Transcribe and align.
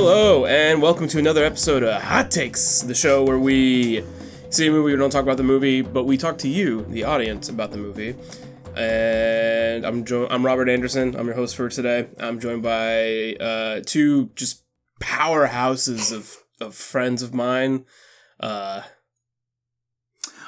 Hello, 0.00 0.46
and 0.46 0.80
welcome 0.80 1.08
to 1.08 1.18
another 1.18 1.44
episode 1.44 1.82
of 1.82 2.00
Hot 2.00 2.30
Takes, 2.30 2.82
the 2.82 2.94
show 2.94 3.24
where 3.24 3.36
we 3.36 4.04
see 4.48 4.68
a 4.68 4.70
movie, 4.70 4.92
we 4.92 4.96
don't 4.96 5.10
talk 5.10 5.24
about 5.24 5.38
the 5.38 5.42
movie, 5.42 5.82
but 5.82 6.04
we 6.04 6.16
talk 6.16 6.38
to 6.38 6.48
you, 6.48 6.84
the 6.90 7.02
audience, 7.02 7.48
about 7.48 7.72
the 7.72 7.78
movie. 7.78 8.14
And 8.76 9.84
I'm 9.84 10.04
jo- 10.04 10.28
I'm 10.30 10.46
Robert 10.46 10.68
Anderson. 10.68 11.16
I'm 11.16 11.26
your 11.26 11.34
host 11.34 11.56
for 11.56 11.68
today. 11.68 12.06
I'm 12.20 12.38
joined 12.38 12.62
by 12.62 13.34
uh, 13.40 13.80
two 13.84 14.26
just 14.36 14.62
powerhouses 15.00 16.12
of, 16.12 16.44
of 16.60 16.76
friends 16.76 17.20
of 17.20 17.34
mine. 17.34 17.84
Uh, 18.38 18.82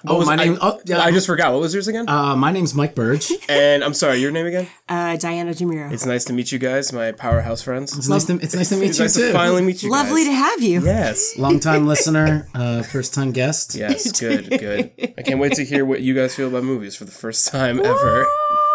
what 0.02 0.12
Oh, 0.14 0.18
was- 0.18 0.26
my 0.26 0.36
name. 0.36 0.54
I, 0.54 0.58
oh, 0.70 0.80
yeah. 0.86 1.00
I 1.00 1.10
just 1.10 1.26
forgot. 1.26 1.52
What 1.52 1.60
was 1.60 1.72
yours 1.74 1.88
again? 1.88 2.08
Uh, 2.08 2.34
my 2.36 2.52
name's 2.52 2.74
Mike 2.74 2.94
Burge. 2.94 3.30
and 3.48 3.82
I'm 3.84 3.94
sorry, 3.94 4.18
your 4.18 4.30
name 4.30 4.46
again? 4.46 4.66
Uh, 4.88 5.16
Diana 5.16 5.52
Demiro. 5.52 5.92
It's 5.92 6.06
nice 6.06 6.24
to 6.26 6.32
meet 6.32 6.52
you 6.52 6.58
guys, 6.58 6.92
my 6.92 7.12
powerhouse 7.12 7.62
friends. 7.62 7.96
It's 7.96 8.08
nice 8.08 8.24
to 8.26 8.34
it's 8.36 8.54
nice 8.54 8.68
to 8.70 8.76
meet 8.76 8.90
It's 8.90 8.98
you 8.98 9.04
nice 9.04 9.14
too. 9.14 9.26
to 9.28 9.32
finally 9.32 9.62
meet 9.62 9.82
you 9.82 9.90
Lovely 9.90 10.24
guys. 10.24 10.30
to 10.30 10.34
have 10.36 10.62
you. 10.62 10.82
Yes. 10.84 11.36
Long 11.38 11.60
time 11.60 11.86
listener, 11.92 12.48
uh, 12.54 12.82
first 12.82 13.12
time 13.14 13.32
guest. 13.32 13.74
Yes, 13.74 14.12
good, 14.20 14.48
good. 14.50 14.92
I 15.18 15.22
can't 15.22 15.38
wait 15.40 15.54
to 15.54 15.64
hear 15.64 15.84
what 15.84 16.00
you 16.00 16.14
guys 16.14 16.34
feel 16.34 16.48
about 16.48 16.64
movies 16.64 16.96
for 16.96 17.04
the 17.04 17.12
first 17.12 17.48
time 17.48 17.78
ever. 17.84 18.26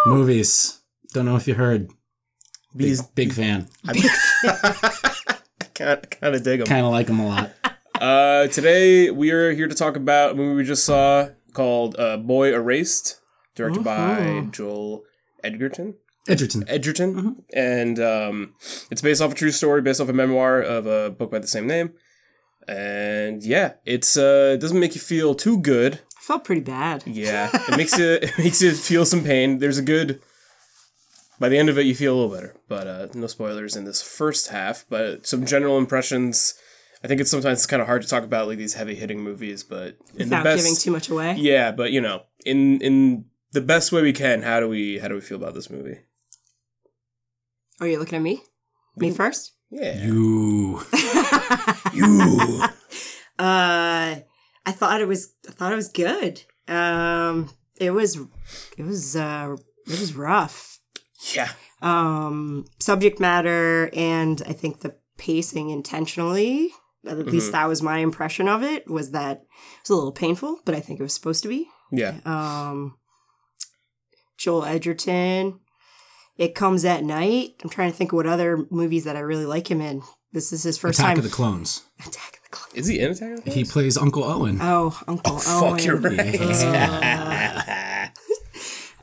Movies. 0.06 0.82
Don't 1.14 1.26
know 1.26 1.36
if 1.38 1.48
you 1.48 1.54
heard. 1.56 1.90
Big, 2.76 2.88
These 2.88 3.02
big 3.04 3.32
fan. 3.34 3.68
I 3.88 3.94
kind 5.74 6.10
kind 6.12 6.36
of 6.36 6.44
dig 6.44 6.60
them. 6.60 6.68
Kind 6.68 6.86
of 6.86 6.92
like 6.92 7.08
them 7.08 7.20
a 7.20 7.28
lot. 7.28 7.52
Uh, 8.02 8.48
today 8.48 9.10
we 9.10 9.32
are 9.32 9.54
here 9.54 9.68
to 9.68 9.76
talk 9.76 9.96
about 9.96 10.32
a 10.32 10.36
movie 10.36 10.56
we 10.56 10.64
just 10.64 10.84
saw 10.84 11.30
called 11.54 11.96
uh, 11.98 12.18
Boy 12.18 12.54
Erased, 12.54 13.22
directed 13.56 13.86
by 13.86 14.48
Joel 14.52 15.04
Edgerton. 15.44 15.96
Edgerton. 16.28 16.66
Edgerton, 16.68 17.44
and 17.54 18.00
um, 18.00 18.56
it's 18.92 19.02
based 19.02 19.22
off 19.22 19.32
a 19.32 19.36
true 19.36 19.52
story, 19.52 19.82
based 19.82 20.02
off 20.02 20.10
a 20.10 20.14
memoir 20.14 20.62
of 20.62 20.86
a 20.88 21.10
book 21.10 21.32
by 21.32 21.40
the 21.40 21.48
same 21.48 21.68
name. 21.68 21.94
And 22.68 23.44
yeah, 23.44 23.74
it's 23.86 24.18
uh, 24.18 24.52
it 24.56 24.60
doesn't 24.60 24.80
make 24.80 24.96
you 24.96 25.02
feel 25.02 25.34
too 25.34 25.58
good. 25.58 26.02
I 26.18 26.22
felt 26.22 26.44
pretty 26.44 26.62
bad. 26.62 27.04
Yeah, 27.06 27.50
it 27.70 27.78
makes 27.78 27.98
you 27.98 28.20
it 28.22 28.38
makes 28.38 28.62
you 28.62 28.74
feel 28.74 29.06
some 29.06 29.24
pain. 29.24 29.60
There's 29.60 29.78
a 29.78 29.84
good. 29.84 30.22
By 31.40 31.50
the 31.50 31.58
end 31.58 31.70
of 31.70 31.78
it, 31.78 31.86
you 31.86 31.96
feel 31.96 32.14
a 32.14 32.18
little 32.18 32.34
better, 32.36 32.56
but 32.68 32.88
uh, 32.88 33.08
no 33.14 33.28
spoilers 33.28 33.76
in 33.76 33.86
this 33.86 34.02
first 34.02 34.50
half. 34.50 34.86
But 34.90 35.26
some 35.26 35.46
general 35.46 35.78
impressions. 35.78 36.56
I 37.06 37.08
think 37.08 37.22
it's 37.22 37.30
sometimes 37.30 37.66
kind 37.68 37.82
of 37.82 37.88
hard 37.88 38.02
to 38.02 38.08
talk 38.08 38.24
about 38.24 38.48
like 38.48 38.58
these 38.58 38.74
heavy 38.74 38.96
hitting 38.96 39.20
movies, 39.22 39.64
but 39.64 39.98
in 40.16 40.26
Without 40.30 40.40
the 40.40 40.44
best, 40.44 40.58
giving 40.64 40.76
too 40.76 40.92
much 40.92 41.08
away. 41.10 41.36
yeah, 41.38 41.72
but 41.72 41.92
you 41.92 42.02
know, 42.02 42.24
in 42.46 42.82
in 42.82 43.26
the 43.52 43.62
best 43.62 43.92
way 43.92 44.02
we 44.02 44.12
can, 44.12 44.42
how 44.42 44.60
do 44.60 44.68
we 44.68 44.98
how 44.98 45.08
do 45.08 45.14
we 45.16 45.22
feel 45.22 45.38
about 45.38 45.54
this 45.54 45.70
movie? 45.70 46.00
Are 47.80 47.88
you're 47.88 48.00
looking 48.00 48.16
at 48.18 48.22
me? 48.24 48.42
Me 48.98 49.12
first? 49.12 49.52
Yeah, 49.70 50.02
You. 50.04 50.82
you. 51.94 52.64
Uh, 53.38 54.16
I 54.66 54.72
thought 54.72 55.02
it 55.02 55.08
was. 55.08 55.34
I 55.48 55.52
thought 55.52 55.74
it 55.74 55.76
was 55.76 55.90
good. 55.90 56.42
Um, 56.68 57.50
it 57.78 57.92
was. 57.92 58.18
It 58.78 58.84
was. 58.84 59.16
Uh, 59.16 59.56
it 59.86 60.00
was 60.00 60.14
rough. 60.16 60.80
yeah, 61.36 61.50
Um, 61.82 62.66
subject 62.80 63.20
matter 63.20 63.90
and 63.94 64.42
I 64.48 64.54
think 64.54 64.80
the 64.80 64.96
pacing 65.18 65.70
intentionally. 65.70 66.72
At 67.08 67.26
least 67.28 67.52
that 67.52 67.68
was 67.68 67.82
my 67.82 68.00
impression 68.00 68.48
of 68.48 68.64
it. 68.64 68.90
Was 68.90 69.12
that 69.12 69.38
it 69.38 69.48
was 69.84 69.90
a 69.92 69.96
little 69.96 70.12
painful, 70.12 70.60
but 70.66 70.76
I 70.76 70.80
think 70.80 71.00
it 71.00 71.04
was 71.04 71.14
supposed 71.14 71.44
to 71.44 71.50
be. 71.50 71.68
yeah. 71.92 72.20
um 72.26 72.98
Joel 74.38 74.66
Edgerton. 74.66 75.60
It 76.38 76.54
comes 76.56 76.84
at 76.84 77.04
night. 77.04 77.52
I'm 77.64 77.70
trying 77.70 77.92
to 77.92 77.98
think 77.98 78.12
of 78.12 78.18
what 78.18 78.28
other 78.28 78.66
movies 78.70 79.06
that 79.06 79.16
I 79.16 79.20
really 79.22 79.46
like 79.46 79.72
him 79.72 79.80
in. 79.80 80.02
This 80.34 80.52
is 80.52 80.64
his 80.64 80.78
first 80.78 81.00
Attack 81.00 81.16
time. 81.16 81.20
Attack 81.20 81.26
of 81.26 81.32
the 81.32 81.36
Clones. 81.36 81.84
Attack 82.02 82.38
of 82.38 82.44
the 82.44 82.50
Clones. 82.50 82.74
Is 82.76 82.88
he 82.88 83.00
in 83.00 83.12
Attack 83.12 83.30
of 83.32 83.36
the 83.38 83.42
Clones? 83.44 83.56
He 83.56 83.64
plays 83.64 83.98
Uncle 83.98 84.24
Owen. 84.26 84.60
Oh, 84.62 85.00
Uncle 85.08 85.38
Fuck, 85.38 85.64
Owen. 85.64 85.80
you're 85.84 85.96
right. 85.98 88.12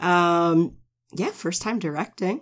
Um, 0.01 0.77
yeah, 1.15 1.31
first 1.31 1.63
time 1.63 1.79
directing, 1.79 2.41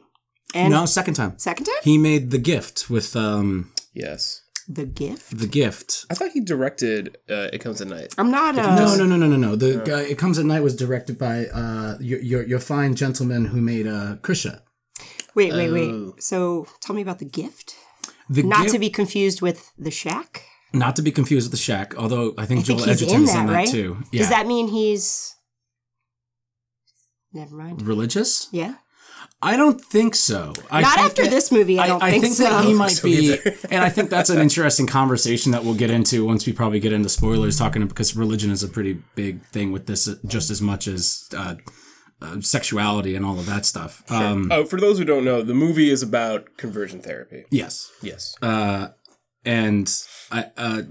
and 0.54 0.72
no, 0.72 0.86
second 0.86 1.14
time. 1.14 1.38
second 1.38 1.66
time, 1.66 1.74
He 1.82 1.98
made 1.98 2.30
The 2.30 2.38
Gift 2.38 2.88
with 2.88 3.14
um 3.14 3.72
yes, 3.92 4.42
The 4.72 4.86
Gift. 4.86 5.36
The 5.36 5.48
Gift. 5.48 6.06
I 6.10 6.14
thought 6.14 6.30
he 6.30 6.40
directed 6.40 7.18
uh, 7.28 7.48
It 7.52 7.58
Comes 7.58 7.80
at 7.80 7.88
Night. 7.88 8.14
I'm 8.18 8.30
not 8.30 8.54
a 8.54 8.62
No, 8.62 8.94
no, 8.96 9.04
no, 9.04 9.16
no, 9.16 9.26
no, 9.26 9.36
no. 9.36 9.56
The 9.56 9.82
guy 9.84 10.02
It 10.02 10.16
Comes 10.16 10.38
at 10.38 10.44
Night 10.46 10.62
was 10.62 10.76
directed 10.76 11.18
by 11.18 11.46
uh 11.46 11.96
your 12.00 12.20
your, 12.20 12.42
your 12.52 12.60
fine 12.60 12.94
gentleman 12.94 13.46
who 13.46 13.60
made 13.60 13.86
uh 13.88 14.16
Krisha. 14.22 14.62
Wait, 15.34 15.52
wait, 15.52 15.70
Oh. 15.70 15.74
wait. 16.14 16.22
So 16.22 16.66
tell 16.80 16.94
me 16.94 17.02
about 17.02 17.18
The 17.18 17.24
Gift. 17.40 17.74
The 18.28 18.44
Not 18.44 18.62
Gift- 18.62 18.74
to 18.74 18.78
be 18.78 18.90
confused 18.90 19.42
with 19.42 19.72
The 19.86 19.90
Shack. 19.90 20.44
Not 20.72 20.94
to 20.96 21.02
be 21.02 21.10
confused 21.10 21.46
with 21.48 21.52
the 21.58 21.64
Shack, 21.68 21.96
although 21.96 22.32
I 22.38 22.46
think 22.46 22.60
I 22.60 22.62
Joel 22.62 22.78
he's 22.78 22.88
Edgerton 23.02 23.16
in 23.16 23.22
is 23.24 23.32
that, 23.32 23.40
in 23.40 23.46
that 23.48 23.52
right? 23.52 23.68
too. 23.68 23.90
Yeah. 24.12 24.20
Does 24.20 24.30
that 24.30 24.46
mean 24.46 24.68
he's? 24.68 25.34
Never 27.32 27.54
mind. 27.56 27.82
religious? 27.82 28.48
Yeah. 28.52 28.74
I 29.42 29.56
don't 29.56 29.80
think 29.82 30.14
so. 30.14 30.52
I 30.70 30.82
Not 30.82 30.94
think 30.96 31.06
after 31.06 31.22
that- 31.22 31.30
this 31.30 31.50
movie. 31.50 31.78
I 31.78 31.86
don't 31.86 32.00
think, 32.02 32.26
so. 32.26 32.44
that 32.44 32.64
he 32.66 32.74
might 32.74 32.88
so 33.00 33.04
be, 33.04 33.38
and 33.70 33.82
I 33.82 33.88
think 33.88 34.10
that's 34.10 34.28
an 34.28 34.38
interesting 34.38 34.86
conversation 34.86 35.52
that 35.52 35.64
we'll 35.64 35.74
get 35.74 35.90
into 35.90 36.26
once 36.26 36.44
we 36.46 36.52
probably 36.52 36.78
get 36.80 36.92
into 36.92 37.08
spoilers. 37.08 37.56
Talking 37.58 37.86
because 37.86 38.14
religion 38.14 38.50
is 38.50 38.62
a 38.62 38.68
pretty 38.68 38.98
big 39.14 39.42
thing 39.46 39.72
with 39.72 39.86
this, 39.86 40.08
just 40.26 40.50
as 40.50 40.60
much 40.60 40.86
as 40.86 41.26
uh, 41.34 41.54
uh, 42.20 42.40
sexuality 42.42 43.16
and 43.16 43.24
all 43.24 43.38
of 43.38 43.46
that 43.46 43.64
stuff. 43.64 44.02
Um, 44.10 44.50
Oh, 44.52 44.66
for 44.66 44.78
those 44.78 44.98
who 44.98 45.04
don't 45.06 45.24
know, 45.24 45.40
the 45.40 45.54
movie 45.54 45.88
is 45.88 46.02
about 46.02 46.58
conversion 46.58 47.00
therapy. 47.00 47.44
yes, 47.50 47.90
Yes. 48.02 48.34
uh, 48.42 48.88
and 49.46 49.90
I, 50.30 50.46
uh, 50.58 50.82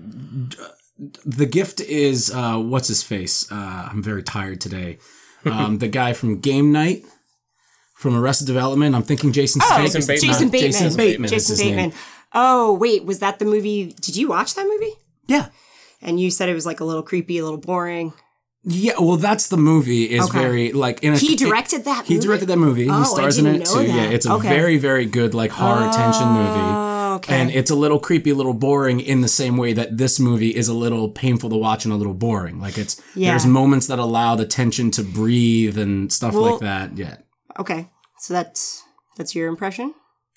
the 1.26 1.46
gift 1.46 1.82
is 1.82 2.32
uh, 2.34 2.58
what's 2.58 2.88
his 2.88 3.04
face? 3.04 3.50
Uh, 3.52 3.90
I'm 3.92 4.02
very 4.04 4.24
tired 4.24 4.60
today. 4.62 4.98
Um, 5.46 5.78
the 5.78 5.88
guy 5.88 6.12
from 6.12 6.40
Game 6.42 6.74
Night. 6.74 7.06
From 8.00 8.16
Arrested 8.16 8.48
Development, 8.48 8.96
I'm 8.96 9.04
thinking 9.04 9.34
Jason 9.34 9.62
Oh, 9.62 9.66
Statham. 9.66 9.84
Jason 9.86 10.02
Bateman. 10.08 10.30
Jason 10.30 10.50
Bateman. 10.50 10.72
Jason 10.72 10.98
Bateman. 10.98 11.26
is 11.26 11.32
Jason 11.32 11.52
his 11.54 11.60
name. 11.66 11.76
Bateman. 11.76 11.94
Oh, 12.34 12.74
wait, 12.76 13.04
was 13.04 13.20
that 13.20 13.40
the 13.40 13.46
movie? 13.46 13.94
Did 14.00 14.16
you 14.16 14.30
watch 14.30 14.56
that 14.56 14.66
movie? 14.66 14.94
Yeah. 15.28 15.48
And 16.02 16.18
you 16.18 16.32
said 16.32 16.48
it 16.48 16.54
was 16.54 16.66
like 16.66 16.80
a 16.80 16.86
little 16.86 17.04
creepy, 17.04 17.40
a 17.40 17.44
little 17.44 17.60
boring. 17.60 18.14
Yeah, 18.64 18.94
well, 19.00 19.18
that's 19.18 19.48
the 19.50 19.58
movie. 19.58 20.04
Is 20.06 20.30
Okay. 20.30 20.40
very 20.40 20.72
like 20.72 21.04
in 21.04 21.12
a, 21.14 21.18
He 21.18 21.36
directed 21.36 21.84
that 21.86 22.06
He 22.06 22.14
movie? 22.16 22.26
directed 22.28 22.46
that 22.48 22.58
movie. 22.58 22.90
Oh, 22.90 22.94
I 22.94 23.00
he 23.00 23.06
stars 23.06 23.38
in 23.38 23.44
didn't 23.46 23.62
it 23.64 23.66
know 23.66 23.82
too. 23.82 23.88
Yeah, 23.88 23.96
that. 24.06 24.14
it's 24.14 24.26
a 24.26 24.34
Okay. 24.34 24.48
very, 24.50 24.78
very 24.78 25.06
good 25.06 25.34
like 25.34 25.52
horror 25.52 25.92
tension 25.92 26.24
oh, 26.28 26.34
movie. 26.34 26.60
Oh, 27.12 27.16
okay. 27.16 27.36
And 27.42 27.52
it's 27.52 27.70
a 27.72 27.76
little 27.76 28.00
creepy, 28.00 28.30
a 28.30 28.36
little 28.36 28.54
boring 28.54 29.02
in 29.02 29.20
the 29.20 29.28
same 29.28 29.58
way 29.58 29.74
that 29.74 29.98
this 29.98 30.22
movie 30.22 30.56
is 30.56 30.70
a 30.70 30.74
little 30.74 31.10
painful 31.10 31.50
to 31.50 31.58
watch 31.58 31.84
and 31.84 31.94
a 31.94 31.98
little 31.98 32.14
boring. 32.14 32.62
Like 32.62 32.78
it's 32.78 33.02
Yeah. 33.16 33.32
there's 33.32 33.46
moments 33.46 33.88
that 33.88 34.00
allow 34.00 34.36
the 34.38 34.46
tension 34.46 34.90
to 34.92 35.04
breathe 35.04 35.78
and 35.78 36.12
stuff 36.14 36.34
Well- 36.34 36.52
like 36.52 36.60
that. 36.62 36.98
Yeah. 36.98 37.16
Okay, 37.60 37.90
so 38.20 38.34
that's 38.34 38.84
that's 39.18 39.36
your 39.36 39.48
impression. 39.48 39.94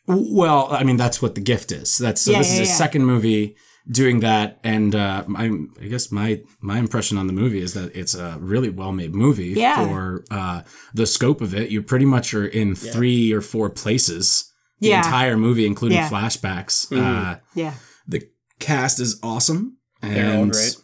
Well, 0.07 0.69
I 0.71 0.83
mean 0.85 0.97
that's 0.97 1.23
what 1.23 1.35
the 1.35 1.41
gift 1.41 1.71
is. 1.73 1.97
That's 1.99 2.21
so 2.21 2.33
Yeah, 2.33 2.39
this 2.39 2.49
yeah, 2.49 2.55
is 2.55 2.59
his 2.61 2.69
yeah. 2.71 2.75
second 2.75 3.05
movie 3.07 3.57
doing 3.91 4.21
that 4.21 4.61
and 4.63 4.95
uh 4.95 5.25
I, 5.37 5.47
I 5.81 5.87
guess 5.89 6.13
my 6.13 6.41
my 6.61 6.79
impression 6.79 7.19
on 7.19 7.27
the 7.27 7.33
movie 7.33 7.61
is 7.61 7.75
that 7.75 7.91
it's 7.97 8.15
a 8.15 8.37
really 8.41 8.69
well 8.71 8.93
made 8.93 9.13
movie 9.13 9.55
Yeah. 9.57 9.85
for 9.85 10.25
uh 10.31 10.63
the 10.95 11.07
scope 11.07 11.41
of 11.41 11.53
it. 11.55 11.71
You 11.71 11.83
pretty 11.83 12.05
much 12.05 12.33
are 12.35 12.47
in 12.47 12.75
three 12.77 13.33
or 13.33 13.41
four 13.41 13.71
places 13.71 14.53
the 14.81 14.89
Yeah. 14.91 14.99
entire 15.05 15.37
movie 15.37 15.67
including 15.67 15.99
Yeah. 15.99 16.09
flashbacks. 16.11 16.87
Mhm. 16.91 17.03
Uh 17.03 17.37
Yeah. 17.55 17.75
the 18.07 18.23
cast 18.61 19.01
is 19.01 19.19
awesome 19.23 19.79
They're 20.01 20.37
all 20.37 20.43
and 20.45 20.53
great. 20.53 20.77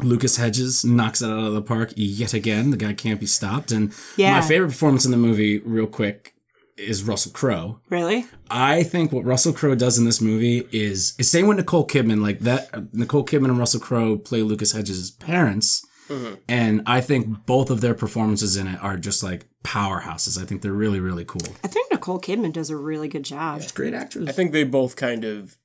Lucas 0.00 0.36
Hedges 0.36 0.84
knocks 0.84 1.22
it 1.22 1.26
out 1.30 1.38
of 1.46 1.54
the 1.54 1.62
park 1.62 1.92
yet 1.96 2.34
again. 2.34 2.70
The 2.70 2.76
guy 2.76 2.92
can't 2.94 3.20
be 3.20 3.26
stopped. 3.26 3.70
And 3.70 3.92
Yeah. 4.16 4.32
my 4.32 4.40
favorite 4.40 4.68
performance 4.68 5.04
in 5.04 5.10
the 5.12 5.16
movie, 5.16 5.58
real 5.60 5.86
quick, 5.86 6.34
is 6.76 7.04
Russell 7.04 7.30
Crowe. 7.30 7.78
Really? 7.88 8.26
I 8.50 8.82
think 8.82 9.12
what 9.12 9.24
Russell 9.24 9.52
Crowe 9.52 9.76
does 9.76 9.96
in 9.96 10.04
this 10.04 10.20
movie 10.20 10.66
is 10.72 11.14
is 11.18 11.30
same 11.30 11.46
with 11.46 11.56
Nicole 11.58 11.86
Kidman. 11.86 12.20
Like 12.20 12.40
that, 12.40 12.92
Nicole 12.92 13.24
Kidman 13.24 13.50
and 13.50 13.58
Russell 13.58 13.78
Crowe 13.80 14.16
play 14.16 14.42
Lucas 14.42 14.72
Hedges' 14.72 15.12
parents, 15.12 15.86
mm-hmm. 16.08 16.34
and 16.48 16.82
I 16.84 17.00
think 17.00 17.46
both 17.46 17.70
of 17.70 17.80
their 17.80 17.94
performances 17.94 18.56
in 18.56 18.66
it 18.66 18.82
are 18.82 18.96
just 18.96 19.22
like 19.22 19.46
powerhouses. 19.62 20.40
I 20.40 20.44
think 20.44 20.62
they're 20.62 20.72
really 20.72 20.98
really 20.98 21.24
cool. 21.24 21.46
I 21.62 21.68
think 21.68 21.92
Nicole 21.92 22.20
Kidman 22.20 22.52
does 22.52 22.70
a 22.70 22.76
really 22.76 23.06
good 23.06 23.24
job. 23.24 23.62
Great 23.74 23.94
actors. 23.94 24.28
I 24.28 24.32
think 24.32 24.50
they 24.50 24.64
both 24.64 24.96
kind 24.96 25.22
of 25.24 25.56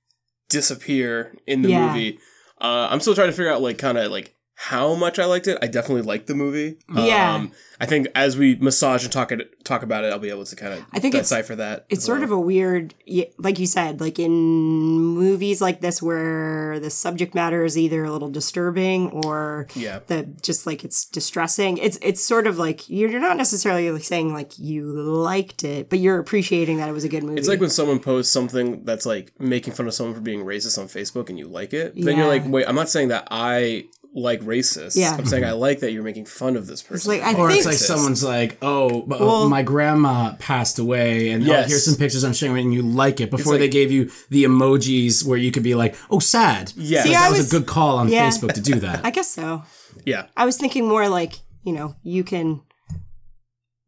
disappear 0.49 1.35
in 1.47 1.61
the 1.63 1.69
Yeah. 1.69 1.87
movie. 1.87 2.19
Uh, 2.61 2.87
I'm 2.89 2.99
still 2.99 3.15
trying 3.15 3.29
to 3.29 3.33
figure 3.33 3.51
out 3.51 3.61
like 3.61 3.77
kind 3.77 3.97
of 3.97 4.11
like 4.11 4.35
how 4.61 4.93
much 4.93 5.17
I 5.19 5.25
liked 5.25 5.47
it. 5.47 5.57
I 5.61 5.67
definitely 5.67 6.01
liked 6.01 6.27
the 6.27 6.35
movie. 6.35 6.75
Yeah. 6.93 7.35
Um, 7.35 7.53
I 7.79 7.85
think 7.85 8.07
as 8.13 8.35
we 8.35 8.55
massage 8.55 9.05
and 9.05 9.13
talk 9.13 9.31
it 9.31 9.63
talk 9.63 9.83
about 9.83 10.03
it, 10.03 10.11
I'll 10.11 10.19
be 10.19 10.29
able 10.29 10.43
to 10.43 10.55
kind 10.57 10.73
of 10.73 10.79
I 10.91 10.99
think 10.99 11.13
it's- 11.15 11.29
decipher 11.29 11.55
that. 11.55 11.85
It's 11.87 12.03
sort 12.03 12.23
of 12.23 12.31
a 12.31 12.37
weird, 12.37 12.93
like 13.37 13.57
you 13.57 13.65
said, 13.65 14.01
like 14.01 14.19
in 14.19 14.33
movies 14.33 15.61
like 15.61 15.79
this 15.79 16.01
where 16.01 16.77
the 16.81 16.89
subject 16.89 17.33
matter 17.33 17.63
is 17.63 17.77
either 17.77 18.03
a 18.03 18.11
little 18.11 18.29
disturbing 18.29 19.09
or 19.11 19.67
Yeah. 19.75 19.99
the 20.07 20.23
just 20.41 20.67
like 20.67 20.83
it's 20.83 21.05
distressing. 21.05 21.77
It's 21.77 21.97
it's 22.01 22.21
sort 22.21 22.45
of 22.45 22.57
like 22.57 22.89
you're 22.89 23.09
you're 23.09 23.21
not 23.21 23.37
necessarily 23.37 23.89
like 23.91 24.03
saying 24.03 24.33
like 24.33 24.59
you 24.59 24.83
liked 24.91 25.63
it, 25.63 25.89
but 25.89 25.99
you're 25.99 26.19
appreciating 26.19 26.77
that 26.79 26.89
it 26.89 26.93
was 26.93 27.05
a 27.05 27.09
good 27.09 27.23
movie. 27.23 27.39
It's 27.39 27.47
like 27.47 27.61
when 27.61 27.69
someone 27.69 27.99
posts 27.99 28.33
something 28.33 28.83
that's 28.83 29.05
like 29.05 29.31
making 29.39 29.71
fun 29.73 29.87
of 29.87 29.93
someone 29.93 30.15
for 30.15 30.21
being 30.21 30.43
racist 30.43 30.77
on 30.77 30.87
Facebook 30.87 31.29
and 31.29 31.39
you 31.39 31.47
like 31.47 31.73
it. 31.73 31.93
Then 31.95 32.17
you're 32.17 32.27
like, 32.27 32.43
wait, 32.45 32.67
I'm 32.67 32.75
not 32.75 32.89
saying 32.89 33.07
that 33.07 33.25
I 33.31 33.85
like 34.13 34.41
racist. 34.41 34.95
Yeah. 34.95 35.15
I'm 35.15 35.25
saying 35.25 35.43
I 35.43 35.49
mm-hmm. 35.49 35.59
like 35.59 35.79
that 35.81 35.91
you're 35.91 36.03
making 36.03 36.25
fun 36.25 36.55
of 36.55 36.65
this 36.67 36.81
person. 36.81 37.11
like, 37.11 37.21
I 37.21 37.33
Or 37.35 37.47
think- 37.47 37.59
it's 37.59 37.65
like 37.67 37.75
someone's 37.75 38.23
like, 38.23 38.57
"Oh, 38.61 39.03
but, 39.03 39.21
uh, 39.21 39.25
Well- 39.25 39.49
my 39.49 39.61
grandma 39.61 40.33
passed 40.39 40.79
away, 40.79 41.29
and 41.29 41.47
oh, 41.47 41.53
here's 41.63 41.85
some 41.85 41.95
pictures 41.95 42.23
I'm 42.23 42.33
showing, 42.33 42.55
you," 42.55 42.61
and 42.63 42.73
you 42.73 42.81
like 42.81 43.21
it." 43.21 43.29
Before 43.29 43.53
like- 43.53 43.59
they 43.61 43.69
gave 43.69 43.91
you 43.91 44.09
the 44.29 44.45
emojis 44.45 45.25
where 45.25 45.37
you 45.37 45.51
could 45.51 45.63
be 45.63 45.75
like, 45.75 45.95
"Oh, 46.09 46.19
sad." 46.19 46.73
Yeah, 46.75 46.99
Like, 46.99 47.07
See, 47.07 47.15
I 47.15 47.19
that 47.21 47.29
was, 47.29 47.39
was- 47.39 47.53
a 47.53 47.57
good 47.59 47.67
call 47.67 47.97
on 47.97 48.07
yeah. 48.09 48.29
Facebook 48.29 48.53
to 48.53 48.61
do 48.61 48.79
that. 48.79 49.01
I 49.05 49.11
guess 49.11 49.29
so. 49.29 49.63
yeah. 50.05 50.25
I 50.35 50.45
was 50.45 50.57
thinking 50.57 50.87
more 50.87 51.07
like 51.07 51.33
you 51.63 51.73
know 51.73 51.95
you 52.03 52.23
can 52.23 52.61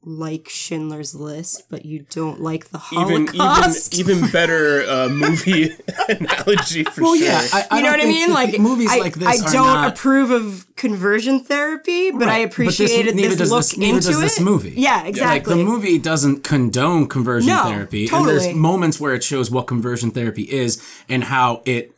like 0.03 0.49
Schindler's 0.49 1.13
List, 1.13 1.69
but 1.69 1.85
you 1.85 2.05
don't 2.09 2.41
like 2.41 2.69
the 2.69 2.79
Holocaust. 2.79 3.93
even 3.99 4.17
even 4.17 4.31
better 4.31 4.83
uh, 4.89 5.09
movie 5.09 5.75
analogy 6.09 6.83
for 6.85 7.01
well, 7.03 7.15
sure. 7.15 7.27
yeah, 7.27 7.47
I, 7.53 7.67
I 7.69 7.77
you 7.77 7.83
know 7.83 7.91
what 7.91 8.01
I 8.01 8.05
mean? 8.05 8.33
Like 8.33 8.57
movies 8.59 8.89
I, 8.91 8.97
like 8.97 9.13
this 9.13 9.27
I 9.43 9.51
don't 9.53 9.65
not, 9.67 9.93
approve 9.93 10.31
of 10.31 10.65
conversion 10.75 11.41
therapy, 11.41 12.09
but 12.11 12.23
I 12.23 12.45
Right, 12.45 12.49
but 12.49 12.65
this- 12.65 12.79
appreciated 12.79 13.15
this, 13.15 13.49
look 13.51 13.59
this- 13.59 13.77
neither 13.77 13.97
into 13.97 14.07
does 14.07 14.17
it. 14.17 14.21
this 14.21 14.39
movie. 14.39 14.73
Yeah, 14.75 14.97
Like 14.97 15.05
exactly. 15.09 15.55
the 15.57 15.63
movie 15.63 15.99
doesn't 15.99 16.43
condone 16.43 17.07
conversion 17.07 17.49
No, 17.49 17.63
therapy, 17.65 18.09
and 18.11 18.27
there's 18.27 18.53
moments 18.55 18.99
where 18.99 19.13
it 19.13 19.23
shows 19.23 19.51
what 19.51 19.67
conversion 19.67 20.09
therapy 20.11 20.43
is 20.43 20.81
and 21.09 21.23
how 21.25 21.61
it 21.65 21.95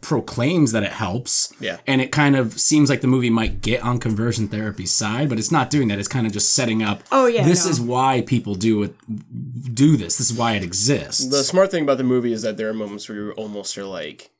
proclaims 0.00 0.72
that 0.72 0.82
it 0.82 0.92
helps. 0.92 1.52
Yeah. 1.60 1.78
and 1.86 2.00
it 2.00 2.12
kind 2.12 2.36
of 2.36 2.60
seems 2.60 2.90
like 2.90 3.00
the 3.00 3.06
movie 3.06 3.30
might 3.30 3.60
get 3.60 3.82
on 3.82 3.98
conversion 3.98 4.48
therapy's 4.48 4.90
side, 4.90 5.28
but 5.28 5.38
it's 5.38 5.52
not 5.52 5.70
doing 5.70 5.88
that. 5.88 5.98
It's 5.98 6.08
kind 6.08 6.26
of 6.26 6.32
just 6.32 6.54
setting 6.54 6.82
up. 6.82 7.02
Oh, 7.12 7.26
yeah, 7.26 7.44
this 7.44 7.64
no. 7.64 7.70
is 7.70 7.80
why 7.80 8.22
people 8.22 8.54
do 8.54 8.82
it. 8.82 8.94
Do 9.74 9.96
this. 9.96 10.18
This 10.18 10.30
is 10.30 10.36
why 10.36 10.52
it 10.52 10.62
exists. 10.62 11.26
the 11.28 11.44
smart 11.44 11.70
thing 11.70 11.82
about 11.82 11.98
the 11.98 12.04
movie 12.04 12.32
is 12.32 12.42
that 12.42 12.56
there 12.56 12.68
are 12.68 12.74
moments 12.74 13.08
where 13.08 13.18
you 13.18 13.32
almost 13.32 13.76
are 13.78 13.84
like, 13.84 14.30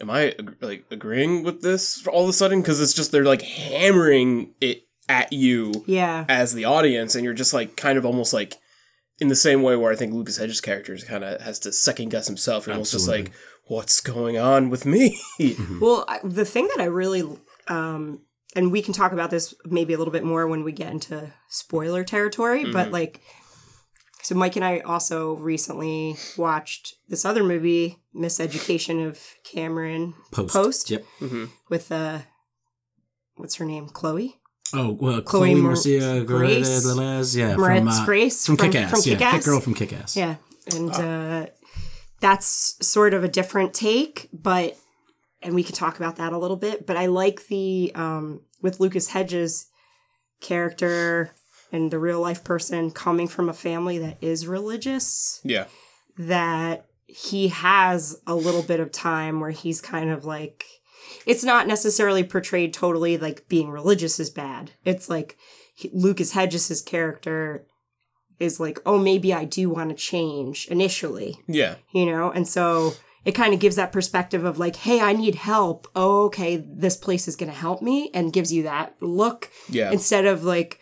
"Am 0.00 0.10
I 0.10 0.34
like 0.60 0.84
agreeing 0.90 1.42
with 1.42 1.62
this 1.62 2.06
all 2.06 2.24
of 2.24 2.30
a 2.30 2.32
sudden?" 2.32 2.60
Because 2.60 2.80
it's 2.80 2.94
just 2.94 3.12
they're 3.12 3.24
like 3.24 3.42
hammering 3.42 4.54
it 4.60 4.82
at 5.08 5.32
you 5.32 5.84
yeah. 5.86 6.24
as 6.28 6.54
the 6.54 6.64
audience, 6.64 7.14
and 7.14 7.24
you're 7.24 7.34
just 7.34 7.54
like 7.54 7.76
kind 7.76 7.96
of 7.98 8.04
almost 8.04 8.32
like 8.32 8.58
in 9.18 9.28
the 9.28 9.36
same 9.36 9.62
way 9.62 9.76
where 9.76 9.92
I 9.92 9.96
think 9.96 10.12
Lucas 10.12 10.36
Hedges' 10.36 10.60
character 10.60 10.96
kind 10.98 11.24
of 11.24 11.40
has 11.40 11.58
to 11.60 11.72
second 11.72 12.10
guess 12.10 12.26
himself. 12.26 12.66
You're 12.66 12.74
almost 12.74 12.92
just 12.92 13.08
like, 13.08 13.32
"What's 13.66 14.00
going 14.00 14.38
on 14.38 14.70
with 14.70 14.84
me?" 14.86 15.18
Well, 15.80 16.04
I, 16.08 16.20
the 16.24 16.44
thing 16.44 16.68
that 16.74 16.80
I 16.82 16.86
really, 16.86 17.22
um, 17.68 18.22
and 18.54 18.72
we 18.72 18.82
can 18.82 18.94
talk 18.94 19.12
about 19.12 19.30
this 19.30 19.54
maybe 19.64 19.92
a 19.92 19.98
little 19.98 20.12
bit 20.12 20.24
more 20.24 20.46
when 20.46 20.64
we 20.64 20.72
get 20.72 20.90
into 20.92 21.32
spoiler 21.48 22.04
territory, 22.04 22.62
Mm-hmm. 22.64 22.72
but 22.72 22.90
like, 22.92 23.20
so 24.22 24.34
Mike 24.34 24.56
and 24.56 24.64
I 24.64 24.80
also 24.80 25.34
recently 25.36 26.16
watched 26.36 26.94
this 27.08 27.24
other 27.24 27.44
movie, 27.44 27.98
Miseducation 28.14 29.06
of 29.06 29.20
Cameron 29.44 30.14
Post. 30.32 30.52
Post 30.54 30.90
Yep. 30.90 31.04
with 31.70 31.92
uh, 31.92 32.20
what's 33.36 33.56
her 33.56 33.64
name, 33.64 33.88
Chloe 33.88 34.36
Oh 34.74 34.90
well, 35.00 35.20
Chloe 35.22 35.50
Chloe, 35.50 35.54
Mor- 35.54 35.72
Marcia 35.72 36.24
Grace? 36.24 36.84
Grace, 36.92 37.36
yeah, 37.36 37.54
Moretz 37.54 37.78
from 37.78 37.88
uh, 37.88 38.04
Grace 38.04 38.46
from 38.46 38.56
from- 38.56 38.66
Kick-Ass, 38.72 38.90
from 38.90 39.00
yeah, 39.04 39.16
Kick-Ass? 39.18 39.34
Hit 39.34 39.44
Girl 39.44 39.60
from 39.60 39.74
Kick-Ass. 39.74 40.16
Yeah, 40.16 40.34
and 40.74 40.90
uh, 40.90 41.46
that's 42.20 42.76
sort 42.86 43.14
of 43.14 43.24
a 43.24 43.28
different 43.28 43.74
take, 43.74 44.28
but 44.32 44.76
and 45.42 45.54
we 45.54 45.62
could 45.62 45.74
talk 45.74 45.96
about 45.96 46.16
that 46.16 46.32
a 46.32 46.38
little 46.38 46.56
bit. 46.56 46.86
But 46.86 46.96
I 46.96 47.06
like 47.06 47.46
the 47.48 47.92
um, 47.94 48.42
with 48.62 48.80
Lucas 48.80 49.08
Hedges 49.08 49.66
character 50.40 51.32
and 51.72 51.90
the 51.90 51.98
real 51.98 52.20
life 52.20 52.44
person 52.44 52.90
coming 52.90 53.28
from 53.28 53.48
a 53.48 53.54
family 53.54 53.98
that 53.98 54.18
is 54.20 54.46
religious. 54.46 55.40
yeah, 55.44 55.66
That 56.16 56.86
he 57.06 57.48
has 57.48 58.20
a 58.26 58.34
little 58.34 58.62
bit 58.62 58.80
of 58.80 58.92
time 58.92 59.40
where 59.40 59.50
he's 59.50 59.80
kind 59.80 60.10
of 60.10 60.24
like. 60.24 60.64
It's 61.24 61.44
not 61.44 61.68
necessarily 61.68 62.24
portrayed 62.24 62.72
totally 62.72 63.16
like 63.16 63.48
being 63.48 63.70
religious 63.70 64.18
is 64.18 64.30
bad. 64.30 64.72
It's 64.84 65.08
like 65.08 65.36
Lucas 65.92 66.32
Hedges' 66.32 66.82
character 66.82 67.66
is 68.38 68.60
like, 68.60 68.78
oh, 68.84 68.98
maybe 68.98 69.32
I 69.32 69.44
do 69.44 69.70
want 69.70 69.90
to 69.90 69.96
change 69.96 70.66
initially, 70.68 71.38
yeah, 71.46 71.76
you 71.92 72.06
know? 72.06 72.30
And 72.30 72.46
so 72.46 72.94
it 73.24 73.32
kind 73.32 73.52
of 73.52 73.60
gives 73.60 73.76
that 73.76 73.92
perspective 73.92 74.44
of 74.44 74.58
like, 74.58 74.76
hey, 74.76 75.00
I 75.00 75.12
need 75.12 75.34
help. 75.34 75.88
Oh, 75.96 76.26
okay, 76.26 76.56
this 76.56 76.96
place 76.96 77.26
is 77.26 77.36
going 77.36 77.50
to 77.50 77.58
help 77.58 77.82
me 77.82 78.10
and 78.14 78.32
gives 78.32 78.52
you 78.52 78.62
that 78.62 78.94
look 79.00 79.50
yeah. 79.68 79.90
instead 79.90 80.26
of 80.26 80.44
like, 80.44 80.80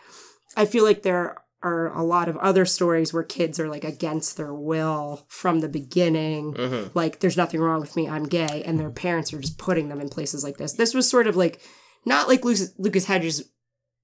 I 0.57 0.67
feel 0.67 0.85
like 0.85 1.03
there 1.03 1.39
are 1.63 1.97
a 1.97 2.03
lot 2.03 2.29
of 2.29 2.37
other 2.37 2.67
stories 2.67 3.15
where 3.15 3.23
kids 3.23 3.59
are 3.59 3.69
like 3.69 3.85
against 3.85 4.37
their 4.37 4.53
will 4.53 5.25
from 5.29 5.61
the 5.61 5.69
beginning. 5.69 6.53
Mm-hmm. 6.53 6.89
Like, 6.93 7.21
there's 7.21 7.39
nothing 7.39 7.61
wrong 7.61 7.81
with 7.81 7.97
me, 7.97 8.07
I'm 8.07 8.25
gay. 8.25 8.63
And 8.67 8.79
their 8.79 8.91
parents 8.91 9.33
are 9.33 9.41
just 9.41 9.57
putting 9.57 9.89
them 9.89 10.01
in 10.01 10.11
places 10.11 10.45
like 10.45 10.59
this. 10.59 10.75
This 10.75 10.93
was 10.93 11.09
sort 11.09 11.27
of 11.27 11.37
like, 11.37 11.63
not 12.05 12.29
like 12.29 12.45
Lucas, 12.45 12.75
Lucas 12.77 13.07
Hedges 13.07 13.51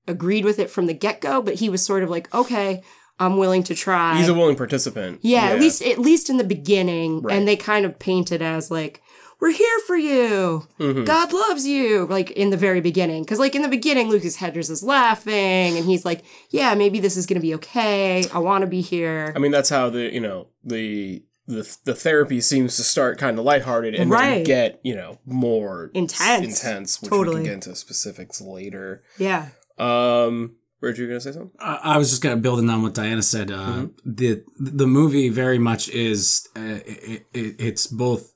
agreed 0.09 0.47
with 0.47 0.59
it 0.59 0.71
from 0.71 0.87
the 0.87 0.95
get 0.95 1.21
go, 1.21 1.43
but 1.43 1.57
he 1.57 1.69
was 1.69 1.85
sort 1.85 2.03
of 2.03 2.09
like, 2.09 2.35
okay, 2.35 2.83
I'm 3.21 3.37
willing 3.37 3.63
to 3.65 3.75
try. 3.75 4.17
He's 4.19 4.29
a 4.29 4.35
willing 4.35 4.57
participant. 4.57 5.21
yeah, 5.23 5.45
at 5.51 5.61
least 5.61 5.83
at 5.83 5.99
least 5.99 6.29
in 6.31 6.39
the 6.39 6.45
beginning, 6.45 7.23
Right. 7.23 7.37
and 7.37 7.47
they 7.47 7.55
kind 7.57 7.85
of 7.87 7.99
paint 7.99 8.33
it 8.33 8.43
as 8.43 8.71
like, 8.71 9.03
we're 9.41 9.53
here 9.53 9.79
for 9.87 9.97
you. 9.97 10.67
Mhm. 10.79 11.07
God 11.07 11.33
loves 11.33 11.67
you. 11.67 12.07
Like 12.07 12.31
in 12.33 12.51
the 12.51 12.57
very 12.57 12.81
beginning. 12.81 13.23
Because, 13.23 13.39
like, 13.39 13.55
in 13.55 13.63
the 13.63 13.69
beginning, 13.69 14.09
Lucas 14.09 14.37
Hedges 14.37 14.69
is 14.69 14.83
laughing 14.83 15.77
and 15.79 15.85
he's 15.87 16.05
like, 16.05 16.23
yeah, 16.51 16.75
maybe 16.75 16.99
this 17.01 17.17
is 17.17 17.25
going 17.27 17.41
to 17.41 17.47
be 17.47 17.55
okay. 17.55 18.25
I 18.35 18.39
want 18.39 18.63
to 18.63 18.67
be 18.67 18.81
here. 18.83 19.33
I 19.37 19.39
mean, 19.39 19.51
that's 19.53 19.69
how 19.71 19.89
the 19.91 20.13
you 20.13 20.21
know 20.21 20.49
the 20.65 21.23
the 21.47 21.77
the 21.85 21.95
therapy 21.95 22.41
seems 22.41 22.77
to 22.77 22.83
start 22.85 23.19
kind 23.19 23.39
of 23.39 23.45
lighthearted 23.45 23.95
and 23.95 24.13
then 24.13 24.45
get 24.45 24.79
you 24.85 24.95
know 24.95 25.19
more 25.27 25.91
Intense. 25.95 26.63
intense, 26.63 27.01
which 27.03 27.11
we 27.11 27.17
Totally. 27.19 27.37
can 27.37 27.45
get 27.45 27.53
into 27.55 27.75
specifics 27.77 28.41
later. 28.41 29.03
yeah. 29.19 29.49
Um, 29.79 30.57
Were 30.81 30.95
you 30.95 31.07
gonna 31.07 31.21
say 31.21 31.33
something? 31.33 31.51
I 31.61 31.81
I 31.95 31.99
was 31.99 32.11
just 32.11 32.23
gonna 32.23 32.37
building 32.37 32.71
on 32.71 32.83
what 32.83 32.95
Diana 32.95 33.23
said. 33.23 33.51
Uh, 33.51 33.87
The 34.05 34.45
the 34.59 34.87
movie 34.87 35.29
very 35.29 35.59
much 35.59 35.89
is 35.89 36.49
uh, 36.57 36.81
it, 36.87 37.27
it, 37.35 37.57
it's 37.59 37.87
both. 37.87 38.33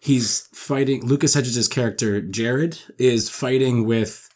He's 0.00 0.48
fighting 0.52 1.04
Lucas 1.06 1.34
Hedges' 1.34 1.68
character 1.68 2.20
Jared 2.20 2.78
is 2.98 3.30
fighting 3.30 3.86
with 3.86 4.28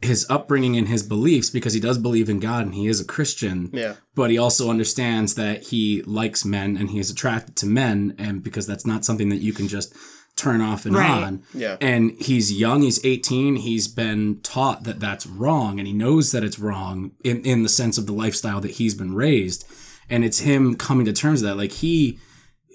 his 0.00 0.26
upbringing 0.28 0.76
and 0.76 0.88
his 0.88 1.02
beliefs 1.02 1.48
because 1.48 1.72
he 1.72 1.80
does 1.80 1.96
believe 1.96 2.28
in 2.28 2.38
God 2.40 2.66
and 2.66 2.74
he 2.74 2.88
is 2.88 3.00
a 3.00 3.04
Christian. 3.06 3.70
Yeah. 3.72 3.94
But 4.14 4.30
he 4.30 4.36
also 4.38 4.68
understands 4.70 5.34
that 5.36 5.68
he 5.68 6.02
likes 6.02 6.44
men 6.44 6.76
and 6.76 6.90
he 6.90 6.98
is 6.98 7.08
attracted 7.10 7.56
to 7.56 7.66
men, 7.66 8.14
and 8.18 8.42
because 8.42 8.66
that's 8.66 8.84
not 8.86 9.04
something 9.04 9.28
that 9.30 9.40
you 9.40 9.52
can 9.52 9.66
just 9.68 9.94
turn 10.36 10.60
off 10.60 10.84
and 10.84 10.96
Right. 10.96 11.22
on. 11.22 11.42
Yeah. 11.54 11.76
And 11.80 12.12
he's 12.20 12.52
young, 12.52 12.82
he's 12.82 13.04
18, 13.04 13.56
he's 13.56 13.86
been 13.88 14.40
taught 14.42 14.84
that 14.84 14.98
that's 15.00 15.26
wrong, 15.26 15.78
and 15.78 15.86
he 15.86 15.94
knows 15.94 16.32
that 16.32 16.42
it's 16.42 16.58
wrong 16.58 17.12
in, 17.22 17.42
in 17.44 17.62
the 17.62 17.68
sense 17.68 17.98
of 17.98 18.06
the 18.06 18.12
lifestyle 18.12 18.60
that 18.60 18.72
he's 18.72 18.94
been 18.94 19.14
raised. 19.14 19.64
And 20.10 20.24
it's 20.24 20.40
him 20.40 20.74
coming 20.74 21.06
to 21.06 21.12
terms 21.12 21.40
with 21.42 21.50
that. 21.50 21.56
Like, 21.56 21.72
he 21.72 22.18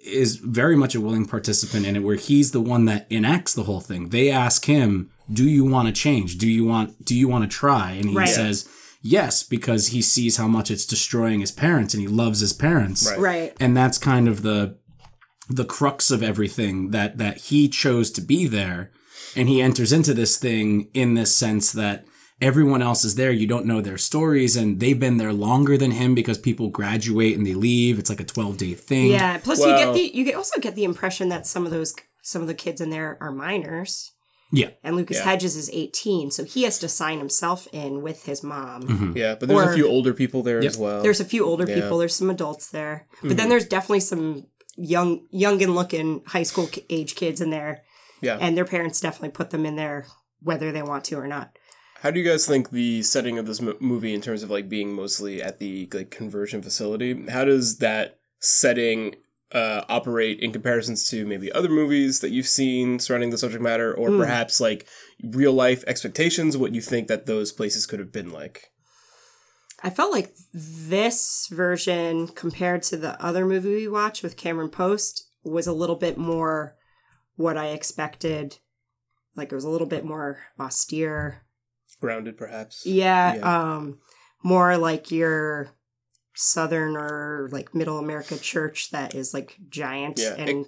is 0.05 0.37
very 0.37 0.75
much 0.77 0.95
a 0.95 1.01
willing 1.01 1.25
participant 1.25 1.85
in 1.85 1.95
it, 1.97 2.03
where 2.03 2.15
he's 2.15 2.51
the 2.51 2.61
one 2.61 2.85
that 2.85 3.05
enacts 3.09 3.53
the 3.53 3.63
whole 3.63 3.81
thing. 3.81 4.09
They 4.09 4.31
ask 4.31 4.65
him, 4.65 5.09
Do 5.31 5.43
you 5.43 5.63
want 5.65 5.87
to 5.87 5.93
change? 5.93 6.37
Do 6.39 6.47
you 6.49 6.65
want, 6.65 7.03
do 7.05 7.13
you 7.15 7.27
want 7.27 7.43
to 7.43 7.55
try? 7.55 7.91
And 7.91 8.09
he 8.09 8.15
Right. 8.15 8.27
says, 8.29 8.67
Yes, 9.01 9.43
because 9.43 9.87
he 9.89 10.01
sees 10.01 10.37
how 10.37 10.47
much 10.47 10.71
it's 10.71 10.85
destroying 10.85 11.39
his 11.41 11.51
parents 11.51 11.93
and 11.93 12.01
he 12.01 12.07
loves 12.07 12.39
his 12.39 12.51
parents 12.51 13.05
Right. 13.07 13.19
Right. 13.19 13.53
and 13.59 13.77
that's 13.77 13.97
kind 13.99 14.27
of 14.27 14.41
the 14.41 14.75
the 15.49 15.65
crux 15.65 16.11
of 16.11 16.21
everything 16.23 16.91
that 16.91 17.17
that 17.17 17.37
he 17.37 17.67
chose 17.67 18.11
to 18.11 18.21
be 18.21 18.47
there 18.47 18.91
and 19.35 19.49
he 19.49 19.61
enters 19.61 19.91
into 19.91 20.13
this 20.13 20.37
thing 20.37 20.89
in 20.93 21.13
this 21.15 21.35
sense 21.35 21.71
that 21.71 22.05
everyone 22.41 22.81
else 22.81 23.03
is 23.03 23.15
there 23.15 23.31
you 23.31 23.47
don't 23.47 23.65
know 23.65 23.81
their 23.81 23.97
stories 23.97 24.55
and 24.55 24.79
they've 24.79 24.99
been 24.99 25.17
there 25.17 25.33
longer 25.33 25.77
than 25.77 25.91
him 25.91 26.15
because 26.15 26.37
people 26.37 26.69
graduate 26.69 27.35
and 27.37 27.45
they 27.45 27.53
leave 27.55 27.97
it's 27.99 28.09
like 28.09 28.19
a 28.21 28.23
12 28.25 28.57
day 28.57 28.73
thing 28.73 29.11
Yeah. 29.11 29.37
Plus, 29.39 29.59
you 29.59 29.65
get 29.67 29.93
the 29.93 30.11
you 30.13 30.23
get 30.23 30.35
also 30.35 30.59
get 30.59 30.75
the 30.75 30.83
impression 30.83 31.29
that 31.29 31.45
some 31.47 31.65
of 31.65 31.71
those 31.71 31.93
some 32.21 32.41
of 32.41 32.47
the 32.47 32.53
kids 32.53 32.79
in 32.79 32.89
there 32.91 33.17
are 33.21 33.31
minors, 33.31 34.11
yeah 34.51 34.69
and 34.83 34.95
Lucas 34.95 35.17
Yeah. 35.17 35.23
Hedges 35.23 35.55
is 35.55 35.69
eighteen, 35.71 36.29
so 36.31 36.43
he 36.43 36.63
has 36.63 36.77
to 36.79 36.87
sign 36.89 37.17
himself 37.17 37.67
in 37.71 38.01
with 38.03 38.25
his 38.25 38.43
mom. 38.43 38.83
Mm-hmm. 38.83 39.17
Yeah, 39.17 39.35
but 39.39 39.47
there's 39.49 39.67
Or- 39.67 39.71
a 39.71 39.75
few 39.75 39.87
older 39.87 40.13
people 40.13 40.43
there 40.43 40.61
Yep. 40.61 40.71
as 40.71 40.77
well. 40.77 41.01
There's 41.01 41.19
a 41.19 41.25
few 41.25 41.43
older 41.45 41.65
Yeah. 41.67 41.75
people. 41.81 41.97
There's 41.97 42.15
some 42.15 42.29
adults 42.29 42.69
there, 42.69 43.07
but 43.21 43.29
then 43.29 43.37
mm-hmm. 43.37 43.49
there's 43.49 43.65
definitely 43.65 44.01
some 44.01 44.45
young, 44.79 45.27
young 45.31 45.61
and 45.61 45.75
looking 45.75 46.23
high 46.27 46.43
school 46.43 46.69
age 46.89 47.15
kids 47.15 47.41
in 47.41 47.49
there, 47.49 47.83
yeah. 48.21 48.37
and 48.39 48.57
their 48.57 48.65
parents 48.65 48.99
definitely 48.99 49.29
put 49.29 49.49
them 49.51 49.65
in 49.65 49.75
there 49.75 50.05
whether 50.41 50.71
they 50.71 50.81
want 50.81 51.03
to 51.05 51.15
or 51.15 51.27
not. 51.27 51.57
How 52.01 52.11
do 52.11 52.19
you 52.19 52.29
guys 52.29 52.47
think 52.47 52.69
the 52.69 53.01
setting 53.03 53.37
of 53.37 53.45
this 53.45 53.61
mo- 53.61 53.75
movie, 53.81 54.13
in 54.13 54.21
terms 54.21 54.41
of 54.41 54.49
like 54.49 54.69
being 54.69 54.93
mostly 54.93 55.43
at 55.43 55.59
the 55.59 55.89
like 55.93 56.11
conversion 56.11 56.61
facility, 56.61 57.25
how 57.27 57.43
does 57.43 57.79
that 57.79 58.19
setting 58.39 59.15
uh, 59.51 59.83
operate 59.89 60.39
in 60.39 60.53
comparisons 60.53 61.09
to 61.09 61.25
maybe 61.25 61.51
other 61.51 61.67
movies 61.67 62.21
that 62.21 62.29
you've 62.29 62.47
seen 62.47 62.99
surrounding 62.99 63.31
the 63.31 63.37
subject 63.37 63.61
matter, 63.61 63.93
or 63.93 64.11
perhaps 64.11 64.61
like 64.61 64.87
real 65.21 65.51
life 65.51 65.83
expectations? 65.87 66.55
What 66.55 66.71
you 66.73 66.81
think 66.81 67.09
that 67.09 67.25
those 67.25 67.51
places 67.51 67.85
could 67.85 67.99
have 67.99 68.13
been 68.13 68.31
like? 68.31 68.71
I 69.83 69.89
felt 69.89 70.11
like 70.11 70.35
this 70.53 71.47
version 71.51 72.27
compared 72.27 72.83
to 72.83 72.97
the 72.97 73.21
other 73.23 73.45
movie 73.45 73.75
we 73.75 73.87
watched 73.87 74.23
with 74.23 74.37
Cameron 74.37 74.69
Post 74.69 75.29
was 75.43 75.67
a 75.67 75.73
little 75.73 75.95
bit 75.95 76.17
more 76.17 76.75
what 77.35 77.57
I 77.57 77.67
expected. 77.67 78.57
Like 79.35 79.51
it 79.51 79.55
was 79.55 79.63
a 79.63 79.69
little 79.69 79.87
bit 79.87 80.03
more 80.03 80.39
austere. 80.59 81.43
Grounded, 82.01 82.37
perhaps. 82.37 82.85
Yeah, 82.85 83.35
Yeah. 83.35 83.71
um 83.73 83.99
more 84.43 84.77
like 84.77 85.11
your 85.11 85.69
southern 86.33 86.95
or 86.95 87.49
like 87.51 87.73
middle 87.75 87.97
America 87.99 88.37
church 88.37 88.91
that 88.91 89.13
is 89.15 89.33
like 89.33 89.57
giant 89.69 90.19
Yeah, 90.19 90.35
and 90.35 90.65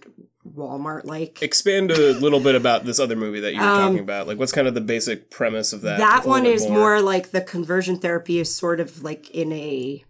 Walmart 0.48 1.06
like. 1.06 1.42
Expand 1.42 1.92
a 1.92 2.14
little 2.14 2.40
bit 2.40 2.56
about 2.56 2.86
this 2.86 3.00
other 3.00 3.16
movie 3.16 3.40
that 3.42 3.54
you 3.54 3.60
were 3.60 3.66
Um, 3.66 3.78
talking 3.82 4.00
about. 4.00 4.28
Like, 4.28 4.38
what's 4.40 4.52
kind 4.52 4.68
of 4.68 4.74
the 4.74 4.82
basic 4.82 5.30
premise 5.30 5.74
of 5.74 5.82
that? 5.82 6.00
that 6.00 6.26
one 6.26 6.46
is 6.46 6.68
more. 6.68 7.02
like 7.02 7.32
the 7.32 7.42
conversion 7.42 7.98
therapy 8.00 8.40
is 8.40 8.54
sort 8.54 8.80
of 8.80 9.04
like 9.04 9.30
in 9.32 9.52
a 9.54 10.04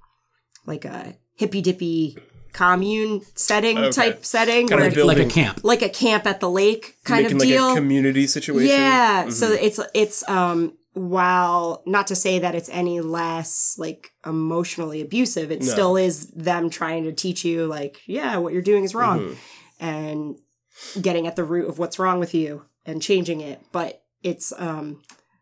like 0.66 0.86
a 0.86 1.16
hippy 1.36 1.62
dippy 1.62 2.18
commune 2.54 3.22
setting 3.36 3.78
Okay. 3.78 3.92
type 3.92 4.26
setting 4.26 4.68
Kinda 4.68 4.90
where 4.90 5.06
like 5.06 5.18
like 5.18 5.26
a 5.28 5.30
camp. 5.30 5.62
like 5.64 5.82
a 5.82 5.90
camp 5.90 6.26
at 6.26 6.40
the 6.42 6.50
lake 6.50 6.96
kind 7.06 7.24
making 7.24 7.38
of 7.38 7.40
like 7.42 7.50
deal. 7.50 7.72
a 7.72 7.76
community 7.76 8.28
situation. 8.28 8.70
Yeah. 8.70 9.26
Mhm. 9.28 9.32
So 9.32 9.52
it's 9.54 9.80
it's 9.94 10.28
um 10.30 10.74
while 10.94 11.82
not 11.86 12.08
to 12.08 12.16
say 12.16 12.40
that 12.40 12.54
it's 12.54 12.68
any 12.70 13.00
less 13.00 13.76
like 13.78 14.12
emotionally 14.26 15.00
abusive, 15.02 15.50
it 15.52 15.62
No. 15.62 15.66
still 15.68 15.96
is 15.98 16.28
them 16.32 16.70
trying 16.70 17.06
to 17.06 17.14
teach 17.14 17.46
you 17.46 17.66
like, 17.68 18.02
yeah, 18.06 18.36
what 18.38 18.52
you're 18.54 18.62
doing 18.62 18.84
is 18.84 18.94
wrong 18.94 19.20
Mhm. 19.20 19.36
And 19.82 20.40
getting 21.02 21.28
at 21.28 21.36
the 21.36 21.44
root 21.44 21.68
of 21.68 21.78
what's 21.80 22.00
wrong 22.00 22.20
with 22.20 22.34
you 22.34 22.66
and 22.86 23.02
changing 23.02 23.42
it. 23.42 23.60
But 23.74 24.02
it's 24.24 24.54
um 24.58 25.02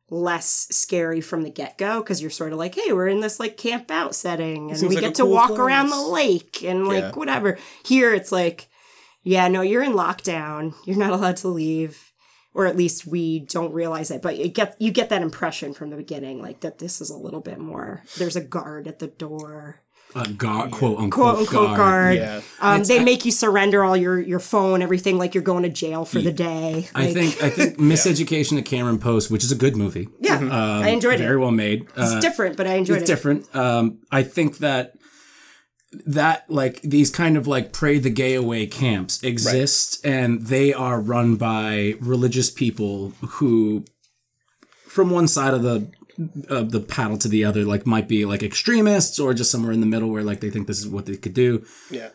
less 0.09 0.67
scary 0.71 1.21
from 1.21 1.43
the 1.43 1.51
get-go 1.51 1.99
because 2.01 2.19
you're 2.19 2.31
sort 2.31 2.51
of 2.51 2.57
like 2.57 2.73
hey 2.73 2.91
we're 2.93 3.07
in 3.07 3.19
this 3.19 3.39
like 3.39 3.57
camp 3.57 3.91
out 3.91 4.15
setting 4.15 4.71
and 4.71 4.81
we 4.81 4.95
like 4.95 5.01
get 5.01 5.13
to 5.15 5.21
cool 5.21 5.31
walk 5.33 5.51
around 5.51 5.89
the 5.89 6.01
lake 6.01 6.63
and 6.63 6.87
like 6.87 7.03
Yeah. 7.03 7.11
whatever. 7.11 7.59
Here 7.85 8.11
it's 8.15 8.31
like 8.31 8.69
yeah 9.21 9.47
no 9.47 9.61
you're 9.61 9.83
in 9.83 9.93
lockdown. 9.93 10.73
You're 10.85 10.97
not 10.97 11.11
allowed 11.13 11.37
to 11.37 11.47
leave. 11.49 12.05
Or 12.55 12.65
at 12.65 12.75
least 12.75 13.05
we 13.05 13.41
don't 13.41 13.71
realize 13.73 14.09
it. 14.09 14.23
But 14.23 14.37
you 14.39 14.47
get 14.47 14.75
you 14.79 14.89
get 14.91 15.09
that 15.09 15.21
impression 15.21 15.73
from 15.75 15.91
the 15.91 15.95
beginning 15.95 16.41
like 16.41 16.61
that 16.61 16.79
this 16.79 16.99
is 16.99 17.11
a 17.11 17.17
little 17.17 17.41
bit 17.41 17.59
more 17.59 18.03
there's 18.17 18.35
a 18.35 18.41
guard 18.43 18.87
at 18.87 18.97
the 18.97 19.07
door 19.07 19.81
A 20.15 20.27
guard, 20.27 20.71
quote 20.71 20.97
unquote, 20.97 21.11
quote 21.11 21.37
unquote 21.39 21.67
guard. 21.67 21.77
guard, 21.77 22.15
Yeah. 22.17 22.41
Um, 22.59 22.83
they 22.83 22.99
I- 22.99 23.03
make 23.03 23.25
you 23.25 23.31
surrender 23.31 23.83
all 23.83 23.95
your 23.95 24.19
your 24.19 24.39
phone 24.39 24.81
everything 24.81 25.19
like 25.19 25.35
you're 25.35 25.43
going 25.43 25.61
to 25.63 25.69
jail 25.69 26.03
for 26.03 26.19
the 26.19 26.31
day 26.31 26.87
I 26.95 27.13
think 27.13 27.43
I 27.43 27.49
think 27.51 27.77
Miseducation 27.91 28.57
of 28.57 28.65
Cameron 28.65 28.97
Post, 28.97 29.29
which 29.29 29.43
is 29.43 29.51
a 29.51 29.55
good 29.55 29.75
movie. 29.77 30.07
yeah 30.19 30.37
Um, 30.37 30.51
i 30.51 30.89
enjoyed 30.89 31.19
very 31.19 31.25
it 31.25 31.27
Very 31.27 31.37
well 31.37 31.51
made. 31.51 31.83
it's 31.95 32.13
Uh, 32.13 32.19
different 32.19 32.57
but 32.57 32.65
i 32.65 32.73
enjoyed 32.73 32.97
it. 32.97 33.01
it's 33.01 33.09
it 33.09 33.13
different. 33.13 33.55
Um, 33.55 33.99
I 34.11 34.23
think 34.23 34.57
that 34.57 34.93
that 36.05 36.45
like 36.49 36.81
these 36.81 37.09
kind 37.11 37.37
of 37.37 37.45
like 37.47 37.71
pray 37.71 37.99
the 37.99 38.09
gay 38.11 38.33
away 38.35 38.65
camps 38.67 39.21
exist, 39.23 40.03
and 40.05 40.43
they 40.47 40.71
are 40.73 40.99
run 41.01 41.35
by 41.35 41.95
religious 41.99 42.51
people 42.51 43.13
who, 43.37 43.85
from 44.87 45.09
one 45.09 45.27
side 45.27 45.53
of 45.55 45.63
the 45.63 45.87
of 46.49 46.71
the 46.71 46.79
paddle 46.79 47.17
to 47.17 47.27
the 47.27 47.45
other, 47.45 47.63
like 47.63 47.85
might 47.85 48.07
be 48.07 48.25
like 48.25 48.43
extremists 48.43 49.19
or 49.19 49.33
just 49.33 49.51
somewhere 49.51 49.71
in 49.71 49.79
the 49.79 49.85
middle 49.85 50.09
where 50.09 50.23
like 50.23 50.39
they 50.41 50.49
think 50.49 50.67
this 50.67 50.79
is 50.79 50.87
what 50.87 51.05
they 51.05 51.15
could 51.17 51.33
do 51.33 51.65
Yeah. 51.89 52.09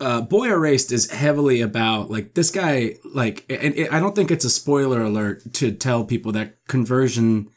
uh, 0.00 0.20
Boy 0.22 0.48
Erased 0.48 0.92
is 0.92 1.10
heavily 1.10 1.60
about 1.60 2.10
like 2.10 2.34
this 2.34 2.50
guy. 2.50 2.94
Like, 3.14 3.44
and 3.50 3.74
it, 3.76 3.92
I 3.92 3.98
don't 4.00 4.14
think 4.14 4.30
it's 4.30 4.44
a 4.44 4.50
spoiler 4.50 5.02
alert 5.02 5.52
to 5.54 5.72
tell 5.72 6.04
people 6.04 6.32
that 6.32 6.56
conversion, 6.68 7.48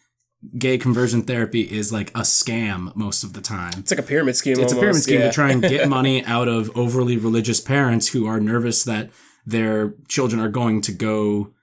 gay 0.58 0.78
conversion 0.78 1.22
therapy 1.22 1.62
is 1.62 1.94
like 1.94 2.10
a 2.12 2.22
scam 2.22 2.96
most 2.96 3.24
of 3.24 3.34
the 3.34 3.42
time. 3.42 3.74
It's 3.78 3.92
like 3.92 4.00
a 4.00 4.04
pyramid 4.04 4.36
scheme. 4.36 4.60
It's 4.60 4.74
a 4.74 4.75
pyramid 4.75 5.04
scheme 5.04 5.20
yeah. 5.22 5.28
to 5.28 5.32
try 5.34 5.51
and 5.51 5.62
get 5.62 5.88
money 6.00 6.25
out 6.25 6.48
of 6.48 6.75
overly 6.75 7.16
religious 7.16 7.62
parents 7.62 8.10
who 8.10 8.25
are 8.25 8.40
nervous 8.40 8.84
that 8.86 9.12
their 9.46 9.94
children 10.08 10.42
are 10.42 10.50
going 10.50 10.82
to 10.82 10.92
go 10.92 11.54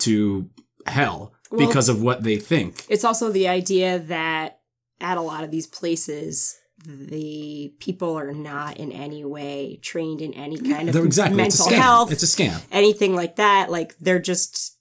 to 0.00 0.50
hell 0.86 1.32
Well- 1.50 1.66
because 1.66 1.88
of 1.88 2.02
what 2.02 2.22
they 2.22 2.36
think. 2.36 2.84
It's 2.88 3.04
also 3.04 3.30
the 3.30 3.48
idea 3.48 3.98
that 3.98 4.60
at 5.00 5.18
a 5.18 5.20
lot 5.20 5.44
of 5.44 5.50
these 5.50 5.66
places, 5.66 6.56
the 6.84 7.72
people 7.80 8.18
are 8.18 8.32
not 8.32 8.76
in 8.76 8.92
any 8.92 9.24
way 9.24 9.78
trained 9.82 10.20
in 10.22 10.32
any 10.34 10.58
kind 10.58 10.88
of 10.88 10.96
exactly 10.96 11.42
it's 11.42 11.58
mental 11.58 11.66
scam. 11.76 11.82
health, 11.82 12.12
It's 12.12 12.22
a 12.22 12.26
scam. 12.26 12.62
anything 12.70 13.14
like 13.14 13.36
that. 13.36 13.70
Like 13.70 13.96
they're 13.98 14.18
just 14.20 14.72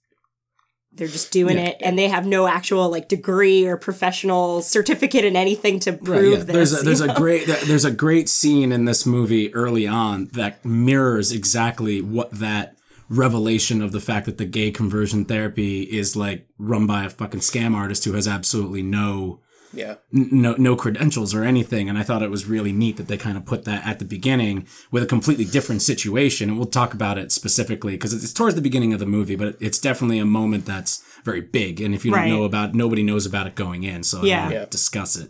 they're 0.93 1.07
just 1.07 1.31
doing 1.31 1.57
Yeah. 1.57 1.65
it, 1.65 1.77
and 1.81 1.99
they 1.99 2.07
have 2.07 2.25
no 2.25 2.47
actual 2.47 2.89
like 2.89 3.09
degree 3.09 3.65
or 3.65 3.75
professional 3.75 4.61
certificate 4.61 5.25
in 5.25 5.35
anything 5.35 5.79
to 5.81 5.93
prove 5.93 6.39
yeah. 6.39 6.43
this. 6.45 6.71
There's 6.71 6.81
a, 6.81 6.85
there's 6.85 7.01
a 7.01 7.13
great 7.13 7.47
there's 7.65 7.85
a 7.85 7.91
great 7.91 8.29
scene 8.29 8.71
in 8.71 8.85
this 8.85 9.05
movie 9.05 9.53
early 9.53 9.87
on 9.87 10.27
that 10.33 10.63
mirrors 10.63 11.31
exactly 11.31 12.01
what 12.01 12.31
that 12.31 12.77
revelation 13.09 13.81
of 13.81 13.91
the 13.91 13.99
fact 13.99 14.25
that 14.25 14.37
the 14.37 14.45
gay 14.45 14.71
conversion 14.71 15.25
therapy 15.25 15.83
is 15.83 16.15
like 16.15 16.47
run 16.57 16.87
by 16.87 17.05
a 17.05 17.09
fucking 17.09 17.39
scam 17.41 17.75
artist 17.75 18.03
who 18.05 18.13
has 18.13 18.27
absolutely 18.27 18.81
no 18.81 19.41
Yeah. 19.73 19.95
n- 20.13 20.29
no 20.31 20.55
no 20.57 20.75
credentials 20.75 21.33
or 21.35 21.43
anything 21.43 21.87
and 21.89 21.97
I 21.97 22.03
thought 22.03 22.23
it 22.23 22.31
was 22.31 22.45
really 22.45 22.71
neat 22.71 22.97
that 22.97 23.07
they 23.07 23.17
kind 23.17 23.37
of 23.37 23.45
put 23.45 23.65
that 23.65 23.85
at 23.85 23.99
the 23.99 24.05
beginning 24.05 24.65
with 24.91 25.03
a 25.03 25.05
completely 25.05 25.45
different 25.45 25.81
situation 25.81 26.49
and 26.49 26.57
we'll 26.57 26.67
talk 26.67 26.93
about 26.93 27.17
it 27.17 27.31
specifically 27.31 27.91
because 27.93 28.13
it's 28.13 28.33
towards 28.33 28.55
the 28.55 28.61
beginning 28.61 28.93
of 28.93 28.99
the 28.99 29.05
movie 29.05 29.35
but 29.35 29.55
it's 29.59 29.79
definitely 29.79 30.17
a 30.19 30.25
moment 30.25 30.65
that's 30.65 31.03
very 31.23 31.41
big 31.41 31.81
and 31.81 31.93
if 31.93 32.05
you 32.05 32.11
don't 32.11 32.21
Right. 32.21 32.29
know 32.29 32.43
about 32.43 32.73
nobody 32.73 33.03
knows 33.03 33.25
about 33.25 33.47
it 33.47 33.55
going 33.55 33.83
in 33.83 34.03
so 34.03 34.23
Yeah. 34.23 34.49
Yeah. 34.49 34.65
discuss 34.65 35.15
it 35.15 35.29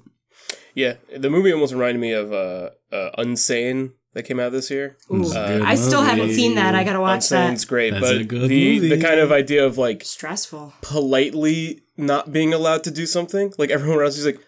Yeah. 0.76 0.94
The 1.18 1.30
movie 1.30 1.52
almost 1.52 1.74
reminded 1.74 2.00
me 2.02 2.12
of 2.12 2.32
uh, 2.32 2.70
uh, 2.92 3.10
Unsane 3.18 3.92
that 4.16 4.24
came 4.24 4.40
out 4.40 4.52
this 4.52 4.72
year. 4.72 4.98
Ooh, 5.14 5.22
Good 5.24 5.62
I 5.62 5.76
still 5.76 6.02
haven't 6.02 6.32
seen 6.34 6.56
that. 6.56 6.74
I 6.74 6.84
gotta 6.84 7.00
watch 7.02 7.30
that. 7.30 7.56
that. 7.56 7.68
great, 7.68 7.92
That's 7.92 8.02
but 8.08 8.16
a 8.18 8.24
good 8.24 8.50
the 8.50 8.80
the 8.80 9.00
kind 9.02 9.20
of 9.20 9.32
idea 9.32 9.64
of 9.64 9.78
like 9.78 10.04
Stressful. 10.04 10.74
politely 10.82 11.84
not 11.98 12.32
being 12.32 12.54
allowed 12.54 12.84
to 12.86 12.92
do 12.92 13.06
something, 13.06 13.54
like 13.58 13.70
everyone 13.70 14.04
else 14.04 14.18
is 14.18 14.26
like, 14.26 14.40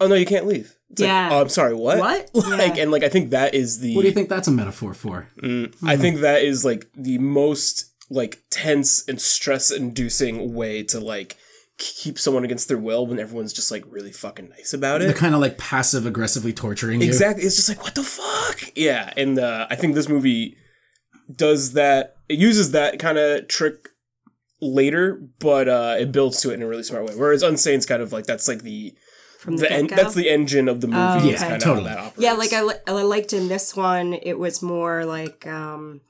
"Oh 0.00 0.06
no, 0.06 0.14
you 0.14 0.26
can't 0.26 0.46
leave." 0.46 0.76
It's 0.90 1.00
like, 1.00 1.08
Yeah. 1.08 1.30
oh, 1.32 1.40
I'm 1.40 1.48
sorry. 1.48 1.74
What? 1.74 1.98
What? 1.98 2.30
Like, 2.34 2.76
Yeah. 2.76 2.82
and 2.82 2.90
like 2.92 3.02
I 3.02 3.08
think 3.08 3.30
that 3.30 3.54
is 3.54 3.80
the. 3.80 3.94
What 3.96 4.02
do 4.02 4.08
you 4.08 4.14
think 4.14 4.28
that's 4.28 4.46
a 4.48 4.52
metaphor 4.52 4.94
for? 4.94 5.28
Mm, 5.42 5.74
I 5.82 5.96
think 5.96 6.20
that 6.20 6.42
is 6.42 6.64
like 6.64 6.86
the 6.94 7.18
most 7.18 7.90
like 8.10 8.42
tense 8.50 9.08
and 9.08 9.20
stress 9.20 9.70
inducing 9.70 10.54
way 10.54 10.82
to 10.84 11.00
like 11.00 11.30
k- 11.30 11.36
keep 11.78 12.18
someone 12.18 12.44
against 12.44 12.68
their 12.68 12.78
will 12.78 13.06
when 13.06 13.18
everyone's 13.18 13.52
just 13.52 13.70
like 13.70 13.84
really 13.88 14.12
fucking 14.12 14.48
nice 14.48 14.72
about 14.72 15.02
it. 15.02 15.06
They're 15.06 15.14
kind 15.14 15.34
of 15.34 15.40
like 15.40 15.58
passive 15.58 16.06
aggressively 16.06 16.52
torturing 16.52 17.00
you. 17.00 17.06
Exactly. 17.06 17.44
It's 17.44 17.56
just 17.56 17.68
like 17.68 17.82
what 17.82 17.94
the 17.94 18.02
fuck? 18.04 18.70
Yeah, 18.76 19.12
and 19.16 19.38
uh, 19.38 19.66
I 19.70 19.74
think 19.76 19.94
this 19.94 20.08
movie 20.08 20.56
does 21.34 21.72
that. 21.72 22.16
It 22.28 22.38
uses 22.38 22.72
that 22.72 22.98
kind 22.98 23.18
of 23.18 23.48
trick 23.48 23.88
later, 24.60 25.20
but 25.40 25.68
uh, 25.68 25.96
it 25.98 26.12
builds 26.12 26.40
to 26.42 26.50
it 26.50 26.54
in 26.54 26.62
a 26.62 26.66
really 26.66 26.82
smart 26.82 27.04
way. 27.06 27.14
Whereas 27.16 27.42
Unsane's 27.42 27.86
kind 27.86 28.02
of 28.02 28.12
like 28.12 28.24
that's 28.26 28.48
like 28.48 28.62
the 28.62 28.94
From 29.40 29.56
the, 29.56 29.62
the 29.62 29.72
en- 29.72 29.86
that's 29.88 30.14
the 30.14 30.30
engine 30.30 30.68
of 30.68 30.80
the 30.80 30.86
movie. 30.86 30.98
Oh, 31.00 31.18
okay. 31.18 31.36
kind 31.36 31.54
of 31.54 31.62
Totally. 31.62 31.88
that. 31.88 32.14
Yeah, 32.18 32.32
like 32.32 32.52
I, 32.52 32.62
li- 32.62 32.74
I 32.86 32.92
liked 32.92 33.32
in 33.32 33.48
this 33.48 33.76
one, 33.76 34.14
it 34.14 34.38
was 34.38 34.62
more 34.62 35.04
like 35.04 35.46
um, 35.46 36.00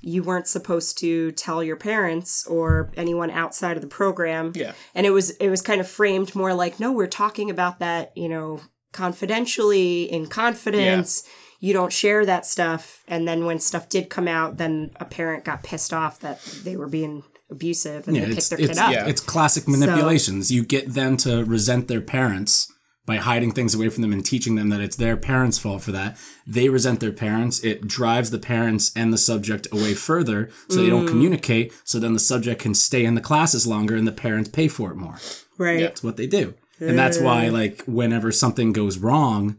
you 0.00 0.22
weren't 0.22 0.46
supposed 0.46 0.98
to 0.98 1.32
tell 1.32 1.62
your 1.62 1.76
parents 1.76 2.46
or 2.46 2.92
anyone 2.96 3.30
outside 3.30 3.76
of 3.76 3.82
the 3.82 3.88
program. 3.88 4.52
Yeah. 4.54 4.72
and 4.94 5.06
it 5.06 5.10
was 5.10 5.30
it 5.32 5.48
was 5.48 5.62
kind 5.62 5.80
of 5.80 5.88
framed 5.88 6.34
more 6.34 6.54
like, 6.54 6.78
no, 6.78 6.92
we're 6.92 7.06
talking 7.06 7.50
about 7.50 7.78
that, 7.80 8.12
you 8.16 8.28
know, 8.28 8.60
confidentially 8.92 10.04
in 10.04 10.26
confidence. 10.26 11.24
You 11.60 11.72
don't 11.72 11.92
share 11.92 12.24
that 12.24 12.46
stuff, 12.46 13.02
and 13.08 13.26
then 13.26 13.44
when 13.44 13.58
stuff 13.58 13.88
did 13.88 14.10
come 14.10 14.28
out, 14.28 14.58
then 14.58 14.92
a 15.00 15.04
parent 15.04 15.44
got 15.44 15.64
pissed 15.64 15.92
off 15.92 16.20
that 16.20 16.40
they 16.62 16.76
were 16.76 16.86
being 16.86 17.24
abusive 17.50 18.06
and 18.06 18.16
Yeah, 18.16 18.26
they 18.26 18.34
picked 18.36 18.50
their 18.50 18.58
kid 18.58 18.78
up. 18.78 18.92
Yeah. 18.92 19.06
it's 19.08 19.20
classic 19.20 19.66
manipulations. 19.66 20.52
You 20.52 20.64
get 20.64 20.94
them 20.94 21.16
to 21.18 21.44
resent 21.44 21.88
their 21.88 22.00
parents 22.00 22.72
by 23.08 23.16
hiding 23.16 23.52
things 23.52 23.74
away 23.74 23.88
from 23.88 24.02
them 24.02 24.12
and 24.12 24.24
teaching 24.24 24.54
them 24.54 24.68
that 24.68 24.80
it's 24.82 24.96
their 24.96 25.16
parents' 25.16 25.58
fault 25.58 25.82
for 25.82 25.92
that. 25.92 26.16
They 26.46 26.68
resent 26.68 27.00
their 27.00 27.10
parents. 27.12 27.58
It 27.64 27.88
drives 27.88 28.30
the 28.30 28.38
parents 28.38 28.92
and 28.94 29.12
the 29.12 29.18
subject 29.18 29.66
away 29.72 29.94
further 29.94 30.50
so 30.68 30.76
they 30.76 30.88
Mm. 30.88 30.90
don't 30.90 31.06
communicate. 31.08 31.72
So 31.84 31.98
then 31.98 32.12
the 32.12 32.20
subject 32.32 32.60
can 32.62 32.74
stay 32.74 33.04
in 33.04 33.14
the 33.14 33.20
classes 33.30 33.66
longer 33.66 33.96
and 33.96 34.06
the 34.06 34.12
parents 34.12 34.50
pay 34.50 34.68
for 34.68 34.90
it 34.92 34.96
more. 34.96 35.16
Right. 35.56 35.80
That's 35.80 36.02
what 36.04 36.16
they 36.18 36.26
do. 36.26 36.54
And 36.80 36.96
that's 36.98 37.18
why, 37.18 37.48
like, 37.48 37.82
whenever 37.86 38.30
something 38.30 38.72
goes 38.72 38.98
wrong 38.98 39.56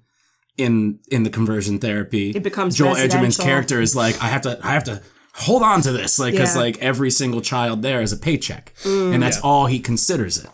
in 0.58 1.00
in 1.12 1.24
the 1.24 1.30
conversion 1.30 1.80
therapy, 1.80 2.30
It 2.32 2.44
becomes 2.44 2.76
Joel 2.78 2.96
Edgerton's 2.98 3.14
residential. 3.40 3.46
character 3.46 3.82
is 3.82 3.96
like, 3.96 4.16
I 4.24 4.28
have 4.28 4.42
to, 4.44 4.60
I 4.64 4.72
have 4.72 4.84
to 4.86 5.02
hold 5.34 5.64
on 5.64 5.82
to 5.82 5.92
this, 5.92 6.20
like 6.20 6.34
because 6.34 6.54
Yeah. 6.56 6.62
like 6.62 6.78
every 6.80 7.12
single 7.12 7.42
child 7.42 7.82
there 7.82 8.02
is 8.02 8.12
a 8.14 8.18
paycheck, 8.18 8.74
and 8.86 9.22
that's 9.24 9.40
all 9.40 9.66
he 9.66 9.80
considers 9.80 10.38
it. 10.38 10.50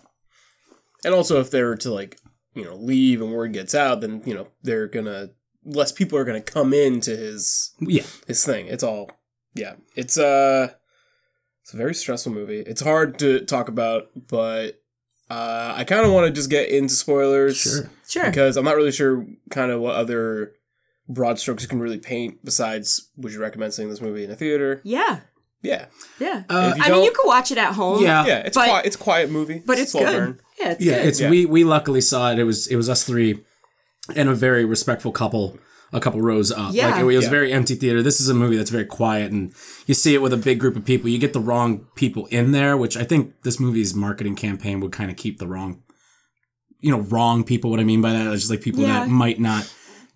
And 1.03 1.13
also, 1.13 1.39
if 1.39 1.51
they 1.51 1.61
were 1.61 1.75
to 1.77 1.91
like, 1.93 2.17
you 2.55 2.63
know, 2.63 2.75
leave 2.75 3.21
and 3.21 3.31
word 3.33 3.53
gets 3.53 3.75
out, 3.75 4.01
then 4.01 4.21
you 4.25 4.33
know 4.33 4.47
they're 4.63 4.87
gonna 4.87 5.29
less 5.63 5.91
people 5.91 6.17
are 6.17 6.23
gonna 6.25 6.41
come 6.41 6.73
into 6.73 7.15
his 7.15 7.73
Yeah, 7.79 8.03
his 8.27 8.43
thing. 8.45 8.67
It's 8.67 8.83
all 8.83 9.09
yeah. 9.53 9.75
It's 9.95 10.17
uh 10.17 10.69
it's 11.61 11.73
a 11.73 11.77
very 11.77 11.93
stressful 11.95 12.31
movie. 12.31 12.59
It's 12.59 12.81
hard 12.81 13.17
to 13.19 13.41
talk 13.45 13.67
about, 13.67 14.07
but 14.27 14.81
uh 15.29 15.73
I 15.75 15.83
kind 15.83 16.05
of 16.05 16.11
want 16.13 16.27
to 16.27 16.31
just 16.31 16.49
get 16.49 16.69
into 16.69 16.93
spoilers 16.93 17.57
sure. 17.57 17.89
Sure. 18.07 18.25
because 18.25 18.57
I'm 18.57 18.65
not 18.65 18.75
really 18.75 18.91
sure 18.91 19.25
kind 19.49 19.71
of 19.71 19.81
what 19.81 19.95
other 19.95 20.53
broad 21.09 21.39
strokes 21.39 21.63
you 21.63 21.69
can 21.69 21.79
really 21.79 21.97
paint 21.99 22.43
besides 22.45 23.09
would 23.17 23.31
you 23.33 23.39
recommend 23.39 23.73
seeing 23.73 23.89
this 23.89 24.01
movie 24.01 24.23
in 24.23 24.31
a 24.31 24.35
theater? 24.35 24.81
yeah. 24.83 25.21
Yeah. 25.61 25.85
Yeah. 26.19 26.43
Uh, 26.47 26.73
I 26.79 26.89
mean, 26.91 26.99
you 27.01 27.05
don't- 27.05 27.15
could 27.15 27.27
watch 27.27 27.51
it 27.51 27.57
at 27.57 27.73
home. 27.73 28.03
Yeah. 28.03 28.23
Yeah, 28.27 28.37
it's 28.45 28.55
But- 28.55 28.67
quiet, 28.69 28.85
it's 28.85 28.95
a 28.95 28.99
quiet 28.99 29.31
movie. 29.31 29.63
But 29.65 29.79
it's 29.79 29.93
slow 29.93 30.01
good. 30.01 30.13
burn. 30.15 30.39
Yeah, 30.59 30.71
it's 30.71 30.85
yeah, 30.85 30.93
good. 30.97 31.05
it's 31.07 31.19
Yeah. 31.21 31.29
we 31.29 31.45
we 31.45 31.63
luckily 31.63 32.01
saw 32.01 32.31
it. 32.31 32.39
It 32.39 32.43
was 32.45 32.67
it 32.67 32.75
was 32.75 32.89
us 32.89 33.03
three, 33.03 33.43
and 34.15 34.29
a 34.29 34.35
very 34.35 34.63
respectful 34.65 35.11
couple, 35.11 35.57
a 35.91 35.99
couple 35.99 36.21
rows 36.21 36.51
up. 36.51 36.73
Yeah. 36.73 36.91
like 36.91 37.01
it, 37.01 37.03
was 37.03 37.25
Yeah. 37.25 37.29
very 37.29 37.51
empty 37.51 37.75
theater. 37.75 38.01
This 38.01 38.21
is 38.21 38.29
a 38.29 38.33
movie 38.33 38.55
that's 38.57 38.69
very 38.69 38.85
quiet, 38.85 39.31
and 39.31 39.53
you 39.85 39.93
see 39.93 40.13
it 40.13 40.21
with 40.21 40.33
a 40.33 40.37
big 40.37 40.59
group 40.59 40.75
of 40.75 40.85
people. 40.85 41.09
You 41.09 41.17
get 41.19 41.33
the 41.33 41.39
wrong 41.39 41.87
people 41.95 42.27
in 42.27 42.51
there, 42.51 42.77
which 42.77 42.95
I 42.97 43.03
think 43.03 43.33
this 43.43 43.59
movie's 43.59 43.93
marketing 43.93 44.35
campaign 44.35 44.79
would 44.79 44.91
kind 44.91 45.11
of 45.11 45.17
keep 45.17 45.39
the 45.39 45.47
wrong, 45.47 45.81
you 46.79 46.91
know, 46.91 47.01
wrong 47.01 47.43
people. 47.43 47.69
What 47.71 47.79
I 47.79 47.83
mean 47.83 48.01
by 48.01 48.13
that 48.13 48.27
is 48.33 48.41
just 48.41 48.51
like 48.51 48.61
people 48.61 48.81
Yeah. 48.83 49.01
that 49.01 49.09
might 49.09 49.39
not 49.39 49.71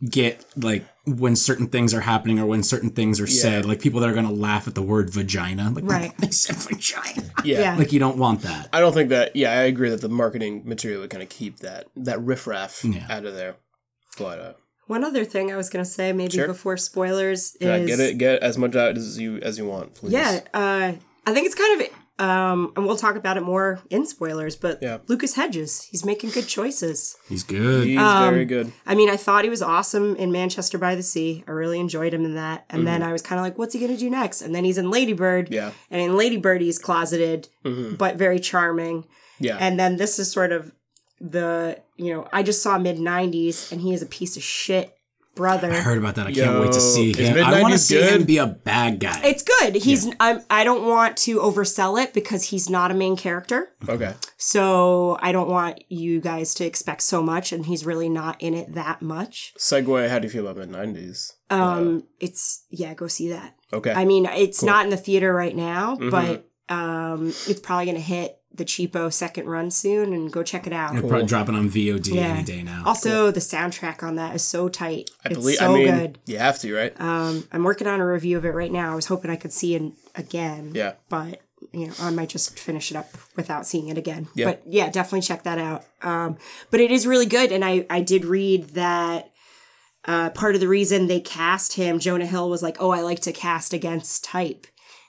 get 0.08 0.46
like 0.56 0.86
when 1.06 1.36
certain 1.36 1.68
things 1.68 1.94
are 1.94 2.02
happening 2.02 2.40
or 2.40 2.46
when 2.46 2.64
certain 2.64 2.90
things 2.90 3.20
are 3.20 3.28
said 3.28 3.66
like 3.66 3.82
people 3.82 4.00
that 4.00 4.10
are 4.10 4.14
going 4.14 4.28
to 4.28 4.32
laugh 4.34 4.68
at 4.68 4.76
the 4.76 4.82
word 4.82 5.10
vagina 5.10 5.72
like 5.72 5.84
Right. 5.84 6.16
they 6.20 6.30
said 6.32 6.56
vagina 6.56 7.30
Yeah. 7.44 7.60
Yeah. 7.60 7.76
like 7.76 7.92
you 7.92 8.00
don't 8.00 8.18
want 8.18 8.42
that 8.44 8.70
I 8.72 8.80
don't 8.80 8.94
think 8.94 9.10
that. 9.10 9.36
Yeah, 9.36 9.52
I 9.52 9.64
agree 9.64 9.90
that 9.90 10.02
the 10.02 10.08
marketing 10.10 10.62
material 10.66 11.02
would 11.02 11.10
kind 11.10 11.24
of 11.24 11.30
keep 11.30 11.60
that 11.60 11.88
that 11.98 12.22
riffraff 12.22 12.84
Yeah. 12.86 13.08
out 13.10 13.26
of 13.26 13.34
there. 13.34 13.58
But 14.18 14.40
uh, 14.40 14.54
One 14.88 15.04
other 15.04 15.26
thing 15.26 15.52
I 15.52 15.56
was 15.58 15.70
going 15.70 15.84
to 15.84 15.90
say, 15.90 16.14
maybe 16.14 16.34
Sure. 16.34 16.48
before 16.48 16.78
spoilers, 16.78 17.58
yeah, 17.60 17.76
is 17.76 17.88
get 17.88 18.00
it, 18.00 18.18
get 18.18 18.42
as 18.42 18.58
much 18.58 18.76
out 18.76 18.98
as 18.98 19.20
you 19.20 19.38
as 19.40 19.58
you 19.58 19.66
want, 19.66 19.96
please. 19.96 20.14
Yeah, 20.14 20.40
uh, 20.54 20.94
I 21.28 21.34
think 21.34 21.46
it's 21.46 21.56
kind 21.56 21.82
of, 21.82 21.88
um, 22.20 22.74
and 22.76 22.86
we'll 22.86 22.96
talk 22.98 23.16
about 23.16 23.38
it 23.38 23.42
more 23.44 23.80
in 23.90 24.06
spoilers. 24.06 24.56
But 24.56 24.80
Yeah. 24.82 24.98
Lucas 25.08 25.34
Hedges, 25.36 25.84
he's 25.90 26.06
making 26.06 26.30
good 26.32 26.48
choices. 26.48 27.16
he's 27.28 27.44
good 27.44 27.88
he's 27.88 27.98
Um, 27.98 28.32
very 28.34 28.46
good. 28.46 28.72
I 28.86 28.94
mean, 28.94 29.10
I 29.10 29.18
thought 29.18 29.44
he 29.46 29.50
was 29.50 29.62
awesome 29.62 30.16
in 30.18 30.32
Manchester 30.32 30.78
by 30.78 30.96
the 30.96 31.04
Sea. 31.04 31.44
I 31.48 31.52
really 31.52 31.80
enjoyed 31.80 32.14
him 32.14 32.26
in 32.26 32.36
that. 32.36 32.66
And 32.70 32.86
then 32.86 33.02
I 33.02 33.12
was 33.12 33.22
kind 33.22 33.40
of 33.40 33.44
like, 33.46 33.58
what's 33.58 33.74
he 33.74 33.80
going 33.80 33.92
to 33.94 33.98
do 33.98 34.10
next? 34.10 34.42
And 34.42 34.54
then 34.54 34.64
he's 34.66 34.78
in 34.78 34.92
Ladybird. 34.92 35.46
Mm-hmm. 35.46 35.54
Yeah, 35.54 35.72
And 35.90 36.02
in 36.02 36.16
Ladybird, 36.18 36.62
he's 36.62 36.78
closeted, 36.78 37.48
Mhm. 37.66 37.98
but 37.98 38.18
very 38.18 38.40
charming. 38.40 39.06
yeah. 39.40 39.58
And 39.60 39.80
then 39.80 39.96
this 39.98 40.20
is 40.20 40.30
sort 40.32 40.52
of 40.52 40.72
the, 41.22 41.80
you 41.98 42.14
know, 42.14 42.28
I 42.34 42.44
just 42.44 42.62
saw 42.62 42.78
mid 42.78 42.98
90s 42.98 43.72
and 43.72 43.82
he 43.82 43.94
is 43.94 44.02
a 44.02 44.06
piece 44.06 44.36
of 44.38 44.44
shit 44.44 44.94
brother. 45.40 45.72
I 45.72 45.78
heard 45.78 45.98
about 45.98 46.16
that. 46.16 46.28
I 46.28 46.32
can't 46.34 46.60
wait 46.60 46.74
to 46.74 46.82
see 46.82 47.14
him. 47.14 47.44
I 47.44 47.62
want 47.62 47.74
to 47.74 47.80
see 47.80 47.96
good? 47.96 48.14
him 48.22 48.24
be 48.26 48.38
a 48.38 48.46
bad 48.48 49.00
guy. 49.00 49.20
It's 49.24 49.42
good. 49.42 49.76
He's 49.76 50.08
I'm 50.20 50.42
I 50.50 50.64
don't 50.64 50.86
want 50.86 51.18
to 51.26 51.40
oversell 51.40 51.94
it 52.04 52.14
because 52.14 52.44
he's 52.52 52.70
not 52.70 52.92
a 52.92 52.94
main 52.94 53.16
character. 53.16 53.70
okay. 53.88 54.14
So 54.38 55.18
I 55.22 55.32
don't 55.32 55.50
want 55.50 55.84
you 55.90 56.20
guys 56.22 56.54
to 56.56 56.66
expect 56.66 57.02
so 57.04 57.22
much 57.24 57.52
and 57.54 57.66
he's 57.66 57.86
really 57.86 58.10
not 58.10 58.42
in 58.42 58.54
it 58.54 58.74
that 58.76 59.02
much. 59.02 59.54
Segue. 59.58 60.10
How 60.10 60.20
do 60.20 60.26
you 60.28 60.30
feel 60.32 60.46
about 60.48 60.58
mid 60.58 60.70
nineties? 60.70 61.34
Um 61.50 62.04
it's 62.20 62.66
yeah, 62.70 62.94
go 62.94 63.08
see 63.08 63.30
that. 63.30 63.56
Okay. 63.74 63.92
I 63.94 64.06
mean, 64.06 64.26
it's 64.26 64.60
Cool. 64.62 64.68
not 64.68 64.84
in 64.86 64.90
the 64.92 64.98
theater 64.98 65.34
right 65.34 65.56
now, 65.56 65.96
Mhm. 65.96 66.12
but 66.12 66.46
um 66.74 67.28
it's 67.48 67.60
probably 67.62 67.86
going 67.86 67.96
to 67.98 68.02
hit 68.02 68.39
the 68.60 68.66
cheapo 68.66 69.12
second 69.12 69.48
run 69.48 69.72
soon 69.72 70.14
and 70.14 70.32
go 70.32 70.44
check 70.44 70.68
it 70.68 70.74
out. 70.74 70.94
They're 70.94 71.02
probably 71.02 71.26
dropping 71.26 71.56
on 71.56 71.68
VOD 71.70 72.14
Yeah. 72.14 72.22
any 72.28 72.44
day 72.44 72.62
now. 72.62 72.84
Also, 72.86 73.32
the 73.32 73.40
soundtrack 73.40 74.04
on 74.04 74.16
that 74.18 74.36
is 74.36 74.44
so 74.44 74.70
tight. 74.70 75.10
I 75.26 75.30
it's 75.30 75.38
believe. 75.40 75.58
so 75.58 75.66
I 75.72 75.74
mean, 75.74 75.88
good. 75.88 76.20
you 76.28 76.38
have 76.38 76.60
to, 76.60 76.76
right? 76.76 76.94
Um, 77.02 77.48
I'm 77.52 77.64
working 77.64 77.88
on 77.88 78.00
a 78.00 78.06
review 78.06 78.38
of 78.38 78.46
it 78.46 78.50
right 78.54 78.72
now. 78.72 78.92
I 78.92 78.96
was 78.96 79.08
hoping 79.08 79.32
I 79.32 79.36
could 79.36 79.52
see 79.52 79.74
it 79.74 79.82
again. 80.16 80.74
Yeah. 80.76 80.94
But 81.10 81.42
you 81.74 81.88
know, 81.88 81.94
I 82.00 82.10
might 82.12 82.30
just 82.30 82.58
finish 82.58 82.90
it 82.92 82.96
up 82.98 83.10
without 83.36 83.66
seeing 83.66 83.90
it 83.90 83.98
again. 83.98 84.28
Yeah. 84.36 84.46
But 84.46 84.64
yeah, 84.66 84.90
definitely 84.90 85.22
check 85.22 85.44
that 85.44 85.58
out. 85.58 85.84
Um, 86.02 86.38
but 86.72 86.80
it 86.80 86.92
is 86.92 87.06
really 87.08 87.26
good, 87.26 87.52
and 87.52 87.66
I 87.66 87.86
I 87.90 88.02
did 88.02 88.26
read 88.26 88.70
that. 88.70 89.32
Uh, 90.06 90.30
part 90.30 90.56
of 90.56 90.62
the 90.62 90.68
reason 90.68 91.08
they 91.08 91.20
cast 91.20 91.74
him, 91.74 92.00
Jonah 92.00 92.26
Hill 92.26 92.50
was 92.50 92.64
like, 92.64 92.78
"Oh, 92.80 92.92
I 92.92 93.02
like 93.02 93.20
to 93.22 93.34
cast 93.34 93.74
against 93.74 94.24
type," 94.24 94.66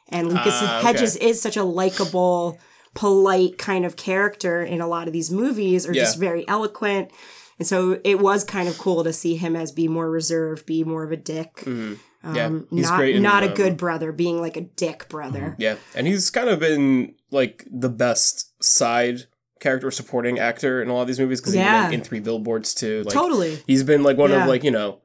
and 0.09 0.29
Lucas 0.29 0.53
Ah, 0.61 0.79
okay. 0.79 0.87
Hedges 0.89 1.15
is 1.17 1.41
such 1.41 1.57
a 1.57 1.63
likable, 1.63 2.59
polite 2.95 3.59
kind 3.59 3.85
of 3.85 3.97
character 3.97 4.63
in 4.63 4.81
a 4.81 4.87
lot 4.87 5.07
of 5.07 5.13
these 5.13 5.31
movies, 5.31 5.87
or 5.87 5.93
just 5.93 6.19
very 6.19 6.47
eloquent. 6.49 7.11
And 7.59 7.67
so 7.69 8.01
it 8.05 8.19
was 8.21 8.43
kind 8.45 8.69
of 8.69 8.79
cool 8.79 9.05
to 9.05 9.13
see 9.13 9.37
him 9.37 9.55
as 9.55 9.71
be 9.71 9.87
more 9.87 10.11
reserved, 10.11 10.65
be 10.67 10.83
more 10.83 11.05
of 11.05 11.13
a 11.13 11.17
dick. 11.17 11.57
Mhm. 11.57 11.99
Yeah, 12.35 12.47
Um, 12.47 12.67
he's 12.71 12.89
not 12.89 12.99
great 12.99 13.17
in, 13.17 13.23
not 13.23 13.43
a 13.45 13.49
um, 13.49 13.55
good 13.55 13.77
brother, 13.77 14.13
being 14.13 14.41
like 14.41 14.57
a 14.57 14.61
dick 14.63 15.09
brother. 15.09 15.57
Yeah, 15.59 15.77
and 15.95 16.07
he's 16.07 16.29
kind 16.31 16.49
of 16.51 16.59
been 16.61 17.15
like 17.31 17.67
the 17.71 17.89
best 17.89 18.63
side 18.63 19.23
character 19.61 19.91
supporting 19.91 20.39
actor 20.39 20.83
in 20.83 20.89
a 20.89 20.95
lot 20.95 21.03
of 21.03 21.07
these 21.07 21.21
movies 21.21 21.41
because 21.41 21.55
Yeah. 21.55 21.83
he's 21.83 21.91
been 21.91 22.01
in 22.01 22.05
Three 22.05 22.21
Billboards 22.21 22.75
too. 22.75 23.03
Like, 23.05 23.15
totally. 23.15 23.63
He's 23.67 23.83
been 23.85 24.03
like 24.03 24.17
one 24.17 24.31
Yeah. 24.31 24.43
of 24.43 24.49
like 24.49 24.65
you 24.65 24.71
know 24.71 25.01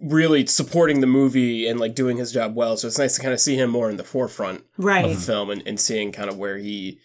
really 0.00 0.44
supporting 0.46 1.00
the 1.00 1.06
movie 1.06 1.66
and 1.66 1.78
like 1.80 1.94
doing 1.94 2.16
his 2.16 2.32
job 2.32 2.54
well. 2.56 2.76
So 2.76 2.88
it's 2.88 2.98
nice 2.98 3.14
to 3.16 3.22
kind 3.22 3.32
of 3.32 3.40
see 3.40 3.54
him 3.56 3.70
more 3.70 3.88
in 3.88 3.96
the 3.96 4.04
forefront 4.04 4.64
Right. 4.76 5.04
of 5.04 5.10
the 5.14 5.20
film 5.20 5.50
and, 5.50 5.62
and 5.66 5.78
seeing 5.78 6.12
kind 6.12 6.28
of 6.28 6.36
where 6.36 6.58
he 6.58 6.98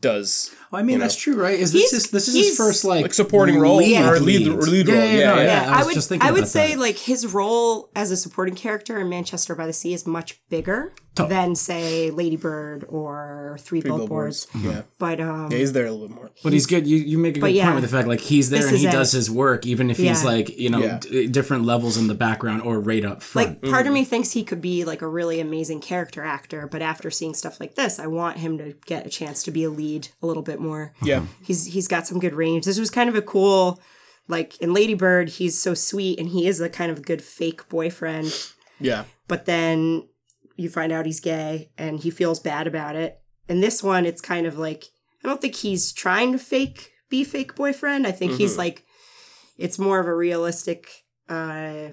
does 0.00 0.54
Well, 0.74 0.80
I 0.82 0.84
mean, 0.84 0.94
you 0.94 1.00
that's 1.00 1.14
know. 1.26 1.32
true, 1.34 1.42
right? 1.42 1.58
Is 1.58 1.72
this 1.72 1.82
He's- 1.90 1.90
his, 1.92 2.10
this 2.10 2.28
is 2.28 2.34
his 2.34 2.56
first 2.56 2.84
like 2.84 3.02
Like 3.02 3.14
supporting 3.14 3.58
role 3.58 3.78
or 3.78 3.82
lead- 4.18 4.48
or 4.48 4.62
lead 4.62 4.88
Yeah, 4.88 4.94
role. 4.94 5.04
yeah, 5.04 5.12
Yeah, 5.18 5.34
no, 5.34 5.36
yeah. 5.36 5.44
yeah. 5.66 5.76
I, 5.76 5.80
I, 5.80 5.84
would 5.84 5.94
just 5.94 6.08
thinking 6.08 6.28
I 6.28 6.32
would 6.32 6.48
say 6.48 6.72
that. 6.72 6.78
like 6.80 6.98
his 6.98 7.32
role 7.32 7.90
as 7.94 8.10
a 8.10 8.16
supporting 8.16 8.54
character 8.54 8.98
in 9.00 9.08
Manchester 9.08 9.54
by 9.54 9.66
the 9.66 9.72
Sea 9.72 9.94
is 9.94 10.06
much 10.06 10.40
bigger 10.48 10.92
Totally. 11.14 11.34
than 11.36 11.54
say 11.54 12.10
Lady 12.10 12.34
Bird 12.36 12.84
or 12.88 13.56
Three, 13.60 13.80
Three 13.80 13.90
Billboards. 13.90 14.46
billboards. 14.46 14.76
Yeah. 14.76 14.82
But 14.98 15.20
um 15.20 15.52
yeah, 15.52 15.58
he's 15.58 15.72
there 15.72 15.86
a 15.86 15.92
little 15.92 16.08
bit 16.08 16.16
more. 16.16 16.30
But 16.42 16.52
he's 16.52 16.66
good. 16.66 16.88
You 16.88 16.96
you 16.96 17.18
make 17.18 17.36
a 17.36 17.40
good 17.40 17.52
yeah. 17.52 17.66
point 17.66 17.76
with 17.76 17.84
the 17.84 17.96
fact 17.96 18.08
like 18.08 18.20
he's 18.20 18.50
there 18.50 18.66
and 18.66 18.76
he 18.76 18.86
is 18.86 18.92
does 18.92 19.12
his 19.12 19.30
work, 19.30 19.64
even 19.64 19.90
if 19.90 19.96
he's 19.98 20.24
like 20.24 20.48
you 20.58 20.70
know 20.70 20.80
Yeah. 20.82 20.98
d- 21.00 21.28
different 21.28 21.64
levels 21.64 21.96
in 21.96 22.08
the 22.08 22.14
background 22.14 22.62
or 22.62 22.80
right 22.80 23.04
up 23.04 23.22
front. 23.22 23.62
like 23.62 23.70
part 23.72 23.86
of 23.86 23.92
me 23.92 24.04
thinks 24.04 24.32
he 24.32 24.42
could 24.42 24.60
be 24.60 24.84
like 24.84 25.02
a 25.02 25.08
really 25.08 25.38
amazing 25.38 25.80
character 25.80 26.24
actor, 26.24 26.66
but 26.70 26.82
after 26.82 27.12
seeing 27.12 27.32
stuff 27.34 27.60
like 27.60 27.76
this, 27.76 28.00
I 28.00 28.08
want 28.08 28.38
him 28.38 28.58
to 28.58 28.74
get 28.84 29.06
a 29.06 29.10
chance 29.10 29.44
to 29.44 29.52
be 29.52 29.62
a 29.62 29.70
lead 29.70 30.08
a 30.20 30.26
little 30.26 30.42
bit 30.42 30.58
more. 30.64 30.92
Yeah. 31.02 31.26
He's 31.42 31.66
he's 31.66 31.86
got 31.88 32.06
some 32.06 32.18
good 32.18 32.34
range. 32.34 32.64
This 32.64 32.78
was 32.80 32.90
kind 32.90 33.08
of 33.08 33.14
a 33.14 33.22
cool 33.22 33.80
like 34.26 34.58
in 34.60 34.72
Lady 34.72 34.94
Bird, 34.94 35.28
he's 35.28 35.60
so 35.60 35.74
sweet 35.74 36.18
and 36.18 36.30
he 36.30 36.46
is 36.48 36.60
a 36.60 36.68
kind 36.70 36.90
of 36.90 37.02
good 37.04 37.22
fake 37.22 37.68
boyfriend, 37.68 38.32
Yeah. 38.80 39.04
but 39.28 39.44
then 39.44 40.08
you 40.56 40.70
find 40.70 40.90
out 40.92 41.04
he's 41.04 41.20
gay 41.20 41.70
and 41.76 42.00
he 42.00 42.10
feels 42.10 42.40
bad 42.40 42.66
about 42.66 42.96
it. 42.96 43.20
In 43.48 43.60
this 43.60 43.82
one, 43.82 44.06
it's 44.06 44.22
kind 44.22 44.46
of 44.46 44.56
like 44.58 44.84
I 45.22 45.28
don't 45.28 45.40
think 45.40 45.56
he's 45.56 45.92
trying 45.92 46.32
to 46.32 46.38
fake 46.38 46.90
be 47.10 47.22
fake 47.24 47.54
boyfriend. 47.54 48.06
I 48.06 48.12
think 48.12 48.32
he's 48.32 48.54
Mhm. 48.54 48.58
like 48.58 48.84
it's 49.58 49.78
more 49.78 49.98
of 50.00 50.06
a 50.06 50.14
realistic 50.16 50.88
uh 51.28 51.88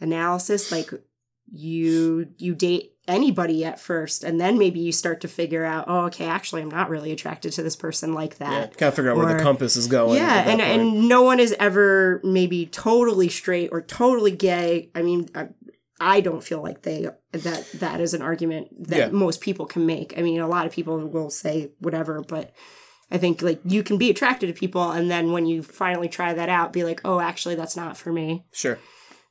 analysis 0.00 0.72
like 0.72 0.90
you 1.52 2.28
you 2.38 2.54
date 2.54 2.92
anybody 3.08 3.64
at 3.64 3.80
first 3.80 4.22
and 4.22 4.40
then 4.40 4.56
maybe 4.56 4.78
you 4.78 4.92
start 4.92 5.20
to 5.20 5.26
figure 5.26 5.64
out 5.64 5.84
oh 5.88 6.02
okay 6.06 6.26
actually 6.26 6.62
i'm 6.62 6.70
not 6.70 6.88
really 6.88 7.10
attracted 7.10 7.52
to 7.52 7.60
this 7.62 7.74
person 7.74 8.12
like 8.14 8.36
Yeah. 8.38 8.50
that 8.50 8.76
Kind 8.76 8.88
of 8.88 8.94
figure 8.94 9.10
out 9.10 9.16
where 9.16 9.34
the 9.36 9.42
compass 9.42 9.76
is 9.76 9.88
going. 9.88 10.16
yeah, 10.16 10.48
and 10.48 10.60
point. 10.60 10.80
and 10.80 11.08
no 11.08 11.22
one 11.22 11.40
is 11.40 11.54
ever 11.58 12.20
maybe 12.22 12.66
totally 12.66 13.28
straight 13.28 13.70
or 13.72 13.82
totally 13.82 14.30
gay. 14.30 14.90
I 14.94 15.02
mean, 15.02 15.28
I, 15.34 15.48
I 16.00 16.20
don't 16.20 16.42
feel 16.44 16.62
like 16.62 16.82
they 16.82 17.08
that 17.32 17.66
that 17.74 18.00
is 18.00 18.14
an 18.14 18.22
argument 18.22 18.68
that 18.88 18.96
Yeah. 18.98 19.08
most 19.08 19.40
people 19.40 19.66
can 19.66 19.84
make. 19.86 20.16
I 20.16 20.22
mean, 20.22 20.40
a 20.40 20.46
lot 20.48 20.66
of 20.66 20.72
people 20.72 20.96
will 20.98 21.30
say 21.30 21.72
whatever, 21.80 22.22
but 22.22 22.52
I 23.10 23.18
think 23.18 23.42
like 23.42 23.60
you 23.64 23.82
can 23.82 23.98
be 23.98 24.08
attracted 24.08 24.46
to 24.46 24.52
people, 24.52 24.88
and 24.92 25.10
then 25.10 25.32
when 25.32 25.46
you 25.46 25.64
finally 25.64 26.08
try 26.08 26.32
that 26.32 26.48
out, 26.48 26.72
be 26.72 26.84
like, 26.84 27.00
oh, 27.04 27.18
actually, 27.18 27.56
that's 27.56 27.76
not 27.76 27.96
for 27.96 28.12
me. 28.12 28.44
sure. 28.52 28.78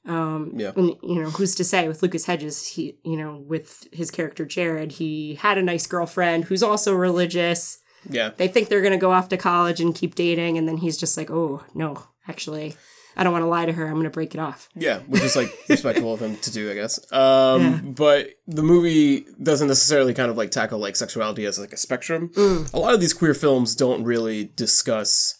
Um, 0.05 0.53
Yeah. 0.55 0.71
and, 0.75 0.95
you 1.03 1.21
know, 1.21 1.29
who's 1.29 1.55
to 1.55 1.63
say 1.63 1.87
with 1.87 2.01
Lucas 2.01 2.25
Hedges, 2.25 2.65
he, 2.67 2.97
you 3.03 3.17
know, 3.17 3.43
with 3.47 3.87
his 3.91 4.09
character 4.11 4.45
Jared, 4.45 4.93
he 4.93 5.35
had 5.35 5.57
a 5.57 5.61
nice 5.63 5.85
girlfriend 5.87 6.45
who's 6.45 6.63
also 6.63 6.93
religious 6.93 7.79
Yeah. 8.09 8.31
they 8.37 8.47
think 8.47 8.69
they're 8.69 8.81
going 8.81 8.93
to 8.93 8.97
go 8.97 9.11
off 9.11 9.27
to 9.29 9.37
college 9.37 9.81
and 9.81 9.93
keep 9.93 10.15
dating 10.15 10.57
and 10.57 10.67
then 10.67 10.77
he's 10.77 10.97
just 10.97 11.17
like 11.17 11.29
oh 11.29 11.65
no 11.75 12.01
actually 12.29 12.75
i 13.17 13.23
don't 13.25 13.33
want 13.33 13.43
to 13.43 13.47
lie 13.49 13.65
to 13.65 13.73
her 13.73 13.85
i'm 13.87 13.93
going 13.95 14.03
to 14.05 14.09
break 14.09 14.33
it 14.33 14.39
off 14.39 14.69
Yeah, 14.73 14.99
which 14.99 15.21
is 15.21 15.35
like 15.35 15.51
respectful 15.69 16.13
of 16.13 16.21
him 16.21 16.37
to 16.37 16.51
do, 16.51 16.71
I 16.71 16.75
guess. 16.75 16.99
Um, 17.11 17.61
Yeah. 17.61 17.79
But 17.83 18.29
the 18.47 18.63
movie 18.63 19.25
doesn't 19.43 19.67
necessarily 19.67 20.13
kind 20.13 20.31
of 20.31 20.37
like 20.37 20.51
tackle 20.51 20.79
like 20.79 20.95
sexuality 20.95 21.45
as 21.45 21.59
like 21.59 21.73
a 21.73 21.77
spectrum. 21.77 22.29
Mm. 22.29 22.73
A 22.73 22.79
lot 22.79 22.93
of 22.93 23.01
these 23.01 23.13
queer 23.13 23.33
films 23.33 23.75
don't 23.75 24.03
really 24.05 24.45
discuss 24.55 25.35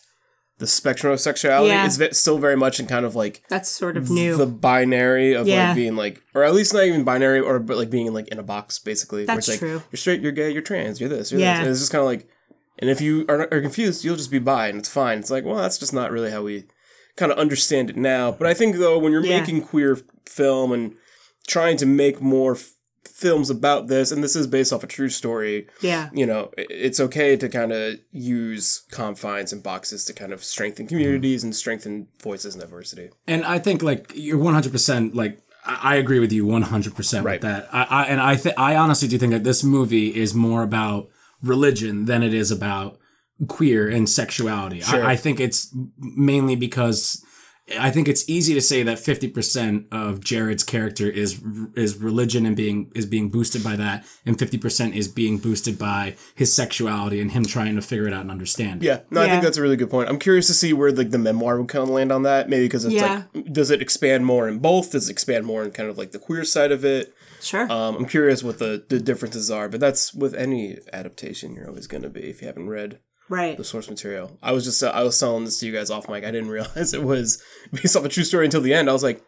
the 0.60 0.68
spectrum 0.68 1.12
of 1.12 1.20
sexuality 1.20 1.70
Yeah. 1.70 1.86
is 1.88 2.00
still 2.18 2.38
very 2.38 2.56
much 2.56 2.80
in 2.80 2.86
kind 2.86 3.06
of 3.06 3.16
like 3.16 3.42
That's 3.50 3.70
sort 3.70 3.98
of 3.98 4.10
new. 4.10 4.36
the 4.38 4.46
binary 4.46 5.34
of 5.34 5.48
Yeah. 5.48 5.68
like 5.70 5.76
being 5.76 5.96
like, 5.96 6.22
or 6.36 6.44
at 6.44 6.54
least 6.54 6.74
not 6.74 6.84
even 6.84 7.04
binary, 7.04 7.40
or 7.40 7.60
but 7.60 7.78
like 7.78 7.90
being 7.90 8.08
in 8.08 8.14
like 8.14 8.28
in 8.28 8.38
a 8.40 8.44
box 8.44 8.78
basically. 8.78 9.26
That's 9.26 9.48
like, 9.48 9.60
true. 9.60 9.82
You're 9.92 9.98
straight, 9.98 10.22
you're 10.22 10.32
gay, 10.34 10.52
you're 10.52 10.62
trans, 10.62 11.00
you're 11.00 11.10
this, 11.10 11.32
you're 11.32 11.42
Yeah. 11.42 11.54
this, 11.56 11.60
and 11.62 11.70
it's 11.72 11.80
just 11.80 11.92
kind 11.92 12.02
of 12.02 12.08
like, 12.08 12.28
and 12.78 12.90
if 12.90 13.02
you 13.02 13.26
are, 13.30 13.42
are 13.54 13.62
confused, 13.62 14.04
you'll 14.06 14.16
just 14.18 14.32
be 14.32 14.40
bi, 14.40 14.68
and 14.68 14.78
it's 14.80 14.90
fine. 14.90 15.18
It's 15.20 15.32
like, 15.32 15.44
well, 15.46 15.56
that's 15.58 15.78
just 15.78 15.94
not 15.94 16.12
really 16.12 16.30
how 16.32 16.44
we 16.44 16.66
kind 17.16 17.32
of 17.32 17.38
understand 17.38 17.90
it 17.90 17.98
now. 17.98 18.32
But 18.32 18.48
I 18.48 18.54
think 18.54 18.76
though, 18.78 18.98
when 19.00 19.12
you're 19.12 19.26
Yeah. 19.26 19.40
making 19.40 19.62
queer 19.62 19.98
film 20.26 20.72
and 20.72 20.96
trying 21.48 21.78
to 21.78 21.86
make 21.86 22.22
more 22.22 22.56
f- 22.56 22.72
films 23.04 23.50
about 23.50 23.88
this, 23.88 24.12
and 24.12 24.24
this 24.24 24.36
is 24.36 24.48
based 24.48 24.72
off 24.72 24.84
a 24.84 24.88
true 24.88 25.10
story, 25.10 25.68
yeah. 25.82 26.10
you 26.14 26.26
know, 26.26 26.52
it's 26.58 27.00
okay 27.00 27.36
to 27.36 27.50
kind 27.50 27.72
of 27.72 28.00
use 28.12 28.84
confines 28.92 29.52
and 29.52 29.62
boxes 29.62 30.06
to 30.06 30.14
kind 30.14 30.32
of 30.34 30.44
strengthen 30.44 30.86
mm-hmm. 30.86 30.96
communities 30.96 31.44
and 31.44 31.56
strengthen 31.56 32.08
voices 32.22 32.56
and 32.56 32.62
diversity. 32.62 33.10
And 33.28 33.46
I 33.46 33.60
think 33.60 33.84
like 33.84 34.12
you're 34.16 34.38
100 34.38 34.72
percent 34.72 35.16
like 35.16 35.40
I 35.66 35.94
I 35.94 35.96
agree 35.96 36.20
with 36.20 36.32
you 36.32 36.46
100 36.46 36.96
percent 36.96 37.26
Right. 37.26 37.42
with 37.42 37.42
that. 37.42 37.68
I, 37.74 37.84
I 37.84 38.04
and 38.06 38.22
I 38.22 38.36
th- 38.36 38.56
I 38.58 38.76
honestly 38.76 39.08
do 39.08 39.18
think 39.18 39.34
that 39.34 39.44
this 39.44 39.64
movie 39.64 40.16
is 40.16 40.34
more 40.34 40.64
about 40.64 41.10
religion 41.42 42.06
than 42.06 42.24
it 42.24 42.34
is 42.34 42.52
about 42.52 42.98
queer 43.48 43.90
and 43.90 44.10
sexuality. 44.10 44.82
Sure. 44.82 45.06
I, 45.06 45.12
I 45.12 45.16
think 45.16 45.40
it's 45.40 45.74
mainly 45.98 46.56
because 46.56 47.24
I 47.78 47.92
think 47.92 48.08
it's 48.08 48.28
easy 48.30 48.54
to 48.54 48.62
say 48.62 48.84
that 48.84 48.98
50% 48.98 49.86
of 49.92 50.22
Jared's 50.24 50.64
character 50.64 51.10
is 51.10 51.42
is 51.76 51.98
religion 51.98 52.46
and 52.46 52.56
being 52.56 52.92
is 52.96 53.06
being 53.06 53.30
boosted 53.30 53.64
by 53.64 53.76
that 53.76 54.06
and 54.26 54.38
50% 54.38 54.96
is 54.96 55.08
being 55.08 55.38
boosted 55.38 55.78
by 55.78 56.16
his 56.36 56.54
sexuality 56.54 57.20
and 57.22 57.32
him 57.32 57.46
trying 57.46 57.76
to 57.76 57.82
figure 57.82 58.08
it 58.08 58.14
out 58.14 58.22
and 58.22 58.32
understand. 58.32 58.82
it. 58.84 58.86
Yeah, 58.88 59.00
no, 59.12 59.22
I 59.22 59.28
think 59.30 59.44
that's 59.44 59.58
a 59.58 59.62
really 59.62 59.76
good 59.78 59.90
point. 59.90 60.10
I'm 60.10 60.20
curious 60.20 60.48
to 60.48 60.54
see 60.54 60.74
where 60.74 60.92
like 60.92 61.12
the 61.12 61.18
memoir 61.18 61.60
would 61.60 61.68
kind 61.70 61.84
of 61.84 61.90
land 61.90 62.12
on 62.12 62.24
that. 62.24 62.50
Maybe 62.50 62.66
because 62.66 62.86
it's 62.86 62.94
Yeah. 62.96 63.24
like, 63.34 63.52
does 63.54 63.70
it 63.72 63.82
expand 63.82 64.26
more 64.26 64.48
in 64.48 64.60
both? 64.60 64.92
Does 64.92 65.10
it 65.10 65.12
expand 65.12 65.46
more 65.46 65.64
in 65.64 65.72
kind 65.72 65.90
of 65.90 65.98
like 65.98 66.12
the 66.12 66.20
queer 66.20 66.44
side 66.44 66.72
of 66.72 66.84
it? 66.86 67.14
Sure. 67.42 67.72
Um, 67.72 67.96
I'm 67.96 68.06
curious 68.06 68.44
what 68.44 68.60
the 68.60 68.84
the 68.90 69.00
differences 69.00 69.50
are. 69.52 69.70
But 69.70 69.80
that's 69.80 70.14
with 70.14 70.34
any 70.34 70.78
adaptation, 70.92 71.54
you're 71.56 71.68
always 71.68 71.88
going 71.88 72.04
to 72.04 72.10
be 72.10 72.22
if 72.30 72.42
you 72.42 72.48
haven't 72.48 72.70
read 72.70 73.00
right. 73.30 73.56
the 73.58 73.64
source 73.64 73.90
material. 73.90 74.38
I 74.42 74.52
was 74.52 74.64
just 74.66 74.84
uh, 74.84 74.88
I 74.94 75.04
was 75.04 75.18
selling 75.18 75.46
this 75.46 75.60
to 75.60 75.66
you 75.66 75.72
guys 75.72 75.90
off 75.90 76.10
mic. 76.10 76.24
I 76.26 76.32
didn't 76.32 76.50
realize 76.58 76.94
it 76.94 77.04
was 77.04 77.42
based 77.72 77.96
off 77.96 78.06
a 78.06 78.10
true 78.10 78.24
story 78.24 78.46
until 78.46 78.62
the 78.62 78.74
end. 78.74 78.90
I 78.90 78.94
was 78.94 79.04
like, 79.04 79.22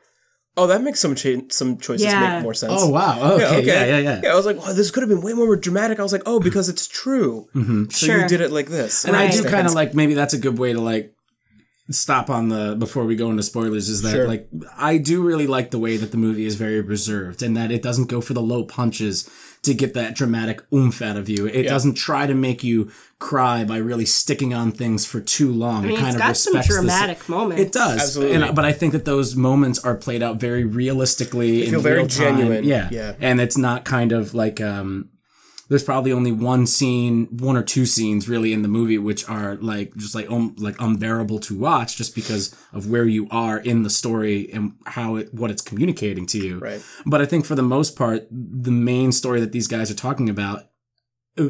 oh, 0.57 0.67
that 0.67 0.81
makes 0.83 0.99
some 0.99 1.15
cha- 1.15 1.47
some 1.49 1.77
choices 1.77 2.05
Yeah. 2.07 2.35
make 2.35 2.43
more 2.43 2.53
sense. 2.53 2.73
Oh 2.75 2.89
wow. 2.89 3.33
Okay. 3.35 3.63
Yeah, 3.65 3.85
yeah, 3.85 3.97
yeah. 3.99 4.21
Yeah, 4.23 4.31
I 4.31 4.35
was 4.35 4.45
like, 4.45 4.57
wow, 4.57 4.73
this 4.73 4.91
could 4.91 5.01
have 5.03 5.09
been 5.09 5.21
way 5.21 5.33
more 5.33 5.55
dramatic. 5.55 5.99
I 5.99 6.03
was 6.03 6.11
like, 6.13 6.23
oh, 6.25 6.39
because 6.49 6.67
it's 6.69 6.87
true. 6.87 7.47
So 7.53 8.05
Sure. 8.07 8.21
you 8.21 8.27
did 8.27 8.41
it 8.41 8.51
like 8.51 8.67
this. 8.67 9.05
And 9.05 9.15
I 9.15 9.29
do 9.31 9.43
kind 9.43 9.65
of 9.67 9.73
like 9.73 9.93
maybe 9.93 10.13
that's 10.13 10.33
a 10.33 10.37
good 10.39 10.57
way 10.59 10.73
to 10.73 10.81
like 10.81 11.13
stop 11.89 12.29
on 12.29 12.47
the 12.47 12.75
before 12.79 13.03
we 13.05 13.17
go 13.17 13.29
into 13.29 13.43
spoilers 13.43 13.89
is 13.89 14.01
that 14.01 14.11
Sure. 14.11 14.27
like 14.27 14.47
I 14.77 14.97
do 14.97 15.21
really 15.21 15.45
like 15.47 15.71
the 15.71 15.79
way 15.79 15.97
that 15.97 16.11
the 16.11 16.17
movie 16.17 16.45
is 16.45 16.55
very 16.55 16.79
reserved 16.79 17.41
and 17.43 17.57
that 17.57 17.69
it 17.69 17.83
doesn't 17.83 18.07
go 18.07 18.21
for 18.21 18.33
the 18.33 18.41
low 18.41 18.63
punches 18.63 19.29
to 19.63 19.73
get 19.75 19.93
that 19.93 20.15
dramatic 20.15 20.61
oomph 20.73 21.01
out 21.03 21.17
of 21.17 21.29
you. 21.29 21.45
It 21.45 21.63
doesn't 21.63 21.93
try 21.93 22.25
to 22.25 22.33
make 22.33 22.63
you 22.63 22.91
cry 23.19 23.63
by 23.63 23.77
really 23.77 24.05
sticking 24.05 24.53
on 24.55 24.71
things 24.71 25.05
for 25.05 25.19
too 25.21 25.51
long. 25.51 25.83
I 25.85 25.87
mean, 25.89 25.91
it 25.97 25.99
kind 25.99 26.07
it's 26.07 26.15
of 26.15 26.21
got 26.21 26.37
some 26.37 26.53
respects 26.55 26.67
the- 26.75 26.81
dramatic 26.81 27.29
moments. 27.29 27.61
It 27.61 27.71
does, 27.71 28.01
Absolutely. 28.01 28.41
And, 28.41 28.55
but 28.55 28.65
I 28.65 28.71
think 28.71 28.93
that 28.93 29.05
those 29.05 29.35
moments 29.35 29.77
are 29.85 29.95
played 29.95 30.23
out 30.23 30.37
very 30.37 30.63
realistically. 30.63 31.65
feel 31.67 31.75
in 31.75 31.83
very 31.83 31.97
real 31.97 32.07
time. 32.07 32.37
genuine. 32.37 32.63
Yeah, 32.63 32.89
Yeah. 32.91 33.13
and 33.21 33.39
it's 33.39 33.57
not 33.57 33.85
kind 33.85 34.11
of 34.11 34.33
like 34.33 34.59
um, 34.59 35.09
there's 35.71 35.85
probably 35.85 36.11
only 36.11 36.33
one 36.33 36.67
scene, 36.67 37.27
one 37.31 37.55
or 37.55 37.63
two 37.63 37.85
scenes 37.85 38.27
really 38.27 38.51
in 38.51 38.61
the 38.61 38.67
movie 38.67 38.97
which 38.97 39.27
are 39.29 39.55
like 39.61 39.95
just 39.95 40.13
like 40.13 40.29
um, 40.29 40.53
like 40.57 40.75
unbearable 40.81 41.39
to 41.39 41.57
watch 41.57 41.95
just 41.95 42.13
because 42.13 42.53
of 42.73 42.89
where 42.89 43.05
you 43.05 43.25
are 43.31 43.57
in 43.57 43.83
the 43.83 43.89
story 43.89 44.51
and 44.51 44.73
how 44.85 45.15
it 45.15 45.33
what 45.33 45.49
it's 45.49 45.61
communicating 45.61 46.25
to 46.25 46.37
you. 46.37 46.59
Right. 46.59 46.83
But 47.05 47.21
I 47.21 47.25
think 47.25 47.45
for 47.45 47.55
the 47.55 47.63
most 47.63 47.95
part, 47.95 48.27
the 48.29 48.69
main 48.69 49.13
story 49.13 49.39
that 49.39 49.53
these 49.53 49.67
guys 49.67 49.89
are 49.89 49.95
talking 49.95 50.29
about 50.29 50.67
uh, 51.39 51.47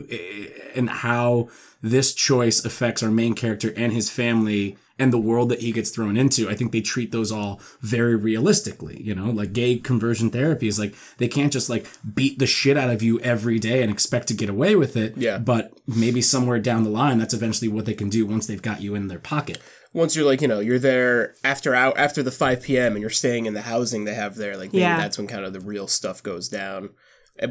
and 0.76 0.88
how 0.88 1.50
this 1.82 2.14
choice 2.14 2.64
affects 2.64 3.02
our 3.02 3.10
main 3.10 3.34
character 3.34 3.74
and 3.76 3.92
his 3.92 4.12
family 4.12 4.78
and 5.02 5.12
the 5.12 5.18
world 5.30 5.50
that 5.50 5.62
he 5.62 5.72
gets 5.72 5.90
thrown 5.90 6.16
into. 6.16 6.50
I 6.50 6.56
think 6.56 6.72
they 6.72 6.82
treat 6.82 7.12
those 7.12 7.32
all 7.32 7.60
very 7.82 8.16
realistically, 8.16 9.02
you 9.02 9.14
know, 9.16 9.30
like 9.32 9.52
gay 9.54 9.78
conversion 9.78 10.30
therapy 10.30 10.68
is 10.68 10.80
like 10.80 10.94
they 11.18 11.28
can't 11.28 11.52
just 11.54 11.70
like 11.70 11.86
beat 12.14 12.40
the 12.40 12.46
shit 12.48 12.78
out 12.78 12.90
of 12.90 13.02
you 13.02 13.20
every 13.22 13.60
day 13.60 13.82
and 13.82 13.92
expect 13.92 14.28
to 14.30 14.34
get 14.34 14.50
away 14.50 14.76
with 14.76 14.96
it. 14.96 15.18
Yeah. 15.18 15.38
But 15.38 15.74
maybe 15.88 16.22
somewhere 16.22 16.60
down 16.60 16.84
the 16.84 16.90
line, 16.90 17.18
that's 17.18 17.34
eventually 17.34 17.68
what 17.70 17.86
they 17.86 17.94
can 17.94 18.10
do 18.10 18.26
once 18.26 18.48
they've 18.48 18.62
got 18.62 18.82
you 18.82 18.96
in 18.96 19.08
their 19.08 19.20
pocket. 19.20 19.58
once 19.94 20.16
you're 20.16 20.26
like 20.32 20.42
you 20.42 20.48
know 20.48 20.62
you're 20.62 20.80
there 20.80 21.36
after 21.44 21.76
out 21.76 21.98
after 21.98 22.24
the 22.24 22.32
5 22.32 22.62
p.m 22.64 22.94
and 22.94 23.02
you're 23.02 23.10
staying 23.24 23.46
in 23.46 23.54
the 23.54 23.64
housing 23.74 24.06
they 24.06 24.14
have 24.14 24.36
there 24.36 24.56
like 24.56 24.72
maybe 24.72 24.82
Yeah. 24.84 24.98
that's 24.98 25.18
when 25.18 25.28
kind 25.28 25.44
of 25.44 25.52
the 25.52 25.60
real 25.74 25.88
stuff 25.88 26.24
goes 26.24 26.48
down 26.48 26.92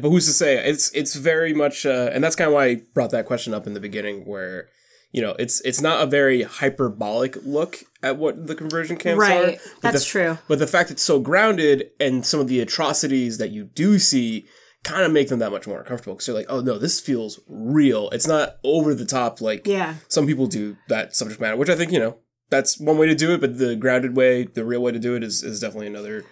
but 0.01 0.09
who's 0.09 0.25
to 0.25 0.33
say 0.33 0.57
it's 0.71 0.89
it's 0.93 1.13
very 1.15 1.53
much 1.53 1.85
uh, 1.85 2.09
and 2.13 2.23
that's 2.23 2.35
kind 2.35 2.47
of 2.47 2.53
why 2.55 2.65
i 2.65 2.75
brought 2.95 3.11
that 3.11 3.27
question 3.27 3.53
up 3.53 3.67
in 3.67 3.73
the 3.75 3.79
beginning 3.87 4.25
where 4.25 4.69
you 5.11 5.21
know 5.21 5.35
it's 5.39 5.61
it's 5.61 5.81
not 5.81 6.01
a 6.01 6.05
very 6.05 6.43
hyperbolic 6.43 7.37
look 7.45 7.83
at 8.03 8.17
what 8.17 8.47
the 8.47 8.55
conversion 8.55 8.95
camps 8.97 9.17
are 9.23 9.29
Right. 9.29 9.59
but 9.81 9.91
That's 9.91 10.03
the- 10.05 10.09
true. 10.09 10.37
but 10.47 10.59
the 10.59 10.67
fact 10.67 10.91
it's 10.91 11.01
so 11.03 11.19
grounded 11.19 11.89
and 11.99 12.25
some 12.25 12.39
of 12.39 12.47
the 12.47 12.59
atrocities 12.61 13.37
that 13.37 13.51
you 13.51 13.63
do 13.65 13.99
see 13.99 14.45
kind 14.83 15.03
of 15.03 15.11
make 15.11 15.27
them 15.27 15.39
that 15.39 15.51
much 15.51 15.67
more 15.67 15.79
uncomfortable 15.79 16.15
because 16.15 16.27
you're 16.27 16.35
like 16.37 16.47
oh 16.49 16.61
no 16.61 16.77
this 16.79 16.99
feels 16.99 17.39
real 17.47 18.09
it's 18.11 18.27
not 18.27 18.55
over 18.63 18.95
the 18.95 19.05
top 19.05 19.39
like 19.41 19.67
Yeah. 19.67 19.95
some 20.07 20.25
people 20.25 20.47
do 20.47 20.77
that 20.87 21.15
subject 21.15 21.39
matter, 21.41 21.55
which 21.55 21.69
I 21.69 21.75
think 21.75 21.91
you 21.91 21.99
know 21.99 22.17
that's 22.49 22.79
one 22.79 22.97
way 22.97 23.07
to 23.07 23.15
do 23.15 23.33
it. 23.33 23.39
But 23.39 23.57
the 23.59 23.77
grounded 23.77 24.15
way, 24.17 24.43
the 24.43 24.65
real 24.65 24.81
way 24.81 24.91
to 24.91 24.99
do 24.99 25.15
it, 25.15 25.23
is 25.23 25.41
is 25.43 25.59
definitely 25.61 25.87
another 25.87 26.25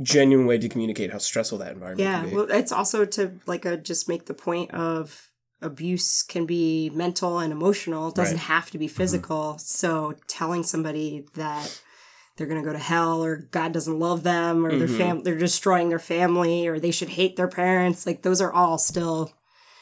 genuine 0.00 0.46
way 0.46 0.56
to 0.58 0.68
communicate 0.68 1.10
how 1.12 1.18
stressful 1.18 1.58
that 1.58 1.72
environment 1.72 2.00
Yeah. 2.00 2.24
Well, 2.34 2.46
it's 2.50 2.70
also 2.72 3.04
to 3.04 3.32
like 3.46 3.66
uh 3.66 3.76
just 3.76 4.08
make 4.08 4.26
the 4.26 4.34
point 4.34 4.70
of 4.72 5.27
abuse 5.60 6.22
can 6.22 6.46
be 6.46 6.90
mental 6.94 7.38
and 7.38 7.52
emotional. 7.52 8.08
It 8.08 8.14
doesn't 8.14 8.36
Right. 8.36 8.42
have 8.44 8.70
to 8.70 8.78
be 8.78 8.88
physical. 8.88 9.58
So 9.58 10.14
telling 10.28 10.62
somebody 10.62 11.26
that 11.34 11.80
they're 12.36 12.46
going 12.46 12.62
to 12.62 12.66
go 12.66 12.72
to 12.72 12.78
hell 12.78 13.24
or 13.24 13.48
God 13.50 13.72
doesn't 13.72 13.98
love 13.98 14.22
them 14.22 14.64
or 14.64 14.76
their 14.78 14.86
Mhm. 14.86 14.96
fam 14.98 15.22
they're 15.24 15.36
destroying 15.36 15.88
their 15.88 15.98
family 15.98 16.68
or 16.68 16.78
they 16.78 16.92
should 16.92 17.08
hate 17.10 17.34
their 17.36 17.48
parents, 17.48 18.06
like 18.06 18.22
those 18.22 18.40
are 18.40 18.52
all 18.52 18.78
still 18.78 19.32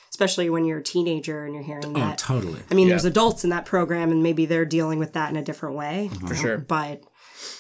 especially 0.09 0.49
when 0.49 0.65
you're 0.65 0.79
a 0.79 0.83
teenager 0.83 1.45
and 1.45 1.53
you're 1.53 1.65
hearing 1.65 1.85
Oh, 1.89 1.93
that. 2.01 2.17
totally. 2.17 2.61
I 2.71 2.75
mean, 2.75 2.87
Yeah. 2.87 2.93
there's 2.93 3.05
adults 3.05 3.45
in 3.45 3.51
that 3.51 3.67
program 3.67 4.11
and 4.11 4.23
maybe 4.23 4.47
they're 4.47 4.65
dealing 4.65 4.99
with 4.99 5.13
that 5.13 5.29
in 5.29 5.37
a 5.37 5.43
different 5.43 5.75
way. 5.77 6.11
For 6.27 6.35
sure. 6.35 6.57
But 6.57 7.03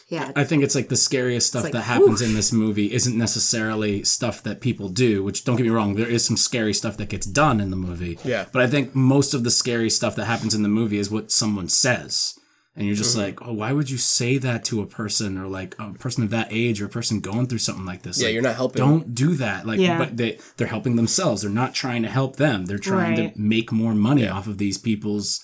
yeah, 0.08 0.30
I 0.36 0.44
think 0.44 0.62
it's 0.62 0.74
like 0.76 0.88
the 0.88 0.96
scariest 0.96 1.48
stuff 1.48 1.64
like, 1.64 1.72
that 1.72 1.82
happens 1.82 2.22
in 2.22 2.34
this 2.34 2.52
movie 2.52 2.92
isn't 2.92 3.18
necessarily 3.18 4.04
stuff 4.04 4.40
that 4.44 4.60
people 4.60 4.88
do, 4.88 5.24
which 5.24 5.44
don't 5.44 5.56
get 5.56 5.64
me 5.64 5.70
wrong, 5.70 5.96
there 5.96 6.08
is 6.08 6.24
some 6.24 6.36
scary 6.36 6.72
stuff 6.72 6.96
that 6.98 7.08
gets 7.08 7.26
done 7.26 7.60
in 7.60 7.70
the 7.70 7.76
movie. 7.76 8.18
Yeah. 8.24 8.46
But 8.52 8.62
I 8.62 8.68
think 8.68 8.94
most 8.94 9.34
of 9.34 9.42
the 9.42 9.50
scary 9.50 9.90
stuff 9.90 10.14
that 10.14 10.26
happens 10.26 10.54
in 10.54 10.62
the 10.62 10.68
movie 10.68 10.98
is 10.98 11.10
what 11.10 11.32
someone 11.32 11.68
says. 11.68 12.38
And 12.76 12.86
you're 12.86 12.94
just 12.94 13.16
mm-hmm. 13.16 13.24
like, 13.24 13.42
oh, 13.42 13.54
why 13.54 13.72
would 13.72 13.88
you 13.88 13.96
say 13.96 14.36
that 14.36 14.64
to 14.66 14.82
a 14.82 14.86
person 14.86 15.38
or 15.38 15.46
like 15.46 15.74
a 15.78 15.94
person 15.94 16.22
of 16.22 16.30
that 16.30 16.48
age 16.50 16.82
or 16.82 16.86
a 16.86 16.90
person 16.90 17.20
going 17.20 17.46
through 17.46 17.58
something 17.58 17.86
like 17.86 18.02
this? 18.02 18.20
Yeah, 18.20 18.26
Like, 18.26 18.34
you're 18.34 18.42
not 18.42 18.56
helping. 18.56 18.80
Don't 18.80 19.14
do 19.14 19.34
that. 19.36 19.66
Like, 19.66 19.80
Yeah. 19.80 19.98
but 19.98 20.18
they 20.18 20.38
they're 20.58 20.66
helping 20.66 20.96
themselves. 20.96 21.40
They're 21.42 21.50
not 21.50 21.74
trying 21.74 22.02
to 22.02 22.08
help 22.10 22.36
them. 22.36 22.66
They're 22.66 22.78
trying 22.78 23.18
Right. 23.18 23.34
to 23.34 23.40
make 23.40 23.72
more 23.72 23.94
money 23.94 24.28
off 24.28 24.46
of 24.46 24.58
these 24.58 24.76
people's 24.76 25.42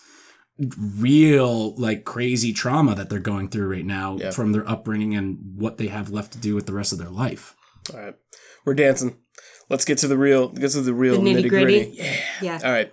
real 0.78 1.74
like 1.76 2.04
crazy 2.04 2.52
trauma 2.52 2.94
that 2.94 3.08
they're 3.10 3.18
going 3.18 3.48
through 3.48 3.68
right 3.70 3.84
now 3.86 4.16
Yeah. 4.18 4.30
from 4.30 4.52
their 4.52 4.68
upbringing 4.68 5.14
and 5.16 5.38
what 5.56 5.78
they 5.78 5.88
have 5.88 6.10
left 6.10 6.32
to 6.32 6.38
do 6.38 6.54
with 6.54 6.66
the 6.66 6.72
rest 6.74 6.92
of 6.92 6.98
their 6.98 7.10
life. 7.10 7.54
All 7.92 8.00
right, 8.00 8.14
we're 8.64 8.74
dancing. 8.74 9.16
Let's 9.68 9.84
get 9.84 9.98
to 9.98 10.08
the 10.08 10.18
real. 10.18 10.48
Get 10.48 10.72
to 10.72 10.80
the 10.82 10.92
real 10.94 11.18
nitty 11.20 11.48
gritty. 11.48 11.92
Yeah. 11.94 12.16
yeah. 12.42 12.60
All 12.64 12.70
right. 12.72 12.92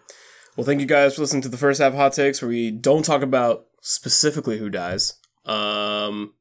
Well, 0.55 0.65
thank 0.65 0.79
you 0.81 0.87
guys 0.87 1.15
for 1.15 1.21
listening 1.21 1.41
to 1.43 1.49
the 1.49 1.57
first 1.57 1.79
half 1.81 1.93
of 1.93 1.97
hot 1.97 2.13
takes, 2.13 2.41
where 2.41 2.49
we 2.49 2.71
don't 2.71 3.03
talk 3.03 3.21
about 3.21 3.65
specifically 3.81 4.57
who 4.57 4.69
dies. 4.69 5.13
Um, 5.45 6.33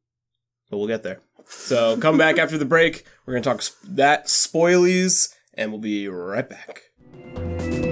but 0.70 0.78
we'll 0.78 0.86
get 0.88 1.02
there. 1.02 1.20
So 1.46 1.96
come 1.98 2.16
back 2.18 2.38
after 2.38 2.56
the 2.58 2.64
break. 2.64 3.04
We're 3.26 3.34
gonna 3.34 3.42
talk 3.44 3.62
sp- 3.62 3.78
that 3.84 4.26
spoilies, 4.26 5.34
and 5.54 5.72
we'll 5.72 5.80
be 5.80 6.08
right 6.08 6.48
back. 6.48 7.87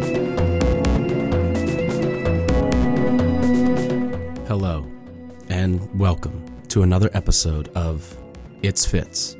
And 5.66 5.98
welcome 5.98 6.44
to 6.68 6.84
another 6.84 7.10
episode 7.12 7.70
of 7.74 8.16
It's 8.62 8.86
Fitz, 8.86 9.34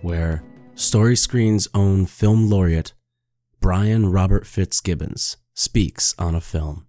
where 0.00 0.42
Story 0.74 1.16
Screen's 1.16 1.68
own 1.74 2.06
film 2.06 2.48
laureate, 2.48 2.94
Brian 3.60 4.10
Robert 4.10 4.46
Fitzgibbons, 4.46 5.36
speaks 5.52 6.14
on 6.18 6.34
a 6.34 6.40
film. 6.40 6.86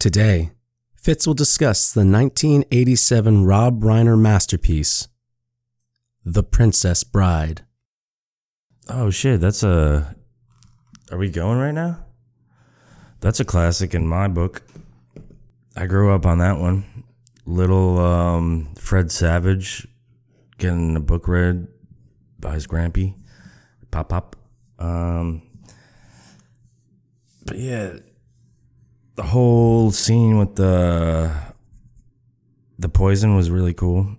Today, 0.00 0.50
Fitz 0.96 1.28
will 1.28 1.34
discuss 1.34 1.92
the 1.92 2.00
1987 2.00 3.44
Rob 3.44 3.80
Reiner 3.82 4.18
masterpiece, 4.18 5.06
The 6.24 6.42
Princess 6.42 7.04
Bride. 7.04 7.66
Oh 8.88 9.10
shit, 9.10 9.40
that's 9.40 9.62
a. 9.62 10.16
Are 11.12 11.18
we 11.18 11.30
going 11.30 11.60
right 11.60 11.70
now? 11.70 12.04
That's 13.20 13.38
a 13.38 13.44
classic 13.44 13.94
in 13.94 14.08
my 14.08 14.26
book. 14.26 14.62
I 15.76 15.86
grew 15.86 16.12
up 16.12 16.26
on 16.26 16.38
that 16.38 16.58
one. 16.58 17.04
Little 17.46 17.98
um, 17.98 18.68
Fred 18.76 19.10
Savage 19.10 19.86
getting 20.58 20.96
a 20.96 21.00
book 21.00 21.28
read 21.28 21.68
by 22.38 22.54
his 22.54 22.66
grampy, 22.66 23.14
Pop 23.90 24.10
Pop. 24.10 24.36
Um, 24.78 25.42
but 27.44 27.58
yeah, 27.58 27.94
the 29.14 29.22
whole 29.22 29.90
scene 29.92 30.38
with 30.38 30.56
the 30.56 31.32
the 32.78 32.88
poison 32.88 33.36
was 33.36 33.50
really 33.50 33.72
cool. 33.72 34.16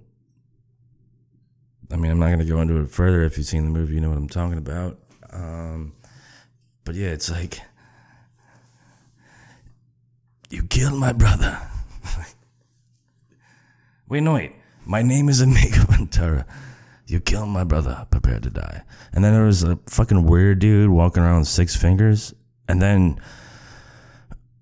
I 1.91 1.95
mean, 1.95 2.11
I'm 2.11 2.19
not 2.19 2.27
going 2.27 2.39
to 2.39 2.45
go 2.45 2.59
into 2.61 2.81
it 2.81 2.89
further. 2.89 3.23
If 3.23 3.37
you've 3.37 3.47
seen 3.47 3.63
the 3.65 3.69
movie, 3.69 3.95
you 3.95 4.01
know 4.01 4.09
what 4.09 4.17
I'm 4.17 4.27
talking 4.27 4.57
about. 4.57 4.99
Um, 5.31 5.93
but 6.83 6.95
yeah, 6.95 7.09
it's 7.09 7.29
like 7.29 7.61
you 10.49 10.63
killed 10.63 10.99
my 10.99 11.13
brother. 11.13 11.59
wait, 14.09 14.21
no, 14.21 14.33
wait. 14.33 14.53
My 14.85 15.01
name 15.01 15.29
is 15.29 15.41
Amigo 15.41 15.81
Ventura. 15.89 16.45
You 17.05 17.19
killed 17.19 17.49
my 17.49 17.63
brother. 17.63 18.05
Prepare 18.11 18.39
to 18.39 18.49
die. 18.49 18.83
And 19.13 19.23
then 19.23 19.33
there 19.33 19.45
was 19.45 19.63
a 19.63 19.79
fucking 19.87 20.25
weird 20.25 20.59
dude 20.59 20.89
walking 20.89 21.23
around 21.23 21.39
with 21.39 21.47
six 21.47 21.75
fingers. 21.75 22.33
And 22.67 22.81
then 22.81 23.19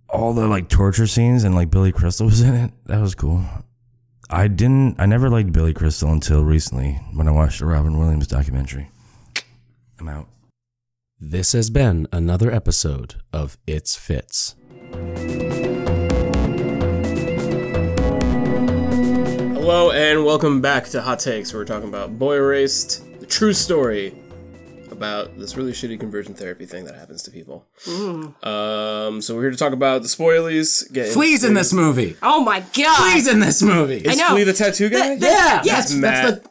all 0.10 0.34
the 0.34 0.48
like 0.48 0.70
torture 0.70 1.08
scenes 1.08 1.44
and 1.44 1.56
like 1.56 1.70
Billy 1.72 1.92
Crystal 1.92 2.26
was 2.28 2.42
in 2.42 2.54
it. 2.54 2.72
That 2.86 3.02
was 3.02 3.16
cool. 3.16 3.44
I 4.30 4.48
didn't. 4.48 5.00
I 5.00 5.06
never 5.06 5.30
liked 5.30 5.52
Billy 5.52 5.74
Crystal 5.74 6.12
until 6.12 6.44
recently 6.44 6.94
when 7.14 7.28
I 7.28 7.32
watched 7.32 7.60
the 7.60 7.66
Robin 7.68 7.98
Williams 8.00 8.28
documentary. 8.28 8.90
I'm 10.00 10.10
out. 10.10 10.28
This 11.20 11.54
has 11.54 11.70
been 11.70 12.08
another 12.12 12.52
episode 12.52 13.16
of 13.32 13.58
It's 13.68 13.96
Fitz. 13.96 14.56
Hello 19.68 19.90
and 19.90 20.24
welcome 20.24 20.62
back 20.62 20.86
to 20.90 21.02
Hot 21.02 21.18
Takes. 21.18 21.52
Where 21.52 21.60
we're 21.62 21.66
talking 21.66 21.90
about 21.90 22.20
Boy 22.20 22.36
Erased, 22.36 23.04
the 23.20 23.26
true 23.26 23.52
story 23.52 24.14
about 24.92 25.40
this 25.40 25.58
really 25.58 25.72
shitty 25.72 26.00
conversion 26.00 26.36
therapy 26.36 26.68
thing 26.68 26.86
that 26.86 26.94
happens 26.94 27.24
to 27.24 27.32
people. 27.32 27.66
Um, 28.44 29.24
so 29.24 29.34
we're 29.36 29.42
here 29.42 29.50
to 29.52 29.58
talk 29.58 29.74
about 29.74 30.04
the 30.04 30.08
spoilies. 30.08 30.92
Get 30.94 31.08
Flea's 31.10 31.44
in 31.44 31.56
this 31.56 31.74
movie. 31.74 32.16
Oh 32.22 32.44
my 32.44 32.60
god! 32.78 33.12
Flea's 33.12 33.28
in 33.28 33.40
this 33.40 33.64
movie. 33.64 33.98
Is 33.98 34.20
know. 34.20 34.28
Flea 34.30 34.44
the 34.44 34.54
tattoo 34.54 34.88
guy? 34.90 35.16
The- 35.16 35.22
the- 35.22 35.26
yeah, 35.26 35.62
Yes. 35.66 35.90
that's, 35.96 36.00
that's 36.00 36.48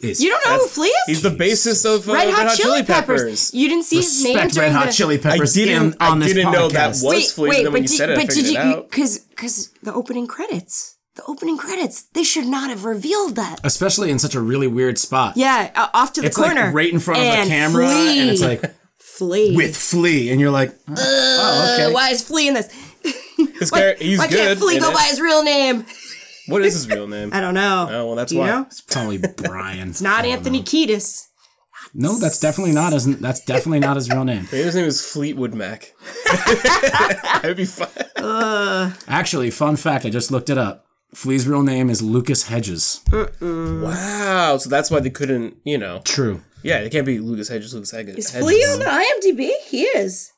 the. 0.00 0.08
It's, 0.08 0.22
You 0.22 0.30
don't 0.30 0.46
know 0.46 0.58
who 0.60 0.66
Flea 0.66 0.88
is? 0.88 1.02
He's 1.06 1.22
the 1.22 1.28
bassist 1.30 1.84
of 1.84 2.08
uh, 2.08 2.14
Red 2.14 2.32
Hot 2.32 2.56
Chili 2.56 2.82
Peppers. 2.82 3.52
You 3.52 3.68
didn't 3.68 3.84
see 3.84 3.96
his 3.96 4.24
name 4.24 4.36
respect 4.36 4.54
during 4.54 4.72
Red 4.72 4.76
Hot 4.78 4.86
the. 4.86 4.92
Chili 4.92 5.18
I 5.18 5.20
Peppers 5.20 5.52
didn't. 5.52 5.74
in, 5.92 5.94
on 6.00 6.22
I 6.22 6.24
this 6.24 6.32
didn't 6.34 6.52
know 6.52 6.70
that 6.70 6.92
podcast. 6.92 7.04
was 7.04 7.30
Flea. 7.32 7.48
but 7.50 7.62
then 7.64 7.72
when 7.74 7.82
you 7.82 7.88
did, 7.88 7.96
said 7.98 8.08
it, 8.08 8.18
I 8.18 8.24
but 8.24 8.32
figured 8.32 8.46
it 8.46 8.52
you? 8.54 8.58
out. 8.58 8.90
Because 8.90 9.18
because 9.18 9.68
the 9.82 9.92
opening 9.92 10.26
credits, 10.26 10.93
the 11.16 11.22
opening 11.26 11.56
credits, 11.56 12.02
they 12.12 12.24
should 12.24 12.46
not 12.46 12.70
have 12.70 12.84
revealed 12.84 13.36
that. 13.36 13.60
especially 13.64 14.10
in 14.10 14.18
such 14.18 14.34
a 14.34 14.40
really 14.40 14.66
weird 14.66 14.98
spot. 14.98 15.36
Yeah, 15.36 15.70
uh, 15.74 15.88
off 15.94 16.12
to 16.14 16.20
the 16.20 16.26
it's 16.28 16.36
corner, 16.36 16.66
like 16.66 16.74
right 16.74 16.92
in 16.92 16.98
front 17.00 17.20
of 17.20 17.26
and 17.26 17.46
the 17.48 17.54
camera, 17.54 17.86
Flea. 17.86 18.20
and 18.20 18.30
it's 18.30 18.42
like 18.42 18.74
Flea. 18.98 19.54
with 19.56 19.76
Flea, 19.76 20.30
and 20.30 20.40
you're 20.40 20.50
like, 20.50 20.74
oh, 20.88 20.94
oh, 20.98 21.74
okay. 21.74 21.84
Uh, 21.84 21.92
why 21.92 22.10
is 22.10 22.22
Flea 22.22 22.48
in 22.48 22.54
this? 22.54 22.68
His 23.58 23.70
Why, 23.70 23.78
char- 23.80 23.94
he's 23.98 24.18
why 24.18 24.26
good. 24.28 24.36
can't 24.38 24.58
Flea 24.58 24.78
go 24.80 24.90
it. 24.90 24.94
by 24.94 25.02
his 25.04 25.20
real 25.20 25.42
name? 25.42 25.84
What 26.48 26.64
is 26.64 26.74
his 26.74 26.88
real 26.88 27.06
name? 27.06 27.30
I 27.32 27.40
don't 27.40 27.54
know. 27.54 27.86
Oh 27.90 28.06
well, 28.06 28.14
that's 28.16 28.30
Do 28.30 28.36
you 28.36 28.40
why. 28.42 28.46
know? 28.48 28.62
It's 28.62 28.80
probably 28.80 29.18
Brian. 29.18 29.90
it's 29.90 30.00
Not 30.00 30.24
Anthony 30.24 30.62
Kiedis. 30.62 31.26
No, 31.94 32.18
that's 32.18 32.40
definitely 32.40 32.72
not 32.72 32.92
his. 32.92 33.04
That's 33.18 33.44
definitely 33.44 33.78
not 33.80 33.96
his 33.96 34.08
real 34.10 34.24
name. 34.24 34.48
Maybe 34.50 34.64
his 34.64 34.74
name 34.74 34.86
is 34.86 35.04
Fleetwood 35.04 35.54
Mac. 35.54 35.92
That'd 37.42 37.56
be 37.56 37.64
fun. 37.66 38.94
Actually, 39.06 39.50
fun 39.50 39.76
fact: 39.76 40.04
I 40.04 40.10
just 40.10 40.30
looked 40.30 40.50
it 40.50 40.58
up. 40.58 40.86
Flea's 41.14 41.46
real 41.46 41.62
name 41.62 41.88
is 41.90 42.02
Lucas 42.02 42.44
Hedges. 42.48 43.00
Wow. 43.40 44.56
So 44.58 44.68
that's 44.68 44.90
why 44.90 45.00
they 45.00 45.10
couldn't, 45.10 45.56
you 45.64 45.78
know. 45.78 46.00
True. 46.04 46.42
Yeah, 46.62 46.78
it 46.78 46.90
can't 46.90 47.06
be 47.06 47.18
Lucas 47.18 47.48
Hedges. 47.48 47.74
Lucas 47.74 47.90
Hedges. 47.90 48.16
Is 48.16 48.30
Flea 48.30 48.62
on 48.64 48.78
the 48.78 48.84
IMDb? 48.86 49.52
He 49.66 49.82
is. 49.82 50.32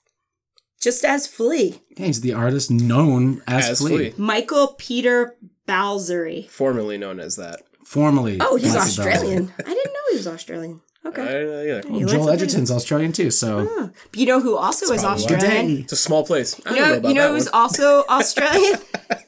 Just 0.81 1.05
as 1.05 1.27
Flea. 1.27 1.81
Yeah, 1.97 2.07
he's 2.07 2.21
the 2.21 2.35
artist 2.35 2.71
known 2.71 3.43
as, 3.47 3.71
As 3.71 3.79
Flea, 3.79 4.11
Flea. 4.11 4.15
Michael 4.19 4.75
Peter 4.79 5.37
Balzary. 5.67 6.49
formerly 6.51 6.99
known 6.99 7.19
as 7.21 7.37
that. 7.37 7.62
formerly. 7.85 8.39
Oh, 8.41 8.57
he's 8.57 8.75
Michael 8.75 8.83
Australian. 8.87 9.53
I 9.59 9.62
didn't 9.62 9.93
know 9.93 10.01
he 10.11 10.17
was 10.17 10.27
Australian. 10.27 10.81
Okay. 11.07 11.25
don't 11.25 11.47
know 11.47 11.62
either. 11.62 11.83
Bell. 11.83 11.93
You 12.01 12.07
learn 12.07 12.17
Joel 12.17 12.31
Edgerton's 12.31 12.71
Australian 12.71 13.12
too, 13.12 13.31
so 13.31 13.61
ah. 13.61 13.83
new. 13.87 13.93
You 14.15 14.27
know 14.27 14.41
who 14.41 14.57
also 14.57 14.93
is 14.93 15.05
Australian? 15.05 15.67
day. 15.67 15.73
It's 15.83 15.93
a 15.93 15.97
small 15.97 16.25
place. 16.27 16.61
I 16.67 16.71
You 16.71 16.77
don't 16.77 16.85
know 16.85 16.93
know, 16.93 16.99
about 16.99 17.09
you 17.09 17.15
know 17.15 17.29
that 17.29 17.35
who's 17.35 17.45
one. 17.53 17.62
also 17.62 18.05
Australian? 18.09 18.79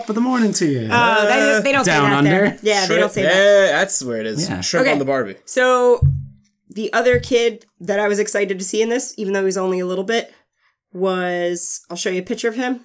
Top 0.00 0.08
of 0.08 0.14
the 0.14 0.20
morning 0.20 0.52
to 0.54 0.66
you. 0.66 0.88
Oh, 0.90 1.26
they, 1.26 1.62
they 1.62 1.72
don't 1.72 1.84
say 1.84 1.92
Down 1.92 2.10
that 2.10 2.16
under? 2.18 2.30
there. 2.30 2.58
Yeah, 2.62 2.80
they 2.82 2.86
Shrimp- 2.86 3.00
don't 3.00 3.12
say 3.12 3.22
that. 3.22 3.34
Yeah, 3.34 3.72
that's 3.78 4.02
where 4.04 4.20
it 4.20 4.26
is. 4.26 4.48
Yeah. 4.48 4.60
Shrimp 4.60 4.82
Okay. 4.86 4.92
on 4.92 4.98
the 4.98 5.04
Barbie. 5.04 5.36
So 5.46 6.00
the 6.68 6.92
other 6.92 7.18
kid 7.20 7.64
that 7.80 7.98
I 7.98 8.08
was 8.08 8.18
excited 8.18 8.58
to 8.58 8.64
see 8.64 8.82
in 8.82 8.88
this, 8.88 9.14
even 9.16 9.32
though 9.32 9.40
he 9.40 9.46
was 9.46 9.56
only 9.56 9.80
a 9.80 9.86
little 9.86 10.04
bit, 10.04 10.32
was 10.92 11.80
I'll 11.90 11.96
show 11.96 12.10
you 12.10 12.20
a 12.20 12.24
picture 12.24 12.48
of 12.48 12.56
him. 12.56 12.84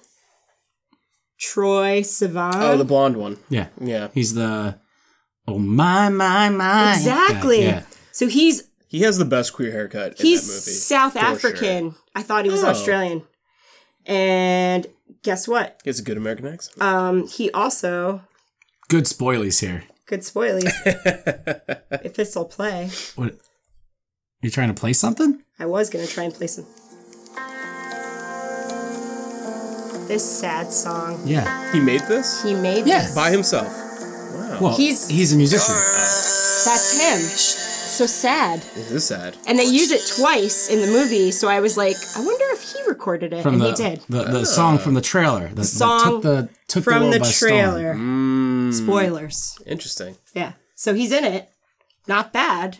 Troye 1.40 2.00
Sivan. 2.00 2.52
Oh, 2.56 2.76
the 2.76 2.84
blonde 2.84 3.16
one. 3.16 3.38
yeah, 3.48 3.66
Yeah. 3.80 4.08
he's 4.14 4.34
the. 4.34 4.78
Oh 5.48 5.58
my 5.58 6.08
my 6.08 6.48
my. 6.50 6.94
exactly. 6.94 7.58
guy. 7.58 7.64
Yeah. 7.64 7.82
So 8.12 8.28
he's 8.28 8.68
He 8.88 9.00
has 9.00 9.18
the 9.18 9.24
best 9.24 9.52
queer 9.52 9.72
haircut 9.72 10.20
in 10.20 10.26
he's 10.26 10.46
that 10.46 10.52
movie. 10.52 10.78
South 10.78 11.12
for 11.14 11.18
sure. 11.18 11.28
African. 11.28 11.94
I 12.14 12.22
thought 12.22 12.44
he 12.44 12.50
was 12.50 12.62
Oh. 12.62 12.68
Australian. 12.68 13.24
And 14.06 14.86
guess 15.22 15.46
what? 15.48 15.80
He 15.84 15.90
has 15.90 15.98
a 15.98 16.02
good 16.02 16.16
American 16.16 16.46
accent. 16.46 16.80
Um, 16.82 17.26
he 17.28 17.50
also 17.52 18.22
Good 18.88 19.04
spoilies 19.04 19.60
here. 19.60 19.84
good 20.06 20.20
spoilies. 20.20 20.72
if 22.04 22.14
this 22.14 22.34
will 22.34 22.44
play, 22.46 22.90
What? 23.16 23.36
You're 24.42 24.50
trying 24.50 24.74
to 24.74 24.78
play 24.80 24.92
something? 24.92 25.42
I 25.58 25.66
was 25.66 25.88
gonna 25.90 26.06
try 26.06 26.24
and 26.24 26.34
play 26.34 26.48
some. 26.48 26.66
This 30.08 30.24
sad 30.40 30.72
song. 30.72 31.22
Yeah. 31.24 31.72
he 31.72 31.80
made 31.80 32.00
this 32.02 32.42
He 32.42 32.54
made 32.54 32.86
Yeah. 32.86 33.02
this. 33.02 33.14
by 33.14 33.30
himself. 33.30 33.68
Well, 34.60 34.74
He's- 34.76 35.08
he's 35.08 35.32
a 35.32 35.36
musician. 35.36 35.74
That's 35.74 37.00
him. 37.00 37.61
So 37.92 38.06
sad. 38.06 38.60
This 38.74 38.90
is 38.90 39.04
sad. 39.04 39.36
And 39.46 39.58
they 39.58 39.64
use 39.64 39.90
it 39.90 40.00
twice 40.16 40.70
in 40.70 40.80
the 40.80 40.86
movie, 40.86 41.30
so 41.30 41.46
I 41.48 41.60
was 41.60 41.76
like, 41.76 41.96
I 42.16 42.20
wonder 42.24 42.44
if 42.50 42.62
he 42.72 42.82
recorded 42.88 43.32
it. 43.34 43.42
From 43.42 43.54
and 43.54 43.62
the, 43.62 43.68
he 43.70 43.74
did. 43.74 44.00
the 44.08 44.24
the 44.24 44.46
song 44.46 44.78
from 44.78 44.94
the 44.94 45.02
trailer. 45.02 45.48
The, 45.48 45.62
song 45.64 46.00
took 46.04 46.22
the 46.22 46.48
took 46.68 46.84
From 46.84 47.10
the, 47.10 47.18
the 47.18 47.20
by 47.20 47.30
trailer. 47.30 47.94
Mm, 47.94 48.72
Spoilers. 48.72 49.58
interesting. 49.66 50.16
Yeah. 50.34 50.52
So 50.74 50.94
he's 50.94 51.12
in 51.12 51.24
it. 51.24 51.50
Not 52.08 52.32
bad. 52.32 52.78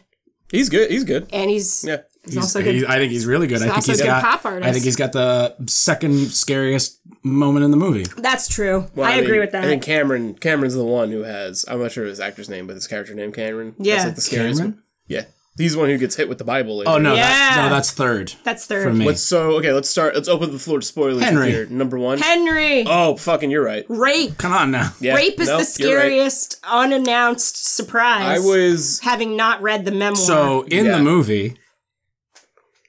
He's 0.50 0.68
good. 0.70 0.90
He's 0.90 1.04
good. 1.04 1.28
And 1.32 1.50
he's 1.50 1.84
Yeah. 1.84 1.98
he's, 2.24 2.32
He's- 2.34 2.44
also 2.44 2.62
good. 2.62 2.74
he- 2.74 2.86
I 2.86 2.96
think 2.96 3.12
he's 3.12 3.26
really 3.26 3.46
good. 3.46 3.58
I 3.58 3.64
think 3.64 3.74
also 3.76 3.92
he's 3.92 4.00
good 4.00 4.06
got. 4.06 4.22
pop 4.22 4.44
artist. 4.46 4.66
I 4.68 4.72
think 4.72 4.84
he's 4.84 4.96
got 4.96 5.12
the 5.12 5.54
second 5.66 6.32
scariest 6.32 7.00
moment 7.22 7.64
in 7.66 7.70
the 7.70 7.76
movie. 7.76 8.04
That's 8.16 8.48
true. 8.48 8.86
Well, 8.94 9.06
I, 9.08 9.16
agree 9.16 9.32
mean, 9.32 9.40
with 9.40 9.52
that. 9.52 9.64
I 9.64 9.66
think 9.66 9.82
Cameron 9.82 10.34
Cameron's 10.36 10.74
the 10.74 10.84
one 10.84 11.10
who 11.10 11.22
has 11.24 11.64
I'm 11.68 11.80
not 11.82 11.92
sure 11.92 12.04
of 12.04 12.08
his 12.10 12.18
actor's 12.20 12.48
name, 12.48 12.66
but 12.66 12.74
his 12.76 12.86
character 12.86 13.14
name 13.14 13.30
Cameron. 13.30 13.74
Yeah. 13.78 13.96
That's 13.96 14.06
like 14.06 14.14
the 14.16 14.20
scariest 14.22 14.58
Cameron? 14.60 14.74
one. 14.76 14.82
Yeah. 15.12 15.24
He's 15.58 15.74
the 15.74 15.80
one 15.80 15.90
who 15.90 15.98
gets 15.98 16.16
hit 16.16 16.30
with 16.30 16.38
the 16.38 16.44
Bible. 16.44 16.78
Later. 16.78 16.90
Oh 16.90 16.96
no, 16.98 17.12
Yeah. 17.14 17.26
that's, 17.26 17.56
no, 17.58 17.68
that's 17.68 17.90
third 17.90 18.32
That's 18.42 18.64
third. 18.64 18.84
for 18.84 18.94
me. 18.94 19.04
Let's 19.04 19.20
so 19.20 19.50
okay. 19.58 19.70
Let's 19.72 19.90
start. 19.90 20.14
Let's 20.14 20.26
open 20.28 20.50
the 20.50 20.58
floor 20.58 20.80
to 20.80 20.86
spoilers 20.86 21.22
Henry. 21.22 21.50
here. 21.50 21.66
Number 21.66 21.98
one. 21.98 22.18
Henry. 22.18 22.84
oh 22.86 23.16
fucking, 23.18 23.50
you're 23.50 23.62
right. 23.64 23.84
Rape. 23.90 24.38
Come 24.38 24.52
on 24.54 24.70
now. 24.70 24.92
Yeah. 24.98 25.14
Rape 25.14 25.38
is 25.38 25.48
Nope, 25.48 25.60
the 25.66 25.82
you're 25.82 25.96
right. 25.98 26.04
scariest 26.06 26.58
unannounced 26.64 27.74
surprise. 27.76 28.24
I 28.24 28.38
was 28.38 29.00
having 29.00 29.36
not 29.36 29.60
read 29.60 29.84
the 29.84 29.90
memoir 29.92 30.16
So 30.16 30.62
in 30.62 30.86
Yeah. 30.86 30.96
the 30.96 31.02
movie, 31.02 31.58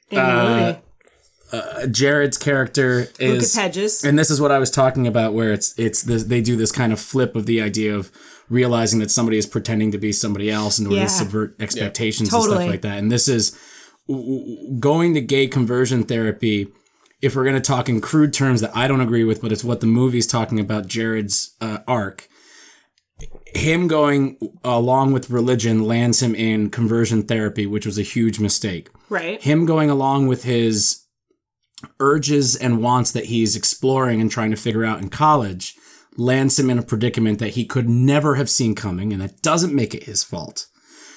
in 0.09 0.17
the 0.17 0.21
uh, 0.21 0.59
movie. 0.59 0.79
Jared's 1.91 2.37
character 2.37 3.07
is 3.19 3.33
Lucas 3.33 3.55
Hedges. 3.55 4.03
and 4.03 4.17
this 4.17 4.31
is 4.31 4.41
what 4.41 4.51
I 4.51 4.57
was 4.57 4.71
talking 4.71 5.05
about, 5.05 5.33
where 5.33 5.51
it's 5.53 5.77
it's 5.77 6.01
this, 6.01 6.23
they 6.23 6.41
do 6.41 6.55
this 6.55 6.71
kind 6.71 6.91
of 6.93 6.99
flip 6.99 7.35
of 7.35 7.45
the 7.45 7.61
idea 7.61 7.93
of 7.95 8.11
realizing 8.53 8.99
that 8.99 9.11
somebody 9.11 9.37
is 9.37 9.45
pretending 9.47 9.91
to 9.91 9.97
be 9.97 10.11
somebody 10.11 10.49
else 10.51 10.79
in 10.79 10.85
order 10.85 10.97
Yeah. 10.97 11.03
to 11.03 11.09
subvert 11.09 11.55
expectations 11.59 12.29
and 12.29 12.41
Totally. 12.41 12.57
stuff 12.57 12.69
like 12.69 12.81
that. 12.83 12.99
And 12.99 13.11
this 13.11 13.27
is 13.27 13.51
w- 14.07 14.23
w- 14.25 14.79
going 14.79 15.13
to 15.15 15.21
gay 15.21 15.47
conversion 15.47 16.03
therapy. 16.03 16.67
If 17.21 17.35
we're 17.35 17.43
going 17.45 17.55
to 17.55 17.61
talk 17.61 17.89
in 17.89 17.99
crude 18.01 18.33
terms 18.33 18.61
that 18.61 18.75
I 18.75 18.87
don't 18.87 19.01
agree 19.01 19.23
with, 19.23 19.41
but 19.41 19.51
it's 19.51 19.63
what 19.63 19.79
the 19.81 19.87
movie's 19.87 20.27
talking 20.27 20.59
about, 20.59 20.87
Jared's 20.87 21.55
uh, 21.61 21.79
arc. 21.87 22.27
Him 23.55 23.87
going 23.87 24.37
along 24.63 25.13
with 25.13 25.29
religion 25.29 25.83
lands 25.83 26.21
him 26.21 26.35
in 26.35 26.69
conversion 26.69 27.23
therapy, 27.23 27.65
which 27.65 27.85
was 27.85 27.97
a 27.97 28.01
huge 28.01 28.39
mistake 28.39 28.89
right. 29.09 29.41
him 29.41 29.65
going 29.65 29.89
along 29.89 30.27
with 30.27 30.43
his 30.43 31.03
urges 31.99 32.55
and 32.55 32.81
wants 32.81 33.11
that 33.11 33.25
he's 33.25 33.55
exploring 33.55 34.19
and 34.21 34.31
trying 34.31 34.51
to 34.51 34.57
figure 34.57 34.83
out 34.83 35.01
in 35.01 35.09
college 35.09 35.75
lands 36.17 36.59
him 36.59 36.69
in 36.69 36.77
a 36.79 36.83
predicament 36.83 37.39
that 37.39 37.49
he 37.55 37.65
could 37.65 37.89
never 37.89 38.35
have 38.35 38.49
seen 38.49 38.75
coming 38.75 39.11
and 39.13 39.21
that 39.21 39.41
doesn't 39.41 39.73
make 39.73 39.93
it 39.95 40.03
his 40.03 40.23
fault 40.23 40.67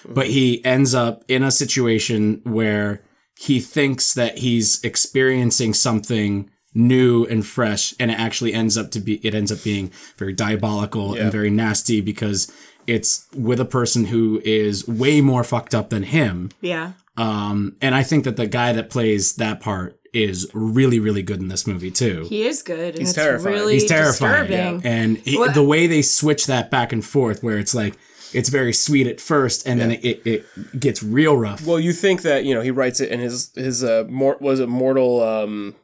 but 0.08 0.28
he 0.28 0.64
ends 0.64 0.94
up 0.94 1.24
in 1.28 1.42
a 1.42 1.50
situation 1.50 2.40
where 2.44 3.02
he 3.38 3.58
thinks 3.60 4.14
that 4.14 4.38
he's 4.38 4.82
experiencing 4.84 5.74
something 5.74 6.48
new 6.74 7.24
and 7.26 7.44
fresh 7.46 7.94
and 7.98 8.10
it 8.10 8.18
actually 8.18 8.52
ends 8.52 8.76
up 8.78 8.90
to 8.90 9.00
be 9.00 9.14
it 9.26 9.34
ends 9.34 9.50
up 9.50 9.62
being 9.64 9.90
very 10.18 10.32
diabolical 10.32 11.16
Yeah. 11.16 11.22
and 11.24 11.32
very 11.32 11.50
nasty 11.50 12.00
because 12.00 12.50
it's 12.86 13.26
with 13.34 13.58
a 13.60 13.64
person 13.64 14.04
who 14.06 14.40
is 14.44 14.86
way 14.86 15.20
more 15.20 15.42
fucked 15.42 15.74
up 15.74 15.90
than 15.90 16.02
him 16.04 16.50
Yeah. 16.60 16.92
um 17.16 17.76
and 17.80 17.94
i 17.94 18.02
think 18.02 18.24
that 18.24 18.36
the 18.36 18.46
guy 18.46 18.72
that 18.74 18.90
plays 18.90 19.36
that 19.36 19.60
part 19.60 19.98
is 20.24 20.48
really 20.54 20.98
really 20.98 21.22
good 21.22 21.40
in 21.40 21.48
this 21.48 21.66
movie 21.66 21.90
too 21.90 22.24
He 22.28 22.46
is 22.46 22.62
good. 22.62 22.90
And 22.94 22.98
He's 22.98 23.10
it's 23.10 23.16
terrifying. 23.18 23.54
really 23.54 23.74
he's 23.74 23.86
terrifying 23.86 24.46
disturbing. 24.48 24.80
and 24.84 25.16
he, 25.18 25.36
What- 25.38 25.54
the 25.54 25.62
way 25.64 25.86
they 25.86 26.02
switch 26.02 26.46
that 26.46 26.70
back 26.70 26.92
and 26.92 27.04
forth 27.04 27.42
where 27.42 27.58
it's 27.58 27.74
like 27.74 27.94
it's 28.32 28.48
very 28.48 28.72
sweet 28.72 29.06
at 29.06 29.20
first 29.20 29.66
and 29.68 29.80
then 29.80 29.92
it, 29.92 30.04
it, 30.04 30.26
it 30.26 30.80
gets 30.80 31.02
real 31.02 31.36
rough 31.36 31.64
Well, 31.66 31.78
you 31.80 31.92
think 31.92 32.22
that 32.22 32.44
you 32.44 32.54
know 32.54 32.60
he 32.60 32.70
writes 32.70 33.00
it 33.00 33.10
in 33.10 33.20
his 33.20 33.52
his 33.54 33.84
uh 33.84 34.04
mor- 34.08 34.38
was 34.40 34.58
it 34.60 34.68
mortal 34.68 35.22
um 35.22 35.74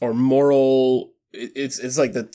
or 0.00 0.12
moral? 0.14 1.12
it- 1.32 1.52
It's 1.54 1.78
it's 1.78 1.96
like 1.98 2.12
the 2.12 2.28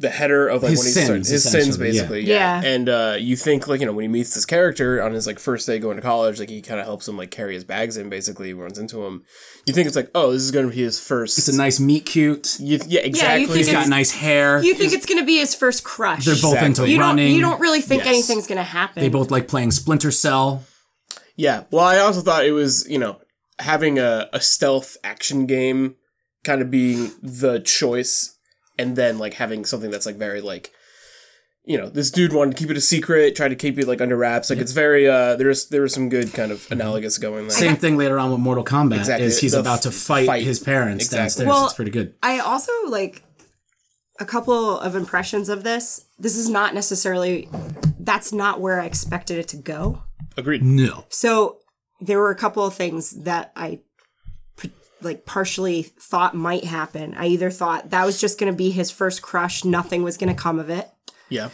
the 0.00 0.08
header 0.10 0.48
of 0.48 0.62
like 0.62 0.70
His 0.70 0.78
when 0.80 0.86
he 0.86 0.92
sins, 0.92 1.06
starts 1.06 1.28
his 1.28 1.50
sins 1.50 1.76
basically. 1.76 2.22
Yeah. 2.24 2.62
Yeah. 2.62 2.68
And 2.70 2.88
uh, 2.88 3.16
you 3.18 3.36
think 3.36 3.68
like 3.68 3.80
you 3.80 3.86
know 3.86 3.92
when 3.92 4.02
he 4.04 4.08
meets 4.08 4.34
this 4.34 4.46
character 4.46 5.02
on 5.02 5.12
his 5.12 5.26
like 5.26 5.38
first 5.38 5.66
day 5.66 5.78
going 5.78 5.96
to 5.96 6.02
college, 6.02 6.40
like 6.40 6.48
he 6.48 6.62
kind 6.62 6.80
of 6.80 6.86
helps 6.86 7.06
him 7.06 7.16
like 7.18 7.30
carry 7.30 7.54
his 7.54 7.64
bags 7.64 7.96
in. 7.96 8.08
Basically, 8.08 8.54
runs 8.54 8.78
into 8.78 9.04
him. 9.04 9.24
You 9.66 9.74
think 9.74 9.86
it's 9.86 9.96
like 9.96 10.10
oh 10.14 10.32
this 10.32 10.42
is 10.42 10.50
going 10.50 10.68
to 10.68 10.74
be 10.74 10.82
his 10.82 10.98
first. 10.98 11.36
it's 11.38 11.48
a 11.48 11.56
nice 11.56 11.78
meet 11.78 12.06
cute 12.06 12.58
you, 12.58 12.78
yeah, 12.88 13.00
exactly. 13.02 13.44
think 13.46 13.56
he's 13.58 13.70
got 13.70 13.88
nice 13.88 14.10
hair 14.10 14.62
You 14.62 14.74
think 14.74 14.92
it's 14.94 15.06
going 15.06 15.18
to 15.20 15.26
be 15.26 15.36
his 15.38 15.54
first 15.54 15.84
crush. 15.84 16.24
they're 16.24 16.34
both 16.34 16.54
into 16.56 16.66
Exactly. 16.84 16.92
you 16.92 16.98
don't, 16.98 17.06
running 17.06 17.34
you 17.34 17.40
don't 17.42 17.60
really 17.60 17.80
think 17.82 18.04
Yes. 18.04 18.08
anything's 18.14 18.46
going 18.46 18.56
to 18.58 18.64
happen. 18.64 19.02
they 19.02 19.08
both 19.10 19.30
like 19.30 19.46
playing 19.48 19.70
splinter 19.70 20.10
cell 20.10 20.64
Yeah. 21.36 21.64
Well, 21.70 21.84
I 21.84 21.98
also 21.98 22.20
thought 22.22 22.44
it 22.46 22.52
was, 22.52 22.88
you 22.88 22.98
know, 22.98 23.20
having 23.58 23.98
a, 23.98 24.28
a 24.32 24.40
stealth 24.40 24.96
action 25.04 25.44
game 25.46 25.96
kind 26.44 26.62
of 26.62 26.70
being 26.70 27.12
the 27.22 27.60
choice 27.60 28.36
and 28.80 28.96
then 28.96 29.18
like 29.18 29.34
having 29.34 29.64
something 29.64 29.90
that's 29.90 30.06
like 30.06 30.16
very 30.16 30.40
like 30.40 30.72
you 31.62 31.76
know, 31.76 31.90
this 31.90 32.10
dude 32.10 32.32
wanted 32.32 32.52
to 32.52 32.56
keep 32.56 32.70
it 32.70 32.76
a 32.76 32.80
secret, 32.80 33.36
tried 33.36 33.48
to 33.50 33.54
keep 33.54 33.78
it 33.78 33.86
like 33.86 34.00
under 34.00 34.16
wraps. 34.16 34.48
Like 34.50 34.58
it's 34.58 34.72
very 34.72 35.06
uh 35.06 35.36
there's 35.36 35.68
there 35.68 35.82
was 35.82 35.92
some 35.92 36.08
good 36.08 36.32
kind 36.32 36.50
of 36.50 36.66
analogous 36.70 37.18
going 37.18 37.42
there. 37.48 37.50
Same 37.56 37.76
thing 37.76 37.96
later 37.98 38.18
on 38.18 38.30
with 38.30 38.40
Mortal 38.40 38.64
Kombat 38.64 38.98
Exactly. 38.98 39.26
is 39.26 39.38
he's 39.40 39.52
The 39.52 39.60
about 39.60 39.82
to 39.82 39.90
fight, 39.90 40.26
fight. 40.26 40.42
his 40.42 40.58
parents 40.58 41.04
Exactly. 41.04 41.18
downstairs. 41.22 41.48
Well- 41.48 41.64
it's 41.66 41.74
pretty 41.74 41.90
good. 41.90 42.14
I 42.22 42.38
also 42.40 42.72
like 42.88 43.22
a 44.18 44.24
couple 44.24 44.78
of 44.80 44.94
impressions 44.96 45.48
of 45.50 45.62
this. 45.62 46.06
This 46.18 46.36
is 46.36 46.48
not 46.48 46.74
necessarily 46.74 47.48
that's 47.98 48.32
not 48.32 48.60
where 48.60 48.80
I 48.80 48.86
expected 48.86 49.38
it 49.38 49.48
to 49.48 49.56
go. 49.58 50.02
Agreed. 50.38 50.62
No. 50.62 51.04
So 51.10 51.58
there 52.00 52.18
were 52.18 52.30
a 52.30 52.36
couple 52.36 52.64
of 52.64 52.74
things 52.74 53.22
that 53.24 53.52
I 53.54 53.76
p- 53.76 53.82
like 55.02 55.24
partially 55.26 55.82
thought 55.82 56.34
might 56.34 56.64
happen. 56.64 57.14
I 57.14 57.26
either 57.26 57.50
thought 57.50 57.90
that 57.90 58.04
was 58.06 58.20
just 58.20 58.38
going 58.38 58.52
to 58.52 58.56
be 58.56 58.70
his 58.70 58.90
first 58.90 59.22
crush, 59.22 59.64
nothing 59.64 60.02
was 60.02 60.16
going 60.16 60.34
to 60.34 60.40
come 60.40 60.58
of 60.58 60.68
it. 60.70 60.88
Yeah. 61.28 61.50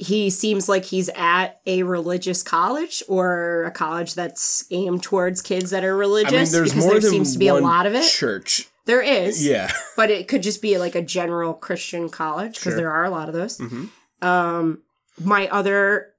He 0.00 0.30
seems 0.30 0.68
like 0.68 0.84
he's 0.84 1.08
at 1.16 1.60
a 1.66 1.82
religious 1.82 2.42
college 2.44 3.02
or 3.08 3.64
a 3.64 3.70
college 3.72 4.14
that's 4.14 4.64
aimed 4.70 5.02
towards 5.02 5.42
kids 5.42 5.70
that 5.70 5.84
are 5.84 5.96
religious 5.96 6.32
I 6.32 6.42
mean 6.42 6.52
there's 6.52 6.70
because 6.70 6.84
more 6.84 6.92
there 6.94 7.00
than 7.00 7.10
seems 7.10 7.32
to 7.32 7.38
be 7.38 7.48
a 7.48 7.54
lot 7.54 7.84
of 7.86 7.94
it. 7.94 8.08
church. 8.08 8.68
There 8.86 9.02
is. 9.02 9.44
Yeah. 9.44 9.70
but 9.96 10.10
it 10.10 10.28
could 10.28 10.42
just 10.44 10.62
be 10.62 10.78
like 10.78 10.94
a 10.94 11.02
general 11.02 11.52
Christian 11.52 12.08
college 12.08 12.54
because 12.54 12.72
Sure. 12.74 12.76
there 12.76 12.92
are 12.92 13.04
a 13.04 13.10
lot 13.10 13.28
of 13.28 13.34
those. 13.34 13.58
Mhm. 13.58 13.88
Um, 14.22 14.82
my 15.22 15.48
other 15.48 16.12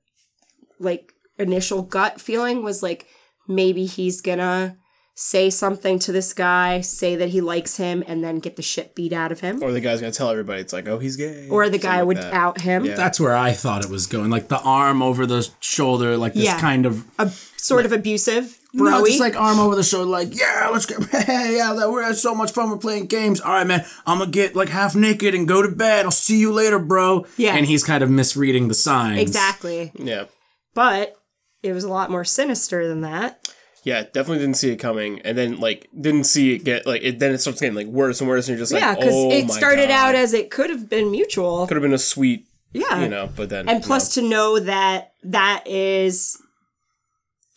like 0.79 1.13
initial 1.37 1.81
gut 1.81 2.19
feeling 2.19 2.63
was 2.63 2.83
like 2.83 3.07
maybe 3.47 3.85
he's 3.85 4.19
gonna 4.21 4.75
say 5.21 5.49
something 5.49 5.99
to 5.99 6.13
this 6.13 6.31
guy, 6.31 6.79
say 6.79 7.13
that 7.17 7.27
he 7.27 7.41
likes 7.41 7.75
him, 7.75 8.01
and 8.07 8.23
then 8.23 8.39
get 8.39 8.55
the 8.55 8.61
shit 8.61 8.95
beat 8.95 9.11
out 9.11 9.33
of 9.33 9.41
him, 9.41 9.61
Or 9.61 9.73
the 9.73 9.81
guy's 9.81 9.99
gonna 9.99 10.13
tell 10.13 10.29
everybody 10.29 10.61
it's 10.61 10.71
like, 10.71 10.87
oh 10.87 10.97
he's 10.97 11.17
gay. 11.17 11.49
or 11.49 11.67
the 11.69 11.77
guy 11.77 11.97
like 11.97 12.07
would 12.07 12.17
that. 12.17 12.33
out 12.33 12.61
him. 12.61 12.85
Yeah. 12.85 12.95
That's 12.95 13.19
where 13.19 13.35
I 13.35 13.51
thought 13.51 13.83
it 13.83 13.89
was 13.89 14.07
going. 14.07 14.29
Like 14.29 14.47
the 14.47 14.61
arm 14.61 15.01
over 15.01 15.25
the 15.25 15.45
shoulder, 15.59 16.15
like 16.15 16.35
this 16.35 16.45
Yeah. 16.45 16.57
kind 16.61 16.85
of 16.85 17.03
A 17.19 17.29
sort 17.57 17.85
of 17.85 17.91
abusive, 17.91 18.57
No, 18.73 19.05
just 19.05 19.19
like 19.19 19.35
arm 19.35 19.59
over 19.59 19.75
the 19.75 19.83
shoulder, 19.83 20.09
like, 20.09 20.33
yeah, 20.39 20.69
let's 20.71 20.85
get, 20.85 21.03
hey, 21.11 21.57
yeah, 21.57 21.73
that, 21.73 21.91
we're 21.91 22.01
having 22.03 22.15
so 22.15 22.33
much 22.33 22.51
fun. 22.53 22.69
We're 22.69 22.77
playing 22.77 23.07
games. 23.07 23.41
All 23.41 23.51
right, 23.51 23.67
man, 23.67 23.83
I'm 24.05 24.19
gonna 24.19 24.31
get 24.31 24.55
like 24.55 24.69
half 24.69 24.95
naked 24.95 25.35
and 25.35 25.45
go 25.45 25.61
to 25.61 25.67
bed. 25.69 26.05
I'll 26.05 26.11
see 26.11 26.37
you 26.39 26.53
later, 26.53 26.79
bro. 26.79 27.25
Yeah. 27.35 27.55
And 27.57 27.65
he's 27.65 27.83
kind 27.83 28.01
of 28.03 28.09
misreading 28.09 28.69
the 28.69 28.73
signs. 28.73 29.19
exactly. 29.19 29.91
Yeah. 29.95 30.25
But 30.73 31.17
it 31.61 31.73
was 31.73 31.83
a 31.83 31.89
lot 31.89 32.09
more 32.09 32.23
sinister 32.23 32.87
than 32.87 33.01
that. 33.01 33.45
Yeah, 33.89 34.03
definitely 34.03 34.37
didn't 34.37 34.57
see 34.57 34.69
it 34.69 34.75
coming, 34.77 35.19
and 35.21 35.35
then 35.35 35.59
like 35.59 35.87
didn't 35.99 36.25
see 36.25 36.53
it 36.53 36.63
get 36.63 36.85
like 36.85 37.01
it. 37.01 37.17
Then 37.17 37.31
it 37.33 37.39
starts 37.39 37.59
getting 37.59 37.75
like 37.75 37.87
worse 37.87 38.21
and 38.21 38.29
worse, 38.29 38.47
and 38.47 38.55
you're 38.55 38.61
just 38.61 38.71
like, 38.71 38.81
yeah, 38.83 38.93
because 38.93 39.15
oh 39.15 39.31
it 39.31 39.47
my 39.47 39.53
started 39.53 39.87
God. 39.87 40.09
out 40.09 40.15
as 40.15 40.33
it 40.35 40.51
could 40.51 40.69
have 40.69 40.87
been 40.87 41.09
mutual. 41.09 41.65
could 41.65 41.75
have 41.75 41.81
been 41.81 41.91
a 41.91 41.97
sweet, 41.97 42.45
yeah, 42.71 43.01
you 43.01 43.09
know, 43.09 43.27
but 43.35 43.49
then 43.49 43.67
and 43.67 43.81
plus 43.83 44.13
to 44.13 44.21
know 44.21 44.59
that 44.59 45.13
that 45.23 45.63
is 45.65 46.37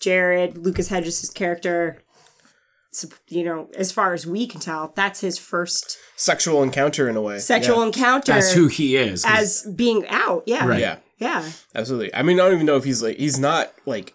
Jared 0.01 0.57
Lucas 0.57 0.89
Hedges' 0.89 1.29
character. 1.29 2.03
You 3.29 3.45
know, 3.45 3.69
as 3.77 3.91
far 3.93 4.13
as 4.15 4.27
we 4.27 4.47
can 4.47 4.61
tell, 4.61 4.93
that's 4.95 5.21
his 5.21 5.39
first 5.39 5.99
sexual 6.17 6.63
encounter 6.63 7.09
in 7.09 7.17
a 7.17 7.23
way. 7.23 7.39
sexual 7.41 7.81
Yeah, 7.81 7.87
encounter 7.87 8.33
That's 8.33 8.53
who 8.53 8.69
he 8.69 8.97
is 8.97 9.25
as 9.27 9.67
being 9.75 10.07
out. 10.09 10.45
Yeah, 10.47 10.67
Right. 10.67 10.81
yeah, 10.81 10.97
yeah. 11.19 11.51
absolutely. 11.75 12.15
I 12.15 12.23
mean, 12.23 12.39
I 12.39 12.45
don't 12.45 12.55
even 12.55 12.67
know 12.67 12.77
if 12.77 12.85
he's 12.85 13.03
like 13.03 13.17
he's 13.19 13.39
not 13.39 13.73
like. 13.87 14.15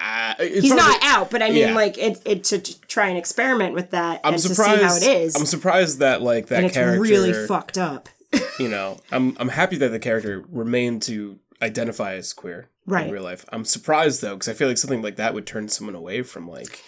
Uh, 0.00 0.34
it's 0.38 0.62
He's 0.62 0.72
probably- 0.74 0.92
not 0.92 1.00
out, 1.04 1.30
but 1.30 1.42
I 1.42 1.48
mean, 1.50 1.58
Yeah. 1.68 1.74
like 1.74 1.98
it, 1.98 2.20
it 2.24 2.44
to 2.44 2.58
t- 2.58 2.76
try 2.88 3.08
and 3.08 3.18
experiment 3.18 3.74
with 3.74 3.90
that 3.90 4.20
I'm 4.24 4.34
and 4.34 4.42
surprised. 4.42 4.80
to 4.80 4.88
see 5.00 5.06
how 5.06 5.12
it 5.14 5.20
is. 5.22 5.36
I'm 5.36 5.46
surprised 5.46 5.98
that 6.00 6.22
like 6.22 6.46
that 6.48 6.56
and 6.56 6.66
it's 6.66 6.74
character. 6.74 7.00
really 7.00 7.32
fucked 7.46 7.76
up. 7.78 8.08
you 8.58 8.68
know, 8.68 8.98
I'm 9.10 9.36
I'm 9.38 9.48
happy 9.50 9.76
that 9.76 9.88
the 9.90 9.98
character 9.98 10.44
remained 10.50 11.02
to 11.02 11.38
identify 11.60 12.14
as 12.14 12.32
queer 12.32 12.68
Right. 12.86 13.06
in 13.06 13.12
real 13.12 13.22
life. 13.22 13.44
I'm 13.50 13.64
surprised 13.64 14.22
though 14.22 14.34
because 14.34 14.48
I 14.48 14.54
feel 14.54 14.68
like 14.68 14.78
something 14.78 15.02
like 15.02 15.16
that 15.16 15.34
would 15.34 15.46
turn 15.46 15.68
someone 15.68 15.94
away 15.94 16.22
from 16.22 16.48
like. 16.48 16.82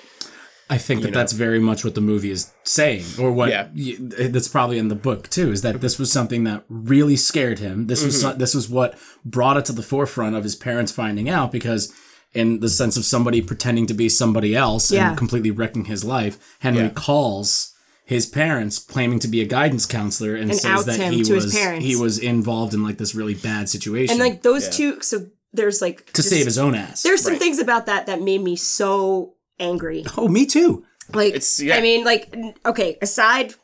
I 0.70 0.78
think 0.78 1.02
that 1.02 1.10
know. 1.10 1.18
that's 1.18 1.34
very 1.34 1.60
much 1.60 1.84
what 1.84 1.94
the 1.94 2.00
movie 2.00 2.30
is 2.30 2.50
saying, 2.62 3.04
or 3.20 3.30
what 3.30 3.50
Yeah. 3.50 3.68
y- 3.76 3.96
that's 4.00 4.48
probably 4.48 4.78
in 4.78 4.88
the 4.88 4.94
book 4.94 5.28
too. 5.28 5.52
Is 5.52 5.60
that 5.60 5.82
this 5.82 5.98
was 5.98 6.10
something 6.10 6.44
that 6.44 6.64
really 6.70 7.16
scared 7.16 7.58
him. 7.58 7.86
This 7.88 8.02
was 8.02 8.14
Mm-hmm. 8.16 8.30
so- 8.32 8.36
this 8.38 8.54
was 8.54 8.68
what 8.70 8.94
brought 9.26 9.58
it 9.58 9.66
to 9.66 9.72
the 9.72 9.82
forefront 9.82 10.34
of 10.36 10.42
his 10.42 10.56
parents 10.56 10.90
finding 10.90 11.28
out 11.28 11.52
because. 11.52 11.92
In 12.34 12.60
the 12.60 12.68
sense 12.68 12.96
of 12.96 13.04
somebody 13.04 13.40
pretending 13.40 13.86
to 13.86 13.94
be 13.94 14.08
somebody 14.08 14.56
else 14.56 14.90
Yeah. 14.90 15.10
and 15.10 15.18
completely 15.18 15.50
wrecking 15.52 15.84
his 15.84 16.04
life, 16.04 16.36
Henry 16.58 16.82
Yeah. 16.84 16.88
calls 16.90 17.72
his 18.04 18.26
parents, 18.26 18.78
claiming 18.78 19.18
to 19.20 19.28
be 19.28 19.40
a 19.40 19.44
guidance 19.46 19.86
counselor, 19.86 20.34
and, 20.34 20.50
And 20.50 20.60
says 20.60 20.70
outs 20.70 20.84
that 20.86 20.96
him 20.98 21.12
he 21.14 21.22
to 21.22 21.34
was 21.34 21.54
he 21.78 21.96
was 21.96 22.18
involved 22.18 22.74
in 22.74 22.82
like 22.82 22.98
this 22.98 23.14
really 23.14 23.34
bad 23.34 23.68
situation 23.68 24.14
And 24.14 24.20
like 24.20 24.42
those 24.42 24.64
Yeah. 24.64 24.70
two, 24.70 25.00
so 25.02 25.26
there's 25.52 25.80
like 25.80 26.06
to 26.06 26.12
just- 26.14 26.28
save 26.28 26.44
his 26.44 26.58
own 26.58 26.74
ass. 26.74 27.02
There's 27.04 27.22
some 27.22 27.34
Right. 27.34 27.40
things 27.40 27.58
about 27.60 27.86
that 27.86 28.06
that 28.06 28.20
made 28.20 28.42
me 28.42 28.56
so 28.56 29.34
angry. 29.60 30.04
oh, 30.18 30.26
me 30.28 30.44
too. 30.44 30.84
Like, 31.12 31.28
It's- 31.34 31.60
yeah. 31.60 31.76
I 31.76 31.80
mean, 31.80 32.04
like, 32.04 32.34
okay, 32.66 32.98
aside, 33.00 33.54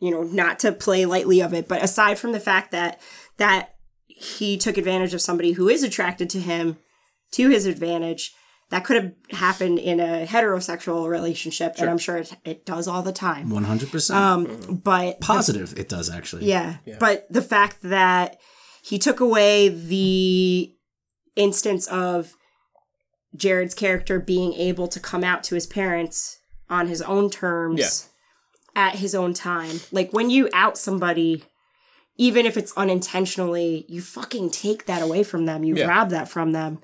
you 0.00 0.10
know, 0.10 0.22
not 0.24 0.58
to 0.60 0.72
play 0.72 1.06
lightly 1.06 1.40
of 1.40 1.54
it, 1.54 1.68
but 1.68 1.82
aside 1.84 2.18
from 2.18 2.32
the 2.32 2.40
fact 2.40 2.72
that 2.72 3.00
that 3.38 3.74
he 4.08 4.56
took 4.58 4.76
advantage 4.76 5.14
of 5.14 5.20
somebody 5.22 5.52
who 5.52 5.68
is 5.68 5.82
attracted 5.82 6.28
to 6.30 6.40
him 6.40 6.76
to 7.32 7.48
his 7.48 7.66
advantage, 7.66 8.32
that 8.70 8.84
could 8.84 8.96
have 9.02 9.12
happened 9.30 9.78
in 9.78 10.00
a 10.00 10.26
heterosexual 10.26 11.08
relationship, 11.08 11.74
and 11.78 11.90
I'm 11.90 11.98
sure 11.98 12.16
it, 12.18 12.32
it 12.44 12.64
does 12.64 12.88
all 12.88 13.02
the 13.02 13.12
time. 13.12 13.50
One 13.50 13.64
hundred 13.64 13.90
percent 13.90 14.18
Um, 14.18 14.80
but 14.82 15.20
positive. 15.20 15.78
It 15.78 15.88
does 15.90 16.08
actually. 16.08 16.46
yeah. 16.46 16.76
But 16.98 17.26
the 17.30 17.42
fact 17.42 17.82
that 17.82 18.38
he 18.82 18.98
took 18.98 19.20
away 19.20 19.68
the 19.68 20.74
instance 21.36 21.86
of 21.88 22.32
Jared's 23.36 23.74
character 23.74 24.18
being 24.20 24.52
able 24.54 24.88
to 24.88 25.00
come 25.00 25.24
out 25.24 25.42
to 25.44 25.54
his 25.54 25.66
parents 25.66 26.38
on 26.68 26.86
his 26.88 27.00
own 27.02 27.30
terms 27.30 28.08
Yeah. 28.74 28.88
at 28.88 28.96
his 28.96 29.14
own 29.14 29.32
time. 29.34 29.80
Like 29.90 30.12
when 30.12 30.30
you 30.30 30.48
out 30.52 30.76
somebody, 30.78 31.44
even 32.16 32.44
if 32.46 32.56
it's 32.56 32.72
unintentionally, 32.76 33.84
you 33.88 34.00
fucking 34.02 34.50
take 34.50 34.86
that 34.86 35.02
away 35.02 35.22
from 35.22 35.46
them. 35.46 35.64
You 35.64 35.76
Yeah. 35.76 35.86
rob 35.88 36.10
that 36.10 36.28
from 36.28 36.52
them. 36.52 36.78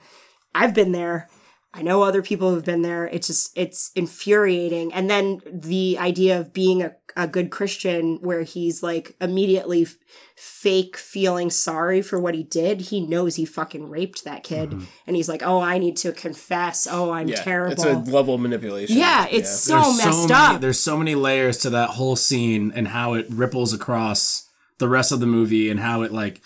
I've 0.54 0.74
been 0.74 0.92
there. 0.92 1.28
I 1.74 1.82
know 1.82 2.02
other 2.02 2.22
people 2.22 2.54
have 2.54 2.64
been 2.64 2.82
there. 2.82 3.06
It's 3.08 3.26
just 3.26 3.56
it's 3.56 3.92
infuriating. 3.94 4.92
And 4.92 5.08
then 5.10 5.40
the 5.46 5.98
idea 5.98 6.40
of 6.40 6.52
being 6.54 6.82
a, 6.82 6.94
a 7.14 7.28
good 7.28 7.50
Christian 7.50 8.16
where 8.22 8.42
he's 8.42 8.82
like 8.82 9.14
immediately 9.20 9.82
f- 9.82 9.96
fake 10.34 10.96
feeling 10.96 11.50
sorry 11.50 12.00
for 12.00 12.18
what 12.18 12.34
he 12.34 12.42
did. 12.42 12.80
He 12.80 13.00
knows 13.06 13.36
he 13.36 13.44
fucking 13.44 13.90
raped 13.90 14.24
that 14.24 14.44
kid. 14.44 14.70
Mm-hmm. 14.70 14.84
And 15.06 15.14
he's 15.16 15.28
like, 15.28 15.42
Oh, 15.44 15.60
I 15.60 15.76
need 15.78 15.98
to 15.98 16.12
confess. 16.12 16.88
Oh, 16.90 17.10
I'm 17.12 17.28
Yeah, 17.28 17.42
terrible. 17.42 17.72
it's 17.74 17.84
a 17.84 17.98
level 17.98 18.34
of 18.34 18.40
manipulation. 18.40 18.96
yeah, 18.96 19.26
it's 19.30 19.50
so 19.50 19.74
there's 19.82 19.96
messed 19.98 20.28
so 20.28 20.34
up. 20.34 20.60
There's 20.62 20.80
so 20.80 20.96
many 20.96 21.14
layers 21.14 21.58
to 21.58 21.70
that 21.70 21.90
whole 21.90 22.16
scene 22.16 22.72
and 22.74 22.88
how 22.88 23.12
it 23.12 23.26
ripples 23.28 23.74
across 23.74 24.48
the 24.78 24.88
rest 24.88 25.12
of 25.12 25.20
the 25.20 25.26
movie 25.26 25.68
and 25.70 25.80
how 25.80 26.00
it 26.02 26.12
like 26.12 26.40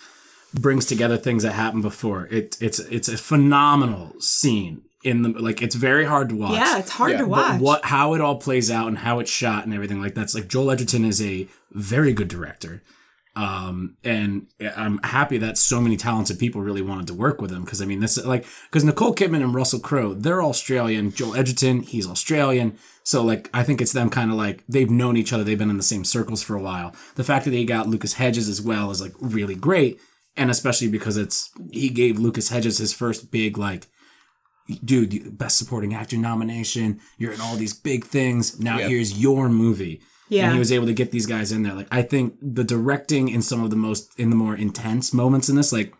brings 0.54 0.86
together 0.86 1.16
things 1.16 1.42
that 1.42 1.52
happened 1.52 1.82
before. 1.82 2.26
It 2.30 2.56
it's 2.60 2.78
it's 2.78 3.08
a 3.08 3.16
phenomenal 3.16 4.14
scene. 4.20 4.82
in 5.04 5.22
the 5.22 5.30
like 5.30 5.60
it's 5.62 5.74
very 5.74 6.04
hard 6.04 6.28
to 6.28 6.36
watch. 6.36 6.52
Yeah, 6.52 6.78
it's 6.78 6.90
hard 6.90 7.12
Yeah. 7.12 7.18
to 7.18 7.26
watch. 7.26 7.52
But 7.52 7.60
what 7.60 7.84
how 7.86 8.14
it 8.14 8.20
all 8.20 8.36
plays 8.36 8.70
out 8.70 8.86
and 8.88 8.98
how 8.98 9.18
it's 9.18 9.30
shot 9.30 9.64
and 9.64 9.74
everything 9.74 10.00
like 10.00 10.14
that's 10.14 10.34
like 10.34 10.46
Joel 10.48 10.70
Edgerton 10.70 11.04
is 11.04 11.20
a 11.20 11.48
very 11.72 12.12
good 12.12 12.28
director. 12.28 12.82
Um, 13.34 13.96
and 14.04 14.46
I'm 14.76 14.98
happy 15.02 15.38
that 15.38 15.56
so 15.56 15.80
many 15.80 15.96
talented 15.96 16.38
people 16.38 16.60
really 16.60 16.82
wanted 16.82 17.06
to 17.06 17.14
work 17.14 17.40
with 17.40 17.50
him 17.50 17.64
because 17.64 17.80
I 17.80 17.86
mean 17.86 18.00
this 18.00 18.22
like 18.24 18.44
because 18.70 18.84
Nicole 18.84 19.14
Kidman 19.14 19.42
and 19.42 19.54
Russell 19.54 19.80
Crowe 19.80 20.12
they're 20.12 20.42
Australian. 20.42 21.10
Joel 21.12 21.34
Edgerton 21.36 21.80
he's 21.82 22.06
Australian, 22.06 22.76
so 23.04 23.24
like 23.24 23.48
I 23.54 23.62
think 23.64 23.80
it's 23.80 23.92
them 23.94 24.10
kind 24.10 24.30
of 24.30 24.36
like 24.36 24.62
they've 24.68 24.90
known 24.90 25.16
each 25.16 25.32
other. 25.32 25.44
They've 25.44 25.58
been 25.58 25.70
in 25.70 25.78
the 25.78 25.82
same 25.82 26.04
circles 26.04 26.42
for 26.42 26.54
a 26.56 26.60
while. 26.62 26.94
The 27.14 27.24
fact 27.24 27.46
that 27.46 27.52
they 27.52 27.64
got 27.64 27.88
Lucas 27.88 28.12
Hedges 28.14 28.50
as 28.50 28.60
well 28.60 28.90
is 28.90 29.00
like 29.00 29.14
really 29.18 29.54
great, 29.54 29.98
and 30.36 30.50
especially 30.50 30.88
because 30.88 31.16
it's 31.16 31.50
he 31.70 31.88
gave 31.88 32.18
Lucas 32.18 32.48
Hedges 32.48 32.78
his 32.78 32.92
first 32.92 33.30
big 33.30 33.58
like 33.58 33.86
dude, 34.84 35.36
best 35.36 35.58
supporting 35.58 35.94
actor 35.94 36.16
nomination. 36.16 37.00
You're 37.18 37.32
in 37.32 37.40
all 37.40 37.56
these 37.56 37.74
big 37.74 38.04
things. 38.04 38.60
Now 38.60 38.78
Yeah. 38.78 38.88
here's 38.88 39.20
your 39.20 39.48
movie. 39.48 40.00
Yeah. 40.28 40.44
And 40.44 40.52
he 40.54 40.58
was 40.58 40.72
able 40.72 40.86
to 40.86 40.94
get 40.94 41.10
these 41.10 41.26
guys 41.26 41.52
in 41.52 41.62
there. 41.62 41.74
Like 41.74 41.88
I 41.90 42.02
think 42.02 42.34
the 42.40 42.64
directing 42.64 43.28
in 43.28 43.42
some 43.42 43.62
of 43.62 43.70
the 43.70 43.76
most 43.76 44.18
in 44.18 44.30
the 44.30 44.36
more 44.36 44.54
intense 44.56 45.12
moments 45.12 45.48
in 45.48 45.56
this, 45.56 45.72
like 45.72 45.92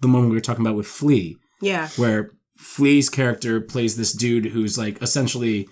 the 0.00 0.08
moment 0.08 0.30
we 0.30 0.36
were 0.36 0.40
talking 0.42 0.64
about 0.64 0.76
with 0.76 0.86
Flea, 0.86 1.36
yeah. 1.60 1.88
where 1.96 2.30
Flea's 2.56 3.08
character 3.08 3.60
plays 3.60 3.96
this 3.96 4.12
dude 4.12 4.46
who's 4.46 4.78
like 4.78 5.02
essentially 5.02 5.68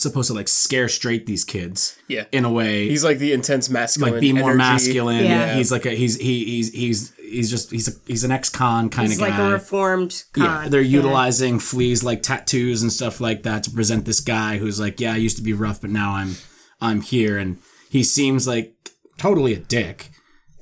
supposed 0.00 0.28
to 0.28 0.34
like 0.34 0.48
scare 0.48 0.88
straight 0.88 1.26
these 1.26 1.44
kids 1.44 1.96
Yeah. 2.08 2.24
in 2.32 2.44
a 2.44 2.50
way 2.50 2.88
He's 2.88 3.04
like 3.04 3.18
the 3.18 3.32
intense 3.32 3.68
masculine. 3.68 4.12
like 4.14 4.20
be 4.20 4.32
more 4.32 4.50
energy. 4.52 4.58
masculine. 4.58 5.24
Yeah. 5.24 5.54
He's 5.54 5.70
like 5.72 5.86
a 5.86 5.90
he's 5.90 6.16
he, 6.16 6.44
he's 6.44 6.72
he's 6.72 7.12
he's 7.16 7.50
just 7.50 7.70
he's 7.70 7.88
a, 7.88 7.92
he's 8.06 8.24
an 8.24 8.30
ex-con 8.30 8.88
kind 8.90 9.08
He's 9.08 9.18
of 9.18 9.22
like 9.22 9.36
guy. 9.36 9.48
a 9.48 9.52
reformed 9.52 10.24
con. 10.32 10.44
Yeah, 10.64 10.68
they're 10.68 10.80
utilizing 10.80 11.58
Flea's 11.58 12.02
like 12.02 12.22
tattoos 12.22 12.82
and 12.82 12.92
stuff 12.92 13.20
like 13.20 13.42
that 13.42 13.64
to 13.64 13.70
present 13.70 14.04
this 14.06 14.20
guy 14.20 14.58
who's 14.58 14.80
like, 14.80 15.00
yeah, 15.00 15.12
I 15.12 15.16
used 15.16 15.36
to 15.36 15.42
be 15.42 15.52
rough, 15.52 15.80
but 15.80 15.90
now 15.90 16.12
I'm 16.14 16.36
I'm 16.80 17.00
here, 17.02 17.36
and 17.38 17.58
he 17.90 18.02
seems 18.04 18.46
like 18.46 18.74
totally 19.18 19.52
a 19.52 19.58
dick 19.58 20.10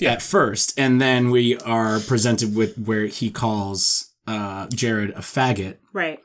at 0.00 0.22
first, 0.22 0.78
and 0.78 1.00
then 1.00 1.30
we 1.30 1.56
are 1.58 2.00
presented 2.00 2.54
with 2.56 2.76
where 2.78 3.06
he 3.06 3.30
calls 3.30 4.12
uh, 4.26 4.66
Jared 4.68 5.10
a 5.10 5.20
faggot 5.20 5.76
Right. 5.92 6.18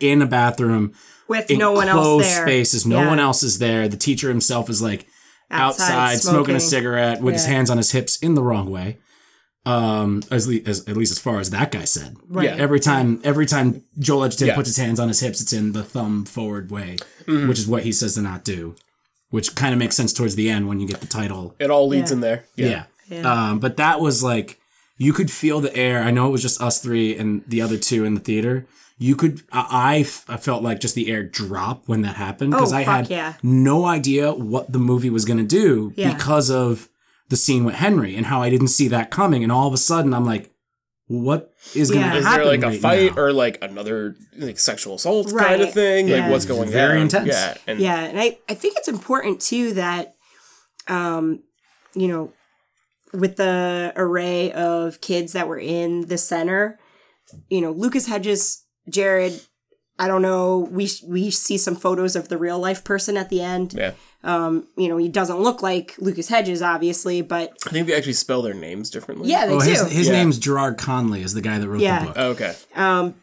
in 0.00 0.20
a 0.22 0.26
bathroom 0.26 0.92
With 1.28 1.50
no 1.50 1.72
one 1.72 1.88
else 1.88 2.00
closed 2.00 2.26
there. 2.26 2.46
spaces. 2.46 2.86
No 2.86 3.00
Yeah. 3.02 3.08
one 3.08 3.18
else 3.18 3.42
is 3.42 3.58
there. 3.58 3.88
The 3.88 3.96
teacher 3.96 4.28
himself 4.28 4.70
is 4.70 4.80
like 4.80 5.06
outside, 5.50 5.90
Outside, 5.92 6.20
smoking. 6.20 6.54
a 6.56 6.60
cigarette 6.60 7.20
with 7.22 7.34
his 7.34 7.46
hands 7.46 7.70
on 7.70 7.76
his 7.78 7.90
hips 7.92 8.16
in 8.18 8.34
the 8.34 8.42
wrong 8.42 8.70
way. 8.70 8.98
Um, 9.64 10.22
as, 10.30 10.46
le- 10.46 10.60
as 10.64 10.86
at 10.88 10.96
least 10.96 11.10
as 11.10 11.18
far 11.18 11.40
as 11.40 11.50
that 11.50 11.72
guy 11.72 11.84
said. 11.84 12.16
Right. 12.28 12.44
Yeah. 12.50 12.54
Every 12.56 12.78
time, 12.78 13.20
every 13.24 13.46
time 13.46 13.82
Joel 13.98 14.24
Edgerton 14.24 14.46
Yeah. 14.48 14.54
puts 14.54 14.68
his 14.68 14.76
hands 14.76 15.00
on 15.00 15.08
his 15.08 15.18
hips, 15.18 15.40
it's 15.40 15.52
in 15.52 15.72
the 15.72 15.82
thumb 15.82 16.24
forward 16.24 16.70
way, 16.70 16.98
Mm-hmm. 17.26 17.48
which 17.48 17.58
is 17.58 17.66
what 17.66 17.82
he 17.82 17.90
says 17.90 18.14
to 18.14 18.22
not 18.22 18.44
do. 18.44 18.76
Which 19.30 19.56
kind 19.56 19.72
of 19.72 19.80
makes 19.80 19.96
sense 19.96 20.12
towards 20.12 20.36
the 20.36 20.48
end 20.48 20.68
when 20.68 20.78
you 20.78 20.86
get 20.86 21.00
the 21.00 21.08
title. 21.08 21.56
It 21.58 21.68
all 21.68 21.88
leads 21.88 22.10
Yeah. 22.12 22.14
in 22.14 22.20
there. 22.20 22.44
Yeah. 22.54 22.84
Yeah. 23.08 23.22
Um, 23.50 23.58
but 23.58 23.76
that 23.76 24.00
was 24.00 24.22
like 24.22 24.60
you 24.98 25.12
could 25.12 25.32
feel 25.32 25.60
the 25.60 25.74
air. 25.76 26.00
I 26.00 26.12
know 26.12 26.28
it 26.28 26.30
was 26.30 26.42
just 26.42 26.60
us 26.62 26.78
three 26.78 27.16
and 27.16 27.42
the 27.48 27.60
other 27.60 27.76
two 27.76 28.04
in 28.04 28.14
the 28.14 28.20
theater. 28.20 28.66
You 28.98 29.14
could, 29.14 29.42
I, 29.52 30.06
I 30.28 30.36
felt 30.38 30.62
like 30.62 30.80
just 30.80 30.94
the 30.94 31.10
air 31.10 31.22
drop 31.22 31.86
when 31.86 32.00
that 32.02 32.16
happened 32.16 32.52
because 32.52 32.72
Oh, 32.72 32.76
I 32.76 32.84
fuck 32.84 32.94
had 32.96 33.10
yeah. 33.10 33.34
no 33.42 33.84
idea 33.84 34.32
what 34.32 34.72
the 34.72 34.78
movie 34.78 35.10
was 35.10 35.24
going 35.26 35.38
to 35.38 35.44
do 35.44 35.92
Yeah. 35.96 36.14
because 36.14 36.50
of 36.50 36.88
the 37.28 37.36
scene 37.36 37.64
with 37.64 37.74
Henry 37.74 38.16
and 38.16 38.26
how 38.26 38.40
I 38.42 38.48
didn't 38.48 38.68
see 38.68 38.88
that 38.88 39.10
coming. 39.10 39.42
And 39.42 39.52
all 39.52 39.66
of 39.68 39.74
a 39.74 39.76
sudden, 39.78 40.14
I'm 40.14 40.24
like, 40.24 40.50
what 41.08 41.52
is 41.74 41.90
going 41.90 42.02
to 42.02 42.06
Yeah. 42.06 42.22
happen? 42.22 42.26
Is 42.30 42.36
there 42.36 42.44
like 42.46 42.62
a 42.62 42.66
right 42.68 42.80
fight 42.80 43.16
now? 43.16 43.22
or 43.22 43.32
like 43.34 43.58
another 43.62 44.16
like 44.38 44.58
sexual 44.58 44.94
assault 44.94 45.30
kind 45.36 45.60
of 45.60 45.72
thing? 45.74 46.08
Yeah. 46.08 46.22
Like 46.22 46.30
what's 46.30 46.46
going 46.46 46.70
Very 46.70 46.94
down? 46.94 47.02
intense. 47.02 47.28
Yeah. 47.28 47.54
And 47.66 47.78
Yeah, 47.78 47.98
and 48.00 48.18
I, 48.18 48.38
I 48.48 48.54
think 48.54 48.78
it's 48.78 48.88
important 48.88 49.40
too 49.42 49.74
that, 49.74 50.14
um, 50.88 51.42
you 51.94 52.08
know, 52.08 52.32
with 53.12 53.36
the 53.36 53.92
array 53.96 54.52
of 54.52 55.00
kids 55.00 55.32
that 55.34 55.48
were 55.48 55.58
in 55.58 56.06
the 56.06 56.18
center, 56.18 56.78
you 57.50 57.60
know, 57.60 57.70
Lucas 57.72 58.06
Hedges, 58.06 58.62
Jared. 58.88 59.40
I 59.98 60.08
don't 60.08 60.20
know. 60.22 60.68
We 60.70 60.90
we 61.06 61.30
see 61.30 61.56
some 61.56 61.74
photos 61.74 62.16
of 62.16 62.28
the 62.28 62.36
real 62.36 62.58
life 62.58 62.84
person 62.84 63.16
at 63.16 63.30
the 63.30 63.40
end. 63.40 63.72
Yeah. 63.74 63.92
Um, 64.22 64.66
you 64.76 64.88
know, 64.88 64.96
he 64.98 65.08
doesn't 65.08 65.38
look 65.40 65.62
like 65.62 65.94
Lucas 65.98 66.28
Hedges, 66.28 66.60
obviously, 66.60 67.22
but 67.22 67.52
I 67.66 67.70
think 67.70 67.86
they 67.86 67.94
actually 67.94 68.12
spell 68.14 68.42
their 68.42 68.54
names 68.54 68.90
differently. 68.90 69.30
yeah, 69.30 69.46
they 69.46 69.52
Oh, 69.54 69.60
do. 69.60 69.66
his, 69.70 69.90
his 69.90 70.06
Yeah. 70.08 70.12
name's 70.14 70.38
Gerard 70.38 70.76
Conley, 70.78 71.22
is 71.22 71.32
the 71.32 71.40
guy 71.40 71.58
that 71.58 71.68
wrote 71.68 71.80
Yeah. 71.80 72.00
the 72.00 72.06
book. 72.06 72.14
Oh, 72.18 72.30
okay. 72.30 72.54
Um, 72.74 73.14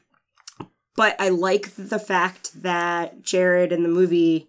but 0.96 1.16
I 1.20 1.30
like 1.30 1.76
the 1.76 2.00
fact 2.00 2.64
that 2.64 3.22
Jared 3.22 3.72
in 3.72 3.84
the 3.84 3.90
movie, 3.90 4.48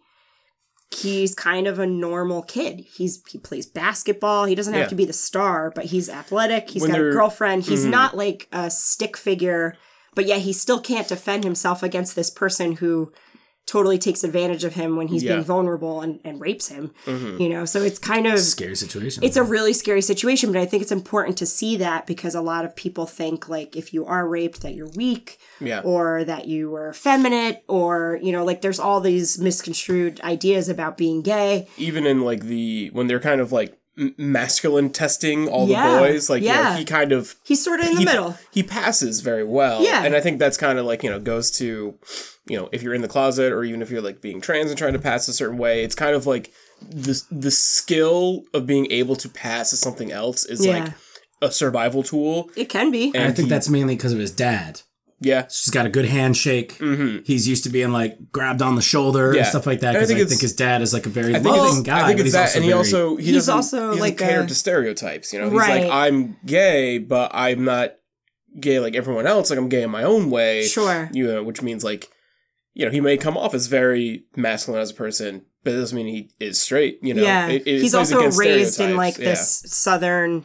he's 0.96 1.34
kind 1.34 1.66
of 1.66 1.78
a 1.78 1.86
normal 1.86 2.42
kid. 2.42 2.86
He's 2.96 3.22
he 3.28 3.38
plays 3.38 3.66
basketball. 3.66 4.44
He 4.44 4.54
doesn't 4.54 4.72
have 4.74 4.84
Yeah. 4.84 4.88
to 4.88 4.94
be 4.94 5.04
the 5.04 5.12
star, 5.12 5.72
but 5.74 5.86
he's 5.86 6.08
athletic. 6.08 6.70
He's 6.70 6.82
When 6.82 6.92
got 6.92 7.00
a 7.00 7.10
girlfriend. 7.12 7.64
He's 7.64 7.84
Mhm. 7.84 7.90
not 7.90 8.16
like 8.16 8.46
a 8.52 8.70
stick 8.70 9.16
figure, 9.16 9.76
but 10.14 10.26
yet 10.26 10.40
he 10.42 10.52
still 10.52 10.80
can't 10.80 11.08
defend 11.08 11.44
himself 11.44 11.82
against 11.82 12.14
this 12.16 12.30
person 12.30 12.76
who 12.76 13.12
totally 13.66 13.96
takes 13.96 14.22
advantage 14.22 14.62
of 14.62 14.74
him 14.74 14.94
when 14.94 15.08
he's 15.08 15.22
Yeah. 15.22 15.36
being 15.36 15.44
vulnerable 15.44 16.02
and, 16.02 16.20
and 16.22 16.38
rapes 16.38 16.68
him. 16.68 16.90
Mhm. 17.06 17.40
You 17.40 17.48
know, 17.48 17.64
so 17.64 17.80
it's 17.80 17.98
kind 17.98 18.26
of 18.26 18.38
Scary 18.40 18.76
situation. 18.76 19.24
it's 19.24 19.38
a 19.38 19.42
really 19.42 19.72
scary 19.72 20.02
situation, 20.02 20.52
but 20.52 20.60
I 20.60 20.66
think 20.66 20.82
it's 20.82 20.92
important 20.92 21.38
to 21.38 21.46
see 21.46 21.76
that 21.78 22.06
because 22.06 22.34
a 22.34 22.42
lot 22.42 22.66
of 22.66 22.76
people 22.76 23.06
think 23.06 23.48
like 23.48 23.74
if 23.74 23.94
you 23.94 24.04
are 24.04 24.28
raped 24.28 24.60
that 24.60 24.74
you're 24.74 24.90
weak 24.94 25.38
Yeah. 25.60 25.80
or 25.82 26.24
that 26.24 26.46
you 26.46 26.68
were 26.68 26.90
effeminate 26.90 27.62
or 27.66 28.18
you 28.22 28.32
know 28.32 28.44
like 28.44 28.60
there's 28.60 28.78
all 28.78 29.00
these 29.00 29.38
misconstrued 29.38 30.20
ideas 30.20 30.68
about 30.68 30.98
being 30.98 31.22
gay. 31.22 31.66
Even 31.78 32.04
in 32.06 32.20
like 32.20 32.44
the 32.44 32.90
when 32.92 33.06
they're 33.06 33.18
kind 33.18 33.40
of 33.40 33.50
like 33.50 33.78
m- 33.98 34.14
masculine 34.18 34.90
testing 34.90 35.48
all 35.48 35.68
Yeah. 35.68 35.92
the 35.92 35.98
boys, 35.98 36.28
like 36.30 36.42
yeah, 36.42 36.70
Yeah. 36.72 36.76
he 36.78 36.84
kind 36.84 37.12
of 37.12 37.36
He's 37.44 37.62
sort 37.62 37.80
of 37.80 37.86
in 37.86 37.92
the 37.94 37.98
he, 38.00 38.04
middle. 38.04 38.36
He 38.52 38.62
passes 38.62 39.20
very 39.20 39.44
well. 39.44 39.82
Yeah. 39.82 40.04
And 40.04 40.14
I 40.16 40.20
think 40.20 40.38
that's 40.38 40.56
kind 40.56 40.78
of 40.78 40.86
like, 40.86 41.02
you 41.02 41.10
know, 41.10 41.18
goes 41.20 41.50
to, 41.52 41.94
you 42.46 42.56
know, 42.58 42.68
if 42.72 42.82
you're 42.82 42.94
in 42.94 43.02
the 43.02 43.08
closet 43.08 43.52
or 43.52 43.64
even 43.64 43.82
if 43.82 43.90
you're 43.90 44.02
like 44.02 44.20
being 44.20 44.40
trans 44.40 44.70
and 44.70 44.78
trying 44.78 44.92
to 44.94 44.98
pass 44.98 45.28
a 45.28 45.32
certain 45.32 45.58
way, 45.58 45.84
it's 45.84 45.94
kind 45.94 46.14
of 46.14 46.26
like 46.26 46.50
the, 46.88 47.22
the 47.30 47.50
skill 47.50 48.42
of 48.52 48.66
being 48.66 48.90
able 48.90 49.16
to 49.16 49.28
pass 49.28 49.72
as 49.72 49.78
something 49.80 50.10
else 50.12 50.44
is 50.44 50.64
Yeah. 50.64 50.84
like 50.84 50.92
a 51.42 51.50
survival 51.52 52.02
tool. 52.02 52.50
It 52.56 52.68
can 52.68 52.90
be. 52.90 53.12
and 53.14 53.24
I 53.24 53.30
think 53.32 53.46
he- 53.46 53.50
that's 53.50 53.68
mainly 53.68 53.94
because 53.96 54.12
of 54.12 54.18
his 54.18 54.30
dad. 54.30 54.80
Yeah. 55.24 55.46
She's 55.48 55.70
got 55.70 55.86
a 55.86 55.88
good 55.88 56.04
handshake. 56.04 56.78
Mm-hmm. 56.78 57.24
He's 57.24 57.48
used 57.48 57.64
to 57.64 57.70
being 57.70 57.90
like 57.92 58.30
grabbed 58.30 58.62
on 58.62 58.76
the 58.76 58.82
shoulder 58.82 59.32
Yeah. 59.32 59.40
and 59.40 59.46
stuff 59.48 59.66
like 59.66 59.80
that. 59.80 59.88
And 59.94 59.96
I 59.96 60.00
Because 60.06 60.22
I, 60.22 60.28
think 60.28 60.40
his 60.40 60.54
dad 60.54 60.82
is 60.82 60.92
like 60.92 61.06
a 61.06 61.08
very 61.08 61.32
loving 61.38 61.82
guy. 61.82 62.02
I 62.04 62.06
think 62.06 62.20
it's 62.20 62.26
he's 62.26 62.32
that, 62.34 62.42
also 62.42 62.56
and 62.56 62.64
he 62.64 62.70
very- 62.70 62.78
also 62.78 63.16
he 63.16 63.32
He's 63.32 63.48
also, 63.48 63.94
he 63.94 64.00
like, 64.00 64.18
cater 64.18 64.42
a- 64.42 64.46
to 64.46 64.54
stereotypes. 64.54 65.32
You 65.32 65.40
know, 65.40 65.50
he's 65.50 65.58
Right. 65.58 65.84
like 65.84 65.90
I'm 65.92 66.36
gay, 66.44 66.98
but 66.98 67.30
I'm 67.34 67.64
not 67.64 67.94
gay 68.60 68.78
like 68.80 68.94
everyone 68.94 69.26
else. 69.26 69.50
Like 69.50 69.58
I'm 69.58 69.68
gay 69.68 69.82
in 69.82 69.90
my 69.90 70.04
own 70.04 70.30
way. 70.30 70.64
Sure. 70.66 71.08
You 71.12 71.26
know, 71.26 71.42
which 71.42 71.62
means 71.62 71.82
like, 71.82 72.08
you 72.74 72.84
know, 72.84 72.90
he 72.92 73.00
may 73.00 73.16
come 73.16 73.36
off 73.36 73.54
as 73.54 73.66
very 73.66 74.24
masculine 74.36 74.80
as 74.82 74.90
a 74.90 74.94
person, 74.94 75.44
but 75.64 75.72
it 75.72 75.76
doesn't 75.76 75.96
mean 75.96 76.06
he 76.06 76.30
is 76.38 76.60
straight. 76.60 76.98
You 77.02 77.14
know, 77.14 77.22
yeah. 77.22 77.48
It- 77.48 77.66
it 77.66 77.80
He's 77.80 77.94
also 77.94 78.30
raised 78.32 78.78
in 78.80 78.96
like 78.96 79.18
yeah. 79.18 79.30
this 79.30 79.62
southern 79.66 80.44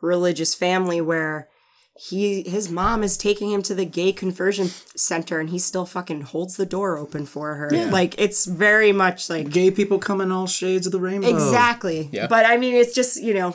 religious 0.00 0.54
family 0.54 1.00
where 1.00 1.48
he 1.96 2.42
his 2.42 2.68
mom 2.70 3.02
is 3.04 3.16
taking 3.16 3.52
him 3.52 3.62
to 3.62 3.74
the 3.74 3.84
gay 3.84 4.12
conversion 4.12 4.66
center 4.96 5.38
and 5.38 5.50
he 5.50 5.58
still 5.60 5.86
fucking 5.86 6.22
holds 6.22 6.56
the 6.56 6.66
door 6.66 6.98
open 6.98 7.24
for 7.24 7.54
her. 7.54 7.70
Yeah. 7.72 7.84
Like 7.90 8.16
it's 8.18 8.46
very 8.46 8.92
much 8.92 9.30
like 9.30 9.50
gay 9.50 9.70
people 9.70 9.98
come 9.98 10.20
in 10.20 10.32
all 10.32 10.46
shades 10.48 10.86
of 10.86 10.92
the 10.92 10.98
rainbow. 11.00 11.28
Exactly. 11.28 12.08
Yeah. 12.10 12.26
But 12.26 12.46
I 12.46 12.56
mean, 12.56 12.74
it's 12.74 12.94
just, 12.94 13.22
you 13.22 13.32
know, 13.32 13.54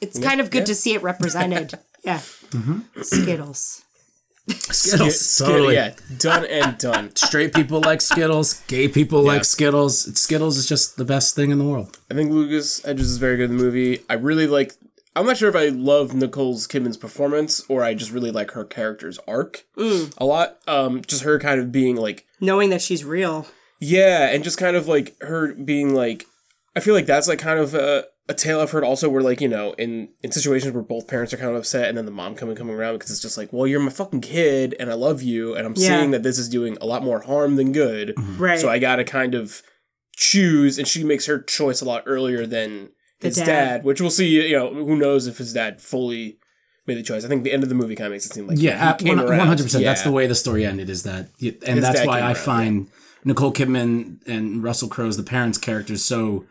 it's 0.00 0.18
kind 0.18 0.40
of 0.40 0.50
good 0.50 0.60
yeah. 0.60 0.64
to 0.64 0.74
see 0.74 0.94
it 0.94 1.02
represented. 1.02 1.78
yeah. 2.04 2.18
Mm-hmm. 2.18 3.02
Skittles. 3.02 3.82
Skittles, 4.48 5.20
Skid- 5.20 5.46
totally. 5.46 5.74
yeah, 5.74 5.94
done 6.18 6.44
and 6.46 6.76
done. 6.76 7.14
Straight 7.16 7.54
people 7.54 7.80
like 7.80 8.00
Skittles. 8.00 8.60
Gay 8.66 8.88
people 8.88 9.22
Yeah. 9.22 9.34
like 9.34 9.44
Skittles. 9.44 10.18
Skittles 10.18 10.56
is 10.56 10.66
just 10.66 10.96
the 10.96 11.04
best 11.04 11.36
thing 11.36 11.52
in 11.52 11.58
the 11.58 11.64
world. 11.64 11.96
I 12.10 12.14
think 12.14 12.32
Lucas 12.32 12.82
Hedges 12.82 13.08
is 13.08 13.18
very 13.18 13.36
good 13.36 13.50
in 13.50 13.56
the 13.56 13.62
movie. 13.62 14.00
I 14.10 14.14
really 14.14 14.48
like. 14.48 14.74
I'm 15.14 15.26
not 15.26 15.36
sure 15.36 15.48
if 15.48 15.56
I 15.56 15.68
love 15.68 16.14
Nicole 16.14 16.54
Kidman's 16.56 16.96
performance 16.96 17.62
or 17.68 17.82
I 17.84 17.92
just 17.94 18.10
really 18.12 18.30
like 18.30 18.52
her 18.52 18.64
character's 18.64 19.18
arc 19.28 19.64
Mm. 19.76 20.12
a 20.18 20.24
lot. 20.24 20.58
Um, 20.66 21.02
just 21.06 21.22
her 21.24 21.38
kind 21.38 21.60
of 21.60 21.70
being 21.72 21.96
like 21.96 22.26
Knowing 22.40 22.70
that 22.70 22.82
she's 22.82 23.04
real. 23.04 23.46
Yeah, 23.78 24.28
and 24.30 24.42
just 24.44 24.58
kind 24.58 24.76
of 24.76 24.88
like 24.88 25.20
her 25.22 25.54
being 25.54 25.94
like, 25.94 26.24
I 26.76 26.80
feel 26.80 26.94
like 26.94 27.06
that's 27.06 27.28
like 27.28 27.38
kind 27.40 27.58
of 27.58 27.74
a, 27.74 28.04
a 28.28 28.34
tale 28.34 28.60
I've 28.60 28.70
heard 28.70 28.84
also 28.84 29.10
where 29.10 29.20
like 29.22 29.40
you 29.40 29.48
know 29.48 29.72
in 29.74 30.08
in 30.22 30.30
situations 30.32 30.72
where 30.72 30.82
both 30.82 31.08
parents 31.08 31.34
are 31.34 31.36
kind 31.36 31.50
of 31.50 31.56
upset 31.56 31.88
and 31.88 31.98
then 31.98 32.04
the 32.06 32.10
mom 32.12 32.34
coming 32.36 32.54
coming 32.56 32.74
around 32.74 32.94
because 32.94 33.10
it's 33.10 33.20
just 33.20 33.36
like, 33.36 33.52
well, 33.52 33.66
you're 33.66 33.80
my 33.80 33.90
fucking 33.90 34.20
kid 34.22 34.74
and 34.80 34.88
I 34.90 34.94
love 34.94 35.20
you 35.20 35.54
and 35.54 35.66
I'm 35.66 35.74
Yeah. 35.76 35.98
seeing 35.98 36.12
that 36.12 36.22
this 36.22 36.38
is 36.38 36.48
doing 36.48 36.78
a 36.80 36.86
lot 36.86 37.02
more 37.02 37.20
harm 37.20 37.56
than 37.56 37.72
good, 37.72 38.14
Right. 38.38 38.58
so 38.60 38.68
I 38.70 38.78
gotta 38.78 39.04
kind 39.04 39.34
of 39.34 39.62
choose. 40.16 40.78
And 40.78 40.86
she 40.88 41.04
makes 41.04 41.26
her 41.26 41.40
choice 41.40 41.80
a 41.80 41.84
lot 41.84 42.04
earlier 42.06 42.46
than 42.46 42.70
The 42.82 42.92
his 43.22 43.36
dad. 43.36 43.46
dad. 43.46 43.84
which 43.84 44.00
we'll 44.00 44.10
see. 44.10 44.48
You 44.48 44.56
know, 44.58 44.72
who 44.74 44.96
knows 44.96 45.26
if 45.26 45.38
his 45.38 45.52
dad 45.52 45.80
fully 45.80 46.38
made 46.86 46.98
the 46.98 47.02
choice. 47.02 47.24
I 47.24 47.28
think 47.28 47.44
the 47.44 47.52
end 47.52 47.62
of 47.62 47.68
the 47.68 47.74
movie 47.74 47.94
kind 47.94 48.06
of 48.06 48.12
makes 48.12 48.26
it 48.26 48.32
seem 48.32 48.46
like 48.46 48.58
Yeah, 48.60 48.76
he 48.78 48.84
uh, 48.90 48.94
came 48.94 49.16
one 49.18 49.28
around. 49.28 49.46
hundred 49.46 49.64
percent. 49.64 49.84
That's 49.84 50.02
the 50.02 50.10
way 50.12 50.26
the 50.26 50.34
story 50.34 50.64
ended. 50.66 50.90
Is 50.90 51.02
that, 51.04 51.28
and 51.40 51.52
His 51.76 51.80
that's 51.82 52.04
why 52.06 52.18
I 52.20 52.26
around, 52.32 52.36
find 52.38 52.86
Nicole 53.24 53.52
Kidman 53.52 54.18
and 54.26 54.62
Russell 54.62 54.88
Crowe's 54.88 55.16
the 55.16 55.22
parents' 55.22 55.58
characters 55.58 56.04
so 56.04 56.44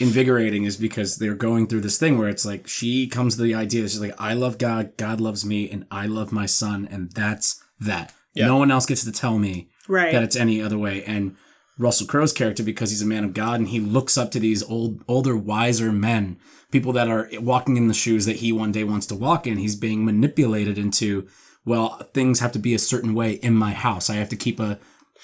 invigorating. 0.00 0.64
Is 0.64 0.76
because 0.76 1.16
they're 1.16 1.34
going 1.34 1.66
through 1.66 1.80
this 1.80 1.98
thing 1.98 2.18
where 2.18 2.28
it's 2.28 2.44
like 2.46 2.66
she 2.68 3.06
comes 3.06 3.36
to 3.36 3.42
the 3.42 3.54
idea. 3.54 3.82
She's 3.82 4.00
like, 4.00 4.14
I 4.20 4.34
love 4.34 4.58
God, 4.58 4.96
God 4.96 5.20
loves 5.20 5.44
me, 5.44 5.70
and 5.70 5.86
I 5.90 6.06
love 6.06 6.32
my 6.32 6.46
son, 6.46 6.86
and 6.90 7.10
that's 7.12 7.62
that. 7.80 8.12
Yeah. 8.34 8.46
No 8.46 8.56
one 8.56 8.70
else 8.70 8.86
gets 8.86 9.04
to 9.04 9.12
tell 9.12 9.38
me 9.38 9.68
Right. 9.88 10.12
that 10.12 10.22
it's 10.22 10.36
any 10.36 10.62
other 10.62 10.78
way. 10.78 11.04
And 11.04 11.36
Russell 11.82 12.06
Crowe's 12.06 12.32
character, 12.32 12.62
because 12.62 12.90
he's 12.90 13.02
a 13.02 13.06
man 13.06 13.24
of 13.24 13.34
God 13.34 13.60
and 13.60 13.68
he 13.68 13.80
looks 13.80 14.16
up 14.16 14.30
to 14.30 14.40
these 14.40 14.62
old, 14.62 15.02
older, 15.08 15.36
wiser 15.36 15.92
men, 15.92 16.38
people 16.70 16.92
that 16.92 17.08
are 17.08 17.28
walking 17.40 17.76
in 17.76 17.88
the 17.88 17.94
shoes 17.94 18.24
that 18.26 18.36
he 18.36 18.52
one 18.52 18.72
day 18.72 18.84
wants 18.84 19.06
to 19.06 19.14
walk 19.14 19.46
in. 19.46 19.58
He's 19.58 19.76
being 19.76 20.04
manipulated 20.04 20.78
into, 20.78 21.28
well, 21.64 21.98
things 22.14 22.40
have 22.40 22.52
to 22.52 22.58
be 22.58 22.74
a 22.74 22.78
certain 22.78 23.14
way 23.14 23.32
in 23.32 23.54
my 23.54 23.72
house. 23.72 24.08
I 24.08 24.14
have 24.14 24.28
to 24.30 24.36
keep 24.36 24.60
a, 24.60 24.78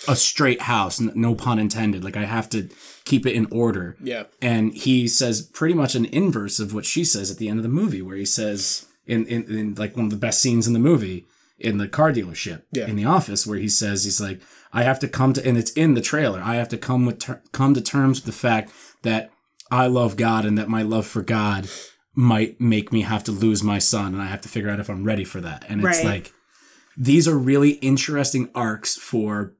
a 0.07 0.17
straight 0.17 0.63
house, 0.63 1.01
no 1.01 1.35
pun 1.35 1.59
intended. 1.59 2.05
Like 2.05 2.17
I 2.17 2.25
have 2.25 2.51
to 2.51 2.69
keep 3.05 3.25
it 3.25 3.35
in 3.35 3.47
order. 3.51 3.97
Yeah. 4.03 4.25
And 4.43 4.75
he 4.75 5.09
says 5.09 5.43
pretty 5.43 5.75
much 5.75 5.95
an 5.95 6.05
inverse 6.07 6.61
of 6.61 6.75
what 6.75 6.85
she 6.85 7.05
says 7.05 7.31
at 7.31 7.39
the 7.39 7.49
end 7.49 7.59
of 7.59 7.63
the 7.63 7.69
movie, 7.69 8.03
where 8.03 8.17
he 8.17 8.27
says 8.27 8.87
in, 9.07 9.27
in, 9.27 9.45
in 9.45 9.75
like 9.77 9.97
one 9.97 10.07
of 10.07 10.11
the 10.11 10.17
best 10.17 10.41
scenes 10.41 10.67
in 10.67 10.73
the 10.73 10.79
movie 10.79 11.27
in 11.59 11.79
the 11.79 11.89
car 11.89 12.13
dealership 12.13 12.63
Yeah. 12.73 12.87
in 12.87 12.97
the 12.97 13.05
office 13.05 13.47
where 13.47 13.59
he 13.59 13.69
says 13.69 14.05
he's 14.05 14.21
like 14.21 14.41
I 14.73 14.83
have 14.83 14.99
to 15.01 15.09
come 15.09 15.33
to 15.33 15.47
and 15.47 15.57
it's 15.59 15.73
in 15.73 15.95
the 15.95 16.01
trailer 16.01 16.41
I 16.43 16.57
have 16.57 16.69
to 16.71 16.79
come 16.79 17.07
with 17.07 17.19
ter- 17.19 17.43
come 17.53 17.75
to 17.75 17.81
terms 17.81 18.19
with 18.19 18.27
the 18.27 18.41
fact 18.41 18.71
that 19.03 19.31
I 19.71 19.87
love 19.87 20.17
God 20.17 20.45
and 20.45 20.57
that 20.59 20.69
my 20.69 20.83
love 20.83 21.07
for 21.07 21.23
God 21.23 21.69
might 22.15 22.61
make 22.61 22.93
me 22.93 23.03
have 23.03 23.25
to 23.25 23.33
lose 23.33 23.63
my 23.63 23.79
son 23.79 24.15
and 24.15 24.23
I 24.23 24.27
have 24.27 24.41
to 24.43 24.49
figure 24.49 24.71
out 24.71 24.81
if 24.81 24.89
I'm 24.89 25.05
ready 25.05 25.25
for 25.25 25.41
that 25.41 25.65
and 25.69 25.81
it's 25.81 25.99
Right. 25.99 26.05
like 26.05 26.33
these 26.97 27.29
are 27.29 27.39
really 27.39 27.73
interesting 27.73 28.51
arcs 28.55 28.97
for 28.97 29.55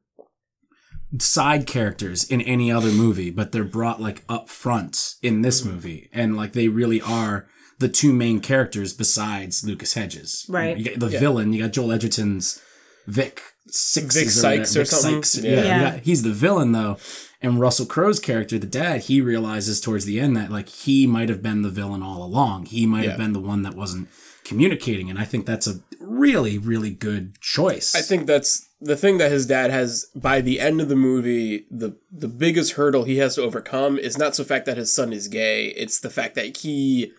side 1.19 1.67
characters 1.67 2.25
in 2.25 2.41
any 2.43 2.71
other 2.71 2.91
movie, 2.91 3.31
but 3.31 3.53
they're 3.53 3.65
brought 3.65 4.01
like 4.01 4.25
up 4.29 4.49
front 4.49 5.15
in 5.23 5.43
this 5.43 5.61
mm-hmm. 5.63 5.73
movie, 5.75 6.11
and 6.13 6.37
like 6.37 6.53
they 6.53 6.69
really 6.69 7.01
are 7.01 7.47
the 7.79 7.89
two 7.89 8.13
main 8.13 8.41
characters 8.41 8.93
besides 8.93 9.65
Lucas 9.65 9.95
Hedges. 9.95 10.47
Right. 10.49 10.77
You 10.77 10.85
got 10.85 10.99
the 11.01 11.19
villain. 11.19 11.53
You 11.53 11.63
got 11.63 11.73
Joel 11.73 11.93
Edgerton's 11.93 12.61
Vic 13.07 13.41
Six. 13.71 14.15
Vic 14.17 14.31
Sykes 14.31 14.77
or 14.77 14.85
something? 14.85 15.45
Yeah. 15.45 15.51
Yeah. 15.53 15.63
Yeah. 15.65 15.91
got- 15.93 16.01
he's 16.01 16.23
the 16.23 16.33
villain 16.33 16.73
though. 16.73 16.97
And 17.41 17.61
Russell 17.61 17.87
Crowe's 17.87 18.19
character, 18.19 18.59
the 18.59 18.67
dad, 18.67 19.03
he 19.03 19.21
realizes 19.21 19.81
towards 19.81 20.05
the 20.07 20.19
end 20.19 20.37
that 20.37 20.51
like 20.51 20.69
he 20.69 21.07
might 21.07 21.29
have 21.29 21.43
been 21.43 21.63
the 21.63 21.69
villain 21.71 22.03
all 22.03 22.23
along. 22.25 22.67
He 22.67 22.85
might 22.87 23.05
Yeah. 23.05 23.11
have 23.11 23.19
been 23.19 23.33
the 23.33 23.39
one 23.41 23.63
that 23.63 23.75
wasn't 23.77 24.09
communicating, 24.45 25.09
and 25.11 25.19
I 25.19 25.25
think 25.25 25.47
that's 25.47 25.67
a 25.67 25.81
really, 26.01 26.59
really 26.59 26.91
good 26.91 27.39
choice. 27.41 27.95
I 27.95 28.01
think 28.01 28.27
that's 28.27 28.67
the 28.81 28.97
thing 28.97 29.19
that 29.19 29.31
his 29.31 29.47
dad 29.47 29.71
has 29.71 30.07
by 30.17 30.41
the 30.41 30.59
end 30.59 30.81
of 30.81 30.89
the 30.89 30.97
movie 30.97 31.67
the 31.71 31.97
the 32.11 32.29
biggest 32.29 32.73
hurdle 32.73 33.05
he 33.05 33.19
has 33.19 33.35
to 33.35 33.43
overcome 33.43 33.99
is 33.99 34.17
not 34.17 34.35
so 34.37 34.43
the 34.43 34.49
fact 34.49 34.67
that 34.67 34.77
his 34.77 34.91
son 34.93 35.13
is 35.13 35.27
gay 35.27 35.67
it's 35.71 35.99
the 35.99 36.09
fact 36.11 36.37
that 36.37 36.59
he 36.59 37.13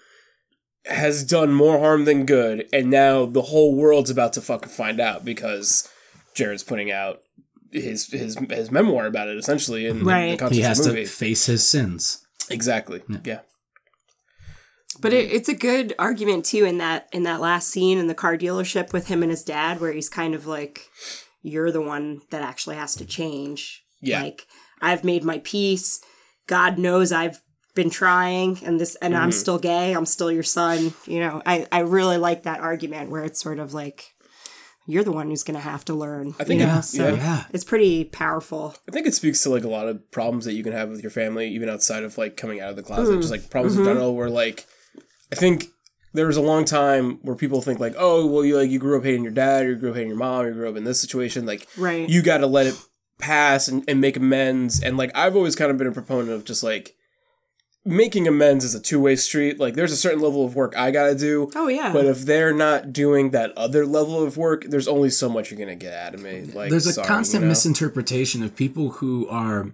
has 0.86 1.24
done 1.24 1.54
more 1.54 1.78
harm 1.80 2.06
than 2.06 2.26
good 2.26 2.68
and 2.74 2.90
now 2.90 3.26
the 3.26 3.44
whole 3.44 3.76
world's 3.76 4.10
about 4.10 4.34
to 4.34 4.42
fucking 4.42 4.70
find 4.70 5.00
out 5.00 5.24
because 5.26 5.88
Jared's 6.34 6.64
putting 6.64 6.92
out 6.92 7.20
his 7.72 8.08
his 8.08 8.38
his 8.50 8.72
memoir 8.72 9.06
about 9.06 9.28
it 9.28 9.38
essentially 9.38 9.86
in 9.86 10.00
the- 10.00 10.04
the, 10.06 10.10
Right. 10.10 10.52
he 10.52 10.62
has 10.62 10.84
the 10.84 10.94
to 10.94 11.06
face 11.06 11.46
his 11.46 11.68
sins. 11.68 12.26
exactly 12.50 13.02
yeah 13.24 13.42
But 15.02 15.14
it, 15.14 15.32
it's 15.32 15.48
a 15.50 15.54
good 15.54 15.94
argument 16.00 16.46
too 16.46 16.66
in 16.66 16.78
that 16.80 17.08
in 17.12 17.24
that 17.24 17.40
last 17.42 17.70
scene 17.70 17.98
in 17.98 18.08
the 18.08 18.16
car 18.16 18.38
dealership 18.38 18.92
with 18.92 19.08
him 19.08 19.22
and 19.24 19.32
his 19.32 19.44
dad, 19.44 19.80
where 19.80 19.94
he's 19.94 20.10
kind 20.10 20.34
of 20.36 20.46
like, 20.48 20.90
"You're 21.42 21.72
the 21.72 21.82
one 21.82 22.22
that 22.32 22.42
actually 22.42 22.76
has 22.76 22.96
to 22.96 23.06
change." 23.06 23.84
Yeah. 24.02 24.24
Like 24.24 24.48
I've 24.82 25.04
made 25.06 25.24
my 25.24 25.40
peace. 25.40 26.02
God 26.48 26.78
knows 26.80 27.12
I've 27.12 27.42
been 27.82 27.90
trying, 27.90 28.60
and 28.66 28.80
this, 28.80 28.96
and 29.02 29.14
Mm-hmm. 29.14 29.24
I'm 29.24 29.32
still 29.32 29.60
gay. 29.60 29.94
I'm 29.94 30.06
still 30.06 30.32
your 30.32 30.44
son. 30.44 30.94
You 31.06 31.20
know, 31.22 31.42
I 31.46 31.66
I 31.72 31.80
really 31.80 32.18
like 32.18 32.44
that 32.44 32.60
argument 32.60 33.10
where 33.12 33.24
it's 33.24 33.40
sort 33.42 33.60
of 33.60 33.74
like, 33.74 34.14
"You're 34.86 35.04
the 35.04 35.12
one 35.12 35.30
who's 35.30 35.44
going 35.44 35.56
to 35.64 35.68
have 35.72 35.84
to 35.86 35.94
learn." 35.94 36.34
I 36.40 36.44
think 36.44 36.60
you 36.62 36.68
it- 36.68 36.74
know? 36.76 36.82
so 36.82 37.14
yeah. 37.16 37.44
it's 37.54 37.64
pretty 37.64 38.04
powerful. 38.06 38.76
I 38.88 38.92
think 38.92 39.08
it 39.08 39.14
speaks 39.16 39.42
to 39.44 39.50
like 39.50 39.64
a 39.64 39.70
lot 39.70 39.88
of 39.88 40.10
problems 40.12 40.46
that 40.46 40.54
you 40.54 40.64
can 40.64 40.74
have 40.74 40.90
with 40.90 41.02
your 41.02 41.12
family, 41.12 41.48
even 41.50 41.70
outside 41.70 42.04
of 42.04 42.18
like 42.18 42.36
coming 42.38 42.60
out 42.62 42.70
of 42.72 42.76
the 42.76 42.84
closet. 42.84 43.16
Just 43.22 43.32
like 43.32 43.50
problems 43.50 43.78
in 43.78 43.86
general, 43.86 44.16
where 44.16 44.30
like 44.30 44.66
I 45.32 45.36
think 45.36 45.68
there 46.14 46.28
was 46.28 46.38
a 46.38 46.42
long 46.42 46.66
time 46.66 47.20
where 47.22 47.36
people 47.36 47.62
think 47.62 47.80
like, 47.80 47.94
oh, 47.98 48.26
well, 48.26 48.44
you 48.44 48.58
like 48.58 48.70
you 48.72 48.80
grew 48.80 48.98
up 48.98 49.04
hating 49.06 49.24
your 49.24 49.32
dad, 49.34 49.66
or 49.66 49.70
you 49.70 49.76
grew 49.76 49.90
up 49.92 49.96
hating 49.96 50.10
your 50.10 50.18
mom, 50.18 50.42
or 50.46 50.48
you 50.50 50.54
grew 50.56 50.70
up 50.70 50.76
in 50.76 50.84
this 50.84 51.00
situation. 51.00 51.46
Like, 51.46 51.68
Right. 51.78 52.10
you 52.10 52.22
got 52.24 52.40
to 52.40 52.48
let 52.48 52.66
it 52.68 52.76
pass 53.20 53.68
and, 53.68 53.84
and 53.88 54.00
make 54.02 54.18
amends. 54.18 54.82
And 54.82 54.98
like 54.98 55.12
I've 55.16 55.36
always 55.36 55.56
kind 55.56 55.70
of 55.72 55.78
been 55.78 55.88
a 55.88 55.92
proponent 55.92 56.32
of 56.32 56.46
just 56.46 56.64
like 56.64 56.96
making 57.86 58.28
amends 58.28 58.64
is 58.66 58.76
a 58.76 58.80
two 58.80 59.00
way 59.00 59.16
street. 59.16 59.60
Like, 59.60 59.74
there's 59.76 59.92
a 59.92 59.98
certain 59.98 60.20
level 60.22 60.46
of 60.46 60.56
work 60.56 60.74
I 60.78 60.92
got 60.92 61.08
to 61.08 61.16
do. 61.16 61.50
Oh 61.56 61.68
yeah. 61.68 61.92
But 61.94 62.06
if 62.06 62.22
they're 62.22 62.54
not 62.54 62.92
doing 62.94 63.32
that 63.32 63.52
other 63.58 63.86
level 63.86 64.22
of 64.24 64.38
work, 64.38 64.66
there's 64.66 64.88
only 64.88 65.10
so 65.10 65.30
much 65.30 65.50
you're 65.52 65.60
gonna 65.60 65.76
get 65.76 65.94
out 65.94 66.14
of 66.14 66.22
me. 66.22 66.42
Like 66.42 66.70
There's 66.70 66.86
a 66.88 66.94
sorry, 66.94 67.08
constant 67.08 67.42
you 67.42 67.46
know? 67.48 67.52
misinterpretation 67.52 68.44
of 68.44 68.56
people 68.56 68.90
who 68.92 69.28
are 69.30 69.72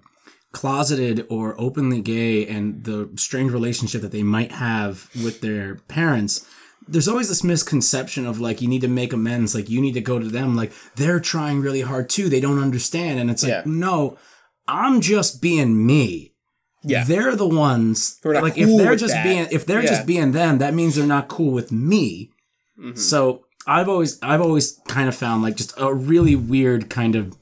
closeted 0.52 1.26
or 1.30 1.54
openly 1.60 2.00
gay 2.02 2.48
and 2.48 2.86
the 2.86 3.10
strange 3.18 3.52
relationship 3.52 4.02
that 4.02 4.12
they 4.14 4.24
might 4.24 4.54
have 4.54 5.10
with 5.22 5.42
their 5.42 5.76
parents. 5.90 6.48
There's 6.88 7.08
always 7.10 7.28
this 7.28 7.44
misconception 7.44 8.26
of 8.26 8.40
like 8.40 8.62
you 8.62 8.68
need 8.70 8.82
to 8.82 8.88
make 8.88 9.12
amends, 9.12 9.54
like 9.56 9.70
you 9.70 9.82
need 9.82 9.94
to 9.96 10.02
go 10.02 10.20
to 10.20 10.28
them, 10.30 10.56
like 10.56 10.72
they're 10.96 11.20
trying 11.20 11.60
really 11.60 11.82
hard 11.82 12.10
too. 12.10 12.30
They 12.30 12.40
don't 12.40 12.62
understand, 12.62 13.20
and 13.20 13.30
it's 13.30 13.44
like 13.44 13.50
Yeah. 13.50 13.64
no, 13.66 14.18
I'm 14.68 15.02
just 15.02 15.42
being 15.42 15.86
me. 15.86 16.35
Yeah. 16.86 17.04
they're 17.04 17.36
the 17.36 17.48
ones 17.48 18.20
not 18.24 18.44
like 18.44 18.56
cool 18.56 18.64
if 18.64 18.78
they're 18.78 18.96
just 18.96 19.14
that. 19.14 19.24
being 19.24 19.48
if 19.52 19.66
they're 19.66 19.82
Yeah. 19.84 19.90
just 19.90 20.06
being 20.06 20.32
them, 20.32 20.60
that 20.60 20.74
means 20.74 20.96
they're 20.96 21.06
not 21.06 21.28
cool 21.28 21.52
with 21.52 21.72
me. 21.72 22.32
Mm-hmm. 22.80 22.96
So 22.98 23.46
I've 23.68 23.90
always 23.90 24.20
I've 24.22 24.42
always 24.42 24.80
kind 24.88 25.08
of 25.10 25.16
found 25.16 25.42
like 25.44 25.56
just 25.56 25.74
a 25.78 25.94
really 25.94 26.36
weird 26.36 26.90
kind 26.90 27.16
of 27.16 27.36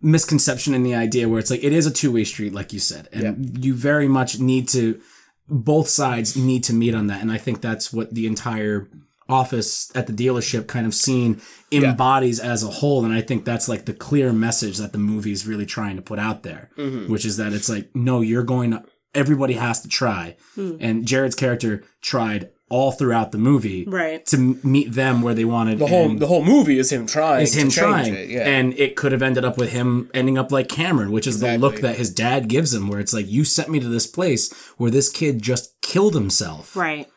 misconception 0.00 0.74
in 0.74 0.82
the 0.82 0.94
idea 0.94 1.28
where 1.28 1.38
it's 1.38 1.50
like 1.50 1.64
it 1.64 1.72
is 1.72 1.86
a 1.86 1.90
two-way 1.90 2.24
street 2.24 2.52
like 2.52 2.72
you 2.74 2.78
said 2.78 3.08
and 3.12 3.64
you 3.64 3.72
very 3.74 4.06
much 4.06 4.38
need 4.38 4.68
to 4.68 5.00
both 5.48 5.88
sides 5.88 6.36
need 6.36 6.62
to 6.62 6.74
meet 6.74 6.94
on 6.94 7.06
that 7.06 7.22
and 7.22 7.32
I 7.32 7.38
think 7.38 7.62
that's 7.62 7.90
what 7.92 8.14
the 8.14 8.26
entire 8.26 8.86
office 9.28 9.90
at 9.94 10.06
the 10.06 10.12
dealership 10.12 10.66
kind 10.66 10.86
of 10.86 10.94
scene 10.94 11.40
embodies 11.72 12.38
as 12.38 12.62
a 12.62 12.68
whole 12.68 13.04
and 13.04 13.14
I 13.14 13.20
think 13.20 13.44
that's 13.44 13.68
like 13.68 13.86
the 13.86 13.94
clear 13.94 14.32
message 14.32 14.78
that 14.78 14.92
the 14.92 14.98
movie 14.98 15.32
is 15.32 15.46
really 15.46 15.66
trying 15.66 15.96
to 15.96 16.02
put 16.02 16.18
out 16.18 16.42
there 16.42 16.70
mm-hmm. 16.76 17.10
which 17.10 17.24
is 17.24 17.36
that 17.38 17.52
it's 17.52 17.68
like 17.68 17.88
no 17.94 18.20
you're 18.20 18.42
going 18.42 18.72
to 18.72 18.84
everybody 19.14 19.54
has 19.54 19.80
to 19.80 19.88
try 19.88 20.36
hmm. 20.54 20.76
and 20.80 21.06
Jared's 21.06 21.34
character 21.34 21.84
tried 22.02 22.50
all 22.70 22.92
throughout 22.92 23.30
the 23.30 23.38
movie 23.38 23.84
Right. 23.86 24.24
to 24.26 24.36
meet 24.62 24.92
them 24.92 25.22
where 25.22 25.34
they 25.34 25.44
wanted 25.44 25.78
the 25.78 25.86
whole 25.86 26.08
the 26.14 26.26
whole 26.26 26.44
movie 26.44 26.78
is 26.78 26.90
him 26.90 27.06
trying. 27.06 27.42
is 27.42 27.54
him 27.54 27.68
to 27.70 27.76
trying 27.76 28.14
It. 28.14 28.28
Yeah. 28.30 28.48
and 28.48 28.74
it 28.78 28.96
could 28.96 29.12
have 29.12 29.22
ended 29.22 29.44
up 29.44 29.56
with 29.56 29.70
him 29.72 30.10
ending 30.12 30.36
up 30.38 30.50
like 30.50 30.68
Cameron 30.68 31.12
which 31.12 31.26
is 31.26 31.40
the 31.40 31.56
look 31.58 31.80
that 31.80 31.96
his 31.96 32.12
dad 32.12 32.48
gives 32.48 32.74
him 32.74 32.88
where 32.88 33.00
it's 33.00 33.12
like 33.14 33.28
you 33.28 33.44
sent 33.44 33.68
me 33.68 33.80
to 33.80 33.88
this 33.88 34.06
place 34.06 34.52
where 34.76 34.90
this 34.90 35.08
kid 35.08 35.40
just 35.42 35.80
killed 35.82 36.14
himself 36.14 36.74
right. 36.76 37.08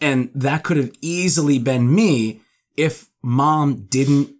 And 0.00 0.30
that 0.34 0.62
could 0.64 0.76
have 0.76 0.92
easily 1.00 1.58
been 1.58 1.94
me 1.94 2.40
if 2.76 3.08
mom 3.22 3.86
didn't 3.90 4.30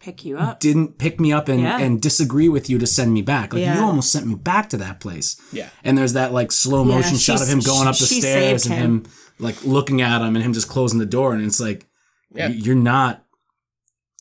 Pick 0.00 0.24
you 0.26 0.36
up. 0.36 0.60
didn't 0.60 0.98
pick 0.98 1.18
me 1.18 1.32
up 1.32 1.48
and, 1.48 1.62
Yeah. 1.62 1.78
and 1.78 2.00
disagree 2.02 2.48
with 2.50 2.68
you 2.68 2.78
to 2.78 2.86
send 2.86 3.14
me 3.14 3.22
back. 3.22 3.54
Like 3.54 3.62
Yeah. 3.62 3.78
you 3.78 3.84
almost 3.84 4.12
sent 4.12 4.26
me 4.26 4.34
back 4.34 4.68
to 4.70 4.76
that 4.76 5.00
place. 5.00 5.36
Yeah. 5.50 5.70
And 5.82 5.96
there's 5.96 6.12
that 6.12 6.32
like 6.34 6.52
slow 6.52 6.84
motion 6.84 7.12
Yeah, 7.12 7.18
shot 7.18 7.40
of 7.42 7.48
him 7.48 7.60
going 7.60 7.88
up 7.88 7.96
the 7.96 8.04
stairs 8.04 8.66
and 8.66 8.74
him. 8.74 9.04
like 9.38 9.64
looking 9.64 10.02
at 10.02 10.20
him 10.20 10.36
and 10.36 10.44
him 10.44 10.52
just 10.52 10.68
closing 10.68 10.98
the 10.98 11.06
door 11.06 11.32
and 11.32 11.42
it's 11.42 11.58
like 11.60 11.86
Yeah. 12.34 12.48
you're 12.48 12.74
not 12.74 13.24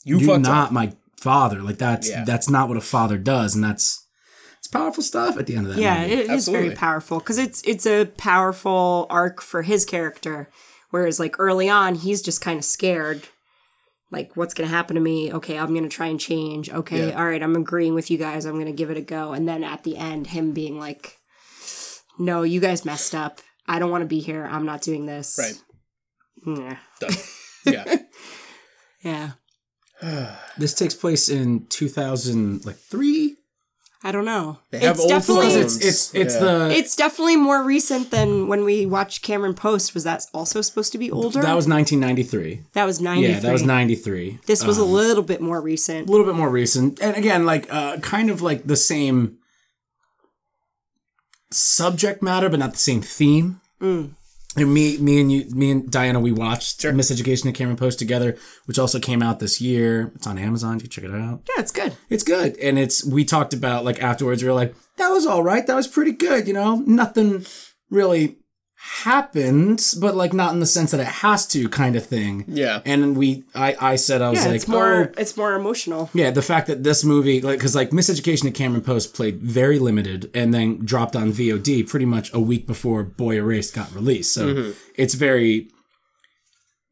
you 0.05 0.19
you're 0.19 0.39
not 0.39 0.67
up. 0.67 0.71
my 0.71 0.93
father. 1.19 1.61
Like 1.61 1.77
that's 1.79 2.09
Yeah. 2.09 2.23
that's 2.23 2.49
not 2.49 2.69
what 2.69 2.77
a 2.77 2.81
father 2.81 3.17
does 3.17 3.53
and 3.55 3.61
that's 3.63 3.85
it's 3.85 4.02
powerful 4.73 5.03
stuff 5.03 5.37
at 5.37 5.45
the 5.47 5.55
end 5.55 5.67
of 5.67 5.75
that 5.75 5.81
Yeah, 5.81 6.01
movie. 6.01 6.13
it 6.13 6.19
is 6.21 6.29
Absolutely. 6.29 6.65
very 6.67 6.75
powerful 6.77 7.19
because 7.19 7.37
it's 7.37 7.61
it's 7.63 7.85
a 7.85 8.05
powerful 8.17 9.07
arc 9.09 9.41
for 9.41 9.61
his 9.61 9.85
character. 9.85 10.49
Whereas 10.89 11.19
like 11.19 11.35
early 11.39 11.69
on, 11.69 11.95
he's 11.95 12.21
just 12.21 12.41
kind 12.41 12.57
of 12.59 12.65
scared. 12.65 13.27
Like, 14.11 14.35
what's 14.37 14.53
gonna 14.53 14.69
happen 14.69 14.95
to 14.95 15.01
me? 15.01 15.33
Okay, 15.33 15.57
I'm 15.57 15.73
gonna 15.73 15.89
try 15.89 16.05
and 16.07 16.19
change. 16.19 16.69
Okay, 16.69 17.07
Yeah. 17.07 17.17
all 17.19 17.25
right, 17.25 17.41
I'm 17.41 17.55
agreeing 17.55 17.95
with 17.95 18.11
you 18.11 18.17
guys. 18.19 18.45
I'm 18.45 18.59
gonna 18.59 18.71
give 18.71 18.91
it 18.91 18.97
a 18.97 19.01
go. 19.01 19.31
And 19.33 19.47
then 19.47 19.63
at 19.63 19.83
the 19.83 19.97
end, 19.97 20.27
him 20.27 20.51
being 20.53 20.77
like, 20.79 21.17
"No, 22.19 22.43
you 22.43 22.59
guys 22.59 22.85
messed 22.85 23.15
up. 23.15 23.41
I 23.67 23.79
don't 23.79 23.89
want 23.89 24.03
to 24.03 24.07
be 24.07 24.19
here. 24.19 24.45
I'm 24.51 24.65
not 24.65 24.81
doing 24.81 25.05
this." 25.07 25.35
Right. 25.39 25.61
Yeah. 26.45 26.77
Done. 26.99 27.13
Yeah. 27.65 27.95
Yeah. 29.03 29.31
This 30.57 30.73
takes 30.75 30.93
place 30.93 31.29
in 31.29 31.65
2000 31.67 32.65
like 32.65 32.75
3 32.75 33.22
I 34.05 34.11
don't 34.11 34.25
know. 34.25 34.59
They 34.69 34.79
have 34.79 34.91
it's 34.95 34.99
old 34.99 35.09
definitely 35.09 35.51
phones. 35.51 35.77
It's 35.77 35.85
it's 35.85 36.13
it's 36.15 36.35
Yeah. 36.35 36.41
the 36.41 36.69
it's 36.77 36.95
definitely 36.95 37.37
more 37.37 37.63
recent 37.63 38.11
than 38.11 38.47
when 38.47 38.65
we 38.65 38.85
watched 38.85 39.21
Cameron 39.21 39.53
Post. 39.53 39.93
Was 39.93 40.03
that 40.03 40.25
also 40.33 40.59
supposed 40.61 40.91
to 40.91 40.97
be 40.97 41.09
older? 41.09 41.41
that 41.41 41.55
was 41.55 41.67
1993. 41.69 42.63
that 42.73 42.83
was 42.85 42.99
ninety. 42.99 43.29
Yeah, 43.29 43.39
that 43.39 43.51
was 43.53 43.63
93. 43.63 44.39
This 44.45 44.65
was 44.65 44.77
a 44.77 44.83
little 44.83 45.23
bit 45.23 45.39
more 45.41 45.61
recent. 45.61 46.09
a 46.09 46.11
little 46.11 46.25
bit 46.25 46.35
more 46.35 46.49
recent 46.49 47.01
and 47.01 47.15
again 47.15 47.45
like 47.45 47.71
uh 47.73 47.97
kind 47.99 48.29
of 48.29 48.41
like 48.41 48.67
the 48.67 48.75
same 48.75 49.37
subject 51.51 52.21
matter 52.21 52.49
but 52.49 52.59
not 52.59 52.73
the 52.73 52.79
same 52.79 53.01
theme 53.01 53.61
and 54.55 54.73
me 54.73 54.97
me 54.97 55.19
and 55.21 55.31
you 55.31 55.49
me 55.49 55.71
and 55.71 55.89
diana 55.89 56.19
we 56.19 56.31
watched 56.31 56.81
miseducation 56.81 57.45
and 57.45 57.55
cameron 57.55 57.77
post 57.77 57.99
together 57.99 58.37
which 58.65 58.79
also 58.79 58.99
came 58.99 59.21
out 59.21 59.39
this 59.39 59.59
year. 59.61 60.11
It's 60.15 60.27
on 60.27 60.37
amazon. 60.37 60.79
You 60.79 60.87
check 60.87 61.03
it 61.03 61.11
out. 61.11 61.41
Yeah, 61.49 61.61
it's 61.61 61.71
good. 61.71 61.95
it's 62.09 62.23
good. 62.23 62.57
And 62.57 62.77
it's 62.77 63.03
we 63.03 63.25
talked 63.25 63.53
about 63.53 63.85
like 63.85 64.01
afterwards 64.01 64.43
we 64.43 64.49
were 64.49 64.55
like 64.55 64.75
that 64.97 65.09
was 65.09 65.25
all 65.25 65.43
right. 65.43 65.65
That 65.65 65.75
was 65.75 65.87
pretty 65.87 66.11
good 66.11 66.47
you 66.47 66.53
know? 66.53 66.75
Nothing 66.85 67.45
really 67.89 68.37
happened 68.85 69.93
but 70.01 70.13
like 70.15 70.33
not 70.33 70.53
in 70.53 70.59
the 70.59 70.65
sense 70.65 70.91
that 70.91 70.99
it 70.99 71.07
has 71.07 71.47
to 71.47 71.69
kind 71.69 71.95
of 71.95 72.05
thing 72.05 72.43
Yeah. 72.47 72.81
and 72.85 73.15
we 73.15 73.43
i 73.55 73.75
i 73.79 73.95
said 73.95 74.21
i 74.21 74.29
was 74.29 74.39
Yeah, 74.39 74.47
like 74.47 74.55
it's 74.57 74.67
more. 74.67 74.93
oh, 74.93 75.13
It's 75.17 75.37
more 75.37 75.53
emotional. 75.55 76.09
yeah, 76.13 76.31
the 76.31 76.41
fact 76.41 76.67
that 76.67 76.83
this 76.83 77.03
movie, 77.03 77.39
like, 77.41 77.59
because 77.59 77.75
like 77.75 77.91
Miseducation 77.91 78.47
of 78.47 78.53
Cameron 78.53 78.83
Post 78.83 79.13
played 79.13 79.37
very 79.41 79.79
limited 79.79 80.29
and 80.33 80.53
then 80.53 80.83
dropped 80.85 81.15
on 81.15 81.31
VOD 81.31 81.87
pretty 81.87 82.05
much 82.05 82.33
a 82.33 82.39
week 82.39 82.67
before 82.67 83.03
Boy 83.03 83.35
Erased 83.37 83.73
got 83.73 83.93
released. 83.93 84.33
So 84.33 84.47
mm-hmm. 84.47 84.71
it's 84.95 85.13
very 85.13 85.67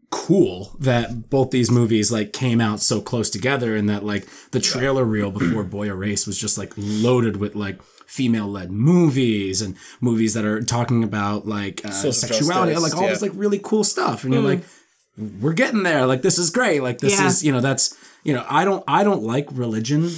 cool 0.10 0.76
that 0.80 1.30
both 1.30 1.52
these 1.52 1.72
movies 1.72 2.12
like 2.12 2.34
came 2.34 2.60
out 2.60 2.80
so 2.82 3.00
close 3.02 3.30
together 3.30 3.76
and 3.76 3.89
that 3.89 4.04
like 4.04 4.28
the 4.52 4.60
trailer 4.60 5.06
reel 5.06 5.32
before 5.32 5.64
Boy 5.64 5.88
Erased 5.88 6.28
was 6.28 6.38
just 6.38 6.58
like 6.58 6.74
loaded 6.78 7.38
with 7.38 7.56
like 7.56 7.80
female 8.12 8.47
led 8.47 8.72
movies 8.72 9.62
and 9.62 9.76
movies 10.01 10.34
that 10.34 10.43
are 10.43 10.62
talking 10.62 11.01
about 11.01 11.47
like 11.47 11.80
uh, 11.86 11.89
sexuality, 11.91 12.74
justice, 12.74 12.93
like 12.93 13.01
all 13.01 13.07
this 13.07 13.22
like 13.22 13.32
really 13.36 13.59
cool 13.64 13.86
stuff. 13.86 14.26
And 14.26 14.34
you're 14.34 14.43
like, 14.43 14.64
we're 15.39 15.53
getting 15.53 15.84
there. 15.84 16.05
Like 16.05 16.22
this 16.22 16.38
is 16.38 16.49
great. 16.49 16.84
Like 16.84 16.99
this 16.99 17.18
Yeah. 17.20 17.28
is 17.28 17.41
you 17.43 17.51
know 17.53 17.62
that's 17.62 17.95
you 18.24 18.34
know 18.34 18.45
I 18.49 18.66
don't 18.66 18.84
I 18.88 19.05
don't 19.05 19.24
like 19.24 19.47
religion. 19.51 20.09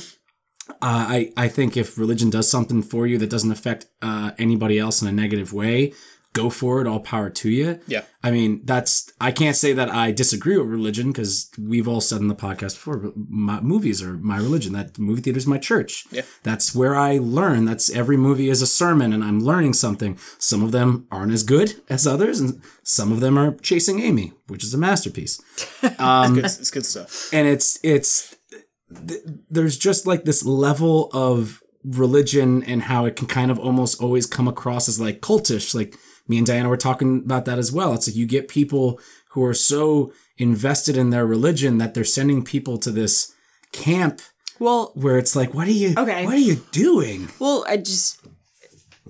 Uh, 0.81 1.05
I 1.15 1.33
I 1.37 1.47
think 1.49 1.77
if 1.77 1.97
religion 1.97 2.29
does 2.31 2.49
something 2.49 2.81
for 2.81 3.05
you 3.05 3.17
that 3.19 3.29
doesn't 3.29 3.51
affect 3.51 3.85
uh, 4.01 4.31
anybody 4.39 4.79
else 4.79 5.01
in 5.01 5.07
a 5.07 5.11
negative 5.11 5.53
way, 5.53 5.93
go 6.33 6.49
for 6.49 6.81
it. 6.81 6.87
All 6.87 6.99
power 6.99 7.29
to 7.29 7.49
you. 7.49 7.79
Yeah. 7.87 8.01
I 8.23 8.31
mean 8.31 8.61
that's 8.65 9.11
I 9.21 9.31
can't 9.31 9.55
say 9.55 9.73
that 9.73 9.89
I 9.89 10.11
disagree 10.11 10.57
with 10.57 10.67
religion 10.67 11.11
because 11.11 11.49
we've 11.59 11.87
all 11.87 12.01
said 12.01 12.21
in 12.21 12.27
the 12.27 12.35
podcast 12.35 12.75
before. 12.75 12.97
But 12.97 13.13
my 13.29 13.61
movies 13.61 14.01
are 14.01 14.13
my 14.17 14.37
religion. 14.37 14.73
That 14.73 14.97
movie 14.97 15.21
theater 15.21 15.37
is 15.37 15.47
my 15.47 15.57
church. 15.57 16.05
Yeah. 16.11 16.23
That's 16.43 16.73
where 16.75 16.95
I 16.95 17.17
learn. 17.19 17.65
That's 17.65 17.89
every 17.89 18.17
movie 18.17 18.49
is 18.49 18.61
a 18.61 18.67
sermon, 18.67 19.13
and 19.13 19.23
I'm 19.23 19.39
learning 19.39 19.73
something. 19.73 20.17
Some 20.37 20.63
of 20.63 20.71
them 20.71 21.07
aren't 21.11 21.31
as 21.33 21.43
good 21.43 21.75
as 21.89 22.05
others, 22.07 22.39
and 22.39 22.61
some 22.83 23.11
of 23.11 23.19
them 23.19 23.37
are 23.37 23.55
Chasing 23.61 23.99
Amy, 23.99 24.33
which 24.47 24.63
is 24.63 24.73
a 24.73 24.77
masterpiece 24.77 25.41
um, 25.99 26.35
Good, 26.35 26.45
it's 26.45 26.71
good 26.71 26.85
stuff. 26.85 27.29
and 27.33 27.47
it's 27.47 27.79
it's 27.83 28.35
th- 29.07 29.21
there's 29.49 29.77
just 29.77 30.07
like 30.07 30.23
this 30.25 30.45
level 30.45 31.09
of 31.13 31.61
religion 31.83 32.63
and 32.63 32.83
how 32.83 33.05
it 33.05 33.15
can 33.15 33.27
kind 33.27 33.51
of 33.51 33.59
almost 33.59 34.01
always 34.01 34.25
come 34.25 34.47
across 34.47 34.87
as 34.87 34.99
like 34.99 35.19
cultish 35.19 35.75
like 35.75 35.95
me 36.27 36.37
and 36.37 36.47
diana 36.47 36.69
were 36.69 36.77
talking 36.77 37.17
about 37.23 37.45
that 37.45 37.57
as 37.59 37.71
well 37.71 37.93
it's 37.93 38.07
like 38.07 38.15
you 38.15 38.25
get 38.25 38.47
people 38.47 38.99
who 39.29 39.43
are 39.43 39.53
so 39.53 40.11
invested 40.37 40.95
in 40.97 41.09
their 41.09 41.25
religion 41.25 41.77
that 41.77 41.93
they're 41.93 42.03
sending 42.03 42.43
people 42.43 42.77
to 42.77 42.91
this 42.91 43.33
camp 43.71 44.21
Well, 44.59 44.91
where 44.95 45.17
it's 45.17 45.35
like 45.35 45.53
what 45.53 45.67
are 45.67 45.71
you 45.71 45.93
Okay. 45.97 46.25
what 46.25 46.35
are 46.35 46.37
you 46.37 46.55
doing 46.71 47.29
well, 47.39 47.65
I 47.67 47.77
just. 47.77 48.19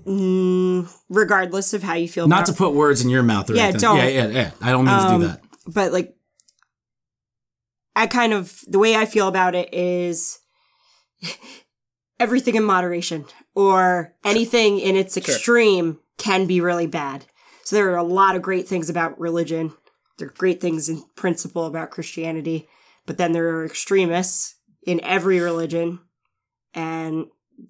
Mm, 0.06 0.86
regardless 1.08 1.72
of 1.72 1.82
how 1.82 1.94
you 1.94 2.08
feel, 2.08 2.28
not 2.28 2.40
about, 2.40 2.46
to 2.46 2.52
put 2.52 2.74
words 2.74 3.02
in 3.02 3.08
your 3.08 3.22
mouth 3.22 3.48
or 3.48 3.54
Yeah, 3.56 3.62
anything 3.64 3.80
don't. 3.80 3.96
yeah 3.96 4.06
yeah 4.08 4.26
yeah 4.26 4.50
i 4.60 4.70
don't 4.70 4.84
mean 4.84 4.98
to 4.98 5.04
Um, 5.14 5.20
do 5.20 5.26
that 5.26 5.40
but 5.66 5.92
like 5.92 6.14
I 7.96 8.06
kind 8.08 8.32
of 8.32 8.60
the 8.66 8.78
way 8.78 8.96
I 8.96 9.06
feel 9.06 9.28
about 9.28 9.54
it 9.54 9.72
is 9.72 10.40
everything 12.20 12.54
in 12.56 12.64
moderation 12.64 13.24
or 13.54 14.14
anything 14.24 14.78
in 14.78 14.96
its 14.96 15.16
extreme 15.16 16.00
can 16.18 16.46
be 16.46 16.60
really 16.60 16.86
bad. 16.86 17.26
So 17.64 17.76
there 17.76 17.90
are 17.92 17.96
a 17.96 18.02
lot 18.02 18.36
of 18.36 18.42
great 18.42 18.68
things 18.68 18.90
about 18.90 19.18
religion. 19.18 19.72
There 20.18 20.28
are 20.28 20.34
great 20.36 20.60
things 20.60 20.88
in 20.88 21.02
principle 21.16 21.64
about 21.66 21.90
Christianity, 21.90 22.68
but 23.06 23.18
then 23.18 23.32
there 23.32 23.48
are 23.56 23.64
extremists 23.64 24.56
in 24.86 25.00
every 25.02 25.40
religion 25.40 26.00
and 26.74 27.26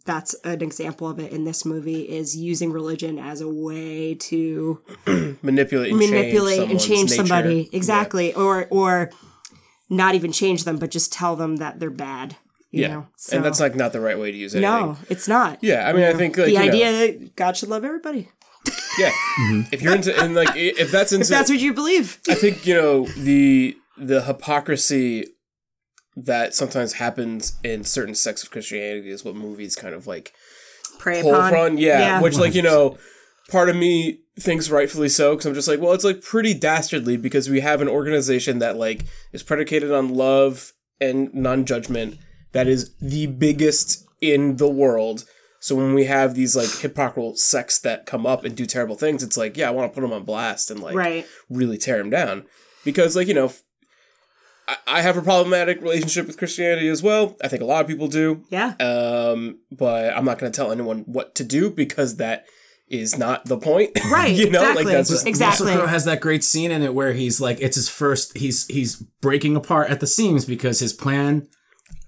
that's 0.07 0.35
an 0.45 0.63
example 0.63 1.09
of 1.09 1.19
it 1.19 1.31
in 1.33 1.45
this 1.45 1.65
movie 1.65 2.03
is 2.09 2.35
using 2.37 2.73
religion 2.73 3.19
as 3.19 3.41
a 3.41 3.49
way 3.49 4.15
to 4.15 4.81
Manipulate 5.43 5.91
and 5.91 5.99
manipulate 6.01 6.59
change 6.59 6.71
and 6.71 6.81
change 6.81 7.11
someone's 7.11 7.15
somebody 7.29 7.55
nature. 7.65 7.77
exactly 7.77 8.35
or 8.35 8.67
or 8.71 9.11
not 9.91 10.15
even 10.15 10.33
change 10.33 10.65
them 10.65 10.79
but 10.79 10.91
just 10.91 11.13
tell 11.13 11.37
them 11.37 11.57
that 11.57 11.79
they're 11.81 11.91
bad 11.91 12.37
you 12.71 12.81
Yeah. 12.83 12.89
know 12.89 13.07
so 13.17 13.37
And 13.37 13.45
that's 13.45 13.61
like 13.61 13.75
not 13.75 13.93
the 13.93 14.01
right 14.01 14.19
way 14.19 14.33
to 14.33 14.37
use 14.39 14.55
it 14.55 14.61
no 14.61 14.97
it's 15.11 15.29
not 15.29 15.59
Yeah, 15.63 15.87
I 15.89 15.93
mean, 15.93 16.05
I 16.05 16.15
think 16.15 16.37
like 16.37 16.47
the 16.47 16.53
you 16.53 16.59
know, 16.59 16.65
idea 16.65 16.93
that 16.93 17.37
god 17.37 17.57
should 17.57 17.69
love 17.69 17.85
everybody 17.85 18.31
yeah. 18.99 19.11
Mm-hmm. 19.41 19.61
If 19.73 19.83
you're 19.83 19.95
into 19.95 20.19
and 20.19 20.35
like 20.35 20.55
if 20.55 20.91
that's 20.91 21.13
into 21.13 21.23
if 21.23 21.29
that's 21.29 21.51
what 21.51 21.61
you 21.61 21.73
believe 21.73 22.21
I 22.29 22.35
think 22.35 22.67
you 22.67 22.75
know 22.75 23.07
the 23.07 23.77
the 23.97 24.23
hypocrisy 24.23 25.27
that 26.17 26.55
sometimes 26.55 26.95
happens 26.95 27.59
in 27.65 27.85
certain 27.85 28.15
sects 28.15 28.43
of 28.43 28.51
Christianity 28.51 29.11
is 29.11 29.25
what 29.25 29.35
movies 29.35 29.75
kind 29.75 29.95
of 29.95 30.07
like 30.07 30.33
pray 30.99 31.23
pull 31.23 31.35
upon 31.35 31.51
from. 31.51 31.79
Yeah, 31.79 31.99
yeah 31.99 32.21
which 32.21 32.37
like 32.37 32.55
you 32.55 32.63
know, 32.63 32.99
part 33.51 33.69
of 33.69 33.77
me 33.77 34.21
thinks 34.39 34.71
rightfully 34.71 35.09
so 35.09 35.33
because 35.33 35.47
I'm 35.47 35.55
just 35.55 35.69
like, 35.69 35.81
well, 35.81 35.93
it's 35.93 36.05
like 36.05 36.23
pretty 36.23 36.55
dastardly 36.55 37.17
because 37.17 37.49
we 37.49 37.61
have 37.61 37.81
an 37.81 37.89
organization 37.89 38.59
that 38.61 38.77
like 38.77 39.05
is 39.33 39.43
predicated 39.43 39.93
on 39.93 40.15
love 40.15 40.73
and 41.01 41.33
non-judgment 41.35 42.19
that 42.53 42.69
is 42.69 42.95
the 43.01 43.27
biggest 43.27 44.07
in 44.21 44.57
the 44.57 44.69
world. 44.69 45.25
So 45.65 45.75
when 45.75 45.95
we 45.95 46.05
have 46.05 46.35
these 46.35 46.55
like 46.55 46.69
hypocritical 46.69 47.37
sects 47.37 47.79
that 47.79 48.05
come 48.05 48.27
up 48.27 48.45
and 48.45 48.55
do 48.55 48.67
terrible 48.67 48.97
things, 48.97 49.23
it's 49.23 49.39
like, 49.39 49.57
yeah, 49.57 49.69
I 49.69 49.71
want 49.71 49.91
to 49.91 49.95
put 49.95 50.03
them 50.03 50.13
on 50.13 50.23
blast 50.23 50.71
and 50.71 50.79
like 50.79 50.95
right 50.95 51.27
really 51.49 51.79
tear 51.79 51.97
them 51.97 52.11
down 52.11 52.45
because 52.85 53.17
like 53.17 53.29
you 53.29 53.33
know 53.33 53.51
I, 54.69 54.77
I 54.87 55.01
have 55.01 55.17
a 55.17 55.23
problematic 55.23 55.81
relationship 55.81 56.27
with 56.27 56.37
christianity 56.37 56.89
as 56.89 57.03
well 57.03 57.37
i 57.43 57.49
think 57.49 57.63
a 57.63 57.65
lot 57.65 57.81
of 57.81 57.89
people 57.89 58.09
do 58.09 58.45
yeah 58.51 58.75
um 58.79 59.59
but 59.71 60.15
i'm 60.17 60.25
not 60.25 60.39
going 60.39 60.53
to 60.53 60.57
tell 60.57 60.71
anyone 60.71 61.01
what 61.07 61.35
to 61.37 61.45
do 61.45 61.71
because 61.71 62.17
that 62.17 62.47
is 62.89 63.17
not 63.17 63.47
the 63.47 63.57
point 63.57 63.91
Right, 64.11 64.35
you 64.35 64.51
know 64.51 64.61
exactly. 64.61 64.85
like 64.85 64.93
that's 64.93 65.11
just 65.11 65.27
Exactly. 65.27 65.67
Russell 65.67 65.81
Crowe 65.81 65.89
has 65.89 66.05
that 66.05 66.21
great 66.21 66.45
scene 66.45 66.71
in 66.71 66.83
it 66.83 66.95
where 66.95 67.15
he's 67.15 67.41
like, 67.41 67.59
it's 67.61 67.77
his 67.77 67.89
first. 67.89 68.37
He's 68.37 68.67
he's 68.67 68.97
breaking 68.97 69.57
apart 69.57 69.91
at 69.91 70.01
the 70.01 70.07
seams 70.07 70.45
because 70.45 70.81
his 70.81 70.93
plan, 70.93 71.49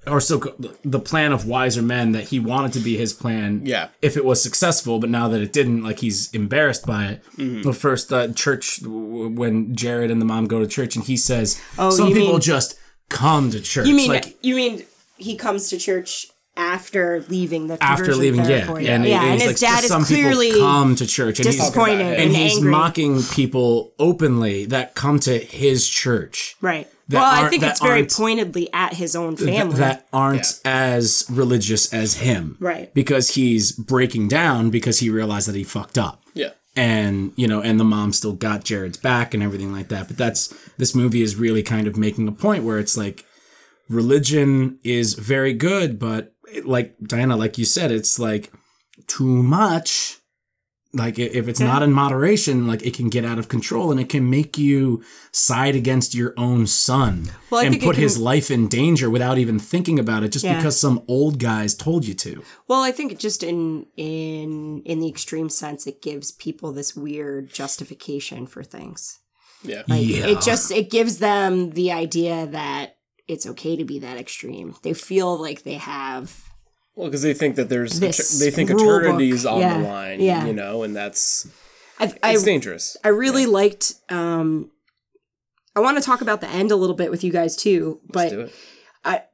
or 0.07 0.21
so 0.21 0.39
the 0.85 1.01
plan 1.01 1.33
of 1.33 1.47
wiser 1.47 1.83
men 1.83 2.13
that 2.13 2.25
he 2.29 2.39
wanted 2.39 2.73
to 2.75 2.81
be 2.81 2.97
his 2.97 3.13
plan. 3.13 3.63
Yeah. 3.65 3.89
If 4.03 4.17
it 4.17 4.25
was 4.25 4.43
successful, 4.43 4.99
but 4.99 5.11
now 5.11 5.29
that 5.29 5.41
it 5.41 5.53
didn't, 5.53 5.83
like 5.83 5.99
he's 6.01 6.31
embarrassed 6.33 6.87
by 6.87 7.07
it. 7.07 7.25
Mm-hmm. 7.37 7.63
The 7.63 7.73
first 7.73 8.13
uh, 8.13 8.33
church 8.33 8.81
when 8.85 9.75
Jared 9.75 10.11
and 10.11 10.21
the 10.21 10.25
mom 10.27 10.47
go 10.47 10.61
to 10.61 10.67
church 10.67 10.97
and 10.97 11.05
he 11.05 11.17
says, 11.17 11.61
Oh, 11.79 11.91
some 11.91 12.09
people 12.13 12.33
mean- 12.33 12.41
just 12.41 12.79
come 13.09 13.51
to 13.51 13.61
church. 13.61 13.87
you 13.87 13.95
mean 13.95 14.11
like 14.11 14.37
you 14.45 14.57
mean 14.57 14.85
he 15.17 15.37
comes 15.37 15.69
to 15.71 15.79
church 15.79 16.27
after 16.57 17.25
leaving 17.29 17.67
the 17.67 17.75
church. 17.75 17.83
after 17.83 18.15
leaving, 18.15 18.41
yeah, 18.41 18.65
therapy. 18.65 18.89
and, 18.89 19.05
yeah, 19.05 19.23
and 19.23 19.33
he's 19.35 19.43
his 19.43 19.63
like, 19.63 19.71
dad 19.73 19.85
is 19.85 19.91
some 19.91 20.05
clearly 20.05 20.53
come 20.53 20.97
to 20.97 21.07
church, 21.07 21.39
and 21.39 21.47
he's 21.47 21.57
disappointed 21.59 22.01
about 22.01 22.13
it. 22.13 22.19
and, 22.19 22.23
and 22.29 22.37
he's 22.37 22.57
angry. 22.57 22.71
mocking 22.71 23.23
people 23.23 23.93
openly 23.99 24.65
that 24.65 24.95
come 24.95 25.19
to 25.21 25.39
his 25.39 25.87
church. 25.89 26.57
right 26.61 26.89
that 26.89 26.96
well 27.11 27.23
i 27.25 27.39
aren't- 27.41 27.51
think 27.51 27.63
that 27.63 27.73
it's 27.73 27.81
very 27.81 28.05
pointedly 28.07 28.69
at 28.73 28.95
his 28.95 29.15
own 29.15 29.37
th- 29.37 29.49
family 29.49 29.77
that 29.79 30.07
aren't 30.13 30.61
as 30.65 31.25
religious 31.31 31.93
as 31.95 32.15
him. 32.15 32.57
Right. 32.61 32.93
Because 32.95 33.35
he's 33.35 33.73
breaking 33.73 34.29
down 34.29 34.71
because 34.71 34.99
he 34.99 35.09
realized 35.11 35.47
that 35.49 35.55
he 35.55 35.65
fucked 35.65 35.97
up. 35.99 36.23
yeah 36.35 36.51
And, 36.75 37.33
you 37.37 37.47
know, 37.49 37.61
and 37.63 37.79
the 37.81 37.85
mom 37.85 38.13
still 38.13 38.33
got 38.35 38.65
Jared's 38.65 38.99
back 38.99 39.35
and 39.35 39.43
everything 39.43 39.73
like 39.73 39.89
that. 39.89 40.09
But 40.09 40.17
that's, 40.19 40.53
this 40.79 40.95
movie 40.95 41.23
is 41.23 41.37
really 41.37 41.63
kind 41.63 41.87
of 41.87 41.97
making 41.97 42.27
a 42.29 42.33
point 42.33 42.65
where 42.65 42.79
it's 42.79 42.97
like, 42.97 43.25
religion 43.89 44.79
is 44.83 45.15
very 45.15 45.53
good, 45.53 45.99
but 45.99 46.33
it- 46.53 46.67
like 46.67 46.97
Diana, 47.03 47.37
like 47.37 47.57
you 47.59 47.65
said, 47.65 47.91
it's 47.93 48.19
like 48.19 48.53
too 49.07 49.43
much. 49.43 50.19
Like 50.97 51.19
if 51.19 51.47
it's 51.49 51.61
not 51.61 51.83
in 51.83 51.93
moderation, 51.93 52.67
like 52.67 52.85
it 52.85 52.95
can 52.95 53.09
get 53.11 53.25
out 53.25 53.39
of 53.39 53.49
control 53.49 53.91
and 53.91 54.01
it 54.01 54.09
can 54.09 54.29
make 54.31 54.57
you 54.59 55.03
side 55.33 55.75
against 55.77 56.15
your 56.15 56.33
own 56.37 56.67
son 56.67 57.31
Well, 57.51 57.61
and 57.61 57.71
think 57.71 57.83
it 57.83 57.87
put 57.87 57.97
his 57.97 58.19
life 58.19 58.51
in 58.51 58.67
danger 58.69 59.11
without 59.11 59.37
even 59.39 59.59
thinking 59.59 59.99
about 59.99 60.23
it, 60.25 60.33
just 60.33 60.45
Yeah. 60.45 60.57
because 60.57 60.79
some 60.81 61.03
old 61.07 61.39
guys 61.39 61.75
told 61.75 62.07
you 62.07 62.15
to. 62.15 62.43
Well, 62.67 62.83
I 62.83 62.93
think 62.93 63.19
just 63.19 63.43
in 63.43 63.87
in 63.97 64.83
in 64.85 65.01
the 65.01 65.09
extreme 65.09 65.49
sense, 65.49 65.87
it 65.87 66.01
gives 66.03 66.33
people 66.33 66.73
this 66.73 66.97
weird 66.97 67.53
justification 67.53 68.47
for 68.47 68.63
things. 68.65 69.19
yeah 69.63 69.83
Like 69.89 70.05
Yeah. 70.07 70.27
it 70.29 70.41
just 70.41 70.71
it 70.71 70.91
gives 70.91 71.19
them 71.19 71.71
the 71.71 71.91
idea 71.93 72.47
that 72.47 72.97
it's 73.29 73.47
okay 73.47 73.75
to 73.77 73.85
be 73.85 73.99
that 73.99 74.19
extreme. 74.19 74.77
They 74.83 74.93
feel 74.95 75.37
like 75.37 75.63
they 75.65 75.75
have 75.75 76.45
Well, 76.97 77.09
because 77.09 77.23
they 77.23 77.35
think 77.35 77.57
that 77.57 77.69
there's 77.69 78.01
This 78.01 78.39
they 78.41 78.51
think 78.51 78.71
eternity's 78.71 79.45
book. 79.45 79.53
on 79.53 79.61
Yeah, 79.61 79.79
the 79.79 79.85
line, 79.87 80.21
yeah. 80.21 80.47
you 80.47 80.53
know, 80.55 80.83
and 80.83 80.97
that's 80.97 81.47
I, 82.01 82.13
I, 82.23 82.33
it's 82.33 82.43
dangerous. 82.43 82.97
I 83.05 83.09
really 83.09 83.47
liked. 83.47 83.95
Um, 84.09 84.71
I 85.77 85.81
want 85.81 85.99
to 85.99 86.03
talk 86.03 86.23
about 86.23 86.41
the 86.41 86.49
end 86.49 86.71
a 86.71 86.77
little 86.77 86.97
bit 86.97 87.11
with 87.11 87.23
you 87.23 87.31
guys 87.31 87.55
too, 87.55 88.01
Let's 88.09 88.13
but 88.13 88.31
do 88.31 88.41
it. 88.41 89.25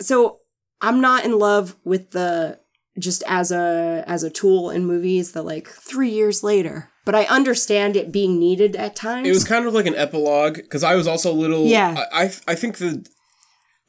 so 0.00 0.38
I'm 0.80 1.00
not 1.00 1.24
in 1.24 1.38
love 1.38 1.76
with 1.84 2.10
the 2.12 2.58
just 2.98 3.22
as 3.26 3.52
a 3.52 4.02
as 4.06 4.22
a 4.22 4.30
tool 4.30 4.70
in 4.70 4.86
movies 4.86 5.32
the 5.32 5.42
like 5.42 5.68
three 5.68 6.10
years 6.10 6.42
later. 6.42 6.88
But 7.04 7.14
I 7.14 7.24
understand 7.24 7.96
it 7.96 8.12
being 8.12 8.38
needed 8.38 8.76
at 8.76 8.94
times. 8.96 9.26
It 9.26 9.32
was 9.32 9.44
kind 9.44 9.66
of 9.66 9.74
like 9.74 9.86
an 9.86 9.94
epilogue 9.94 10.56
because 10.56 10.82
I 10.84 10.94
was 10.94 11.06
also 11.06 11.32
a 11.32 11.34
little. 11.34 11.66
Yeah. 11.66 12.04
I 12.12 12.22
I, 12.24 12.32
I 12.48 12.54
think 12.54 12.78
the 12.78 13.06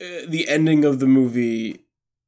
uh, 0.02 0.26
the 0.28 0.48
ending 0.48 0.84
of 0.86 1.00
the 1.00 1.08
movie 1.08 1.86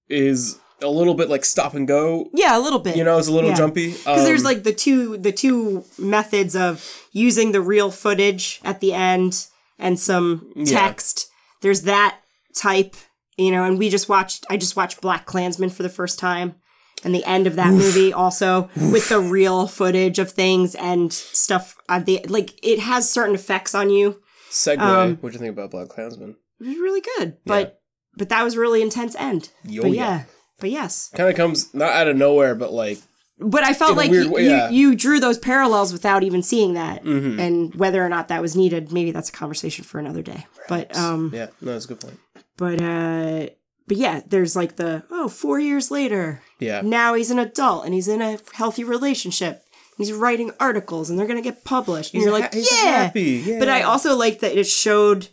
is 0.10 0.60
a 0.84 0.90
little 0.90 1.14
bit 1.16 1.30
like 1.30 1.46
stop 1.46 1.74
and 1.74 1.88
go. 1.88 2.30
yeah, 2.34 2.58
a 2.58 2.62
little 2.62 2.80
bit. 2.80 2.96
You 2.96 3.04
know, 3.04 3.18
it's 3.18 3.28
a 3.28 3.32
little 3.32 3.50
Yeah. 3.52 3.56
jumpy 3.56 3.92
because 3.94 4.26
there's 4.26 4.42
Um, 4.42 4.46
like 4.46 4.64
the 4.64 4.74
two 4.74 5.18
the 5.18 5.32
two 5.32 5.84
methods 5.98 6.56
of 6.56 6.86
using 7.12 7.52
the 7.52 7.62
real 7.62 7.90
footage 7.92 8.60
at 8.64 8.80
the 8.82 8.94
end 8.94 9.48
and 9.80 10.00
some 10.00 10.52
Yeah. 10.56 10.66
text. 10.80 11.28
There's 11.62 11.82
that 11.84 12.18
type, 12.56 12.96
you 13.38 13.52
know, 13.52 13.64
and 13.64 13.80
we 13.80 13.90
just 13.90 14.08
watched. 14.10 14.46
I 14.50 14.58
just 14.58 14.76
watched 14.76 15.02
Black 15.02 15.26
Klansman 15.26 15.70
for 15.70 15.82
the 15.84 15.90
first 15.90 16.20
time, 16.20 16.56
and 17.04 17.16
the 17.16 17.24
end 17.26 17.48
of 17.48 17.56
that 17.56 17.72
movie 17.72 18.14
also 18.14 18.70
with 18.76 19.10
the 19.10 19.20
real 19.20 19.68
footage 19.68 20.20
of 20.20 20.32
things 20.32 20.76
and 20.76 21.12
stuff. 21.14 21.76
Uh, 21.90 22.00
the 22.00 22.20
like 22.28 22.54
it 22.64 22.80
has 22.80 23.10
certain 23.10 23.36
effects 23.36 23.74
on 23.74 23.90
you. 23.90 24.20
segue. 24.52 24.80
um, 24.80 25.18
what 25.22 25.30
do 25.32 25.34
you 25.34 25.40
think 25.40 25.52
about 25.54 25.72
Black 25.72 25.90
Klansman? 25.90 26.36
It 26.62 26.68
was 26.68 26.78
really 26.78 27.02
good, 27.18 27.38
but 27.46 27.80
but 28.16 28.30
that 28.30 28.44
was 28.44 28.54
a 28.56 28.60
really 28.60 28.82
intense 28.84 29.16
end. 29.16 29.50
Yo, 29.68 29.82
but 29.82 29.92
yeah. 29.92 30.26
But 30.64 30.72
yes. 30.72 31.10
Kind 31.14 31.30
of 31.30 31.36
comes 31.36 31.74
not 31.74 31.92
out 31.92 32.08
of 32.08 32.16
nowhere, 32.16 32.56
but 32.56 32.72
like 32.72 33.00
But 33.38 33.64
I 33.66 33.74
felt 33.74 33.98
like 33.98 34.10
you, 34.12 34.32
way, 34.32 34.46
yeah. 34.48 34.70
you 34.70 34.96
drew 34.96 35.20
those 35.20 35.38
parallels 35.38 35.92
without 35.92 36.24
even 36.24 36.42
seeing 36.42 36.74
that, 36.76 37.04
Mhm. 37.04 37.38
and 37.38 37.76
whether 37.76 38.02
or 38.06 38.08
not 38.08 38.30
that 38.30 38.42
was 38.42 38.56
needed, 38.56 38.92
maybe 38.94 39.12
that's 39.12 39.28
a 39.28 39.34
conversation 39.34 39.84
for 39.84 40.00
another 40.00 40.22
day. 40.22 40.46
But 40.70 40.96
um, 40.96 41.32
yeah, 41.34 41.48
no, 41.60 41.74
that's 41.74 41.84
a 41.86 41.88
good 41.90 42.00
point. 42.00 42.18
but 42.58 42.80
uh, 42.82 43.48
but 43.88 43.98
yeah, 43.98 44.22
there's 44.26 44.56
like 44.56 44.78
the 44.78 45.04
oh, 45.12 45.28
four 45.28 45.60
years 45.60 45.92
later, 45.92 46.42
Yeah, 46.60 46.80
now 46.82 47.14
he's 47.16 47.32
an 47.32 47.40
adult 47.40 47.84
and 47.86 47.94
he's 47.94 48.08
in 48.08 48.22
a 48.22 48.40
healthy 48.54 48.86
relationship. 48.86 49.62
He's 49.98 50.14
writing 50.14 50.52
articles 50.60 51.10
and 51.10 51.20
they're 51.20 51.28
gonna 51.28 51.42
get 51.42 51.66
published, 51.66 52.14
and 52.14 52.22
He's 52.24 52.26
you're 52.32 52.40
ha- 52.42 52.50
like, 52.54 52.54
yeah. 52.56 53.04
happy. 53.04 53.44
Yeah, 53.46 53.60
But 53.60 53.68
I 53.68 53.82
also 53.82 54.16
like 54.16 54.40
that 54.40 54.58
it 54.58 54.68
showed 54.68 55.28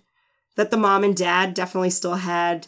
that 0.56 0.70
the 0.72 0.76
mom 0.76 1.04
and 1.04 1.16
dad 1.16 1.54
definitely 1.54 1.90
still 1.90 2.16
had 2.16 2.66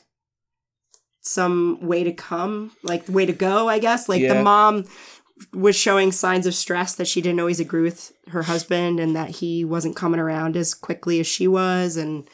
some 1.23 1.79
way 1.81 2.05
to 2.05 2.13
come, 2.13 2.73
like 2.83 3.09
way 3.09 3.25
to 3.25 3.33
go, 3.33 3.69
I 3.69 3.79
guess. 3.79 4.09
Like 4.09 4.21
Yeah. 4.21 4.35
the 4.35 4.43
mom 4.43 4.85
was 5.55 5.75
showing 5.75 6.13
signs 6.13 6.47
of 6.47 6.55
stress 6.55 6.95
that 6.97 7.09
she 7.09 7.21
didn't 7.21 7.41
always 7.41 7.59
agree 7.61 7.83
with 7.83 8.13
her 8.29 8.43
husband 8.43 9.01
and 9.01 9.17
that 9.17 9.31
he 9.31 9.65
wasn't 9.65 9.97
coming 9.97 10.21
around 10.21 10.57
as 10.57 10.75
quickly 10.75 11.19
as 11.21 11.27
she 11.27 11.49
was 11.49 11.97
and 11.97 12.29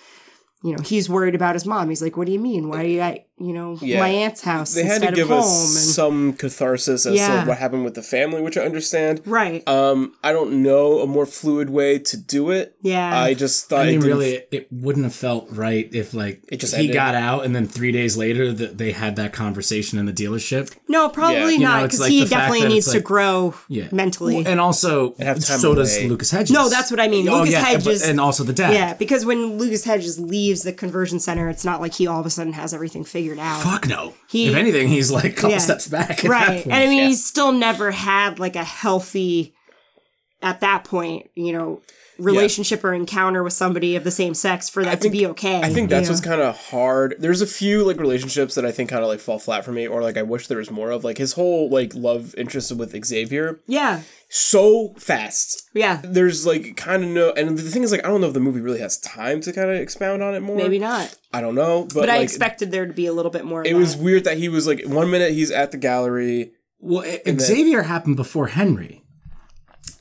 you 0.62 0.72
know, 0.72 0.82
he's 0.82 1.08
worried 1.08 1.36
about 1.36 1.54
his 1.54 1.64
mom. 1.64 1.88
He's 1.88 2.02
like, 2.02 2.16
"What 2.16 2.26
do 2.26 2.32
you 2.32 2.40
mean? 2.40 2.68
Why 2.68 2.82
are 2.82 2.86
you 2.86 2.98
you 3.40 3.52
know, 3.52 3.78
Yeah. 3.80 4.00
my 4.00 4.08
aunt's 4.08 4.42
house 4.42 4.74
they 4.74 4.84
had 4.84 5.02
to 5.02 5.12
give 5.12 5.30
us 5.30 5.46
and, 5.76 5.94
some 5.94 6.32
catharsis 6.32 7.06
as 7.06 7.14
Yeah. 7.14 7.42
to 7.42 7.48
what 7.48 7.58
happened 7.58 7.84
with 7.84 7.94
the 7.94 8.02
family, 8.02 8.42
which 8.42 8.56
I 8.56 8.62
understand. 8.64 9.20
right. 9.26 9.66
Um, 9.68 10.12
I 10.22 10.32
don't 10.32 10.62
know 10.62 11.00
a 11.00 11.06
more 11.06 11.26
fluid 11.26 11.70
way 11.70 11.98
to 11.98 12.16
do 12.16 12.50
it. 12.50 12.74
yeah. 12.82 13.18
I 13.20 13.34
just 13.34 13.68
thought 13.68 13.82
I 13.82 13.84
mean, 13.86 13.88
it 13.88 13.92
didn't- 14.02 14.06
really, 14.08 14.40
it 14.50 14.66
wouldn't 14.72 15.04
have 15.04 15.14
felt 15.14 15.48
right 15.50 15.88
if 15.92 16.14
like 16.14 16.42
It 16.48 16.58
just 16.60 16.74
he 16.74 16.80
ended. 16.82 16.94
got 16.94 17.14
out 17.14 17.44
and 17.44 17.54
then 17.54 17.66
three 17.68 17.92
days 17.92 18.16
later 18.16 18.52
that 18.52 18.78
they 18.78 18.92
had 18.92 19.16
that 19.16 19.32
conversation 19.32 19.98
in 19.98 20.06
the 20.06 20.12
dealership. 20.12 20.72
no, 20.88 21.08
probably 21.08 21.54
You 21.54 21.60
know, 21.60 21.68
not 21.68 21.84
it's 21.84 21.94
because 21.96 22.00
like 22.00 22.10
he 22.12 22.24
definitely 22.24 22.68
needs 22.68 22.86
it's 22.86 22.94
to 22.94 23.00
grow 23.00 23.54
Yeah, 23.68 23.84
mentally. 23.92 24.44
and 24.46 24.60
also 24.60 25.14
have 25.20 25.38
time 25.44 25.58
so 25.60 25.74
does 25.74 25.96
away. 25.96 26.08
Lucas 26.08 26.30
Hedges. 26.30 26.50
No, 26.50 26.68
that's 26.68 26.90
what 26.90 26.98
I 27.00 27.08
mean. 27.08 27.28
Oh 27.28 27.38
Lucas 27.38 27.52
yeah, 27.52 27.62
but- 27.62 27.82
Hedges- 27.84 28.02
and 28.02 28.20
also 28.20 28.42
the 28.44 28.52
dad. 28.52 28.72
Yeah, 28.74 28.94
because 28.94 29.24
when 29.24 29.58
Lucas 29.58 29.84
Hedges 29.84 30.18
leaves 30.18 30.62
the 30.62 30.72
conversion 30.72 31.20
center, 31.20 31.48
it's 31.48 31.64
not 31.64 31.80
like 31.80 31.94
he 31.94 32.06
all 32.06 32.20
of 32.20 32.26
a 32.26 32.30
sudden 32.30 32.52
has 32.54 32.72
everything 32.72 33.04
figured 33.04 33.27
out. 33.38 33.62
Fuck 33.62 33.88
no. 33.88 34.14
He- 34.28 34.48
if 34.48 34.54
anything, 34.54 34.86
he's 34.88 35.10
like 35.10 35.24
a 35.24 35.30
couple 35.30 35.50
Yeah. 35.50 35.58
steps 35.58 35.88
back. 35.88 36.22
right. 36.24 36.64
And. 36.64 36.72
I 36.72 36.86
mean, 36.86 36.98
yeah. 36.98 37.06
he's 37.08 37.24
still 37.26 37.50
never 37.50 37.90
had 37.90 38.38
like 38.38 38.54
a 38.56 38.64
healthy, 38.64 39.54
at 40.40 40.60
that 40.60 40.84
point, 40.84 41.28
you 41.34 41.52
know, 41.52 41.82
relationship 42.18 42.82
or 42.84 42.92
encounter 42.92 43.42
with 43.42 43.52
somebody 43.52 43.94
of 43.96 44.04
the 44.04 44.10
same 44.10 44.34
sex 44.34 44.68
for 44.68 44.84
that 44.84 44.92
to 44.96 44.96
think- 45.02 45.12
be 45.12 45.26
okay. 45.26 45.60
I 45.60 45.68
think 45.70 45.88
that's 45.90 46.08
you 46.08 46.12
what's 46.12 46.24
kind 46.24 46.40
of 46.40 46.56
hard. 46.56 47.14
There's 47.18 47.40
a 47.40 47.46
few 47.46 47.84
like 47.84 47.98
relationships 48.00 48.54
that 48.56 48.64
I 48.66 48.72
think 48.72 48.90
kind 48.90 49.02
of 49.02 49.08
like 49.08 49.20
fall 49.20 49.38
flat 49.38 49.64
for 49.64 49.72
me, 49.72 49.86
or 49.86 50.02
like 50.02 50.16
I 50.16 50.22
wish 50.22 50.46
there 50.48 50.58
was 50.58 50.70
more 50.70 50.90
of. 50.90 51.04
Like 51.04 51.18
his 51.18 51.34
whole 51.34 51.70
like 51.70 51.94
love 51.94 52.34
interest 52.36 52.72
with 52.72 52.94
Xavier, 53.06 53.60
Yeah. 53.66 54.02
so 54.28 54.94
fast. 54.98 55.68
Yeah. 55.74 56.00
There's 56.04 56.46
like 56.46 56.76
kind 56.76 57.04
of 57.04 57.10
no, 57.10 57.30
and 57.32 57.56
the 57.56 57.62
thing 57.62 57.82
is 57.82 57.92
like 57.92 58.04
I 58.04 58.08
don't 58.08 58.20
know 58.20 58.26
if 58.28 58.34
the 58.34 58.40
movie 58.40 58.60
really 58.60 58.80
has 58.80 58.98
time 58.98 59.40
to 59.42 59.52
kind 59.52 59.70
of 59.70 59.76
expound 59.76 60.22
on 60.22 60.34
it 60.34 60.40
more. 60.40 60.56
Maybe 60.56 60.78
not. 60.78 61.14
I 61.32 61.40
don't 61.40 61.54
know, 61.54 61.84
but, 61.84 61.94
But 61.94 62.10
I 62.10 62.16
like, 62.18 62.24
expected 62.24 62.70
there 62.70 62.86
to 62.86 62.92
be 62.92 63.06
a 63.06 63.12
little 63.12 63.30
bit 63.30 63.44
more. 63.44 63.60
Of 63.60 63.66
It 63.66 63.74
that. 63.74 63.78
was 63.78 63.96
weird 63.96 64.24
that 64.24 64.38
he 64.38 64.48
was 64.48 64.66
like 64.66 64.82
one 64.86 65.10
minute 65.10 65.32
he's 65.32 65.50
at 65.50 65.70
the 65.72 65.78
gallery. 65.78 66.52
well, 66.80 67.04
Xavier 67.38 67.82
happened 67.82 68.16
before 68.16 68.48
Henry. 68.48 69.04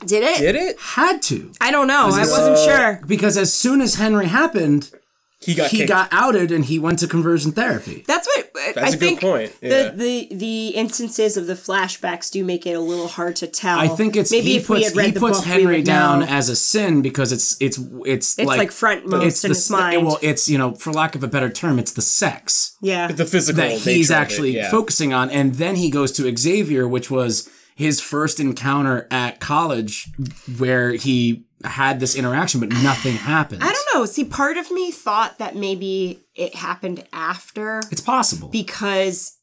Did 0.05 0.23
it? 0.23 0.37
Did 0.39 0.55
it? 0.55 0.79
Had 0.79 1.21
to 1.23 1.51
I 1.59 1.71
don't 1.71 1.87
know. 1.87 2.05
I 2.05 2.19
wasn't 2.19 2.57
sure. 2.59 3.01
because 3.07 3.37
as 3.37 3.53
soon 3.53 3.81
as 3.81 3.95
Henry 3.95 4.27
happened, 4.27 4.91
He 5.39 5.53
got 5.55 5.71
he 5.71 5.77
kicked. 5.77 5.89
got 5.89 6.09
outed 6.11 6.51
and 6.51 6.65
he 6.65 6.77
went 6.79 6.99
to 6.99 7.07
conversion 7.07 7.51
therapy. 7.51 8.03
That's 8.07 8.27
what 8.27 8.51
That's 8.75 8.77
I 8.77 8.87
a 8.87 8.91
good 8.91 8.99
think. 8.99 9.21
point, 9.21 9.53
yeah. 9.61 9.89
The, 9.89 9.97
the 9.97 10.35
the 10.35 10.67
instances 10.69 11.35
of 11.37 11.47
the 11.47 11.53
flashbacks 11.53 12.31
do 12.31 12.43
make 12.43 12.65
it 12.67 12.73
a 12.73 12.79
little 12.79 13.07
hard 13.07 13.35
to 13.37 13.47
tell. 13.47 13.79
I 13.79 13.87
think 13.87 14.15
it's 14.15 14.31
maybe 14.31 14.49
he 14.51 14.57
if 14.57 14.69
we 14.69 14.83
had 14.83 14.95
read 14.95 15.05
he 15.07 15.11
the 15.13 15.19
puts 15.19 15.37
book, 15.39 15.45
we 15.45 15.51
Henry 15.51 15.75
would 15.77 15.85
down 15.85 16.19
know. 16.19 16.25
as 16.27 16.49
a 16.49 16.55
sin 16.55 17.01
because 17.01 17.31
it's 17.31 17.55
it's 17.59 17.79
it's, 18.05 18.37
It's 18.37 18.47
like 18.47 18.69
frontmost 18.71 19.25
it's 19.25 19.43
in 19.43 19.49
the, 19.49 19.55
his 19.55 19.65
s- 19.65 19.69
mind. 19.69 20.05
Well, 20.05 20.19
it's 20.21 20.47
you 20.49 20.57
know 20.59 20.73
for 20.75 20.91
lack 20.93 21.15
of 21.15 21.23
a 21.23 21.27
better 21.27 21.49
term, 21.49 21.79
it's 21.79 21.91
the 21.93 22.01
sex 22.03 22.75
yeah. 22.81 23.07
the 23.11 23.25
physical 23.25 23.61
that 23.63 23.71
he's 23.71 23.85
nature 23.85 24.13
of 24.13 24.19
it, 24.19 24.21
actually 24.21 24.55
yeah. 24.55 24.69
focusing 24.71 25.11
on, 25.13 25.29
and 25.31 25.55
then 25.55 25.75
he 25.75 25.89
goes 25.89 26.11
to 26.13 26.35
Xavier, 26.37 26.87
which 26.87 27.09
was 27.11 27.49
his 27.77 28.01
first 28.01 28.39
encounter 28.39 29.07
at 29.11 29.39
college, 29.39 30.09
where 30.57 30.91
he 30.93 31.45
had 31.63 31.99
this 31.99 32.15
interaction, 32.15 32.59
but 32.59 32.69
nothing 32.69 33.13
happened. 33.33 33.63
I 33.63 33.71
don't 33.71 33.87
know. 33.93 34.05
See, 34.05 34.23
part 34.25 34.57
of 34.57 34.71
me 34.71 34.89
thought 34.91 35.37
that 35.37 35.55
maybe 35.55 36.25
it 36.35 36.55
happened 36.55 37.03
after 37.13 37.83
It's 37.91 38.01
possible. 38.01 38.47
because 38.49 39.37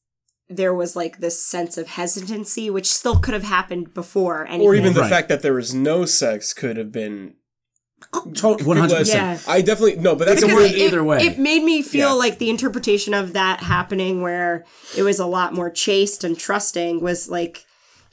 there 0.49 0.75
was 0.75 0.97
like 0.97 1.19
this 1.19 1.41
sense 1.41 1.79
of 1.79 1.87
hesitancy, 1.87 2.69
which 2.71 2.87
still 2.93 3.21
could 3.21 3.35
have 3.35 3.45
happened 3.45 3.95
before. 3.95 4.47
Anything. 4.47 4.67
or 4.67 4.75
even 4.75 4.95
the 4.95 5.03
Right. 5.03 5.11
fact 5.11 5.29
that 5.29 5.43
there 5.43 5.55
was 5.55 5.73
no 5.73 6.05
sex 6.05 6.53
could 6.53 6.77
have 6.77 6.91
been 6.91 7.35
oh, 8.13 8.59
One 8.65 8.77
hundred 8.79 8.99
percent. 8.99 9.41
Yeah. 9.47 9.53
I 9.53 9.61
definitely 9.63 9.97
no, 10.03 10.17
but 10.17 10.27
that's 10.27 10.43
It 10.43 10.47
a 10.47 10.49
could 10.49 10.57
word. 10.57 10.73
be 10.73 10.83
either 10.83 11.05
way. 11.05 11.19
It 11.25 11.39
made 11.39 11.63
me 11.63 11.83
feel 11.83 12.09
Yeah. 12.11 12.13
like 12.15 12.39
the 12.39 12.51
interpretation 12.51 13.15
of 13.15 13.33
that 13.33 13.61
happening 13.61 14.23
where 14.23 14.65
it 14.97 15.03
was 15.03 15.19
a 15.21 15.27
lot 15.27 15.55
more 15.55 15.71
chaste 15.71 16.25
and 16.25 16.37
trusting 16.39 17.01
was 17.01 17.29
like 17.29 17.65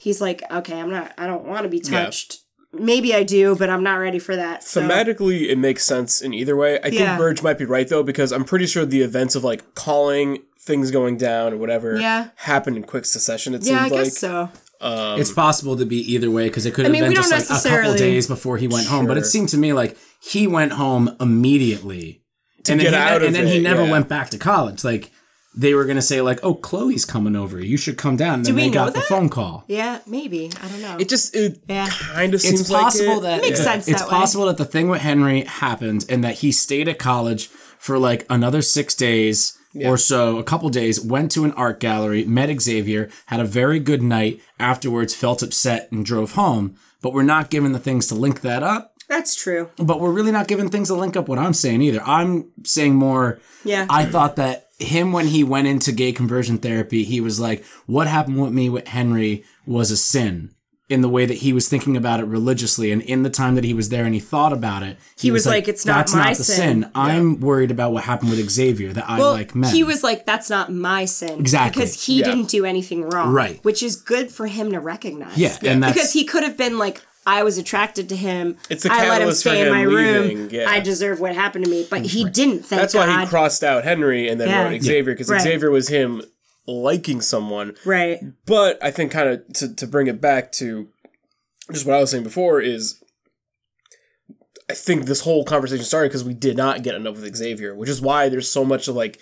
he's 0.02 0.20
like, 0.20 0.42
okay, 0.50 0.80
I'm 0.80 0.90
not 0.90 1.12
I 1.16 1.26
don't 1.26 1.44
want 1.44 1.62
to 1.62 1.68
be 1.68 1.78
Yeah. 1.78 2.04
touched. 2.04 2.38
Maybe 2.74 3.14
I 3.14 3.22
do, 3.22 3.54
but 3.54 3.68
I'm 3.68 3.82
not 3.82 3.96
ready 3.96 4.18
for 4.18 4.34
that. 4.34 4.64
So. 4.64 4.80
Thematically, 4.80 5.50
it 5.50 5.58
makes 5.58 5.84
sense 5.84 6.22
in 6.22 6.32
either 6.32 6.56
way. 6.56 6.78
I 6.78 6.88
think 6.88 7.00
Yeah. 7.00 7.18
Burge 7.18 7.42
might 7.42 7.58
be 7.58 7.66
right 7.66 7.86
though, 7.88 8.02
because 8.02 8.32
I'm 8.32 8.44
pretty 8.44 8.66
sure 8.66 8.84
the 8.86 9.02
events 9.02 9.34
of 9.34 9.44
like 9.44 9.74
calling 9.74 10.38
things 10.58 10.90
going 10.90 11.16
down 11.18 11.52
or 11.52 11.56
whatever 11.58 11.98
Yeah. 12.00 12.28
happened 12.36 12.76
in 12.78 12.84
quick 12.84 13.04
succession. 13.04 13.54
It 13.54 13.62
yeah, 13.64 13.76
I 13.76 13.78
seems 13.88 13.92
like 13.92 14.04
guess 14.04 14.18
so. 14.18 14.48
um, 14.80 15.20
it's 15.20 15.32
possible 15.32 15.76
to 15.76 15.84
be 15.84 15.98
either 16.14 16.30
way 16.30 16.48
because 16.48 16.64
it 16.66 16.72
could 16.74 16.84
have 16.86 16.92
mean, 16.92 17.02
been 17.02 17.14
just 17.14 17.30
like 17.30 17.44
a 17.44 17.62
couple 17.68 17.94
days 17.94 18.26
before 18.26 18.56
he 18.56 18.68
went 18.68 18.86
home. 18.86 19.06
But 19.06 19.18
it 19.18 19.26
seemed 19.26 19.50
to 19.50 19.58
me 19.58 19.72
like 19.72 19.96
he 20.22 20.46
went 20.46 20.72
home 20.72 21.14
immediately, 21.20 22.22
and 22.68 22.80
then 22.80 22.90
get 22.90 22.92
he, 22.94 22.98
out 22.98 23.16
and 23.22 23.26
of 23.26 23.32
then 23.34 23.46
he 23.48 23.60
never 23.60 23.84
yeah. 23.84 23.90
went 23.90 24.08
back 24.08 24.30
to 24.30 24.38
college. 24.38 24.82
Like 24.84 25.10
they 25.54 25.74
were 25.74 25.84
gonna 25.84 26.02
say, 26.02 26.20
like, 26.22 26.40
"Oh, 26.42 26.54
Chloe's 26.54 27.04
coming 27.04 27.36
over. 27.36 27.60
You 27.60 27.76
should 27.76 27.98
come 27.98 28.16
down." 28.16 28.34
And 28.36 28.44
then 28.46 28.54
we 28.54 28.60
they 28.62 28.68
know 28.68 28.84
got 28.86 28.94
the 28.94 29.00
phone 29.02 29.28
call. 29.28 29.64
Yeah, 29.68 29.98
maybe. 30.06 30.50
I 30.62 30.68
don't 30.68 30.80
know. 30.82 30.96
it 30.98 31.08
just 31.08 31.34
it 31.36 31.60
Yeah. 31.68 31.88
kind 31.88 32.32
of 32.34 32.40
seems 32.40 32.60
It's 32.62 32.70
possible 32.70 33.06
like 33.14 33.18
it. 33.18 33.22
that 33.22 33.42
Makes 33.42 33.58
that- 33.58 33.64
sense 33.64 33.88
It's 33.88 34.00
that 34.00 34.08
way. 34.08 34.16
possible 34.16 34.46
that 34.46 34.56
the 34.56 34.64
thing 34.64 34.88
with 34.88 35.00
Henry 35.02 35.42
happened 35.42 36.04
and 36.08 36.24
that 36.24 36.36
he 36.36 36.52
stayed 36.52 36.88
at 36.88 36.98
college 36.98 37.48
for 37.78 37.98
like 37.98 38.24
another 38.30 38.62
six 38.62 38.94
days 38.94 39.58
or 39.86 39.96
so, 39.96 40.36
a 40.38 40.44
couple 40.44 40.68
days, 40.68 41.00
went 41.00 41.30
to 41.32 41.44
an 41.44 41.52
art 41.52 41.80
gallery, 41.80 42.24
met 42.26 42.50
Xavier, 42.60 43.08
had 43.26 43.40
a 43.40 43.44
very 43.44 43.78
good 43.80 44.02
night, 44.02 44.38
afterwards 44.60 45.14
felt 45.14 45.42
upset 45.42 45.88
and 45.90 46.04
drove 46.04 46.32
home. 46.32 46.74
But 47.00 47.14
we're 47.14 47.22
not 47.22 47.48
given 47.50 47.72
the 47.72 47.78
things 47.78 48.06
to 48.08 48.14
link 48.14 48.42
that 48.42 48.62
up. 48.62 48.92
That's 49.08 49.34
true. 49.34 49.70
But 49.76 49.98
we're 50.00 50.10
really 50.12 50.30
not 50.30 50.46
given 50.46 50.68
things 50.68 50.88
to 50.88 50.94
link 50.94 51.16
up 51.16 51.26
what 51.28 51.38
I'm 51.38 51.54
saying 51.54 51.80
either. 51.82 52.02
I'm 52.04 52.50
saying 52.64 52.94
more. 52.96 53.40
Yeah. 53.64 53.86
I 53.90 54.04
thought 54.04 54.36
that 54.36 54.68
him 54.82 55.12
when 55.12 55.28
he 55.28 55.44
went 55.44 55.66
into 55.66 55.92
gay 55.92 56.12
conversion 56.12 56.58
therapy, 56.58 57.04
he 57.04 57.20
was 57.20 57.38
like, 57.40 57.64
"What 57.86 58.06
happened 58.06 58.40
with 58.40 58.52
me 58.52 58.68
with 58.68 58.88
Henry 58.88 59.44
was 59.66 59.90
a 59.90 59.96
sin." 59.96 60.50
in 60.88 61.00
the 61.00 61.08
way 61.08 61.24
that 61.24 61.38
he 61.38 61.54
was 61.54 61.68
thinking 61.70 61.96
about 61.96 62.20
it 62.20 62.24
religiously, 62.24 62.92
and 62.92 63.00
in 63.02 63.22
the 63.22 63.30
time 63.30 63.54
that 63.54 63.64
he 63.64 63.72
was 63.72 63.88
there 63.88 64.04
and 64.04 64.12
he 64.12 64.20
thought 64.20 64.52
about 64.52 64.82
it, 64.82 64.98
he, 65.16 65.30
was 65.30 65.46
like, 65.46 65.66
"It's 65.66 65.86
not 65.86 65.96
That's 65.98 66.14
my 66.14 66.24
not 66.26 66.36
the 66.36 66.44
sin." 66.44 66.82
sin. 66.82 66.90
I'm 66.94 67.40
worried 67.40 67.70
about 67.70 67.92
what 67.92 68.04
happened 68.04 68.28
with 68.30 68.50
Xavier. 68.50 68.92
That 68.92 69.08
I 69.08 69.18
like 69.18 69.54
men. 69.54 69.72
he 69.74 69.84
was 69.84 70.02
like, 70.04 70.26
"That's 70.26 70.50
not 70.50 70.70
my 70.70 71.06
sin," 71.06 71.40
Exactly. 71.40 71.80
because 71.80 72.04
he 72.04 72.18
Yeah. 72.18 72.26
didn't 72.26 72.48
do 72.50 72.66
anything 72.66 73.08
wrong, 73.08 73.32
Right. 73.32 73.58
Which 73.64 73.82
is 73.82 73.96
good 73.96 74.30
for 74.30 74.48
him 74.48 74.70
to 74.72 74.80
recognize. 74.80 75.38
Yeah, 75.38 75.56
and 75.62 75.82
that's- 75.82 75.94
because 75.94 76.12
he 76.12 76.24
could 76.24 76.42
have 76.42 76.58
been 76.58 76.76
like, 76.76 77.00
"I 77.26 77.42
was 77.42 77.58
attracted 77.58 78.08
to 78.10 78.16
him. 78.16 78.56
It's 78.70 78.82
the 78.82 78.92
I 78.92 78.96
let 78.96 79.04
him 79.04 79.10
catalyst 79.18 79.42
for 79.42 79.48
stay 79.50 79.60
in 79.62 79.66
him 79.68 79.72
my 79.74 79.84
leaving, 79.86 80.38
room. 80.38 80.48
yeah. 80.50 80.68
I 80.70 80.80
deserve 80.80 81.20
what 81.20 81.34
happened 81.34 81.64
to 81.64 81.70
me." 81.70 81.86
But 81.88 82.02
he 82.06 82.24
didn't. 82.24 82.60
Thank 82.66 82.80
That's 82.80 82.94
God. 82.94 83.08
why 83.08 83.20
he 83.22 83.26
crossed 83.28 83.62
out 83.64 83.84
Henry 83.84 84.28
and 84.28 84.40
then 84.40 84.48
Yeah. 84.48 84.64
wrote 84.68 84.82
Xavier 84.82 85.12
because 85.14 85.28
Right. 85.28 85.40
Xavier 85.42 85.70
was 85.70 85.88
him 85.88 86.22
liking 86.66 87.20
someone. 87.20 87.74
right. 87.84 88.20
But 88.46 88.78
I 88.82 88.90
think 88.90 89.10
kind 89.12 89.28
of 89.28 89.52
to, 89.54 89.74
to 89.74 89.86
bring 89.86 90.06
it 90.06 90.20
back 90.20 90.52
to 90.52 90.88
just 91.72 91.86
what 91.86 91.96
I 91.96 92.00
was 92.00 92.10
saying 92.10 92.22
before 92.24 92.60
is 92.60 92.98
I 94.70 94.74
think 94.74 95.04
this 95.04 95.20
whole 95.20 95.44
conversation 95.44 95.84
started 95.84 96.08
because 96.10 96.24
we 96.24 96.34
did 96.34 96.56
not 96.56 96.82
get 96.82 96.94
enough 96.94 97.16
with 97.20 97.36
Xavier, 97.36 97.74
which 97.74 97.90
is 97.90 98.00
why 98.00 98.28
there's 98.28 98.50
so 98.50 98.64
much 98.64 98.88
of 98.88 98.94
like, 98.94 99.20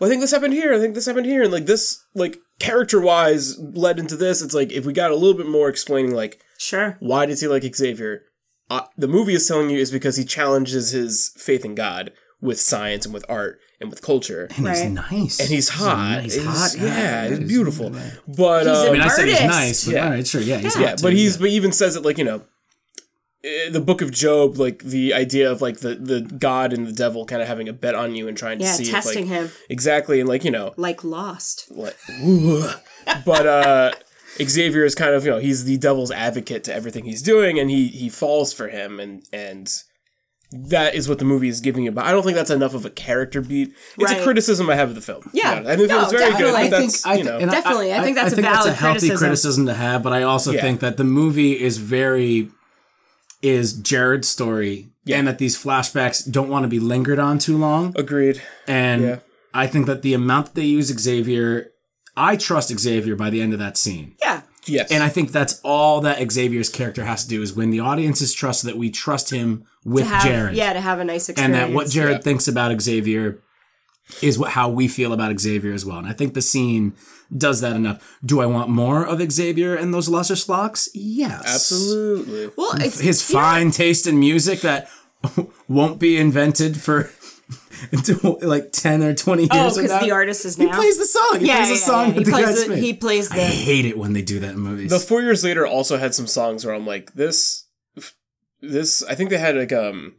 well, 0.00 0.08
I 0.08 0.10
think 0.10 0.20
this 0.22 0.30
happened 0.30 0.54
here, 0.54 0.72
I 0.74 0.78
think 0.78 0.94
this 0.94 1.06
happened 1.06 1.26
here, 1.26 1.42
and 1.42 1.52
like 1.52 1.66
this, 1.66 2.02
like 2.14 2.38
character 2.58 3.00
wise 3.00 3.58
led 3.58 3.98
into 3.98 4.16
this. 4.16 4.40
It's 4.42 4.54
like 4.54 4.72
if 4.72 4.86
we 4.86 4.92
got 4.92 5.10
a 5.10 5.14
little 5.16 5.36
bit 5.36 5.46
more 5.48 5.68
explaining, 5.68 6.12
like 6.14 6.40
Sure. 6.58 6.96
why 7.00 7.24
does 7.26 7.40
he 7.40 7.48
like 7.48 7.62
Xavier? 7.74 8.22
Uh, 8.70 8.82
the 8.98 9.08
movie 9.08 9.32
is 9.34 9.46
telling 9.48 9.70
you 9.70 9.78
is 9.78 9.90
because 9.90 10.16
he 10.16 10.24
challenges 10.24 10.90
his 10.90 11.32
faith 11.38 11.64
in 11.64 11.74
God 11.74 12.12
with 12.40 12.60
science 12.60 13.04
and 13.06 13.14
with 13.14 13.24
art 13.28 13.58
and 13.80 13.88
with 13.90 14.02
culture. 14.02 14.44
and 14.56 14.68
he's 14.68 14.80
Right. 14.82 14.90
nice. 14.90 15.40
And 15.40 15.48
he's 15.48 15.68
a 15.70 15.72
hot. 15.72 15.96
nice, 16.22 16.34
He's- 16.34 16.46
hot 16.46 16.74
guy. 16.78 16.84
yeah, 16.86 17.28
he's 17.28 17.38
He's- 17.38 17.48
beautiful. 17.48 17.90
But 18.26 18.66
He's 18.66 18.76
um, 18.76 18.82
an 18.82 18.88
I 18.88 18.92
mean, 18.92 19.00
I 19.00 19.08
said 19.08 19.28
he's 19.28 19.40
nice. 19.40 19.84
But 19.86 19.94
Yeah. 19.94 20.04
All 20.04 20.10
right, 20.10 20.26
sure, 20.26 20.40
yeah, 20.42 20.58
he's 20.58 20.76
yeah, 20.78 20.88
hot 20.90 21.02
but 21.02 21.10
too, 21.10 21.16
he's 21.16 21.36
yeah. 21.36 21.40
but 21.40 21.48
even 21.50 21.72
says 21.72 21.96
it 21.96 22.04
like 22.04 22.18
you 22.18 22.24
know, 22.24 22.42
eh, 23.44 23.70
the 23.70 23.80
Book 23.80 24.02
of 24.02 24.10
Job, 24.10 24.58
like 24.58 24.82
the 24.82 25.14
idea 25.14 25.50
of 25.50 25.62
like 25.62 25.78
the 25.78 25.94
the 25.94 26.20
God 26.20 26.72
and 26.74 26.86
the 26.86 26.92
devil 26.92 27.24
kind 27.24 27.40
of 27.40 27.48
having 27.48 27.68
a 27.68 27.72
bet 27.72 27.94
on 27.94 28.14
you 28.14 28.28
and 28.28 28.36
trying 28.36 28.60
Yeah, 28.60 28.72
to 28.76 28.84
see 28.84 28.90
testing 28.90 29.24
if 29.24 29.30
like 29.30 29.40
him 29.40 29.50
exactly 29.70 30.20
and 30.20 30.28
like 30.28 30.44
you 30.44 30.50
know 30.50 30.74
like 30.76 31.04
Lost. 31.04 31.66
like, 31.70 31.96
but 33.24 33.46
uh 33.46 33.92
Xavier 34.40 34.84
is 34.84 34.94
kind 34.94 35.14
of 35.14 35.24
you 35.24 35.30
know 35.30 35.38
he's 35.38 35.64
the 35.64 35.76
devil's 35.78 36.10
advocate 36.10 36.64
to 36.64 36.74
everything 36.74 37.04
he's 37.04 37.22
doing 37.22 37.58
and 37.58 37.70
he 37.70 37.88
he 37.88 38.08
falls 38.08 38.52
for 38.52 38.68
him 38.68 39.00
and 39.00 39.22
and 39.32 39.70
that 40.50 40.94
is 40.94 41.08
what 41.10 41.18
the 41.18 41.24
movie 41.26 41.48
is 41.48 41.60
giving 41.60 41.84
you 41.84 41.92
but 41.92 42.04
I 42.06 42.10
don't 42.12 42.22
think 42.22 42.34
that's 42.36 42.50
enough 42.50 42.72
of 42.74 42.84
a 42.86 42.90
character 42.90 43.40
beat 43.42 43.68
it's 43.98 44.10
Right. 44.12 44.20
a 44.20 44.22
criticism 44.24 44.70
I 44.70 44.76
have 44.76 44.88
of 44.90 44.94
the 44.94 45.00
film 45.02 45.28
Yeah. 45.34 45.62
I 45.66 45.76
think 45.76 45.88
the 45.88 45.94
No, 45.94 45.98
film's 46.00 46.12
very 46.12 46.24
good 46.24 46.30
definitely. 46.38 46.52
but 46.70 46.76
I 46.76 46.80
that's 46.82 47.06
I 47.06 47.14
you 47.16 47.24
know 47.24 47.38
and 47.38 47.50
Definitely, 47.50 47.92
I 47.92 48.02
think 48.02 48.16
that's 48.16 48.32
a 48.32 48.36
think 48.36 48.46
valid 48.48 48.68
that's 48.70 48.78
a 48.78 48.80
healthy 48.80 48.98
criticism. 49.08 49.18
criticism 49.18 49.66
to 49.66 49.74
have. 49.74 50.02
But 50.02 50.12
I 50.14 50.22
also 50.22 50.52
Yeah. 50.52 50.62
think 50.62 50.80
that 50.80 50.96
the 50.96 51.04
movie 51.04 51.60
is 51.60 51.76
very 51.78 52.48
is 53.42 53.72
Jared's 53.72 54.26
story, 54.28 54.88
and 55.06 55.26
that 55.28 55.38
these 55.38 55.56
flashbacks 55.62 56.28
don't 56.30 56.48
want 56.48 56.64
to 56.64 56.68
be 56.68 56.80
lingered 56.80 57.18
on 57.18 57.38
too 57.38 57.56
long. 57.56 57.92
agreed 57.96 58.42
And 58.66 59.02
Yeah. 59.02 59.16
I 59.54 59.66
think 59.66 59.86
that 59.86 60.02
the 60.02 60.12
amount 60.14 60.46
that 60.46 60.54
they 60.54 60.64
use 60.66 60.86
Xavier, 60.86 61.70
I 62.18 62.36
trust 62.36 62.76
Xavier 62.78 63.16
by 63.16 63.30
the 63.30 63.40
end 63.40 63.52
of 63.52 63.58
that 63.60 63.76
scene. 63.76 64.14
Yeah. 64.22 64.42
yes 64.66 64.90
And 64.90 65.02
I 65.02 65.08
think 65.08 65.32
that's 65.32 65.60
all 65.62 66.00
that 66.02 66.18
Xavier's 66.32 66.68
character 66.68 67.04
has 67.04 67.22
to 67.24 67.28
do 67.28 67.40
is 67.42 67.54
win 67.54 67.70
the 67.70 67.80
audience's 67.80 68.32
trust 68.32 68.64
that 68.64 68.76
we 68.76 68.90
trust 68.90 69.30
him 69.30 69.64
with 69.84 70.06
have, 70.06 70.22
Jared. 70.24 70.56
Yeah, 70.56 70.72
to 70.72 70.80
have 70.80 70.98
a 70.98 71.04
nice 71.04 71.28
experience. 71.28 71.56
and 71.56 71.70
that 71.70 71.74
what 71.74 71.88
Jared 71.88 72.18
Yeah. 72.18 72.22
thinks 72.22 72.48
about 72.48 72.78
Xavier 72.82 73.40
is 74.22 74.38
what 74.38 74.50
how 74.52 74.68
we 74.68 74.88
feel 74.88 75.12
about 75.12 75.38
Xavier 75.38 75.72
as 75.72 75.84
well. 75.84 75.98
And 75.98 76.06
I 76.08 76.12
think 76.12 76.34
the 76.34 76.42
scene 76.42 76.94
does 77.36 77.60
that 77.60 77.76
enough. 77.76 78.18
Do 78.24 78.40
I 78.40 78.46
want 78.46 78.70
more 78.70 79.06
of 79.06 79.20
Xavier 79.30 79.74
and 79.74 79.92
those 79.92 80.08
lesser 80.08 80.34
slocks? 80.36 80.88
Yes. 80.94 81.42
absolutely 81.46 82.50
well, 82.56 82.72
it's 82.80 83.00
His 83.00 83.28
you 83.30 83.36
know, 83.36 83.40
fine 83.42 83.70
taste 83.70 84.06
in 84.06 84.18
music 84.18 84.60
that 84.62 84.88
won't 85.68 85.98
be 85.98 86.16
invented 86.16 86.80
for 86.80 87.10
until 87.92 88.38
like 88.42 88.72
10 88.72 89.02
or 89.02 89.14
20 89.14 89.42
years 89.42 89.50
Oh, 89.52 89.74
because 89.82 90.00
the 90.00 90.10
artist 90.10 90.44
is 90.44 90.56
He 90.56 90.66
now. 90.66 90.74
plays 90.74 90.98
the 90.98 91.06
song. 91.06 91.40
He 91.40 91.46
yeah, 91.46 91.56
plays 91.56 91.68
yeah, 91.68 91.74
the 91.74 91.80
song 91.80 92.06
yeah. 92.06 92.12
that 92.12 92.18
He 92.18 92.24
the 92.24 92.30
plays 92.30 92.44
guys 92.46 92.66
the, 92.66 92.76
he 92.76 92.92
plays 92.94 93.30
I 93.30 93.38
hate 93.38 93.84
it 93.84 93.96
when 93.98 94.12
they 94.12 94.22
do 94.22 94.40
that 94.40 94.54
in 94.54 94.60
movies. 94.60 94.90
The 94.90 94.98
Four 94.98 95.22
Years 95.22 95.44
Later 95.44 95.66
also 95.66 95.96
had 95.98 96.14
some 96.14 96.26
songs 96.26 96.64
where 96.64 96.74
I'm 96.74 96.86
like, 96.86 97.12
this, 97.14 97.66
this. 98.60 99.02
I 99.04 99.14
think 99.14 99.30
they 99.30 99.38
had 99.38 99.56
like 99.56 99.72
um. 99.72 100.14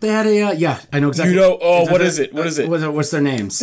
they 0.00 0.08
had 0.08 0.26
a 0.26 0.42
uh, 0.42 0.52
yeah, 0.52 0.80
I 0.92 1.00
know 1.00 1.08
exactly. 1.08 1.34
You 1.34 1.40
know, 1.40 1.58
oh, 1.60 1.90
what 1.90 2.00
is 2.00 2.18
it? 2.18 2.32
What 2.34 2.46
is 2.46 2.58
it? 2.58 2.68
What's 2.68 3.10
their 3.10 3.20
names? 3.22 3.62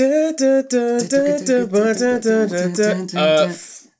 Uh, 3.16 3.54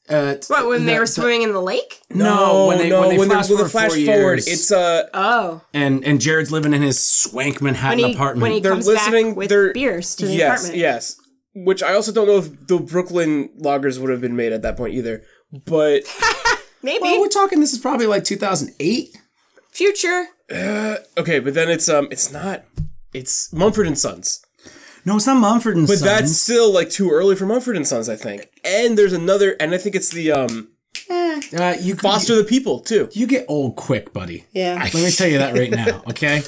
Uh, 0.08 0.36
what 0.48 0.68
when 0.68 0.86
they 0.86 0.94
the- 0.94 1.00
were 1.00 1.06
the- 1.06 1.12
swimming 1.12 1.42
in 1.42 1.52
the 1.52 1.62
lake. 1.62 2.00
No, 2.12 2.68
when 2.68 2.78
they 2.78 2.92
when 2.92 3.10
they 3.10 3.18
flash 3.18 3.50
when 3.50 3.58
forward 3.58 3.64
the 3.66 3.70
flash 3.70 3.92
four 3.94 4.06
forward, 4.06 4.34
years. 4.36 4.48
it's 4.48 4.72
uh, 4.72 5.08
Oh, 5.14 5.62
and 5.74 6.06
and 6.06 6.22
Jared's 6.22 6.52
living 6.52 6.74
in 6.74 6.82
his 6.84 7.04
swank 7.04 7.62
Manhattan 7.62 8.00
when 8.02 8.10
he 8.10 8.16
apartment. 8.16 8.42
when 8.44 8.52
he 8.52 8.60
They're 8.60 8.72
comes 8.74 8.86
listening- 8.88 9.30
back 9.30 9.38
with 9.38 9.50
they're- 9.50 9.74
beers 9.74 10.16
to 10.18 10.28
the 10.28 10.34
yes, 10.34 10.60
apartment. 10.62 10.78
yes. 10.80 11.16
Which 11.56 11.82
I 11.82 11.94
also 11.96 12.12
don't 12.12 12.28
know 12.28 12.38
if 12.38 12.68
the 12.68 12.78
Brooklyn 12.80 13.50
loggers 13.58 13.98
would 13.98 14.12
have 14.12 14.22
been 14.22 14.36
made 14.36 14.52
at 14.54 14.62
that 14.62 14.76
point 14.78 14.94
either. 14.94 15.24
But 15.66 16.04
Maybe 16.84 17.02
well, 17.02 17.22
we're 17.22 17.28
talking. 17.30 17.60
This 17.60 17.74
is 17.74 17.80
probably 17.80 18.06
like 18.08 18.24
2008. 18.26 19.18
future. 19.72 20.28
okay, 21.18 21.40
but 21.40 21.54
then 21.56 21.70
it's 21.70 21.90
um, 21.90 22.08
it's 22.12 22.32
not. 22.32 22.64
It's 23.14 23.52
Mumford 23.54 23.88
and 23.88 23.98
Sons. 23.98 24.45
No, 25.06 25.18
it's 25.18 25.28
not 25.28 25.38
Mumford 25.40 25.78
and 25.78 25.86
But 25.88 26.00
Sons. 26.00 26.02
But 26.02 26.06
that's 26.20 26.38
still 26.38 26.74
like 26.74 26.90
too 26.90 27.12
early 27.12 27.36
for 27.36 27.46
Mumford 27.46 27.76
and 27.78 27.88
Sons, 27.88 28.10
I 28.10 28.16
think. 28.16 28.48
And 28.64 28.98
there's 28.98 29.14
another, 29.14 29.56
and 29.60 29.74
I 29.74 29.78
think 29.78 29.96
it's 29.96 30.10
the 30.10 30.32
um, 30.32 30.70
uh, 31.10 31.76
you 31.80 31.96
Foster 31.96 32.36
the 32.36 32.44
People 32.44 32.80
too. 32.80 33.10
You 33.14 33.28
get 33.28 33.46
old 33.48 33.76
quick, 33.76 34.14
buddy. 34.14 34.46
Yeah. 34.52 34.76
Let 34.82 34.94
me 34.96 35.12
tell 35.12 35.28
you 35.28 35.38
that 35.38 35.54
right 35.54 35.72
now. 35.72 36.04
Okay. 36.10 36.42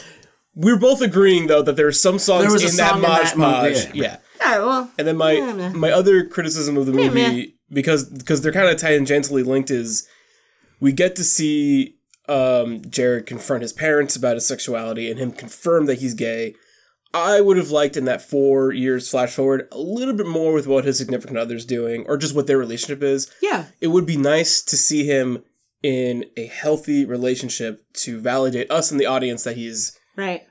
We're 0.60 0.80
both 0.80 1.02
agreeing 1.02 1.46
though 1.48 1.62
that 1.62 1.76
there 1.76 1.86
are 1.86 1.92
some 1.92 2.18
songs 2.18 2.46
There 2.46 2.52
was 2.52 2.64
a 2.64 2.70
in 2.70 2.76
that 2.78 2.90
song 2.90 2.96
in 2.98 3.02
that 3.04 3.38
Maj 3.38 3.64
movie, 3.64 3.76
yeah. 4.00 4.04
Yeah. 4.04 4.18
Yeah, 4.40 4.58
well, 4.60 4.92
And 4.98 5.08
then 5.08 5.18
my 5.18 5.40
my 5.76 5.92
other 5.92 6.26
criticism 6.26 6.78
of 6.78 6.88
the 6.88 6.94
movie 6.94 7.10
man. 7.14 7.46
because 7.72 8.06
because 8.06 8.42
they're 8.42 8.52
kind 8.52 8.68
of 8.68 8.78
tangentially 8.78 9.46
linked 9.46 9.70
is 9.70 10.08
we 10.80 10.94
get 10.94 11.16
to 11.18 11.24
see 11.24 11.98
um, 12.28 12.82
Jared 12.90 13.26
confront 13.28 13.62
his 13.62 13.72
parents 13.74 14.16
about 14.16 14.36
his 14.36 14.48
sexuality 14.48 15.10
and 15.12 15.20
him 15.20 15.32
confirm 15.32 15.86
that 15.86 16.00
he's 16.00 16.14
gay. 16.16 16.56
I 17.14 17.42
would 17.42 17.58
have 17.58 17.72
liked 17.72 17.98
in 17.98 18.06
that 18.06 18.22
four 18.22 18.72
years 18.72 19.10
flash 19.10 19.34
forward 19.34 19.68
a 19.72 19.78
little 19.80 20.14
bit 20.14 20.28
more 20.28 20.54
with 20.54 20.68
what 20.68 20.86
his 20.86 20.98
significant 20.98 21.38
other's 21.38 21.66
doing 21.66 22.06
or 22.08 22.18
just 22.18 22.36
what 22.36 22.48
their 22.48 22.58
relationship 22.58 23.02
is. 23.02 23.30
yeah. 23.42 23.66
It 23.82 23.88
would 23.88 24.06
be 24.06 24.18
nice 24.18 24.62
to 24.64 24.78
see 24.78 25.06
him 25.06 25.44
in 25.84 26.26
a 26.36 26.48
healthy 26.48 27.06
relationship 27.06 27.82
to 27.94 28.20
validate 28.20 28.70
us 28.70 28.92
in 28.92 28.98
the 28.98 29.06
audience 29.06 29.44
that 29.44 29.56
he's 29.56 29.98
Right. 30.16 30.44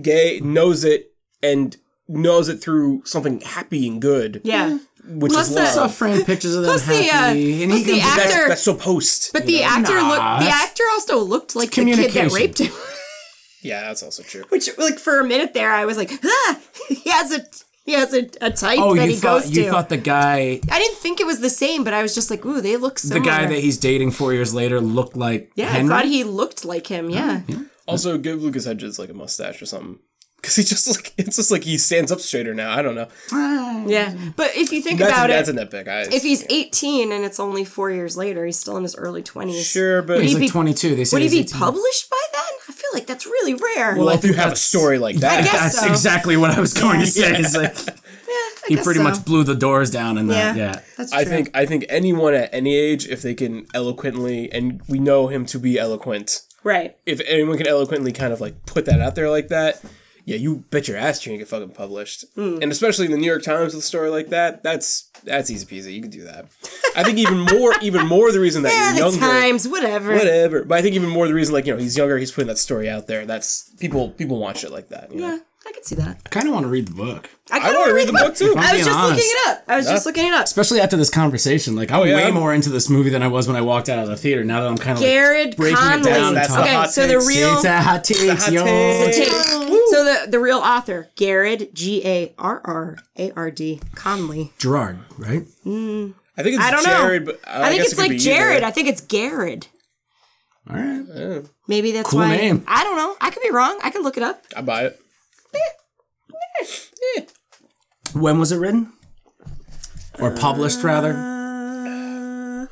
gay, 0.00 0.40
knows 0.40 0.84
it, 0.84 1.12
and 1.42 1.76
knows 2.08 2.48
it 2.48 2.60
through 2.60 3.02
something 3.04 3.40
happy 3.40 3.86
and 3.86 4.00
good, 4.02 4.40
Yeah. 4.42 4.78
which 5.06 5.32
Plus 5.32 5.48
is 5.48 5.54
the- 5.54 5.60
I 5.62 5.64
saw 5.66 5.82
love. 5.82 5.94
framed 5.94 6.26
pictures 6.26 6.54
of 6.56 6.62
them 6.64 6.72
Plus 6.72 6.86
the, 6.86 7.08
uh, 7.08 7.12
happy, 7.12 7.62
and 7.62 7.72
plus 7.72 7.84
he 7.84 7.92
the 7.92 8.00
actor- 8.00 8.22
That's, 8.28 8.48
that's 8.48 8.62
so 8.62 8.74
post. 8.74 9.30
But 9.32 9.46
the 9.46 9.60
know? 9.60 9.66
actor 9.66 9.94
Nah, 9.94 10.08
looked. 10.08 10.44
The 10.44 10.50
actor 10.50 10.82
also 10.92 11.18
looked 11.20 11.54
like 11.54 11.70
the 11.70 11.84
kid 11.84 12.12
that 12.12 12.32
raped 12.32 12.58
him. 12.58 12.72
yeah, 13.62 13.82
that's 13.82 14.02
also 14.02 14.22
true. 14.22 14.44
Which, 14.48 14.68
like, 14.78 14.98
for 14.98 15.20
a 15.20 15.24
minute 15.24 15.54
there, 15.54 15.70
I 15.72 15.84
was 15.84 15.96
like, 15.96 16.12
ah, 16.24 16.60
he 16.88 17.10
has 17.10 17.32
a 17.32 17.44
he 17.86 17.92
has 17.92 18.12
a, 18.14 18.28
a 18.40 18.50
type 18.50 18.78
Oh, 18.78 18.94
that 18.94 19.04
you 19.06 19.10
he 19.12 19.16
thought 19.16 19.42
goes 19.42 19.50
you 19.56 19.64
to. 19.64 19.70
thought 19.70 19.88
the 19.88 19.96
guy, 19.96 20.60
I 20.70 20.78
didn't 20.78 20.98
think 20.98 21.18
it 21.20 21.26
was 21.26 21.40
the 21.40 21.50
same, 21.50 21.82
but 21.82 21.94
I 21.94 22.02
was 22.02 22.14
just 22.14 22.30
like, 22.30 22.44
ooh, 22.44 22.60
they 22.60 22.76
look 22.76 23.00
the 23.00 23.20
guy 23.20 23.46
that 23.46 23.58
he's 23.58 23.78
dating 23.78 24.10
four 24.12 24.32
years 24.32 24.52
later, 24.54 24.80
looked 24.80 25.16
like 25.16 25.50
yeah, 25.56 25.70
Henry. 25.70 25.92
I 25.92 25.98
thought 26.00 26.04
he 26.08 26.22
looked 26.24 26.64
like 26.64 26.86
him. 26.86 27.10
Yeah, 27.10 27.40
Also, 27.88 28.16
give 28.18 28.42
Lucas 28.42 28.64
Hedges 28.66 28.98
like 28.98 29.08
a 29.08 29.14
mustache 29.14 29.60
or 29.62 29.66
something. 29.66 29.98
Because 30.36 30.56
he 30.56 30.62
just 30.62 30.88
like 30.88 31.12
it's 31.18 31.36
just 31.36 31.50
like 31.50 31.64
he 31.64 31.76
stands 31.78 32.10
up 32.12 32.20
straighter 32.20 32.54
now. 32.54 32.70
I 32.72 32.80
don't 32.82 32.94
know. 32.94 33.08
yeah. 33.86 34.14
But 34.36 34.56
if 34.56 34.72
you 34.72 34.80
think 34.82 34.98
That's 34.98 35.10
about 35.12 35.28
a, 35.30 35.32
that's 35.34 35.48
it, 35.50 35.56
a 35.58 35.66
nitpick. 35.66 35.88
I, 35.88 36.02
if 36.14 36.22
he's 36.22 36.44
18 36.48 37.12
and 37.12 37.24
it's 37.24 37.40
only 37.40 37.64
four 37.64 37.90
years 37.90 38.16
later, 38.16 38.44
he's 38.46 38.58
still 38.58 38.76
in 38.76 38.82
his 38.82 38.94
early 38.96 39.22
20s. 39.22 39.62
sure, 39.70 40.00
but 40.02 40.20
he's 40.22 40.30
he 40.32 40.36
like 40.36 40.42
be- 40.42 40.48
22. 40.48 40.94
They 40.96 41.04
say 41.04 41.14
Would 41.16 41.22
he 41.24 41.28
be 41.28 41.38
18. 41.40 41.58
published 41.58 42.08
by 42.10 42.16
then? 42.32 42.39
I 42.90 42.92
feel 42.92 43.00
like 43.00 43.06
that's 43.06 43.26
really 43.26 43.54
rare. 43.54 43.96
well, 43.96 44.08
I 44.08 44.14
if 44.14 44.24
you 44.24 44.32
have 44.34 44.52
a 44.52 44.56
story 44.56 44.98
like 44.98 45.16
that, 45.16 45.44
guess 45.44 45.52
That's 45.52 45.80
so. 45.80 45.88
exactly 45.88 46.36
what 46.36 46.50
I 46.50 46.60
was 46.60 46.72
going 46.74 47.00
to 47.00 47.06
say. 47.06 47.38
Is 47.38 47.56
like 47.56 47.76
he 48.68 48.76
pretty 48.76 48.98
so. 48.98 49.04
much 49.04 49.24
blew 49.24 49.44
the 49.44 49.54
doors 49.54 49.90
down 49.90 50.18
in 50.18 50.28
that. 50.28 50.56
Yeah. 50.56 50.66
Yeah. 50.72 50.80
that's 50.96 51.12
true. 51.12 51.20
I 51.20 51.24
think 51.24 51.50
I 51.54 51.66
think 51.66 51.86
anyone 51.88 52.34
at 52.34 52.52
any 52.52 52.76
age, 52.76 53.06
if 53.08 53.22
they 53.22 53.34
can 53.34 53.66
eloquently, 53.74 54.50
and 54.52 54.82
we 54.88 54.98
know 54.98 55.28
him 55.28 55.46
to 55.46 55.58
be 55.58 55.78
eloquent, 55.78 56.42
right. 56.64 56.96
if 57.06 57.20
anyone 57.26 57.56
can 57.56 57.66
eloquently 57.66 58.12
kind 58.12 58.32
of 58.32 58.40
like 58.40 58.66
put 58.66 58.86
that 58.86 59.00
out 59.00 59.14
there 59.14 59.30
like 59.30 59.48
that, 59.48 59.82
yeah, 60.30 60.36
you 60.36 60.64
bet 60.70 60.86
your 60.86 60.96
ass 60.96 61.26
you're 61.26 61.32
gonna 61.32 61.38
get 61.38 61.48
fucking 61.48 61.70
published. 61.70 62.24
Hmm. 62.36 62.58
And 62.62 62.70
especially 62.70 63.06
in 63.06 63.10
the 63.10 63.18
New 63.18 63.26
York 63.26 63.42
Times 63.42 63.74
with 63.74 63.82
a 63.82 63.86
story 63.86 64.10
like 64.10 64.28
that, 64.28 64.62
that's 64.62 65.10
that's 65.24 65.50
easy 65.50 65.66
peasy. 65.66 65.92
You 65.92 66.00
can 66.02 66.10
do 66.10 66.22
that. 66.22 66.46
I 66.94 67.02
think 67.02 67.18
even 67.18 67.40
more, 67.40 67.74
even 67.82 68.06
more 68.06 68.30
the 68.30 68.38
reason 68.38 68.62
that 68.62 68.72
Yeah, 68.72 68.90
you're 68.90 69.10
younger, 69.10 69.18
times, 69.18 69.66
whatever. 69.66 70.14
whatever. 70.14 70.62
But 70.62 70.78
I 70.78 70.82
think 70.82 70.94
even 70.94 71.08
more 71.08 71.26
the 71.26 71.34
reason 71.34 71.52
like 71.52 71.66
you 71.66 71.72
know 71.74 71.80
he's 71.80 71.96
younger, 71.96 72.16
he's 72.16 72.30
putting 72.30 72.46
that 72.46 72.58
story 72.58 72.88
out 72.88 73.08
there. 73.08 73.26
That's 73.26 73.70
people 73.80 74.10
people 74.10 74.38
want 74.38 74.56
shit 74.58 74.70
like 74.70 74.88
that. 74.90 75.12
You 75.12 75.20
know? 75.20 75.40
Yeah, 75.64 75.70
I 75.70 75.72
could 75.72 75.84
see 75.84 75.94
that. 75.96 76.18
I 76.24 76.28
kind 76.30 76.46
of 76.48 76.54
want 76.54 76.64
to 76.64 76.68
read 76.68 76.88
the 76.88 76.94
book, 76.94 77.28
I, 77.50 77.56
I 77.56 77.60
kinda 77.60 77.78
want 77.78 77.88
to 77.90 77.94
read 77.94 78.08
the 78.08 78.12
book 78.12 78.34
too. 78.34 78.54
I 78.56 78.60
was 78.60 78.70
being 78.72 78.84
just 78.84 79.02
looking 79.02 79.24
it 79.24 79.48
up. 79.48 79.64
I 79.68 79.76
was 79.76 79.86
just 79.86 80.06
looking 80.06 80.26
it 80.26 80.32
up. 80.32 80.44
especially 80.44 80.80
after 80.80 80.96
this 80.96 81.10
conversation. 81.10 81.76
Like 81.76 81.90
I'm 81.90 82.06
yeah. 82.06 82.16
way 82.16 82.30
more 82.30 82.54
into 82.54 82.70
this 82.70 82.88
movie 82.88 83.10
than 83.10 83.22
I 83.22 83.28
was 83.28 83.46
when 83.46 83.56
I 83.56 83.60
walked 83.60 83.88
out 83.88 83.98
of 83.98 84.08
the 84.08 84.16
theater. 84.16 84.42
Now 84.44 84.60
that 84.62 84.68
I'm 84.68 84.78
kind 84.78 84.96
of 84.98 85.02
Jared 85.02 85.48
like 85.48 85.56
breaking 85.56 85.76
Conley. 85.76 86.10
it 86.10 86.14
down. 86.14 86.34
That's 86.34 86.48
to 86.48 86.52
the 86.54 86.60
okay, 86.62 86.74
hot 86.74 86.90
so 86.90 87.06
the 87.06 87.18
real 87.18 87.54
It's 87.56 87.64
a 87.64 87.80
hot 87.82 88.04
takes, 88.04 88.44
hot 88.44 88.52
yo. 88.52 88.64
takes. 88.64 89.50
So 89.90 90.04
the 90.04 90.26
the 90.30 90.38
real 90.38 90.58
author, 90.58 91.08
Garrett 91.16 91.74
G 91.74 92.02
A 92.06 92.34
R 92.38 92.60
R 92.64 92.96
A 93.18 93.32
R 93.32 93.50
D 93.50 93.80
Conley. 93.94 94.52
Gerard, 94.58 94.98
right? 95.18 95.42
I 95.66 96.42
think 96.42 96.56
it's 96.56 96.64
I 96.64 96.70
don't 96.70 96.84
Jared, 96.84 97.26
know. 97.26 97.32
but 97.32 97.40
I, 97.46 97.68
think 97.68 97.82
guess 97.82 97.90
it's 97.92 97.98
it 97.98 98.02
like 98.02 98.10
be 98.12 98.18
Jared. 98.18 98.58
either. 98.58 98.66
I 98.66 98.70
think 98.70 98.88
it's 98.88 99.00
Garrett. 99.02 99.68
All 100.70 100.76
right. 100.76 101.44
Maybe 101.68 101.92
that's 101.92 102.08
Cool 102.10 102.20
why. 102.20 102.36
name. 102.36 102.64
I 102.68 102.84
don't 102.84 102.96
know. 102.96 103.16
I 103.20 103.30
could 103.30 103.42
be 103.42 103.50
wrong. 103.50 103.78
I 103.82 103.90
could 103.90 104.02
look 104.04 104.16
it 104.16 104.22
up. 104.22 104.44
I 104.56 104.62
buy 104.62 104.84
it. 104.84 105.00
When 108.12 108.38
was 108.38 108.52
it 108.52 108.56
written? 108.58 108.92
Or 110.18 110.30
published, 110.32 110.82
rather? 110.82 111.12
Uh, 111.14 112.66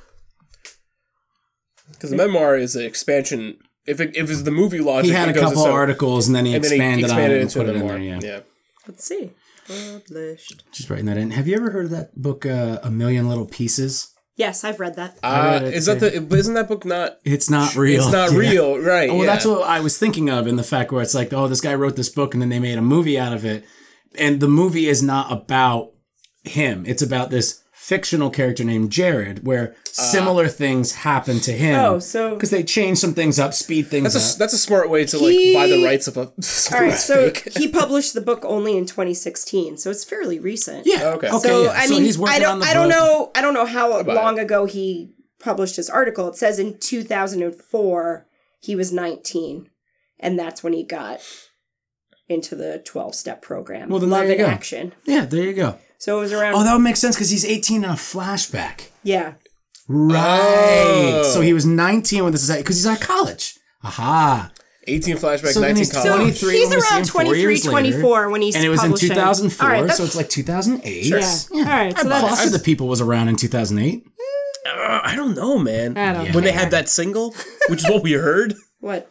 Because 1.92 2.10
the 2.10 2.16
memoir 2.16 2.56
is 2.56 2.76
an 2.76 2.84
expansion. 2.84 3.58
If 3.86 4.00
it, 4.00 4.16
if 4.16 4.30
it's 4.30 4.42
the 4.42 4.50
movie 4.50 4.80
logic, 4.80 5.06
He 5.06 5.12
had 5.12 5.28
it 5.28 5.32
a 5.32 5.34
goes 5.34 5.44
couple 5.50 5.62
so- 5.64 5.72
articles 5.72 6.26
and 6.26 6.36
then 6.36 6.44
he 6.44 6.54
and 6.54 6.62
then 6.62 6.70
he 6.72 6.76
expanded, 6.76 7.04
expanded 7.06 7.30
on 7.30 7.30
it 7.30 7.34
and 7.34 7.42
into 7.42 7.58
put 7.58 7.68
it 7.68 7.70
in 7.76 7.78
memoir. 7.86 7.98
there. 7.98 8.02
Yeah. 8.30 8.36
yeah. 8.36 8.40
let's 8.86 9.04
see. 9.04 9.30
Published. 9.66 10.64
Just 10.72 10.90
writing 10.90 11.06
that 11.06 11.16
in. 11.16 11.30
Have 11.32 11.46
you 11.48 11.56
ever 11.56 11.70
heard 11.70 11.86
of 11.86 11.90
that 11.92 12.14
book, 12.20 12.44
uh, 12.46 12.78
A 12.82 12.90
Million 12.90 13.28
Little 13.28 13.46
Pieces? 13.46 14.14
Yes, 14.38 14.62
I've 14.62 14.78
read 14.78 14.94
that. 14.94 15.18
Uh, 15.20 15.50
read 15.52 15.62
it 15.64 15.74
is 15.74 15.86
that 15.86 15.98
the? 15.98 16.14
Isn't 16.34 16.54
that 16.54 16.68
book 16.68 16.84
not? 16.84 17.18
It's 17.24 17.50
not 17.50 17.74
real. 17.74 18.04
It's 18.04 18.12
not 18.12 18.30
Yeah. 18.32 18.38
real, 18.38 18.78
right? 18.78 19.10
Well, 19.10 19.18
yeah. 19.18 19.26
that's 19.26 19.44
what 19.44 19.68
I 19.68 19.80
was 19.80 19.98
thinking 19.98 20.30
of 20.30 20.46
in 20.46 20.54
the 20.54 20.62
fact 20.62 20.92
where 20.92 21.02
it's 21.02 21.12
like, 21.14 21.32
oh, 21.32 21.48
this 21.48 21.60
guy 21.60 21.74
wrote 21.74 21.96
this 21.96 22.08
book 22.08 22.34
and 22.34 22.40
then 22.40 22.48
they 22.48 22.60
made 22.60 22.78
a 22.78 22.82
movie 22.82 23.18
out 23.18 23.32
of 23.32 23.44
it. 23.44 23.64
And 24.16 24.38
the 24.38 24.46
movie 24.48 24.86
is 24.86 25.02
not 25.02 25.32
about 25.32 25.90
him. 26.44 26.84
It's 26.86 27.02
about 27.02 27.30
this 27.30 27.64
fictional 27.88 28.28
character 28.28 28.64
named 28.64 28.90
Jared, 28.92 29.46
where 29.46 29.70
uh, 29.70 29.74
similar 29.92 30.46
things 30.46 30.92
happen 30.92 31.40
to 31.40 31.52
him. 31.52 31.80
Oh, 31.80 31.98
so- 31.98 32.34
because 32.34 32.50
they 32.50 32.62
change 32.62 32.98
some 32.98 33.14
things 33.14 33.38
up, 33.38 33.54
speed 33.54 33.88
things 33.88 34.12
That's 34.12 34.32
a, 34.32 34.34
up. 34.34 34.38
that's 34.38 34.52
a 34.52 34.58
smart 34.58 34.90
way 34.90 35.06
to 35.06 35.16
like 35.18 35.34
buy 35.54 35.66
the 35.68 35.82
rights 35.84 36.06
of 36.06 36.16
a. 36.18 36.20
All 36.20 36.82
right, 36.82 36.92
so 37.10 37.30
fake. 37.30 37.56
he 37.56 37.66
published 37.68 38.12
the 38.12 38.20
book 38.20 38.44
only 38.44 38.76
in 38.76 38.84
2016, 38.84 39.78
so 39.78 39.90
it's 39.90 40.04
fairly 40.04 40.38
recent. 40.38 40.86
yeah. 40.86 41.00
Oh, 41.04 41.12
okay. 41.14 41.28
Okay. 41.28 41.38
So 41.48 41.62
yeah. 41.64 41.70
I 41.70 41.86
So 41.86 41.94
mean, 41.94 42.04
he's 42.04 42.18
working 42.18 42.36
I 42.36 42.38
don't, 42.40 42.52
on 42.52 42.58
the 42.60 42.66
I 42.66 42.74
don't 42.74 42.88
know, 42.90 43.30
I 43.34 43.40
don't 43.40 43.54
know 43.54 43.66
how 43.66 44.02
buy 44.02 44.12
long 44.14 44.38
ago 44.38 44.66
he 44.66 45.14
published 45.40 45.76
his 45.76 45.88
article. 45.88 46.28
It 46.28 46.36
says 46.36 46.58
in 46.58 46.78
2004 46.78 48.26
he 48.60 48.74
was 48.76 48.92
19, 48.92 49.70
and 50.20 50.38
that's 50.38 50.62
when 50.62 50.72
he 50.74 50.82
got 50.84 51.20
into 52.28 52.54
the 52.54 52.82
12 52.84 53.14
step 53.14 53.40
program. 53.40 53.88
Well, 53.88 54.00
then 54.00 54.10
Love 54.10 54.26
there 54.26 54.36
you 54.36 54.44
in 54.44 54.50
go. 54.50 54.54
action. 54.54 54.92
Yeah, 55.06 55.24
there 55.24 55.44
you 55.44 55.54
go. 55.54 55.78
So 55.98 56.18
it 56.18 56.20
was 56.22 56.32
around. 56.32 56.54
Oh, 56.54 56.64
that 56.64 56.72
would 56.74 56.82
make 56.82 56.96
sense 56.96 57.16
because 57.16 57.30
he's 57.30 57.44
18 57.44 57.84
in 57.84 57.90
a 57.90 57.94
flashback. 57.94 58.88
yeah. 59.02 59.34
Right. 59.90 61.22
Oh. 61.24 61.30
So 61.32 61.40
he 61.40 61.52
was 61.54 61.64
19 61.64 62.22
when 62.24 62.32
this 62.32 62.48
is 62.48 62.54
because 62.56 62.76
he's 62.76 62.86
at 62.86 63.00
college. 63.00 63.58
Aha. 63.82 64.52
18 64.86 65.16
flashback, 65.16 65.48
So 65.52 65.60
19 65.60 65.76
he's 65.76 65.92
college. 65.92 66.06
So 66.08 66.16
23 66.16 66.52
he's 66.56 66.68
when 66.68 66.76
we 66.76 66.80
see 66.82 66.90
around 66.90 67.00
him 67.00 67.06
23, 67.08 67.40
years 67.40 67.64
later. 67.66 67.70
24 67.70 68.30
when 68.30 68.42
he's 68.42 68.54
And 68.56 68.64
it 68.64 68.68
was 68.68 68.80
publishing. 68.80 69.10
in 69.10 69.16
2004, 69.16 69.66
All 69.66 69.82
right, 69.82 69.90
so 69.90 70.04
it's 70.04 70.14
like 70.16 70.28
2008. 70.28 71.06
Yeah. 71.06 71.16
All 71.16 71.62
right, 71.64 71.98
so 71.98 72.08
that's 72.08 72.28
Foster 72.28 72.50
the 72.50 72.58
People 72.58 72.88
was 72.88 73.00
around 73.00 73.28
in 73.28 73.36
2008. 73.36 74.04
Uh, 74.66 75.00
I 75.02 75.16
don't 75.16 75.34
know, 75.34 75.58
man. 75.58 75.96
I 75.96 76.12
don't 76.12 76.34
when 76.34 76.44
they 76.44 76.52
had 76.52 76.70
that 76.72 76.88
single, 76.90 77.34
which 77.68 77.80
is 77.84 77.88
what 77.90 78.02
we 78.02 78.12
heard. 78.12 78.54
what 78.80 79.10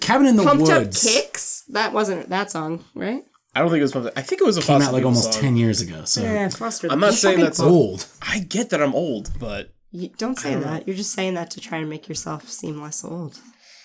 Cabin 0.00 0.26
in 0.26 0.36
the 0.36 0.42
pumped 0.44 0.68
up 0.68 0.92
kicks. 0.92 1.62
That 1.68 1.92
wasn't 1.92 2.28
that 2.30 2.50
song, 2.50 2.84
right? 2.94 3.24
I 3.56 3.60
don't 3.60 3.70
think 3.70 3.80
it 3.80 3.82
was. 3.84 3.92
Pumped- 3.92 4.18
I 4.18 4.22
think 4.22 4.40
it 4.42 4.44
was 4.44 4.56
a 4.58 4.60
came 4.60 4.66
Foster 4.80 4.88
out 4.88 4.92
like 4.92 5.00
People 5.00 5.08
almost 5.08 5.32
song. 5.32 5.42
10 5.42 5.56
years 5.56 5.80
ago. 5.80 6.04
So 6.04 6.20
Yeah, 6.22 6.48
Foster. 6.50 6.88
I'm 6.90 7.00
not 7.00 7.10
He's 7.12 7.20
saying 7.22 7.40
that's 7.40 7.58
old. 7.60 8.06
I 8.22 8.40
get 8.40 8.70
that 8.70 8.82
I'm 8.82 8.94
old, 8.94 9.30
but 9.40 9.70
You, 9.92 10.08
don't 10.18 10.38
say 10.38 10.54
that. 10.54 10.86
You're 10.86 10.96
just 10.96 11.12
saying 11.12 11.34
that 11.34 11.50
to 11.52 11.60
try 11.60 11.78
and 11.78 11.88
make 11.88 12.06
yourself 12.08 12.48
seem 12.48 12.80
less 12.82 13.02
old. 13.04 13.38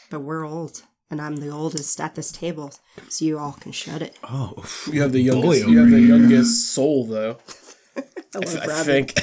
But 0.10 0.20
we're 0.22 0.46
old, 0.46 0.84
and 1.10 1.22
I'm 1.22 1.38
the 1.38 1.50
oldest 1.50 2.00
at 2.02 2.16
this 2.16 2.32
table, 2.34 2.74
so 3.08 3.24
you 3.24 3.40
all 3.40 3.54
can 3.54 3.72
shut 3.72 4.02
it. 4.02 4.18
Oh, 4.26 4.62
you 4.92 5.02
have 5.04 5.14
the 5.14 5.22
youngest. 5.22 5.62
over 5.64 5.72
You 5.72 5.80
have 5.80 5.90
the 5.90 6.02
youngest 6.02 6.74
soul, 6.74 7.06
though. 7.06 7.38
Hello, 8.34 8.60
I 8.62 8.68
Robbie. 8.68 9.04
think. 9.06 9.16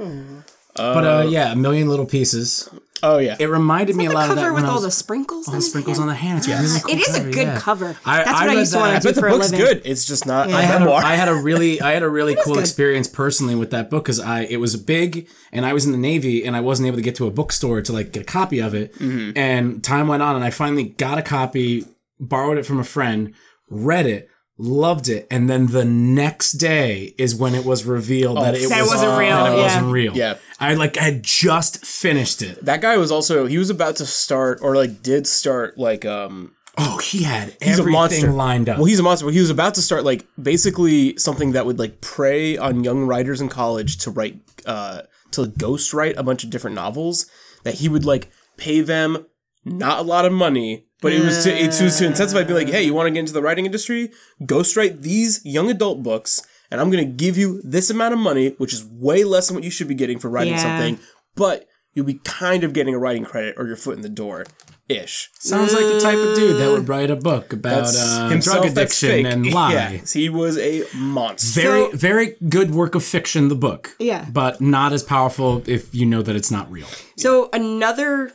but 0.74 1.04
uh, 1.04 1.26
yeah, 1.28 1.52
a 1.52 1.56
million 1.56 1.88
little 1.88 2.06
pieces. 2.06 2.68
oh 3.02 3.18
yeah. 3.18 3.36
It 3.38 3.46
reminded 3.46 3.96
me 3.96 4.06
a 4.06 4.08
The 4.10 4.14
lot 4.14 4.30
of 4.30 4.36
that 4.36 4.42
cover 4.42 4.52
when 4.54 4.62
with 4.62 4.68
I 4.70 4.74
all 4.74 4.74
was, 4.76 4.84
the 4.84 4.90
sprinkles. 4.90 5.48
all 5.48 5.54
the 5.54 5.60
sprinkles 5.62 5.96
hand. 5.98 6.02
on 6.02 6.14
the 6.14 6.20
hands. 6.20 6.46
It's 6.46 6.58
a 6.58 6.62
really 6.62 6.80
cool 6.80 6.90
It 6.94 7.08
is 7.08 7.14
a 7.16 7.24
good 7.30 7.46
yeah. 7.48 7.58
cover. 7.58 7.96
I- 8.04 8.16
That's 8.18 8.28
I 8.28 8.32
what 8.32 8.42
I 8.42 8.46
read 8.46 8.58
used 8.58 8.72
to 8.72 8.78
that. 8.78 8.80
want 8.82 8.92
I 8.92 8.98
to 8.98 9.00
do 9.02 9.08
but 9.08 9.14
the 9.14 9.20
for 9.20 9.26
a 9.28 9.30
book's 9.32 9.50
living. 9.52 9.66
good. 9.66 9.82
It's 9.84 10.04
just 10.06 10.26
not 10.26 10.50
I 10.50 10.62
a 10.62 10.64
had 10.64 10.76
a, 10.76 10.80
memoir. 10.80 11.02
I 11.04 11.14
had 11.16 11.28
a 11.28 11.34
really 11.34 11.80
I 11.88 11.92
had 11.92 12.02
a 12.02 12.08
really 12.08 12.36
cool 12.44 12.58
experience 12.58 13.08
personally 13.08 13.54
with 13.54 13.70
that 13.72 13.90
book 13.90 14.04
because 14.04 14.20
I 14.20 14.42
it 14.42 14.58
was 14.58 14.76
big 14.76 15.28
and 15.52 15.66
I 15.66 15.72
was 15.72 15.86
in 15.86 15.92
the 15.92 15.98
Navy 15.98 16.44
and 16.44 16.54
I 16.56 16.60
wasn't 16.60 16.86
able 16.88 16.96
to 16.96 17.02
get 17.02 17.14
to 17.16 17.26
a 17.26 17.30
bookstore 17.30 17.82
to 17.82 17.92
like 17.92 18.12
get 18.12 18.22
a 18.22 18.26
copy 18.26 18.60
of 18.60 18.74
it. 18.74 18.94
Mm-hmm. 18.94 19.36
And 19.36 19.82
time 19.84 20.08
went 20.08 20.22
on 20.22 20.36
and 20.36 20.44
I 20.44 20.50
finally 20.50 20.84
got 20.84 21.18
a 21.18 21.22
copy, 21.22 21.84
borrowed 22.18 22.58
it 22.58 22.64
from 22.66 22.78
a 22.80 22.84
friend, 22.84 23.34
read 23.68 24.06
it, 24.06 24.28
loved 24.60 25.08
it, 25.08 25.26
and 25.30 25.48
then 25.48 25.66
the 25.68 25.84
next 25.84 26.52
day 26.52 27.14
is 27.18 27.34
when 27.34 27.54
it 27.54 27.64
was 27.64 27.84
revealed 27.84 28.36
that 28.38 28.54
it 28.54 28.68
That 28.68 28.82
was 28.82 28.90
wasn't 28.90 29.18
real, 29.18 29.30
That 29.36 29.52
it 29.52 29.56
yeah. 29.56 29.62
wasn't 29.62 29.86
real. 29.92 30.16
Yeah. 30.16 30.34
I 30.60 30.74
like 30.74 30.98
I 30.98 31.02
had 31.02 31.22
just 31.22 31.84
finished 31.84 32.42
it. 32.42 32.64
that 32.64 32.80
guy 32.80 32.96
was 32.98 33.10
also. 33.10 33.46
He 33.46 33.58
was 33.58 33.70
about 33.70 33.96
to 33.96 34.06
start, 34.06 34.60
or 34.62 34.76
like 34.76 35.02
did 35.02 35.26
start, 35.26 35.78
like 35.78 36.04
um. 36.04 36.54
Oh, 36.78 36.98
he 36.98 37.24
had 37.24 37.56
He's 37.60 37.78
everything 37.78 37.88
a 37.88 37.92
monster. 37.92 38.30
lined 38.30 38.68
up. 38.68 38.76
Well, 38.78 38.86
he's 38.86 39.00
a 39.00 39.02
monster. 39.02 39.26
But 39.26 39.34
he 39.34 39.40
was 39.40 39.50
about 39.50 39.74
to 39.74 39.82
start 39.82 40.04
like 40.04 40.24
basically 40.40 41.16
something 41.16 41.52
that 41.52 41.66
would 41.66 41.78
like 41.78 42.00
prey 42.00 42.56
on 42.56 42.84
young 42.84 43.04
writers 43.06 43.40
in 43.40 43.48
college 43.48 43.98
to 43.98 44.10
write, 44.10 44.40
uh, 44.66 45.02
to 45.32 45.46
ghost 45.48 45.92
write 45.92 46.16
a 46.16 46.22
bunch 46.22 46.44
of 46.44 46.50
different 46.50 46.76
novels. 46.76 47.26
That 47.64 47.74
he 47.74 47.88
would 47.88 48.04
like 48.04 48.30
pay 48.56 48.80
them 48.82 49.26
not 49.64 49.98
a 49.98 50.02
lot 50.02 50.24
of 50.24 50.32
money, 50.32 50.86
but 51.02 51.12
it 51.12 51.24
was 51.24 51.44
to 51.44 51.50
it 51.56 51.66
was 51.80 51.98
to 51.98 52.06
intensify, 52.06 52.44
be 52.44 52.54
like, 52.54 52.68
hey, 52.68 52.82
you 52.82 52.94
want 52.94 53.06
to 53.06 53.10
get 53.10 53.20
into 53.20 53.32
the 53.32 53.42
writing 53.42 53.66
industry? 53.66 54.10
Ghostwrite 54.42 55.02
these 55.02 55.40
young 55.44 55.70
adult 55.70 56.02
books, 56.02 56.42
and 56.70 56.80
I'm 56.80 56.90
gonna 56.90 57.04
give 57.04 57.36
you 57.38 57.60
this 57.64 57.90
amount 57.90 58.14
of 58.14 58.20
money, 58.20 58.54
which 58.58 58.72
is 58.72 58.84
way 58.84 59.24
less 59.24 59.48
than 59.48 59.54
what 59.54 59.64
you 59.64 59.70
should 59.70 59.88
be 59.88 59.94
getting 59.94 60.18
for 60.18 60.28
writing 60.30 60.54
Yeah. 60.54 60.62
something, 60.62 60.98
but 61.34 61.66
you'll 61.94 62.06
be 62.06 62.20
kind 62.24 62.62
of 62.64 62.72
getting 62.72 62.94
a 62.94 62.98
writing 62.98 63.24
credit 63.24 63.54
or 63.58 63.66
your 63.66 63.74
foot 63.76 63.96
in 63.96 64.02
the 64.02 64.08
door, 64.08 64.44
ish. 64.88 65.28
Sounds 65.40 65.72
like 65.72 65.82
the 65.84 65.98
type 66.00 66.16
of 66.18 66.36
dude 66.36 66.56
that 66.60 66.70
would 66.70 66.88
write 66.88 67.10
a 67.10 67.16
book 67.16 67.52
about 67.52 67.92
uh, 67.96 68.28
himself, 68.28 68.58
drug 68.62 68.74
that's 68.74 69.02
addiction 69.02 69.24
fake. 69.24 69.26
and 69.26 69.52
lie. 69.52 69.72
Yeah, 69.72 69.88
he 70.12 70.28
was 70.28 70.56
a 70.58 70.84
monster. 70.94 71.60
Very, 71.62 71.90
So- 71.90 71.96
very 71.96 72.36
good 72.48 72.70
work 72.72 72.94
of 72.94 73.02
fiction, 73.02 73.48
the 73.48 73.56
book. 73.56 73.96
Yeah. 73.98 74.26
But 74.32 74.60
not 74.60 74.92
as 74.92 75.02
powerful 75.02 75.64
if 75.66 75.92
you 75.92 76.06
know 76.06 76.22
that 76.22 76.36
it's 76.36 76.50
not 76.50 76.70
real. 76.70 76.86
So 77.16 77.48
another 77.52 78.32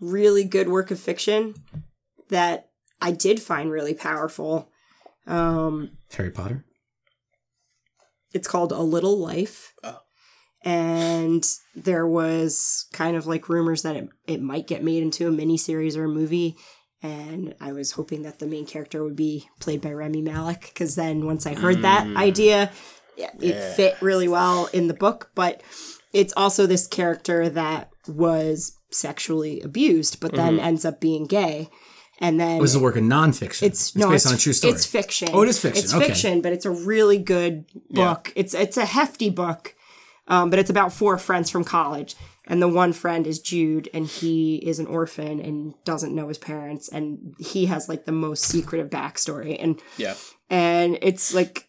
really 0.00 0.44
good 0.44 0.68
work 0.70 0.90
of 0.90 0.98
fiction 0.98 1.54
that 2.28 2.70
I 3.00 3.10
did 3.12 3.40
find 3.40 3.70
really 3.70 3.94
powerful. 3.94 4.70
Um, 5.26 5.98
Harry 6.12 6.30
Potter? 6.30 6.64
it's 8.34 8.48
called 8.48 8.72
A 8.72 8.80
Little 8.80 9.16
Life. 9.16 9.72
Oh. 9.82 10.00
And 10.64 11.46
there 11.74 12.06
was 12.06 12.86
kind 12.92 13.16
of 13.16 13.26
like 13.26 13.48
rumors 13.48 13.82
that 13.82 13.96
it, 13.96 14.08
it 14.26 14.42
might 14.42 14.66
get 14.66 14.82
made 14.82 15.02
into 15.02 15.28
a 15.28 15.30
miniseries 15.30 15.96
or 15.96 16.04
a 16.04 16.08
movie. 16.08 16.56
And 17.02 17.54
I 17.60 17.72
was 17.72 17.92
hoping 17.92 18.22
that 18.22 18.38
the 18.38 18.46
main 18.46 18.66
character 18.66 19.04
would 19.04 19.16
be 19.16 19.48
played 19.60 19.80
by 19.80 19.92
Rami 19.92 20.22
Malek, 20.22 20.62
because 20.62 20.96
then 20.96 21.26
once 21.26 21.46
I 21.46 21.54
heard 21.54 21.82
that 21.82 22.06
idea, 22.16 22.72
yeah, 23.16 23.30
it 23.40 23.76
fit 23.76 24.00
really 24.00 24.26
well 24.26 24.70
in 24.72 24.88
the 24.88 24.94
book. 24.94 25.30
But 25.34 25.62
it's 26.14 26.32
also 26.34 26.66
this 26.66 26.86
character 26.86 27.50
that 27.50 27.90
was 28.08 28.78
sexually 28.90 29.60
abused, 29.60 30.18
but 30.18 30.32
then 30.32 30.58
ends 30.58 30.86
up 30.86 30.98
being 30.98 31.26
gay. 31.26 31.68
And 32.20 32.38
then 32.38 32.60
This 32.60 32.70
is 32.70 32.76
a 32.76 32.80
work 32.80 32.96
of 32.96 33.02
nonfiction. 33.02 33.64
it's, 33.64 33.96
no, 33.96 34.10
based 34.10 34.24
it's, 34.26 34.32
on 34.32 34.38
a 34.38 34.40
true 34.40 34.52
story. 34.52 34.72
It's 34.72 34.86
fiction. 34.86 35.28
Oh, 35.32 35.42
it 35.42 35.48
is 35.48 35.58
fiction. 35.60 35.82
It's 35.84 35.92
Okay. 35.94 36.06
fiction, 36.06 36.40
but 36.42 36.52
it's 36.52 36.64
a 36.64 36.70
really 36.70 37.18
good 37.18 37.64
book. 37.90 38.32
It's 38.36 38.54
it's 38.54 38.76
a 38.76 38.84
hefty 38.86 39.30
book, 39.30 39.74
um, 40.28 40.48
but 40.50 40.58
it's 40.60 40.70
about 40.70 40.92
four 40.92 41.18
friends 41.18 41.50
from 41.50 41.64
college, 41.64 42.14
and 42.46 42.62
the 42.62 42.68
one 42.68 42.92
friend 42.92 43.26
is 43.26 43.40
Jude, 43.40 43.88
and 43.92 44.06
he 44.06 44.56
is 44.56 44.78
an 44.78 44.86
orphan 44.86 45.40
and 45.40 45.74
doesn't 45.84 46.14
know 46.14 46.28
his 46.28 46.38
parents, 46.38 46.88
and 46.88 47.34
he 47.38 47.66
has 47.66 47.88
like 47.88 48.04
the 48.04 48.12
most 48.12 48.44
secretive 48.44 48.90
backstory, 48.90 49.56
and 49.60 49.80
Yeah. 49.96 50.14
and 50.48 50.96
it's 51.02 51.34
like 51.34 51.66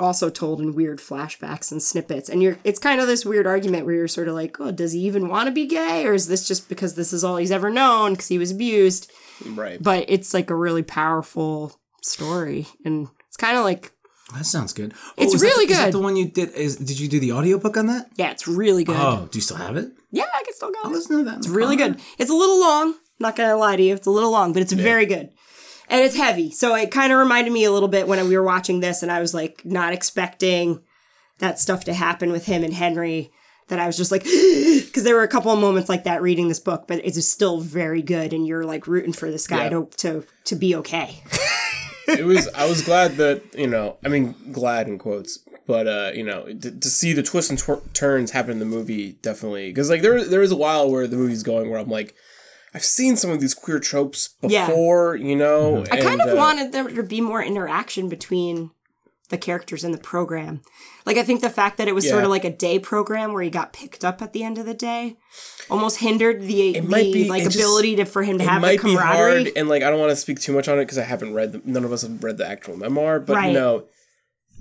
also 0.00 0.30
told 0.30 0.60
in 0.60 0.74
weird 0.74 0.98
flashbacks 0.98 1.70
and 1.72 1.82
snippets 1.82 2.28
and 2.28 2.42
you're 2.42 2.58
it's 2.64 2.78
kind 2.78 3.00
of 3.00 3.06
this 3.06 3.24
weird 3.24 3.46
argument 3.46 3.84
where 3.86 3.94
you're 3.94 4.08
sort 4.08 4.28
of 4.28 4.34
like 4.34 4.58
oh 4.60 4.70
does 4.70 4.92
he 4.92 5.00
even 5.00 5.28
want 5.28 5.46
to 5.46 5.52
be 5.52 5.66
gay 5.66 6.06
or 6.06 6.12
is 6.14 6.28
this 6.28 6.46
just 6.46 6.68
because 6.68 6.94
this 6.94 7.12
is 7.12 7.22
all 7.24 7.36
he's 7.36 7.50
ever 7.50 7.70
known 7.70 8.12
because 8.12 8.28
he 8.28 8.38
was 8.38 8.50
abused 8.50 9.10
Right. 9.44 9.82
but 9.82 10.06
it's 10.08 10.32
like 10.32 10.50
a 10.50 10.54
really 10.54 10.82
powerful 10.82 11.78
story 12.02 12.66
and 12.84 13.08
it's 13.28 13.36
kind 13.36 13.56
of 13.56 13.64
like 13.64 13.92
that 14.34 14.44
sounds 14.44 14.72
good. 14.72 14.92
Oh, 14.96 15.12
It's 15.18 15.40
really 15.40 15.66
the- 15.66 15.72
Is 15.72 15.78
that 15.78 15.84
good. 15.84 15.94
the 15.94 15.98
one 16.00 16.16
you 16.16 16.26
did? 16.28 16.50
Is 16.54 16.74
Did 16.76 16.98
you 16.98 17.06
do 17.06 17.20
the 17.20 17.30
audiobook 17.30 17.76
on 17.76 17.86
that? 17.86 18.08
yeah 18.16 18.30
it's 18.32 18.48
really 18.48 18.82
good 18.82 18.96
Oh, 18.98 19.28
do 19.30 19.38
you 19.38 19.42
still 19.42 19.56
have 19.58 19.76
it? 19.76 19.88
yeah 20.10 20.24
i 20.34 20.42
can 20.42 20.54
still 20.54 20.70
go 20.72 20.78
I'll 20.84 20.90
listen 20.90 21.18
to 21.18 21.24
that. 21.30 21.38
it's 21.38 21.48
really 21.48 21.76
good 21.76 22.00
it's 22.18 22.30
a 22.30 22.34
little 22.34 22.58
long 22.60 22.94
not 23.20 23.36
gonna 23.36 23.56
lie 23.56 23.76
to 23.76 23.82
you 23.82 23.94
it's 23.94 24.06
a 24.06 24.10
little 24.10 24.30
long 24.32 24.52
but 24.52 24.62
it's 24.62 24.72
very 24.72 25.06
good 25.06 25.30
and 25.88 26.02
it's 26.04 26.16
heavy. 26.16 26.50
So 26.50 26.74
it 26.74 26.90
kind 26.90 27.12
of 27.12 27.18
reminded 27.18 27.52
me 27.52 27.64
a 27.64 27.72
little 27.72 27.88
bit 27.88 28.06
when 28.08 28.26
we 28.28 28.36
were 28.36 28.42
watching 28.44 28.80
this, 28.80 29.02
and 29.02 29.10
I 29.12 29.20
was 29.20 29.34
like 29.34 29.64
not 29.64 29.92
expecting 29.92 30.80
that 31.38 31.58
stuff 31.58 31.84
to 31.84 31.94
happen 31.94 32.32
with 32.32 32.46
him 32.46 32.64
and 32.64 32.74
Henry. 32.74 33.30
That 33.68 33.80
I 33.80 33.86
was 33.86 33.96
just 33.96 34.12
like, 34.12 34.22
because 34.24 35.02
there 35.02 35.16
were 35.16 35.24
a 35.24 35.28
couple 35.28 35.50
of 35.50 35.58
moments 35.58 35.88
like 35.88 36.04
that 36.04 36.22
reading 36.22 36.46
this 36.46 36.60
book, 36.60 36.84
but 36.86 37.04
it's 37.04 37.26
still 37.26 37.60
very 37.60 38.00
good, 38.00 38.32
and 38.32 38.46
you're 38.46 38.64
like 38.64 38.86
rooting 38.86 39.12
for 39.12 39.28
this 39.30 39.46
guy 39.48 39.64
Yeah. 39.64 39.70
to 39.70 39.88
to 39.96 40.24
to 40.44 40.54
be 40.56 40.76
okay. 40.76 41.20
it 42.08 42.24
was 42.24 42.46
I 42.54 42.66
was 42.68 42.82
glad 42.82 43.16
that 43.16 43.42
you 43.58 43.66
know 43.66 43.96
I 44.04 44.08
mean 44.08 44.36
glad 44.52 44.86
in 44.86 44.96
quotes 44.98 45.40
but 45.66 45.88
uh 45.88 46.12
you 46.14 46.22
know 46.22 46.44
to, 46.46 46.70
to 46.70 46.88
see 46.88 47.12
the 47.12 47.22
twists 47.24 47.50
and 47.50 47.58
tw- 47.58 47.92
turns 47.94 48.30
happen 48.30 48.52
in 48.52 48.58
the 48.60 48.64
movie 48.64 49.14
definitely 49.22 49.70
because 49.70 49.90
like 49.90 50.02
there 50.02 50.22
there 50.24 50.38
was 50.38 50.52
a 50.52 50.56
while 50.56 50.88
where 50.88 51.08
the 51.08 51.16
movie's 51.16 51.42
going 51.42 51.68
where 51.68 51.80
I'm 51.80 51.88
like 51.88 52.14
I've 52.76 52.84
seen 52.84 53.16
some 53.16 53.30
of 53.30 53.40
these 53.40 53.54
queer 53.54 53.78
tropes 53.80 54.34
Yeah. 54.42 54.66
before 54.66 55.16
you 55.16 55.34
know 55.34 55.82
I 55.90 55.96
kind 55.96 56.20
and, 56.20 56.30
of 56.30 56.34
uh, 56.34 56.36
wanted 56.36 56.72
there 56.72 56.86
to 56.86 57.02
be 57.02 57.20
more 57.22 57.42
interaction 57.42 58.08
between 58.10 58.70
the 59.30 59.38
characters 59.38 59.82
in 59.82 59.90
the 59.90 59.98
program. 59.98 60.60
Like 61.06 61.16
I 61.16 61.22
think 61.24 61.40
the 61.40 61.50
fact 61.50 61.78
that 61.78 61.88
it 61.88 61.94
was 61.94 62.08
sort 62.08 62.22
of 62.22 62.30
like 62.30 62.44
a 62.44 62.50
day 62.50 62.78
program 62.78 63.32
where 63.32 63.42
he 63.42 63.50
got 63.50 63.72
picked 63.72 64.04
up 64.04 64.20
at 64.22 64.32
the 64.32 64.44
end 64.44 64.58
of 64.58 64.66
the 64.66 64.74
day 64.74 65.16
almost 65.70 65.98
hindered 65.98 66.42
the, 66.42 66.80
might 66.82 67.04
the 67.04 67.12
be- 67.24 67.28
like 67.28 67.42
it 67.42 67.46
just- 67.46 67.56
ability 67.56 67.96
to 67.96 68.04
for 68.04 68.22
him 68.22 68.38
to 68.38 68.44
it 68.44 68.48
have 68.48 68.60
might 68.62 68.78
the 68.80 68.84
be 68.88 68.94
camaraderie. 68.94 69.42
hard 69.44 69.52
and 69.56 69.68
like 69.68 69.82
I 69.82 69.90
don't 69.90 69.98
want 69.98 70.10
to 70.10 70.16
speak 70.16 70.38
too 70.38 70.52
much 70.52 70.68
on 70.68 70.78
it 70.78 70.82
because 70.82 70.98
I 70.98 71.02
haven't 71.04 71.32
read 71.34 71.52
the, 71.52 71.62
none 71.64 71.84
of 71.84 71.92
us 71.92 72.02
have 72.02 72.22
read 72.22 72.36
the 72.38 72.46
actual 72.48 72.76
memoir 72.76 73.18
but 73.20 73.34
Right. 73.36 73.48
you 73.48 73.54
know 73.54 73.84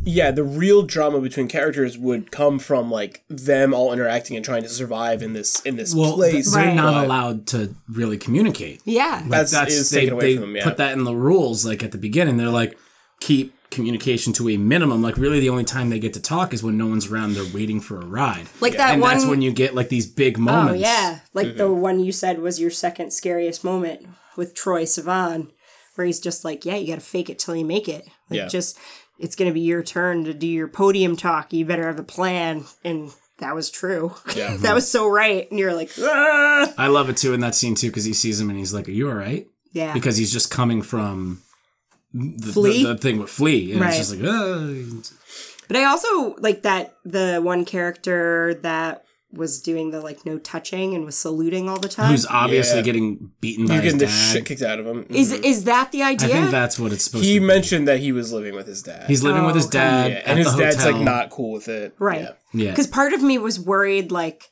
yeah 0.05 0.31
the 0.31 0.43
real 0.43 0.83
drama 0.83 1.19
between 1.19 1.47
characters 1.47 1.97
would 1.97 2.31
come 2.31 2.59
from 2.59 2.89
like 2.91 3.23
them 3.27 3.73
all 3.73 3.91
interacting 3.91 4.35
and 4.35 4.45
trying 4.45 4.63
to 4.63 4.69
survive 4.69 5.21
in 5.21 5.33
this 5.33 5.59
in 5.61 5.75
this 5.75 5.93
Well, 5.95 6.13
place 6.13 6.53
they're 6.53 6.65
Right. 6.67 6.75
not 6.75 6.93
but- 6.93 7.05
allowed 7.05 7.47
to 7.47 7.75
really 7.89 8.17
communicate. 8.17 8.81
yeah. 8.85 9.23
That's- 9.27 9.53
is 9.73 9.89
taken 9.89 10.13
away 10.13 10.35
from 10.35 10.41
them, 10.41 10.55
yeah. 10.57 10.63
put 10.63 10.77
that 10.77 10.93
in 10.93 11.03
the 11.03 11.15
rules. 11.15 11.65
Like 11.65 11.83
at 11.83 11.91
the 11.91 11.97
beginning, 11.97 12.37
they're 12.37 12.49
like 12.49 12.77
keep 13.19 13.53
communication 13.71 14.31
to 14.33 14.47
a 14.49 14.57
minimum. 14.57 15.01
Like 15.01 15.17
really, 15.17 15.39
the 15.39 15.49
only 15.49 15.63
time 15.63 15.89
they 15.89 15.99
get 15.99 16.13
to 16.13 16.19
talk 16.21 16.53
is 16.53 16.61
when 16.63 16.77
no 16.77 16.87
one's 16.87 17.07
around. 17.11 17.33
They're 17.33 17.53
waiting 17.53 17.81
for 17.81 17.99
a 17.99 18.05
ride. 18.05 18.47
Like 18.61 18.77
that 18.77 18.93
and 18.93 19.01
one 19.01 19.13
that's 19.17 19.25
when 19.25 19.41
you 19.41 19.51
get 19.51 19.73
like 19.75 19.89
these 19.89 20.05
big 20.05 20.37
moments. 20.37 20.73
Oh 20.73 20.75
yeah, 20.81 21.19
like 21.33 21.47
Mm-hmm. 21.47 21.57
the 21.57 21.73
one 21.73 21.99
you 21.99 22.11
said 22.11 22.39
was 22.39 22.59
your 22.59 22.71
second 22.71 23.11
scariest 23.11 23.63
moment 23.63 24.05
with 24.37 24.53
Troye 24.53 24.83
Sivan, 24.83 25.49
where 25.95 26.05
he's 26.05 26.19
just 26.19 26.45
like, 26.45 26.63
"Yeah, 26.65 26.75
you 26.75 26.87
got 26.87 26.95
to 26.95 27.01
fake 27.01 27.29
it 27.29 27.39
till 27.39 27.55
you 27.55 27.65
make 27.65 27.87
it. 27.89 28.05
Like, 28.29 28.37
Yeah. 28.37 28.47
just 28.47 28.77
it's 29.19 29.35
gonna 29.35 29.51
be 29.53 29.61
your 29.61 29.83
turn 29.83 30.25
to 30.25 30.33
do 30.33 30.47
your 30.47 30.67
podium 30.67 31.15
talk. 31.15 31.53
You 31.53 31.65
better 31.65 31.85
have 31.87 31.99
a 31.99 32.03
plan." 32.03 32.65
And 32.83 33.11
that 33.39 33.53
was 33.55 33.69
true. 33.69 34.15
Yeah. 34.35 34.55
that 34.61 34.73
was 34.75 34.89
so 34.89 35.07
right. 35.09 35.49
And 35.49 35.59
you're 35.59 35.73
like, 35.73 35.91
"Ah." 35.99 36.73
I 36.77 36.87
love 36.87 37.09
it 37.09 37.17
too 37.17 37.33
in 37.33 37.39
that 37.41 37.55
scene 37.55 37.75
too 37.75 37.87
because 37.87 38.05
he 38.05 38.13
sees 38.13 38.39
him 38.39 38.49
and 38.49 38.57
he's 38.59 38.73
like, 38.73 38.87
"Are 38.87 38.91
you 38.91 39.09
all 39.09 39.15
right?" 39.15 39.47
yeah, 39.71 39.93
Because 39.93 40.15
he's 40.17 40.31
just 40.31 40.49
coming 40.51 40.81
from 40.81 41.41
the, 42.13 42.51
Flea? 42.53 42.83
the, 42.83 42.93
the 42.93 42.97
thing 42.97 43.17
with 43.19 43.29
Flea, 43.29 43.73
and 43.73 43.81
Right. 43.81 43.89
it's 43.89 43.97
just 44.09 44.15
like, 44.15 44.27
"Ugh." 44.29 45.05
But 45.67 45.77
I 45.77 45.85
also 45.85 46.35
like 46.39 46.61
that 46.61 46.95
the 47.03 47.39
one 47.43 47.65
character 47.65 48.53
that 48.61 49.04
was 49.35 49.61
doing 49.61 49.91
the 49.91 50.01
like 50.01 50.25
no 50.25 50.37
touching 50.39 50.93
and 50.95 51.05
was 51.05 51.17
saluting 51.17 51.69
all 51.69 51.79
the 51.79 51.89
time. 51.89 52.11
who's 52.11 52.25
obviously 52.25 52.77
Yeah. 52.77 52.83
getting 52.83 53.31
beaten 53.41 53.67
by 53.67 53.75
He's 53.75 53.83
his 53.83 53.93
getting 53.93 54.07
the 54.07 54.11
shit 54.13 54.45
kicked 54.45 54.61
out 54.61 54.79
of 54.79 54.85
him. 54.87 55.05
is 55.09 55.31
mm-hmm. 55.33 55.43
is 55.43 55.63
that 55.65 55.91
the 55.91 56.03
idea? 56.03 56.29
I 56.29 56.31
think 56.31 56.51
that's 56.51 56.79
what 56.79 56.91
it's 56.93 57.03
supposed 57.05 57.25
he 57.25 57.35
to 57.35 57.39
be. 57.39 57.43
He 57.43 57.45
mentioned 57.47 57.87
that 57.87 57.99
he 57.99 58.11
was 58.11 58.31
living 58.33 58.55
with 58.55 58.67
his 58.67 58.81
dad. 58.81 59.07
He's 59.07 59.23
living 59.23 59.45
with 59.45 59.55
his 59.55 59.65
Oh, 59.65 59.69
okay. 59.69 59.77
dad, 59.77 60.11
yeah, 60.11 60.17
at 60.19 60.27
and 60.27 60.39
his 60.39 60.55
the 60.55 60.61
dad's 60.63 60.85
like 60.85 60.97
not 60.97 61.29
cool 61.29 61.51
with 61.53 61.67
it. 61.67 61.95
Right. 61.99 62.21
Yeah. 62.21 62.31
Yeah, 62.53 62.69
Because 62.71 62.87
part 62.87 63.11
of 63.13 63.21
me 63.21 63.37
was 63.37 63.59
worried, 63.59 64.11
like, 64.11 64.49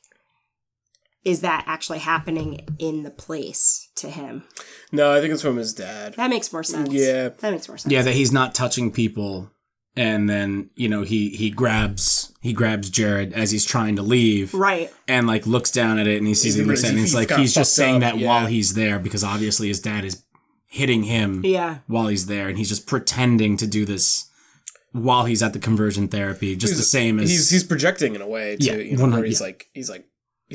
is 1.24 1.40
that 1.40 1.64
actually 1.66 2.00
happening 2.00 2.60
in 2.78 3.02
the 3.02 3.10
place 3.10 3.88
to 3.96 4.10
him? 4.10 4.44
No, 4.92 5.10
I 5.10 5.20
think 5.20 5.32
it's 5.32 5.40
from 5.42 5.56
his 5.56 5.72
dad. 5.72 6.14
That 6.14 6.28
makes 6.28 6.52
more 6.52 6.62
sense. 6.62 6.90
Yeah. 6.92 7.30
that 7.30 7.50
makes 7.50 7.66
more 7.68 7.78
sense. 7.78 7.90
yeah, 7.90 8.02
that 8.02 8.12
he's 8.14 8.30
not 8.32 8.54
touching 8.54 8.92
people, 8.92 9.50
and 9.96 10.28
then 10.28 10.70
you 10.74 10.88
know 10.88 11.02
he 11.02 11.30
he 11.30 11.50
grabs 11.50 12.23
he 12.44 12.52
grabs 12.52 12.90
Jared 12.90 13.32
as 13.32 13.50
he's 13.52 13.64
trying 13.64 13.96
to 13.96 14.02
leave, 14.02 14.52
right. 14.52 14.92
and 15.08 15.26
like 15.26 15.46
looks 15.46 15.70
down 15.70 15.98
at 15.98 16.06
it, 16.06 16.18
and 16.18 16.26
he 16.26 16.34
sees 16.34 16.56
it, 16.56 16.60
and, 16.60 16.70
He's- 16.70 16.82
looks 16.82 16.84
at 16.84 16.88
it, 16.88 16.90
and 16.90 16.98
he's 16.98 17.14
it's 17.14 17.30
like 17.30 17.38
he's 17.40 17.54
just 17.54 17.74
saying 17.74 17.96
up, 17.96 18.00
that 18.02 18.18
yeah. 18.18 18.28
while 18.28 18.46
he's 18.46 18.74
there 18.74 18.98
because 18.98 19.24
obviously 19.24 19.68
his 19.68 19.80
dad 19.80 20.04
is 20.04 20.22
hitting 20.66 21.04
him 21.04 21.40
Yeah, 21.42 21.78
while 21.86 22.08
he's 22.08 22.26
there, 22.26 22.48
and 22.48 22.58
he's 22.58 22.68
just 22.68 22.86
pretending 22.86 23.56
to 23.56 23.66
do 23.66 23.86
this 23.86 24.26
while 24.92 25.24
he's 25.24 25.42
at 25.42 25.54
the 25.54 25.58
conversion 25.58 26.06
therapy, 26.06 26.54
just 26.54 26.76
the 26.76 26.82
same 26.82 27.18
as 27.18 27.30
he's 27.30 27.48
he's 27.48 27.64
projecting 27.64 28.14
in 28.14 28.20
a 28.20 28.28
way 28.28 28.56
too. 28.56 28.66
Yeah, 28.66 28.74
you 28.74 28.96
know, 28.98 29.04
100 29.04 29.16
where 29.16 29.24
he's 29.24 29.40
yeah. 29.40 29.46
like 29.46 29.68
he's 29.72 29.88
like 29.88 30.06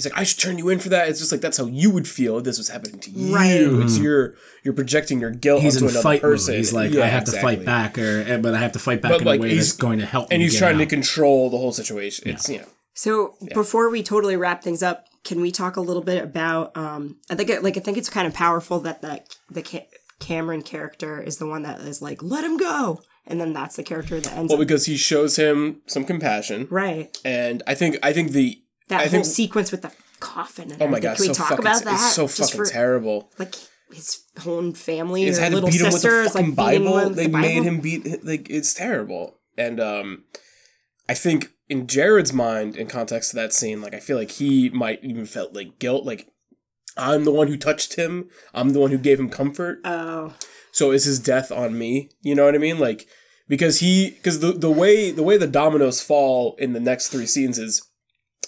he's 0.04 0.12
like 0.12 0.20
I 0.20 0.24
should 0.24 0.40
turn 0.40 0.58
you 0.58 0.70
in 0.70 0.80
for 0.80 0.90
that. 0.90 1.10
It's 1.10 1.20
just 1.20 1.32
like 1.32 1.42
that's 1.42 1.58
how 1.58 1.66
you 1.66 1.90
would 1.92 2.08
feel 2.08 2.38
if 2.38 2.44
this 2.44 2.58
was 2.58 2.70
happening 2.70 3.00
to 3.02 3.12
you. 3.12 3.36
Right. 3.36 3.62
It's 3.84 3.98
your 4.00 4.36
you're 4.64 4.74
projecting 4.74 5.20
your 5.20 5.32
guilt 5.32 5.62
he's 5.62 5.76
onto 5.78 5.86
in 5.86 5.92
another 5.92 6.04
fight 6.04 6.22
person. 6.22 6.54
mode. 6.54 6.58
He's 6.58 6.74
like, 6.74 6.92
Yeah, 6.92 7.04
I 7.04 7.08
have 7.08 7.26
to 7.26 7.32
fight 7.34 7.66
back, 7.66 7.98
or 7.98 8.24
eh, 8.28 8.38
but 8.38 8.54
I 8.54 8.60
have 8.60 8.72
to 8.74 8.80
fight 8.80 9.02
back 9.02 9.12
But, 9.12 9.22
in 9.22 9.28
like, 9.28 9.40
a 9.40 9.44
way 9.44 9.50
he's- 9.50 9.68
that's 9.68 9.78
going 9.78 10.00
to 10.00 10.06
help. 10.06 10.28
And 10.32 10.40
me 10.40 10.46
he's 10.46 10.54
get 10.54 10.60
trying 10.60 10.78
to 10.80 10.86
control 10.86 11.50
the 11.50 11.58
whole 11.58 11.72
situation. 11.72 12.30
It's 12.30 12.50
you 12.50 12.60
know 12.60 12.66
So 12.94 13.36
before 13.54 13.90
we 13.90 14.04
totally 14.04 14.36
wrap 14.38 14.64
things 14.64 14.82
up, 14.84 15.06
can 15.24 15.42
we 15.42 15.52
talk 15.52 15.76
a 15.76 15.82
little 15.82 16.02
bit 16.04 16.24
about? 16.24 16.76
Um, 16.78 17.18
I 17.30 17.36
think 17.36 17.50
it, 17.50 17.64
like 17.64 17.78
I 17.78 17.82
think 17.82 17.98
it's 17.98 18.10
kind 18.10 18.26
of 18.28 18.34
powerful 18.34 18.80
that 18.82 19.02
that 19.02 19.36
the 19.50 19.62
Ca- 19.62 19.88
Cameron 20.20 20.62
character 20.64 21.22
is 21.22 21.38
the 21.38 21.46
one 21.48 21.62
that 21.64 21.80
is 21.82 22.02
like, 22.02 22.22
let 22.24 22.44
him 22.44 22.58
go, 22.58 23.02
and 23.28 23.40
then 23.40 23.54
that's 23.54 23.76
the 23.76 23.84
character 23.84 24.20
that 24.20 24.34
ends 24.34 24.50
well 24.52 24.62
up 24.62 24.68
because 24.68 24.86
he 24.86 24.98
shows 24.98 25.36
him 25.38 25.82
some 25.88 26.04
compassion, 26.06 26.68
right. 26.70 27.16
and 27.26 27.64
I 27.68 27.76
think 27.76 27.98
I 28.04 28.12
think 28.14 28.32
the 28.32 28.62
That 28.90 29.00
I 29.00 29.04
whole 29.04 29.10
think 29.12 29.26
sequence 29.26 29.72
with 29.72 29.82
the 29.82 29.92
coffin. 30.20 30.72
And 30.72 30.82
oh 30.82 30.88
my 30.88 31.00
god, 31.00 31.16
can 31.18 31.24
we 31.24 31.28
so 31.28 31.34
talk 31.34 31.50
fucking 31.50 31.66
about 31.66 31.84
that? 31.84 31.94
it's 31.94 32.14
so 32.16 32.28
fucking 32.28 32.58
for- 32.58 32.66
terrible. 32.66 33.32
Like 33.40 33.56
his 33.92 34.24
own 34.46 34.74
family, 34.74 35.24
He's 35.24 35.40
or 35.40 35.42
had 35.42 35.50
to 35.50 35.56
little 35.56 35.70
beat 35.70 35.80
him 35.82 35.86
with 35.86 35.94
sister 35.94 36.10
the 36.12 36.22
is 36.26 36.32
fucking 36.34 36.48
like 36.50 36.56
Bible. 36.56 37.10
They 37.10 37.28
the 37.28 37.38
made 37.38 37.64
him 37.64 37.80
beat 37.80 38.24
like 38.26 38.50
it's 38.50 38.74
terrible. 38.74 39.40
And 39.58 39.80
um 39.80 40.24
I 41.08 41.14
think 41.14 41.52
in 41.70 41.88
Jared's 41.88 42.34
mind, 42.34 42.76
in 42.76 42.88
context 42.88 43.32
to 43.32 43.36
that 43.38 43.54
scene, 43.54 43.82
like 43.82 43.94
I 43.94 44.00
feel 44.00 44.18
like 44.18 44.32
he 44.32 44.70
might 44.70 45.04
even 45.04 45.26
felt 45.26 45.54
like 45.54 45.80
guilt, 45.80 46.06
like 46.06 46.28
I'm 46.98 47.24
the 47.24 47.32
one 47.32 47.48
who 47.48 47.58
touched 47.58 47.96
him. 47.96 48.30
I'm 48.54 48.70
the 48.74 48.80
one 48.80 48.92
who 48.92 48.98
gave 48.98 49.20
him 49.20 49.30
comfort. 49.30 49.80
Oh, 49.86 50.34
So 50.72 50.92
is 50.92 51.06
his 51.06 51.20
death 51.20 51.52
on 51.52 51.78
me? 51.78 52.10
You 52.22 52.36
know 52.36 52.46
what 52.46 52.56
I 52.56 52.60
mean? 52.60 52.80
Like 52.80 53.08
because 53.48 53.80
he 53.80 54.12
because 54.12 54.40
the 54.40 54.52
the 54.52 54.70
way 54.72 55.12
the 55.12 55.24
way 55.24 55.38
the 55.38 55.48
dominoes 55.48 56.02
fall 56.02 56.56
in 56.60 56.74
the 56.74 56.80
next 56.80 57.10
three 57.10 57.26
scenes 57.26 57.58
is 57.58 57.82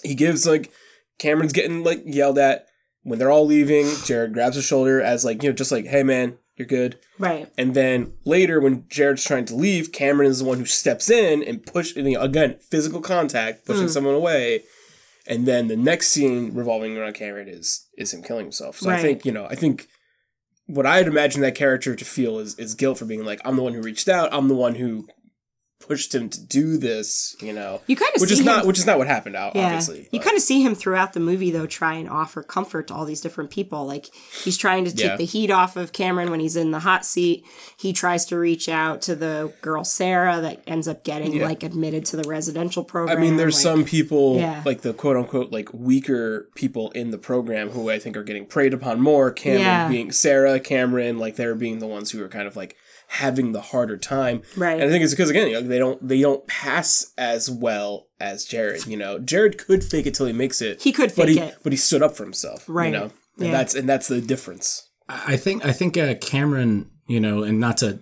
he 0.02 0.14
gives 0.14 0.46
like 0.46 0.72
Cameron's 1.18 1.52
getting 1.52 1.84
like 1.84 2.02
yelled 2.04 2.38
at 2.38 2.66
when 3.02 3.18
they're 3.18 3.30
all 3.30 3.46
leaving. 3.46 3.86
Jared 4.04 4.32
grabs 4.32 4.56
his 4.56 4.64
shoulder 4.64 5.00
as 5.00 5.24
like 5.24 5.42
you 5.42 5.48
know 5.50 5.54
just 5.54 5.72
like 5.72 5.86
hey 5.86 6.02
man 6.02 6.38
you're 6.56 6.66
good. 6.66 6.98
right. 7.18 7.50
And 7.56 7.74
then 7.74 8.12
later, 8.24 8.60
when 8.60 8.84
Jared's 8.88 9.24
trying 9.24 9.46
to 9.46 9.54
leave, 9.54 9.90
Cameron 9.90 10.30
is 10.30 10.40
the 10.40 10.44
one 10.44 10.58
who 10.58 10.66
steps 10.66 11.10
in 11.10 11.42
and 11.42 11.64
push. 11.64 11.96
and, 11.96 12.06
you 12.06 12.18
know, 12.18 12.22
again, 12.22 12.58
physical 12.70 13.00
contact, 13.00 13.64
pushing 13.64 13.84
hmm. 13.84 13.88
someone 13.88 14.14
away. 14.14 14.62
And 15.26 15.46
then 15.46 15.68
the 15.68 15.76
next 15.76 16.08
scene 16.08 16.52
revolving 16.52 16.96
around 16.96 17.14
Cameron 17.14 17.48
is 17.48 17.86
is 17.96 18.12
him 18.12 18.22
killing 18.22 18.44
himself. 18.44 18.78
So 18.78 18.90
I 18.90 18.94
Right. 18.94 19.02
think 19.02 19.24
you 19.24 19.32
know, 19.32 19.46
I 19.46 19.54
think 19.54 19.88
what 20.66 20.84
I'd 20.84 21.06
imagine 21.06 21.40
that 21.42 21.54
character 21.54 21.94
to 21.94 22.04
feel 22.04 22.38
is 22.38 22.58
is 22.58 22.74
guilt 22.74 22.98
for 22.98 23.04
being 23.04 23.24
like, 23.24 23.40
I'm 23.44 23.56
the 23.56 23.62
one 23.62 23.72
who 23.72 23.82
reached 23.82 24.08
out. 24.08 24.28
I'm 24.32 24.48
the 24.48 24.54
one 24.54 24.74
who 24.74 25.08
pushed 25.86 26.14
him 26.14 26.28
to 26.30 26.40
do 26.44 26.76
this. 26.78 27.36
You 27.40 27.52
know, 27.52 27.80
You 27.86 27.96
kind 27.96 28.12
of 28.14 28.20
which 28.20 28.28
see 28.30 28.34
is 28.34 28.40
him 28.40 28.46
not 28.46 28.66
which 28.66 28.78
is 28.78 28.86
not 28.86 28.98
what 28.98 29.06
happened. 29.06 29.36
Out 29.36 29.54
Yeah. 29.56 29.66
obviously, 29.66 30.08
You 30.12 30.20
kind 30.20 30.36
of 30.36 30.42
see 30.42 30.62
him 30.62 30.74
throughout 30.74 31.12
the 31.12 31.20
movie, 31.20 31.50
though, 31.50 31.66
try 31.66 31.94
and 31.94 32.08
offer 32.08 32.42
comfort 32.42 32.88
to 32.88 32.94
all 32.94 33.04
these 33.04 33.20
different 33.20 33.50
people. 33.50 33.86
Like, 33.86 34.06
he's 34.44 34.56
trying 34.56 34.84
to 34.84 34.90
take 34.94 35.04
Yeah. 35.04 35.16
the 35.16 35.24
heat 35.24 35.50
off 35.50 35.76
of 35.76 35.92
Cameron 35.92 36.30
when 36.30 36.40
he's 36.40 36.56
in 36.56 36.70
the 36.70 36.80
hot 36.80 37.04
seat. 37.04 37.44
He 37.76 37.92
tries 37.92 38.24
to 38.26 38.38
reach 38.38 38.68
out 38.68 39.02
to 39.02 39.14
the 39.14 39.52
girl, 39.60 39.84
Sarah, 39.84 40.40
that 40.40 40.62
ends 40.66 40.86
up 40.88 41.04
getting, 41.04 41.32
Yeah. 41.34 41.44
like, 41.46 41.62
admitted 41.62 42.04
to 42.06 42.16
the 42.16 42.28
residential 42.28 42.84
program. 42.84 43.16
I 43.16 43.20
mean, 43.20 43.36
there's 43.36 43.54
like- 43.56 43.62
some 43.62 43.84
people, 43.84 44.36
like 44.64 44.82
the 44.82 44.92
quote 44.92 45.16
unquote, 45.16 45.52
like 45.52 45.68
weaker 45.72 46.48
people 46.54 46.90
in 46.92 47.10
the 47.10 47.18
program 47.18 47.70
who 47.70 47.90
I 47.90 47.98
think 47.98 48.16
are 48.16 48.22
getting 48.22 48.46
preyed 48.46 48.74
upon 48.74 49.00
more. 49.00 49.30
Cameron 49.30 49.90
being 49.90 50.12
Sarah, 50.12 50.60
Cameron, 50.60 51.18
like 51.18 51.36
they're 51.36 51.54
being 51.54 51.78
the 51.78 51.86
ones 51.86 52.10
who 52.10 52.22
are 52.22 52.28
kind 52.28 52.46
of 52.46 52.56
like 52.56 52.76
having 53.12 53.52
the 53.52 53.60
harder 53.60 53.96
time. 53.96 54.42
Right. 54.56 54.74
And 54.80 54.84
I 54.84 54.88
think 54.88 55.04
it's 55.04 55.12
because 55.12 55.30
again, 55.30 55.48
you 55.48 55.54
know, 55.54 55.60
they 55.62 55.78
don't 55.78 56.06
they 56.06 56.20
don't 56.20 56.46
pass 56.46 57.12
as 57.18 57.50
well 57.50 58.08
as 58.18 58.44
Jared. 58.44 58.86
You 58.86 58.96
know, 58.96 59.18
Jared 59.18 59.58
could 59.58 59.84
fake 59.84 60.06
it 60.06 60.14
till 60.14 60.26
he 60.26 60.32
makes 60.32 60.62
it. 60.62 60.80
He 60.82 60.92
could 60.92 61.14
but 61.14 61.26
fake 61.26 61.28
he 61.28 61.38
it. 61.38 61.56
but 61.62 61.72
he 61.72 61.76
stood 61.76 62.02
up 62.02 62.16
for 62.16 62.24
himself. 62.24 62.64
Right. 62.68 62.86
You 62.86 62.92
know, 62.98 63.10
and 63.38 63.46
Yeah. 63.46 63.50
that's 63.52 63.74
and 63.74 63.88
that's 63.88 64.08
the 64.08 64.20
difference. 64.20 64.88
I 65.08 65.36
think 65.36 65.64
I 65.64 65.72
think 65.72 65.96
uh, 65.98 66.14
Cameron, 66.14 66.90
you 67.06 67.20
know, 67.20 67.42
and 67.42 67.60
not 67.60 67.76
to 67.78 67.98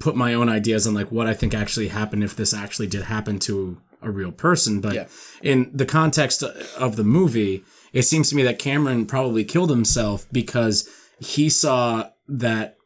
put 0.00 0.16
my 0.16 0.34
own 0.34 0.48
ideas 0.48 0.86
on 0.86 0.94
like 0.94 1.10
what 1.12 1.26
I 1.26 1.34
think 1.34 1.54
actually 1.54 1.88
happened 1.88 2.24
if 2.24 2.36
this 2.36 2.52
actually 2.52 2.86
did 2.88 3.02
happen 3.04 3.38
to 3.40 3.80
a 4.02 4.10
real 4.10 4.32
person, 4.32 4.80
but 4.80 4.94
Yeah. 4.94 5.06
in 5.42 5.70
the 5.72 5.86
context 5.86 6.42
of 6.42 6.96
the 6.96 7.04
movie, 7.04 7.62
it 7.92 8.02
seems 8.02 8.30
to 8.30 8.36
me 8.36 8.42
that 8.44 8.58
Cameron 8.58 9.06
probably 9.06 9.44
killed 9.44 9.70
himself 9.70 10.26
because 10.32 10.88
he 11.18 11.48
saw 11.50 12.08
that 12.28 12.76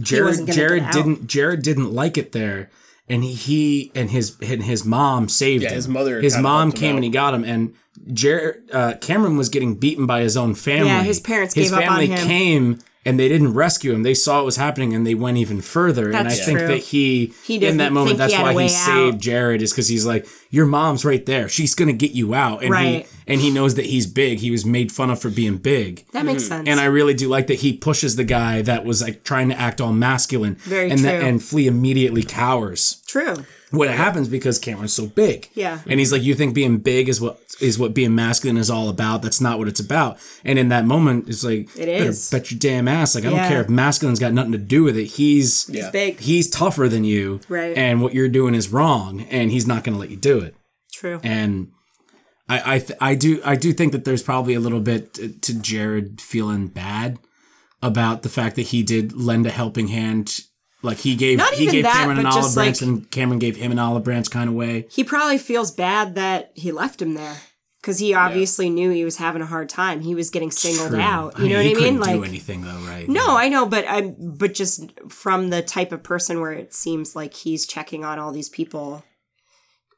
Jared 0.00 0.46
Jared 0.50 0.90
didn't 0.92 1.26
Jared 1.26 1.62
didn't 1.62 1.92
like 1.92 2.16
it 2.18 2.32
there. 2.32 2.70
And 3.08 3.24
he 3.24 3.90
and 3.94 4.10
his 4.10 4.36
and 4.40 4.62
his 4.62 4.84
mom 4.84 5.28
saved 5.28 5.62
Yeah, 5.64 5.70
him. 5.70 5.74
his 5.76 5.88
mother 5.88 6.20
His 6.20 6.38
mom 6.38 6.72
came 6.72 6.94
and 6.96 7.04
he 7.04 7.10
got 7.10 7.34
him. 7.34 7.44
And 7.44 7.74
Jared 8.12 8.70
uh, 8.72 8.94
Cameron 9.00 9.36
was 9.36 9.48
getting 9.48 9.74
beaten 9.74 10.06
by 10.06 10.20
his 10.22 10.36
own 10.36 10.54
family. 10.54 10.86
Yeah, 10.88 11.02
his 11.02 11.20
parents 11.20 11.54
His 11.54 11.70
gave 11.70 11.78
up 11.78 11.84
on 11.84 11.88
family 11.88 12.06
him. 12.06 12.26
came 12.26 12.78
and 13.04 13.18
they 13.18 13.28
didn't 13.28 13.52
rescue 13.54 13.92
him. 13.92 14.02
They 14.04 14.14
saw 14.14 14.36
what 14.36 14.44
was 14.46 14.56
happening 14.56 14.94
and 14.94 15.06
they 15.06 15.14
went 15.14 15.36
even 15.38 15.60
further. 15.60 16.08
and 16.08 16.16
I 16.16 16.22
That's 16.24 16.44
think 16.44 16.58
that 16.60 16.78
he, 16.78 17.32
He 17.44 17.64
in 17.64 17.78
that 17.78 17.92
moment, 17.92 18.18
that's 18.18 18.32
why 18.34 18.52
he 18.62 18.68
saved 18.68 19.14
out. 19.16 19.20
Jared 19.20 19.60
is 19.62 19.72
because 19.72 19.88
he's 19.88 20.06
like, 20.06 20.26
your 20.50 20.66
mom's 20.66 21.04
right 21.04 21.24
there. 21.26 21.48
She's 21.48 21.74
gonna 21.74 21.92
get 21.94 22.12
you 22.12 22.34
out, 22.34 22.62
and 22.62 22.70
Right. 22.70 23.06
he 23.06 23.32
and 23.32 23.40
he 23.40 23.50
knows 23.50 23.74
that 23.76 23.86
he's 23.86 24.06
big. 24.06 24.38
He 24.40 24.50
was 24.50 24.64
made 24.66 24.92
fun 24.92 25.08
of 25.10 25.18
for 25.20 25.30
being 25.30 25.56
big. 25.56 26.04
That 26.12 26.24
makes 26.26 26.44
sense. 26.46 26.68
And 26.68 26.78
I 26.78 26.84
really 26.84 27.14
do 27.14 27.28
like 27.28 27.46
that 27.46 27.60
he 27.60 27.72
pushes 27.72 28.16
the 28.16 28.24
guy 28.24 28.60
that 28.62 28.84
was 28.84 29.00
like 29.02 29.24
trying 29.24 29.48
to 29.48 29.58
act 29.58 29.80
all 29.80 29.92
masculine, 29.92 30.56
Very 30.64 30.90
and 30.90 31.00
that 31.00 31.20
true. 31.20 31.28
and 31.28 31.42
Flea 31.42 31.66
immediately 31.68 32.22
cowers. 32.22 33.02
True. 33.06 33.44
What 33.72 33.88
happens 33.88 34.28
because 34.28 34.58
Cameron's 34.58 34.92
so 34.92 35.06
big. 35.06 35.48
Yeah. 35.54 35.80
And 35.86 35.98
he's 35.98 36.12
like, 36.12 36.22
you 36.22 36.34
think 36.34 36.54
being 36.54 36.78
big 36.78 37.08
is 37.08 37.20
what 37.20 37.40
is 37.60 37.78
what 37.78 37.94
being 37.94 38.14
masculine 38.14 38.56
is 38.58 38.70
all 38.70 38.88
about? 38.88 39.22
That's 39.22 39.40
not 39.40 39.58
what 39.58 39.66
it's 39.68 39.80
about. 39.80 40.18
And 40.44 40.58
in 40.58 40.68
that 40.68 40.84
moment, 40.84 41.28
it's 41.28 41.42
like, 41.42 41.68
It 41.76 41.86
better 41.86 42.10
is. 42.10 42.30
Bet 42.30 42.50
your 42.50 42.58
damn 42.58 42.86
ass. 42.86 43.14
Like 43.14 43.24
I 43.24 43.30
Yeah. 43.30 43.36
don't 43.40 43.48
care 43.48 43.60
if 43.62 43.68
masculine's 43.68 44.18
got 44.20 44.32
nothing 44.32 44.52
to 44.52 44.58
do 44.58 44.84
with 44.84 44.96
it. 44.96 45.04
He's 45.06 45.68
Yeah. 45.68 45.90
Big. 45.90 46.20
he's 46.20 46.48
tougher 46.50 46.88
than 46.88 47.04
you, 47.04 47.40
Right. 47.48 47.76
And 47.76 48.02
what 48.02 48.14
you're 48.14 48.28
doing 48.28 48.54
is 48.54 48.68
wrong, 48.70 49.22
and 49.30 49.50
he's 49.50 49.66
not 49.66 49.84
going 49.84 49.94
to 49.94 50.00
let 50.00 50.10
you 50.10 50.16
do 50.16 50.38
it. 50.40 50.54
True. 50.92 51.18
And 51.22 51.68
I 52.48 52.74
I, 52.74 52.78
th- 52.78 52.98
I 53.00 53.14
do 53.14 53.40
I 53.44 53.56
do 53.56 53.72
think 53.72 53.92
that 53.92 54.04
there's 54.04 54.22
probably 54.22 54.54
a 54.54 54.60
little 54.60 54.80
bit 54.80 55.14
to, 55.14 55.28
to 55.28 55.54
Jared 55.54 56.20
feeling 56.20 56.66
bad 56.68 57.18
about 57.80 58.22
the 58.22 58.28
fact 58.28 58.56
that 58.56 58.62
he 58.68 58.82
did 58.82 59.12
lend 59.12 59.46
a 59.46 59.50
helping 59.50 59.88
hand. 59.88 60.40
Like 60.82 60.98
he 60.98 61.14
gave 61.16 61.38
Not 61.38 61.54
he 61.54 61.66
gave 61.66 61.84
that, 61.84 61.94
Cameron 61.94 62.18
an 62.18 62.26
olive 62.26 62.54
branch, 62.54 62.80
like- 62.80 62.88
and 62.88 63.10
Cameron 63.10 63.38
gave 63.38 63.56
him 63.56 63.70
an 63.72 63.78
olive 63.78 64.04
branch 64.04 64.30
kind 64.30 64.48
of 64.48 64.54
way. 64.56 64.86
he 64.90 65.04
probably 65.04 65.38
feels 65.38 65.70
bad 65.70 66.14
that 66.16 66.50
he 66.54 66.72
left 66.72 67.00
him 67.00 67.14
there 67.14 67.36
because 67.80 67.98
he 67.98 68.14
obviously 68.14 68.68
knew 68.70 68.90
he 68.90 69.04
was 69.04 69.16
having 69.16 69.42
a 69.42 69.46
hard 69.46 69.68
time. 69.68 70.00
He 70.00 70.14
was 70.14 70.30
getting 70.30 70.50
singled 70.50 70.90
True. 70.90 71.00
out. 71.00 71.36
You 71.38 71.44
mean, 71.44 71.52
know 71.52 71.60
he 71.60 71.68
what 71.74 71.76
I 71.76 71.84
mean? 71.84 71.98
couldn't 71.98 72.14
do 72.14 72.20
Like, 72.20 72.28
anything 72.28 72.60
though, 72.62 72.78
right? 72.86 73.08
no, 73.08 73.36
I 73.36 73.48
know, 73.48 73.66
but 73.66 73.84
I'm 73.88 74.16
but 74.18 74.54
just 74.54 74.90
from 75.08 75.50
the 75.50 75.62
type 75.62 75.92
of 75.92 76.02
person 76.02 76.40
where 76.40 76.52
it 76.52 76.74
seems 76.74 77.14
like 77.16 77.34
he's 77.34 77.66
checking 77.66 78.04
on 78.04 78.18
all 78.18 78.32
these 78.32 78.48
people. 78.48 79.04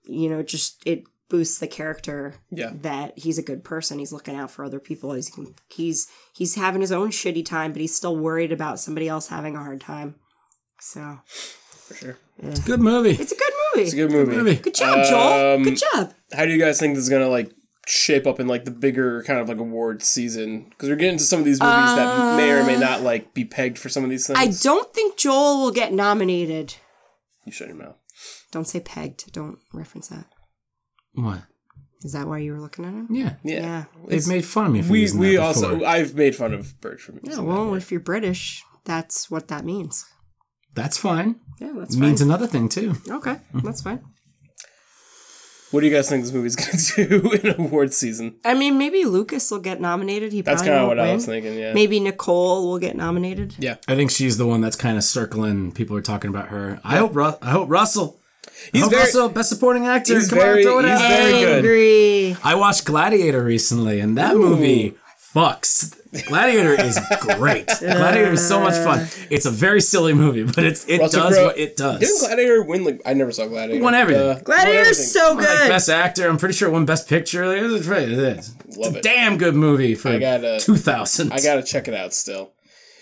You 0.06 0.28
know, 0.28 0.42
just 0.42 0.82
it 0.84 1.04
boosts 1.30 1.58
the 1.58 1.66
character. 1.66 2.34
Yeah. 2.50 2.72
that 2.82 3.18
he's 3.18 3.38
a 3.38 3.42
good 3.42 3.64
person. 3.64 3.98
He's 3.98 4.12
looking 4.12 4.34
out 4.36 4.50
for 4.50 4.64
other 4.64 4.78
people. 4.80 5.12
He's 5.14 5.30
he's 5.68 6.08
he's 6.34 6.54
having 6.56 6.82
his 6.82 6.92
own 6.92 7.08
shitty 7.10 7.44
time, 7.46 7.72
but 7.72 7.80
he's 7.80 7.96
still 7.96 8.16
worried 8.16 8.52
about 8.52 8.78
somebody 8.80 9.08
else 9.08 9.28
having 9.28 9.56
a 9.56 9.62
hard 9.62 9.80
time. 9.80 10.16
So 10.84 11.18
For 11.24 11.94
sure. 11.94 12.18
Yeah. 12.42 12.50
it's 12.50 12.60
a 12.60 12.62
good 12.62 12.80
movie. 12.80 13.10
it's 13.10 13.32
a 13.32 13.36
good 13.36 13.52
movie. 13.74 13.84
It's 13.84 13.92
a 13.94 13.96
good 13.96 14.10
movie. 14.10 14.36
movie. 14.36 14.56
Good 14.56 14.74
job, 14.74 15.04
Joel. 15.06 15.54
Um, 15.54 15.62
Good 15.62 15.78
job. 15.92 16.12
How 16.34 16.44
do 16.44 16.52
you 16.52 16.58
guys 16.58 16.78
think 16.78 16.94
this 16.94 17.04
is 17.04 17.08
gonna 17.10 17.28
like 17.28 17.50
shape 17.86 18.26
up 18.26 18.38
in 18.38 18.46
like 18.48 18.66
the 18.66 18.70
bigger 18.70 19.22
kind 19.22 19.38
of 19.38 19.48
like 19.48 19.56
award 19.58 20.02
season? 20.02 20.66
Because 20.68 20.90
we're 20.90 20.96
getting 20.96 21.16
to 21.16 21.24
some 21.24 21.38
of 21.38 21.46
these 21.46 21.58
movies 21.58 21.96
that 21.96 22.36
may 22.36 22.50
or 22.50 22.64
may 22.64 22.78
not 22.78 23.00
like 23.00 23.32
be 23.32 23.46
pegged 23.46 23.78
for 23.78 23.88
some 23.88 24.04
of 24.04 24.10
these 24.10 24.26
things. 24.26 24.38
I 24.38 24.48
don't 24.62 24.92
think 24.92 25.16
Joel 25.16 25.62
will 25.62 25.72
get 25.72 25.92
nominated. 25.94 26.74
You 27.46 27.52
shut 27.52 27.68
your 27.68 27.78
mouth. 27.78 27.96
Don't 28.52 28.68
say 28.68 28.80
pegged. 28.80 29.32
Don't 29.32 29.58
reference 29.72 30.08
that. 30.08 30.26
What? 31.14 31.44
Is 32.02 32.12
that 32.12 32.28
why 32.28 32.38
you 32.38 32.52
were 32.52 32.60
looking 32.60 32.84
at 32.84 32.92
him? 32.92 33.08
Yeah. 33.10 33.36
Yeah. 33.42 33.60
Yeah. 33.60 33.84
They've 34.06 34.28
made 34.28 34.44
fun 34.44 34.66
of 34.66 34.72
me 34.72 34.82
for 34.82 34.92
We 34.92 35.10
we 35.12 35.36
also. 35.38 35.82
I've 35.82 36.14
made 36.14 36.36
fun 36.36 36.52
of 36.52 36.78
Birch 36.82 37.00
for 37.00 37.12
me. 37.12 37.20
Yeah, 37.22 37.40
well, 37.40 37.74
if 37.74 37.90
you're 37.90 38.00
British, 38.00 38.62
that's 38.84 39.30
what 39.30 39.48
that 39.48 39.64
means. 39.64 40.04
That's 40.74 40.98
fine. 40.98 41.36
Yeah, 41.60 41.72
that's 41.76 41.94
It 41.94 42.00
means 42.00 42.20
fine. 42.20 42.28
another 42.28 42.46
thing 42.46 42.68
too. 42.68 42.94
okay, 43.08 43.36
that's 43.62 43.82
fine. 43.82 44.00
What 45.70 45.80
do 45.80 45.86
you 45.88 45.92
guys 45.94 46.08
think 46.08 46.22
this 46.22 46.32
movie's 46.32 46.54
gonna 46.96 47.08
do 47.08 47.32
in 47.32 47.60
awards 47.60 47.96
season? 47.96 48.36
I 48.44 48.54
mean, 48.54 48.78
maybe 48.78 49.04
Lucas 49.04 49.50
will 49.50 49.58
get 49.58 49.80
nominated. 49.80 50.32
He 50.32 50.40
That's 50.40 50.62
probably 50.62 50.68
kind 50.70 50.78
of 50.82 50.88
won't 50.88 50.98
what 50.98 51.04
I 51.04 51.06
win. 51.08 51.14
was 51.16 51.26
thinking. 51.26 51.58
Yeah. 51.58 51.72
Maybe 51.74 51.98
Nicole 51.98 52.68
will 52.68 52.78
get 52.78 52.96
nominated. 52.96 53.56
Yeah. 53.58 53.76
I 53.88 53.96
think 53.96 54.12
she's 54.12 54.36
the 54.38 54.46
one 54.46 54.60
that's 54.60 54.76
kind 54.76 54.96
of 54.96 55.02
circling. 55.02 55.72
People 55.72 55.96
are 55.96 56.00
talking 56.02 56.30
about 56.30 56.48
her. 56.48 56.80
I 56.84 56.98
hope. 56.98 57.16
Ru- 57.16 57.34
I 57.42 57.50
hope 57.50 57.68
Russell. 57.70 58.20
He's 58.72 58.82
I 58.82 58.84
hope 58.84 58.90
very- 58.92 59.02
Russell, 59.04 59.28
best 59.30 59.48
supporting 59.48 59.86
actor. 59.86 60.14
he's 60.14 60.28
Come 60.30 60.38
very- 60.38 60.58
on, 60.58 60.62
throw 60.62 60.78
it 60.78 60.84
he's 60.84 60.92
out. 60.92 61.08
very 61.08 61.32
good. 61.40 61.56
Angry. 61.64 62.36
I 62.44 62.54
watched 62.54 62.84
Gladiator 62.84 63.42
recently, 63.42 63.98
and 63.98 64.16
that 64.16 64.36
movie 64.36 64.94
fucks. 65.34 65.94
Gladiator 66.28 66.80
is 66.80 66.98
great. 67.36 67.66
Gladiator 67.80 68.32
is 68.32 68.46
so 68.46 68.60
much 68.60 68.74
fun. 68.74 69.08
It's 69.30 69.46
a 69.46 69.50
very 69.50 69.80
silly 69.80 70.12
movie, 70.12 70.44
but 70.44 70.62
it's 70.64 70.86
it 70.88 71.00
Russell 71.00 71.22
does 71.22 71.34
Crowe- 71.34 71.46
what 71.46 71.58
it 71.58 71.76
does. 71.76 72.00
Didn't 72.00 72.20
Gladiator 72.20 72.62
win? 72.62 72.84
Like 72.84 73.02
I 73.04 73.14
never 73.14 73.32
saw 73.32 73.46
Gladiator. 73.46 73.82
Won 73.82 73.94
everything. 73.94 74.22
Uh, 74.30 74.40
Gladiator 74.44 74.90
is 74.90 75.12
so 75.12 75.32
Like 75.34 75.46
good. 75.46 75.68
best 75.68 75.88
actor, 75.88 76.28
I'm 76.28 76.38
pretty 76.38 76.54
sure 76.54 76.68
it 76.68 76.72
won 76.72 76.84
best 76.86 77.08
picture. 77.08 77.46
Like, 77.48 77.56
It 77.58 77.64
is. 77.64 77.88
It 77.88 78.10
is. 78.12 78.54
Love 78.76 78.94
it's 78.94 78.94
a 78.94 78.98
it. 78.98 79.02
damn 79.02 79.36
good 79.38 79.54
movie 79.56 79.94
for 79.96 80.10
I 80.10 80.18
gotta- 80.18 80.60
2000. 80.60 81.32
I 81.32 81.40
gotta 81.40 81.62
check 81.62 81.88
it 81.88 81.94
out 81.94 82.14
still. 82.14 82.52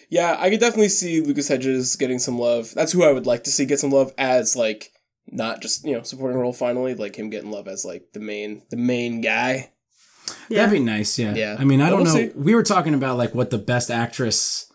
Yeah, 0.09 0.37
I 0.39 0.51
could 0.51 0.61
definitely 0.61 0.91
see 0.91 1.21
Lucas 1.23 1.49
Hedges 1.49 1.97
getting 1.97 2.19
some 2.19 2.39
love. 2.39 2.73
That's 2.75 2.93
who 2.93 3.03
I 3.03 3.13
would 3.13 3.27
like 3.27 3.45
to 3.45 3.51
see 3.51 3.65
get 3.67 3.79
some 3.79 3.91
love 3.91 4.13
as 4.19 4.55
like 4.57 4.91
not 5.31 5.61
just 5.63 5.85
you 5.87 5.93
know 5.95 6.03
supporting 6.03 6.39
role. 6.39 6.53
Finally, 6.55 6.95
like 6.95 7.17
him 7.17 7.29
getting 7.31 7.51
love 7.51 7.69
as 7.69 7.85
like 7.85 8.13
the 8.15 8.21
main 8.21 8.63
the 8.71 8.77
main 8.79 9.21
guy. 9.21 9.72
That'd 10.51 10.71
be 10.73 10.81
nice, 10.81 11.19
yeah. 11.19 11.35
Yeah. 11.35 11.57
I 11.59 11.65
mean, 11.65 11.81
I 11.81 11.85
Well, 11.85 11.99
don't 11.99 12.05
we'll 12.05 12.15
know. 12.15 12.29
see. 12.29 12.33
We 12.35 12.55
were 12.55 12.63
talking 12.63 12.95
about 12.95 13.17
like 13.19 13.35
what 13.35 13.51
the 13.51 13.59
best 13.59 13.91
actress 13.91 14.67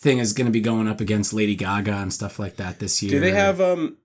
thing 0.00 0.18
is 0.18 0.32
going 0.32 0.46
to 0.46 0.50
be 0.52 0.60
going 0.60 0.88
up 0.88 1.00
against 1.00 1.32
Lady 1.32 1.54
Gaga 1.54 1.92
and 1.92 2.12
stuff 2.12 2.38
like 2.38 2.56
that 2.56 2.78
this 2.78 3.02
year. 3.02 3.10
Do 3.12 3.20
they 3.20 3.32
have 3.32 3.60
um? 3.60 3.96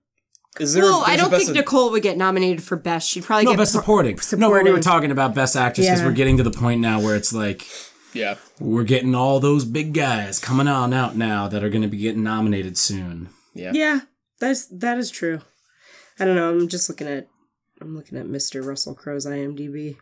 Is 0.60 0.72
there? 0.72 0.84
well, 0.84 1.02
I 1.06 1.16
don't 1.16 1.30
think 1.30 1.50
of- 1.50 1.54
Nicole 1.54 1.90
would 1.90 2.02
get 2.02 2.16
nominated 2.16 2.62
for 2.62 2.76
best. 2.76 3.08
She'd 3.10 3.24
probably 3.24 3.44
no 3.44 3.50
get 3.52 3.58
best 3.58 3.72
pro- 3.74 3.80
supporting? 3.82 4.18
No, 4.38 4.50
we 4.50 4.70
were 4.70 4.80
talking 4.80 5.10
about 5.10 5.34
best 5.34 5.54
actress 5.56 5.86
because 5.86 6.00
Yeah. 6.00 6.06
we're 6.06 6.12
getting 6.12 6.36
to 6.38 6.42
the 6.42 6.50
point 6.50 6.80
now 6.80 6.98
where 7.00 7.14
it's 7.14 7.32
like 7.32 7.66
Yeah, 8.14 8.36
we're 8.58 8.84
getting 8.84 9.14
all 9.14 9.38
those 9.40 9.66
big 9.66 9.92
guys 9.92 10.38
coming 10.38 10.66
on 10.68 10.94
out 10.94 11.14
now 11.16 11.46
that 11.48 11.62
are 11.62 11.68
going 11.68 11.82
to 11.82 11.88
be 11.88 11.98
getting 11.98 12.22
nominated 12.22 12.78
soon. 12.78 13.28
Yeah. 13.54 13.72
Yeah, 13.74 14.00
that's 14.40 14.66
that 14.68 14.96
is 14.96 15.10
true. 15.10 15.40
I 16.18 16.24
don't 16.24 16.36
know. 16.36 16.48
I'm 16.50 16.68
just 16.68 16.88
looking 16.88 17.06
at 17.08 17.28
I'm 17.82 17.94
looking 17.94 18.16
at 18.16 18.24
Mr. 18.26 18.64
Russell 18.64 18.94
Crowe's 18.94 19.26
IMDb. 19.26 19.96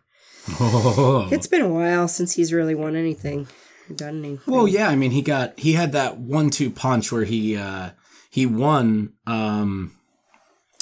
Oh. 0.61 1.29
It's 1.33 1.47
been 1.47 1.63
a 1.63 1.69
while 1.69 2.09
since 2.09 2.35
he's 2.35 2.53
really 2.53 2.75
won 2.75 2.97
anything, 2.97 3.49
done 3.95 4.19
anything. 4.25 4.53
Well, 4.53 4.69
yeah, 4.69 4.89
I 4.89 4.97
mean, 4.97 5.11
he 5.13 5.23
got 5.23 5.59
he 5.59 5.73
had 5.73 5.93
that 5.93 6.19
one-two 6.19 6.71
punch 6.71 7.11
where 7.13 7.25
he 7.25 7.57
uh 7.57 7.91
he 8.31 8.47
won 8.47 9.13
um 9.27 9.93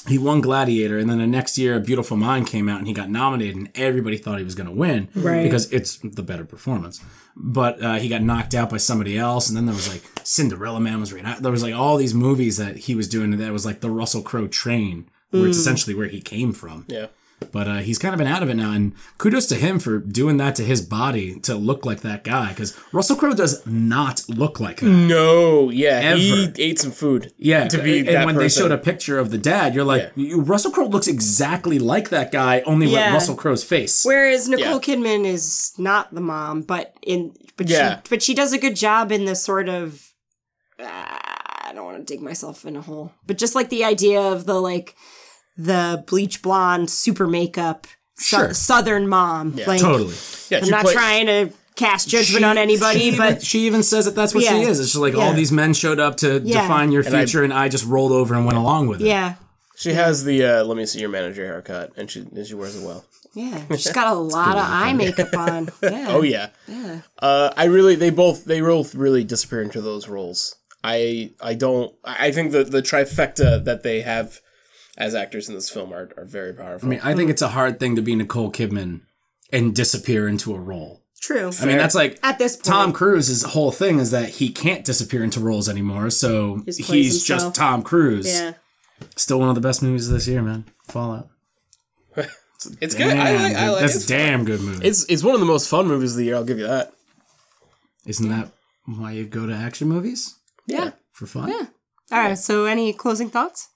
he 0.09 0.19
won 0.19 0.41
Gladiator, 0.41 0.99
and 0.99 1.09
then 1.09 1.19
the 1.19 1.29
next 1.29 1.57
year, 1.57 1.77
A 1.77 1.81
Beautiful 1.81 2.17
Mind 2.17 2.49
came 2.49 2.69
out, 2.69 2.79
and 2.79 2.89
he 2.89 2.93
got 2.93 3.09
nominated, 3.09 3.55
and 3.55 3.71
everybody 3.77 4.17
thought 4.19 4.39
he 4.39 4.45
was 4.45 4.57
going 4.57 4.67
to 4.67 4.73
win 4.75 5.09
Right. 5.15 5.45
because 5.45 5.73
it's 5.73 5.99
the 5.99 6.25
better 6.25 6.45
performance. 6.45 7.01
But 7.37 7.81
uh, 7.81 7.95
he 8.01 8.09
got 8.09 8.21
knocked 8.21 8.53
out 8.53 8.69
by 8.69 8.79
somebody 8.79 9.17
else, 9.17 9.49
and 9.49 9.57
then 9.57 9.67
there 9.67 9.75
was 9.77 9.89
like 9.89 10.03
Cinderella 10.25 10.81
Man 10.81 10.99
was 10.99 11.13
right. 11.13 11.41
There 11.41 11.53
was 11.53 11.63
like 11.63 11.73
all 11.75 11.97
these 11.99 12.15
movies 12.15 12.57
that 12.57 12.79
he 12.79 12.97
was 12.97 13.07
doing 13.07 13.31
that 13.39 13.53
was 13.53 13.65
like 13.65 13.81
the 13.81 13.91
Russell 13.91 14.23
Crowe 14.23 14.49
train, 14.49 15.09
where 15.31 15.47
it's 15.47 15.57
essentially 15.57 15.95
where 15.95 16.09
he 16.09 16.21
came 16.21 16.53
from. 16.53 16.85
yeah. 16.89 17.07
But 17.51 17.67
uh, 17.67 17.77
he's 17.79 17.99
kind 17.99 18.15
of 18.15 18.19
been 18.19 18.27
out 18.29 18.43
of 18.43 18.49
it 18.51 18.55
now, 18.55 18.73
and 18.73 18.93
kudos 19.19 19.47
to 19.47 19.55
him 19.57 19.79
for 19.79 19.99
doing 19.99 20.37
that 20.37 20.55
to 20.57 20.63
his 20.63 20.83
body 20.83 21.41
to 21.41 21.55
look 21.57 21.85
like 21.85 22.03
that 22.03 22.23
guy. 22.23 22.51
Because 22.51 22.79
Russell 22.93 23.17
Crowe 23.17 23.35
does 23.35 23.67
not 23.67 24.23
look 24.29 24.61
like 24.61 24.81
that. 24.81 24.87
No, 24.87 25.71
yeah, 25.71 26.15
he 26.15 26.53
ate 26.59 26.79
some 26.79 26.93
food. 26.93 27.33
Yeah, 27.39 27.67
to 27.69 27.83
be 27.83 28.01
and 28.01 28.09
that 28.09 28.27
when 28.27 28.37
they 28.37 28.49
showed 28.49 28.71
a 28.71 28.79
picture 28.79 29.19
of 29.19 29.31
the 29.31 29.39
dad, 29.39 29.75
you're 29.75 29.85
like, 29.85 30.13
you, 30.15 30.41
Russell 30.41 30.71
Crowe 30.71 30.87
looks 30.87 31.09
exactly 31.09 31.79
like 31.79 32.11
that 32.11 32.31
guy, 32.31 32.61
only 32.63 32.87
Yeah. 32.87 33.07
with 33.07 33.15
Russell 33.15 33.35
Crowe's 33.35 33.65
face. 33.65 34.05
Whereas 34.05 34.49
Nicole 34.49 34.75
Yeah. 34.75 34.79
Kidman 34.79 35.25
is 35.27 35.73
not 35.79 36.15
the 36.15 36.21
mom, 36.21 36.63
but 36.63 36.95
in 37.03 37.35
but 37.57 37.69
Yeah. 37.69 37.97
she 37.97 38.03
but 38.11 38.23
she 38.23 38.35
does 38.35 38.53
a 38.53 38.59
good 38.59 38.77
job 38.77 39.11
in 39.13 39.25
the 39.25 39.35
sort 39.35 39.69
of 39.69 40.13
uh, 40.79 40.85
I 40.89 41.73
don't 41.75 41.85
want 41.85 41.99
to 42.07 42.13
dig 42.13 42.23
myself 42.23 42.65
in 42.67 42.77
a 42.77 42.83
hole, 42.83 43.13
but 43.27 43.39
just 43.39 43.55
like 43.55 43.69
the 43.71 43.85
idea 43.85 44.21
of 44.21 44.47
the 44.47 44.61
like 44.61 44.95
the 45.57 46.05
bleach 46.07 46.43
blonde 46.43 46.91
super 46.91 47.27
makeup 47.27 47.87
su- 48.17 48.37
Sure. 48.37 48.55
southern 48.55 49.09
mom. 49.09 49.57
like, 49.67 49.81
Totally. 49.81 50.15
Yeah, 50.51 50.61
I'm 50.63 50.69
not 50.69 50.85
play- 50.85 50.93
trying 50.95 51.27
to 51.27 51.51
cast 51.75 52.09
judgment 52.09 52.45
on 52.45 52.59
anybody, 52.59 52.99
she 53.01 53.05
even, 53.07 53.19
but 53.19 53.43
she 53.43 53.61
even 53.61 53.83
says 53.83 54.05
that 54.05 54.15
that's 54.15 54.35
what 54.35 54.45
she 54.45 54.61
is. 54.63 54.79
It's 54.79 54.91
just 54.93 55.01
like 55.01 55.15
all 55.15 55.33
these 55.33 55.51
men 55.53 55.73
showed 55.75 55.99
up 56.01 56.19
to 56.19 56.41
Yeah. 56.45 56.63
define 56.63 56.93
your 56.93 57.03
future, 57.03 57.43
and 57.43 57.53
I, 57.53 57.69
just 57.69 57.87
rolled 57.87 58.13
over 58.13 58.35
and 58.35 58.45
went 58.47 58.59
along 58.59 58.89
with 58.89 59.01
it. 59.01 59.07
yeah, 59.07 59.35
She 59.77 59.95
has 59.95 60.25
the 60.25 60.45
uh, 60.45 60.65
let 60.65 60.77
me 60.77 60.85
see 60.87 61.01
your 61.01 61.09
manager 61.09 61.45
haircut, 61.47 61.93
and 61.97 62.11
she 62.11 62.21
and 62.21 62.47
she 62.47 62.55
wears 62.55 62.77
it 62.77 62.85
well. 62.87 63.05
yeah, 63.35 63.63
she's 63.71 63.91
got 63.93 64.07
a 64.09 64.13
lot 64.15 64.57
of 64.59 64.63
eye 64.65 64.93
makeup 64.93 65.35
on. 65.37 65.71
Yeah. 65.83 66.07
Oh 66.11 66.23
yeah, 66.23 66.49
yeah. 66.69 67.01
Uh, 67.19 67.51
I 67.57 67.65
really 67.65 67.95
they 67.97 68.11
both 68.11 68.45
they 68.45 68.61
both 68.61 68.95
really 68.95 69.25
disappear 69.25 69.63
into 69.63 69.81
those 69.81 70.09
roles. 70.09 70.55
I 70.85 71.31
I 71.41 71.55
don't 71.55 71.93
I 72.05 72.27
I 72.27 72.33
think 72.33 72.53
the 72.53 72.65
the 72.65 72.83
trifecta 72.83 73.65
that 73.65 73.83
they 73.83 74.03
have 74.03 74.41
as 74.99 75.15
actors 75.15 75.49
in 75.49 75.55
this 75.55 75.71
film 75.71 75.93
are, 75.93 76.11
are 76.17 76.25
very 76.25 76.53
powerful. 76.53 76.87
I 76.87 76.91
mean, 76.91 77.01
I 77.03 77.15
think 77.15 77.31
it's 77.31 77.43
a 77.43 77.49
hard 77.49 77.81
thing 77.81 77.97
to 77.97 78.03
be 78.03 78.15
Nicole 78.15 78.53
Kidman 78.53 79.01
and 79.53 79.75
disappear 79.75 80.29
into 80.29 80.55
a 80.55 80.61
role. 80.61 81.03
True. 81.21 81.51
I 81.61 81.67
mean, 81.67 81.77
that's 81.79 81.95
like 81.95 82.19
At 82.23 82.39
this 82.39 82.57
point. 82.57 82.65
Tom 82.65 82.93
Cruise's 82.93 83.43
whole 83.45 83.71
thing 83.71 83.99
is 84.01 84.11
that 84.11 84.29
he 84.29 84.49
can't 84.51 84.85
disappear 84.85 85.23
into 85.23 85.39
roles 85.41 85.69
anymore, 85.69 86.11
so 86.11 86.63
Just 86.67 86.81
he's 86.81 87.27
himself. 87.27 87.53
just 87.53 87.55
Tom 87.55 87.83
Cruise. 87.83 88.27
yeah. 88.27 88.55
Still 89.17 89.39
one 89.41 89.49
of 89.49 89.55
the 89.55 89.61
best 89.61 89.83
movies 89.83 90.11
this 90.11 90.27
year, 90.29 90.43
man. 90.43 90.65
Fallout. 90.89 91.29
it's 92.81 92.95
good. 92.95 93.17
I 93.17 93.33
like, 93.37 93.45
I 93.45 93.53
Damn, 93.53 93.73
like 93.73 93.81
that's 93.81 93.97
it's, 93.97 94.05
a 94.05 94.09
damn 94.09 94.45
good 94.45 94.61
movie. 94.61 94.87
it's 94.87 95.05
it's 95.09 95.23
one 95.25 95.35
of 95.35 95.41
the 95.41 95.47
most 95.47 95.69
fun 95.69 95.87
movies 95.89 96.13
of 96.13 96.19
the 96.19 96.25
year. 96.25 96.37
I'll 96.37 96.45
give 96.45 96.59
you 96.59 96.67
that. 96.67 96.93
Isn't 98.07 98.29
that 98.29 98.51
why 98.87 99.13
you 99.13 99.25
go 99.27 99.47
to 99.47 99.53
action 99.55 99.89
movies 99.89 100.37
Yeah. 100.67 100.91
for 101.13 101.27
fun. 101.27 101.49
Yeah. 101.49 101.67
All 102.11 102.19
right. 102.19 102.39
So, 102.39 102.65
any 102.67 102.93
closing 102.93 103.31
thoughts? 103.31 103.69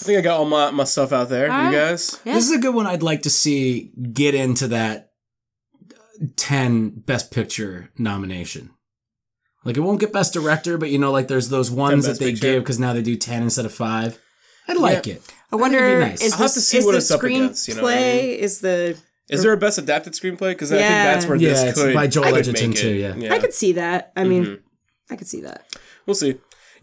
I 0.00 0.04
think 0.04 0.18
I 0.18 0.20
got 0.20 0.38
all 0.38 0.44
my, 0.44 0.70
my 0.70 0.84
stuff 0.84 1.12
out 1.12 1.28
there. 1.28 1.50
All 1.50 1.58
you 1.58 1.64
right. 1.66 1.72
guys? 1.90 2.20
Yeah. 2.24 2.34
This 2.34 2.48
is 2.48 2.52
a 2.56 2.58
good 2.60 2.74
one 2.74 2.86
I'd 2.86 3.02
like 3.02 3.22
to 3.22 3.30
see 3.30 3.92
get 4.12 4.34
into 4.34 4.68
that 4.68 5.12
10 6.36 6.90
Best 7.06 7.30
Picture 7.30 7.90
nomination. 7.98 8.70
Like, 9.64 9.76
it 9.76 9.80
won't 9.80 9.98
get 10.00 10.12
Best 10.12 10.32
Director, 10.32 10.78
but 10.78 10.90
you 10.90 10.98
know, 10.98 11.10
like, 11.10 11.28
there's 11.28 11.48
those 11.48 11.70
ones 11.70 12.06
that 12.06 12.18
they 12.18 12.30
Picture. 12.32 12.52
give 12.52 12.62
because 12.62 12.78
now 12.78 12.92
they 12.92 13.02
do 13.02 13.16
10 13.16 13.42
instead 13.42 13.64
of 13.66 13.72
5. 13.74 14.18
I'd 14.68 14.76
like 14.76 15.06
it. 15.06 15.22
I 15.52 15.56
wonder 15.56 15.78
it'd 15.78 16.00
nice. 16.00 16.22
is 16.22 16.32
I'll 16.32 16.38
have 16.38 16.46
this 16.46 16.54
to 16.54 16.60
see 16.60 16.78
is 16.78 16.84
what 16.84 16.92
the 16.92 16.98
it's 16.98 17.10
up 17.10 17.20
screenplay 17.20 17.36
against, 17.36 17.68
you 17.68 17.74
know 17.76 17.82
what 17.84 17.94
I 17.94 18.00
mean? 18.00 18.30
is 18.40 18.60
the 18.60 18.98
Is 19.28 19.42
there 19.42 19.52
a 19.52 19.56
best 19.56 19.78
adapted 19.78 20.12
screenplay? 20.14 20.50
Because 20.50 20.72
I 20.72 20.78
think 20.78 20.88
that's 20.88 21.26
where 21.26 21.36
Yeah, 21.36 21.50
this 21.50 21.62
it's 21.62 21.80
could 21.80 21.94
by 21.94 22.06
Joel 22.08 22.24
could 22.24 22.34
Edgerton 22.38 22.70
make 22.70 22.78
it. 22.78 22.82
too, 22.82 22.94
yeah. 23.20 23.32
I 23.32 23.38
could 23.38 23.54
see 23.54 23.72
that. 23.72 24.12
I 24.16 24.24
mean, 24.24 24.44
Mm-hmm. 24.44 25.12
I 25.12 25.16
could 25.16 25.28
see 25.28 25.40
that. 25.42 25.64
We'll 26.04 26.14
see. 26.16 26.34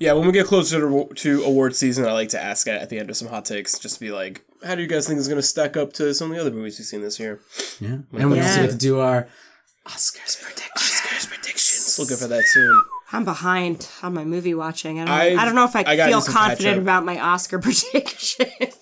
Yeah, 0.03 0.13
when 0.13 0.25
we 0.27 0.33
get 0.33 0.45
closer 0.47 0.81
to, 0.81 1.09
to 1.15 1.43
award 1.43 1.75
season, 1.75 2.05
I 2.05 2.11
like 2.11 2.27
to 2.29 2.41
ask 2.43 2.67
at, 2.67 2.81
at 2.81 2.89
the 2.89 2.99
end 2.99 3.09
of 3.09 3.15
some 3.15 3.29
hot 3.29 3.45
takes, 3.45 3.79
just 3.79 3.95
to 3.95 4.01
be 4.01 4.11
like, 4.11 4.43
how 4.65 4.75
do 4.75 4.81
you 4.81 4.87
guys 4.87 5.07
think 5.07 5.17
is 5.17 5.27
going 5.29 5.39
to 5.39 5.47
stack 5.55 5.77
up 5.77 5.93
to 5.93 6.13
some 6.13 6.29
of 6.29 6.35
the 6.35 6.41
other 6.41 6.51
movies 6.51 6.77
we've 6.77 6.85
seen 6.85 7.01
this 7.01 7.19
year? 7.19 7.39
Yeah. 7.79 7.99
And 8.11 8.31
we 8.31 8.39
also 8.41 8.61
get 8.63 8.71
to 8.71 8.77
do 8.77 8.99
our 8.99 9.27
Oscars 9.85 10.41
predictions. 10.41 10.91
Oscars 10.91 11.27
predictions. 11.29 11.99
Looking 11.99 12.17
for 12.17 12.27
that 12.27 12.43
soon. 12.43 12.83
I'm 13.13 13.23
behind 13.25 13.87
on 14.01 14.13
my 14.13 14.23
movie 14.25 14.53
watching. 14.55 14.99
I 14.99 15.05
don't, 15.05 15.13
I've- 15.13 15.35
I 15.37 15.45
don't 15.45 15.55
know 15.55 15.65
if 15.65 15.75
I, 15.75 15.83
I 15.87 15.95
feel 16.09 16.19
do 16.19 16.25
some 16.25 16.33
catch 16.33 16.47
confident 16.49 16.79
about 16.79 17.05
my 17.05 17.19
Oscar 17.19 17.59
predictions. 17.67 18.75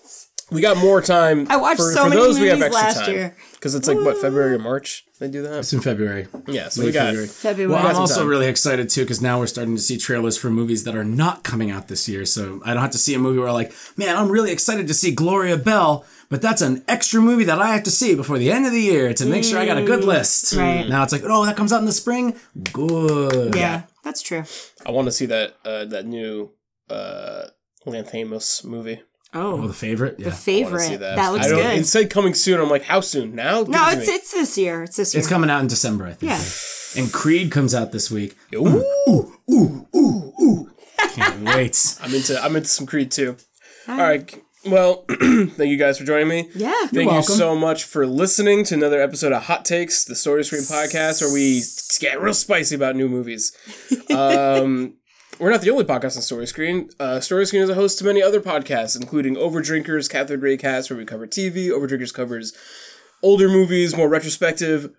We 0.52 0.62
got 0.62 0.78
more 0.78 1.02
time. 1.02 1.48
I 1.50 1.58
watched 1.58 1.78
for, 1.80 1.92
so 1.92 2.04
for 2.04 2.10
many 2.10 2.22
those 2.22 2.40
we 2.40 2.48
have 2.48 2.60
movies 2.60 2.76
extra 2.76 2.88
last 2.88 3.06
time. 3.06 3.16
year. 3.16 3.36
Because 3.54 3.74
it's 3.74 3.88
like, 3.88 3.98
what, 3.98 4.18
February 4.18 4.56
or 4.56 4.60
March 4.60 5.06
they 5.22 5.30
do 5.30 5.44
that? 5.44 5.60
It's 5.60 5.72
in 5.72 5.82
February. 5.82 6.28
Yeah, 6.48 6.70
so 6.70 6.82
Late 6.82 6.88
we 6.88 6.92
got. 6.94 7.06
February. 7.06 7.28
February. 7.28 7.72
Well, 7.72 7.88
I'm 7.88 7.96
also 7.96 8.22
time. 8.22 8.28
really 8.28 8.48
excited 8.48 8.90
too 8.90 9.02
because 9.02 9.22
now 9.22 9.40
we're 9.40 9.48
starting 9.48 9.76
to 9.76 9.82
see 9.82 9.98
trailers 9.98 10.36
for 10.36 10.50
movies 10.50 10.84
that 10.84 10.96
are 10.96 11.04
not 11.04 11.44
coming 11.44 11.70
out 11.70 11.88
this 11.88 12.10
year. 12.10 12.26
So 12.26 12.60
I 12.66 12.74
don't 12.74 12.82
have 12.82 12.92
to 12.92 12.98
see 12.98 13.14
a 13.14 13.20
movie 13.20 13.38
where 13.40 13.52
like, 13.52 13.72
man, 13.96 14.18
I'm 14.18 14.30
really 14.30 14.52
excited 14.52 14.88
to 14.88 14.96
see 14.96 15.12
Gloria 15.12 15.58
Bell, 15.58 16.06
but 16.30 16.42
that's 16.42 16.62
an 16.62 16.84
extra 16.88 17.22
movie 17.22 17.44
that 17.44 17.60
I 17.60 17.68
have 17.68 17.84
to 17.84 17.92
see 17.92 18.16
before 18.16 18.40
the 18.40 18.52
end 18.52 18.66
of 18.66 18.72
the 18.72 18.82
year 18.82 19.14
to 19.14 19.26
make 19.28 19.44
sure 19.44 19.60
I 19.60 19.68
got 19.68 19.78
a 19.78 19.86
good 19.86 20.04
list. 20.04 20.54
Right. 20.54 20.90
Now 20.90 21.04
it's 21.04 21.14
like, 21.14 21.24
oh, 21.24 21.46
that 21.46 21.56
comes 21.56 21.72
out 21.72 21.80
in 21.80 21.86
the 21.86 21.94
spring. 21.94 22.36
Good. 22.74 23.54
yeah, 23.56 23.84
that's 24.04 24.24
true. 24.24 24.44
I 24.86 24.92
want 24.92 25.06
to 25.06 25.12
see 25.12 25.28
that 25.28 25.56
uh, 25.64 25.86
that 25.86 26.08
new 26.08 26.52
uh, 26.90 27.46
Lanthimos 27.86 28.66
movie. 28.66 29.02
Oh, 29.34 29.62
Oh, 29.64 29.68
the 29.68 29.74
favorite. 29.74 30.16
Yeah. 30.20 30.26
the 30.30 30.36
favorite. 30.36 30.82
see 30.82 30.96
That. 30.98 31.16
that. 31.16 31.30
looks 31.30 31.46
I 31.46 31.50
don't, 31.50 31.60
good. 31.62 31.80
It 31.80 31.86
said 31.86 32.10
coming 32.10 32.34
soon. 32.34 32.60
I'm 32.60 32.70
like, 32.70 32.84
how 32.84 33.00
soon? 33.02 33.34
Now? 33.36 33.60
Give 33.64 33.70
no, 33.70 33.90
it 33.90 33.98
it's 34.00 34.08
me. 34.08 34.14
it's 34.14 34.32
this 34.34 34.58
year. 34.58 34.84
It's 34.84 34.98
this 34.98 35.14
year. 35.14 35.20
It's 35.20 35.30
coming 35.30 35.50
out 35.50 35.62
in 35.62 35.68
December, 35.68 36.06
I 36.06 36.14
think. 36.14 36.32
Yeah. 36.32 37.02
And 37.02 37.12
Creed 37.14 37.52
comes 37.52 37.74
out 37.74 37.92
this 37.94 38.12
week. 38.12 38.36
Ooh, 38.54 38.84
ooh, 39.08 39.34
ooh, 39.50 39.88
ooh, 39.96 40.34
ooh. 40.42 40.72
Can't 41.14 41.42
wait. 41.46 41.98
I'm 42.02 42.14
into 42.14 42.42
I'm 42.44 42.56
into 42.56 42.68
some 42.68 42.86
Creed 42.86 43.12
too. 43.12 43.38
All 43.88 43.98
right. 43.98 44.42
Well, 44.66 45.06
thank 45.10 45.58
you 45.72 45.78
guys 45.78 45.98
for 45.98 46.04
joining 46.04 46.28
me. 46.28 46.50
Yeah. 46.54 46.72
Thank 46.88 46.94
you 46.94 47.08
welcome. 47.08 47.34
so 47.36 47.56
much 47.56 47.84
for 47.86 48.06
listening 48.06 48.64
to 48.66 48.76
another 48.76 49.02
episode 49.02 49.32
of 49.32 49.44
Hot 49.46 49.66
Takes, 49.66 50.04
the 50.06 50.16
Story 50.16 50.44
Screen 50.44 50.62
podcast, 50.62 51.20
where 51.22 51.34
we 51.34 51.64
get 52.00 52.22
real 52.22 52.34
spicy 52.36 52.76
about 52.76 52.96
new 52.96 53.08
movies. 53.10 53.54
Um, 54.12 54.96
we're 55.42 55.50
not 55.50 55.62
the 55.62 55.72
only 55.72 55.84
podcast 55.84 56.16
on 56.16 56.22
Story 56.22 56.46
Screen. 56.46 56.92
Uh, 57.00 57.20
Story 57.20 57.48
Screen 57.48 57.64
is 57.64 57.70
a 57.70 57.74
host 57.74 57.98
to 57.98 58.06
many 58.06 58.22
other 58.22 58.40
podcasts, 58.40 58.96
including 58.96 59.36
Overdrinkers, 59.36 60.08
Cathode 60.08 60.40
Ray 60.40 60.56
Cast, 60.56 60.92
where 60.92 60.98
we 60.98 61.04
cover 61.04 61.26
TV. 61.26 61.70
Overdrinkers 61.70 62.14
covers 62.14 62.54
older 63.24 63.50
movies, 63.50 63.98
more 63.98 64.08
retrospective, 64.08 64.94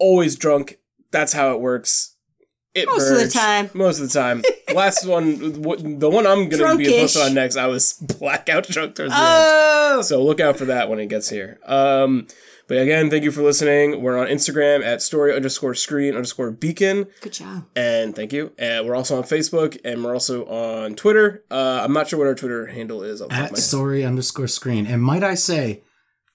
always 0.00 0.34
drunk. 0.34 0.78
That's 1.12 1.34
how 1.34 1.52
it 1.52 1.60
works. 1.60 2.16
It 2.74 2.88
Most 2.88 3.10
of 3.10 3.18
the 3.18 3.28
time. 3.28 3.70
Most 3.74 4.00
of 4.00 4.08
the 4.10 4.12
time. 4.12 4.42
Last 4.74 5.06
one, 5.06 5.62
the 5.62 6.10
one 6.10 6.26
I'm 6.26 6.48
going 6.48 6.62
to 6.62 6.76
be 6.76 6.90
posted 6.90 7.22
on 7.22 7.34
next, 7.34 7.56
I 7.56 7.68
was 7.68 7.92
blackout 8.18 8.66
drunk 8.66 8.96
towards 8.96 9.12
the 9.12 9.18
end. 9.18 9.24
Oh. 9.24 10.02
So 10.02 10.20
look 10.22 10.40
out 10.40 10.58
for 10.58 10.64
that 10.64 10.90
when 10.90 10.98
it 10.98 11.06
gets 11.06 11.30
here. 11.30 11.60
Um, 11.64 12.26
but 12.68 12.78
again, 12.78 13.10
thank 13.10 13.24
you 13.24 13.30
for 13.30 13.42
listening. 13.42 14.02
We're 14.02 14.18
on 14.18 14.26
Instagram 14.26 14.84
at 14.84 15.00
story 15.02 15.34
underscore 15.34 15.74
screen 15.74 16.14
underscore 16.14 16.50
beacon. 16.50 17.06
Good 17.20 17.34
job. 17.34 17.66
And 17.76 18.14
thank 18.14 18.32
you. 18.32 18.52
And 18.58 18.86
we're 18.86 18.96
also 18.96 19.16
on 19.16 19.22
Facebook 19.22 19.78
and 19.84 20.04
we're 20.04 20.12
also 20.12 20.44
on 20.46 20.94
Twitter. 20.94 21.44
Uh, 21.50 21.80
I'm 21.82 21.92
not 21.92 22.08
sure 22.08 22.18
what 22.18 22.28
our 22.28 22.34
Twitter 22.34 22.66
handle 22.66 23.02
is. 23.02 23.22
off 23.22 23.28
the 23.28 23.34
At 23.34 23.56
story 23.56 24.04
underscore 24.04 24.48
screen. 24.48 24.86
And 24.86 25.02
might 25.02 25.22
I 25.22 25.34
say, 25.34 25.82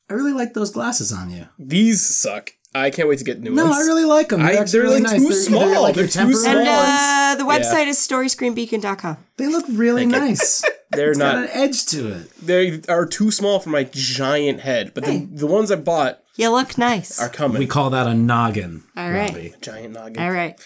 I 0.09 0.13
really 0.13 0.33
like 0.33 0.53
those 0.53 0.71
glasses 0.71 1.11
on 1.11 1.29
you. 1.29 1.47
These 1.57 2.01
suck. 2.01 2.53
I 2.73 2.89
can't 2.89 3.09
wait 3.09 3.19
to 3.19 3.25
get 3.25 3.41
new 3.41 3.51
No, 3.51 3.65
ones. 3.65 3.75
No, 3.77 3.81
I 3.83 3.85
really 3.85 4.05
like 4.05 4.29
them. 4.29 4.41
They're, 4.43 4.59
actually 4.61 4.71
they're, 4.71 4.81
really 4.83 5.01
like, 5.01 5.11
nice. 5.11 5.21
too 5.21 5.27
They're- 5.29 5.37
small. 5.37 5.59
They're, 5.59 5.79
like 5.81 5.95
They're 5.95 6.07
too 6.07 6.33
small. 6.33 6.55
And 6.57 6.67
uh, 6.67 7.35
the 7.37 7.43
website 7.49 7.87
is 7.87 7.97
storyscreenbeacon.com. 7.97 9.17
They 9.37 9.47
look 9.47 9.65
really 9.69 10.03
Thank 10.09 10.11
nice. 10.23 10.63
They're 10.91 11.09
It's 11.11 11.19
got 11.19 11.35
not. 11.35 11.43
an 11.45 11.49
edge 11.53 11.85
to 11.87 12.13
it. 12.13 12.31
They 12.45 12.81
are 12.89 13.05
too 13.05 13.31
small 13.31 13.59
for 13.59 13.69
my 13.69 13.83
giant 13.85 14.61
head. 14.61 14.93
But 14.93 15.05
the, 15.05 15.25
the 15.31 15.47
ones 15.47 15.71
I 15.71 15.75
bought 15.75 16.19
You 16.35 16.49
look 16.49 16.77
nice. 16.77 17.19
are 17.19 17.29
coming. 17.29 17.59
We 17.59 17.67
call 17.67 17.89
that 17.91 18.07
a 18.07 18.13
noggin. 18.13 18.83
All 18.97 19.09
right. 19.11 19.29
Robbie. 19.29 19.53
giant 19.61 19.93
noggin. 19.93 20.21
All 20.21 20.31
right. 20.31 20.59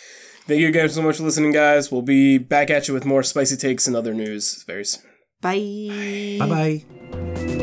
Thank 0.48 0.61
you 0.61 0.72
guys 0.72 0.94
so 0.94 1.02
much 1.02 1.18
for 1.18 1.23
listening, 1.23 1.52
guys. 1.52 1.91
We'll 1.91 2.02
be 2.03 2.38
back 2.38 2.69
at 2.69 2.88
you 2.88 2.94
with 2.94 3.06
more 3.06 3.23
spicy 3.23 3.56
takes 3.57 3.88
and 3.88 3.95
other 3.95 4.14
news 4.14 4.64
very 4.68 4.86
soon. 4.86 5.03
Bye. 5.41 6.38
Bye 6.40 6.48
bye. 6.48 7.55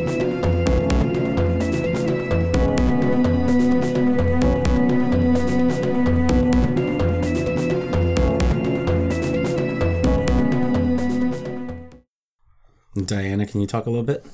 Diana, 12.97 13.47
can 13.47 13.60
you 13.60 13.66
talk 13.66 13.86
a 13.86 13.90
little 13.90 14.05
bit? 14.05 14.24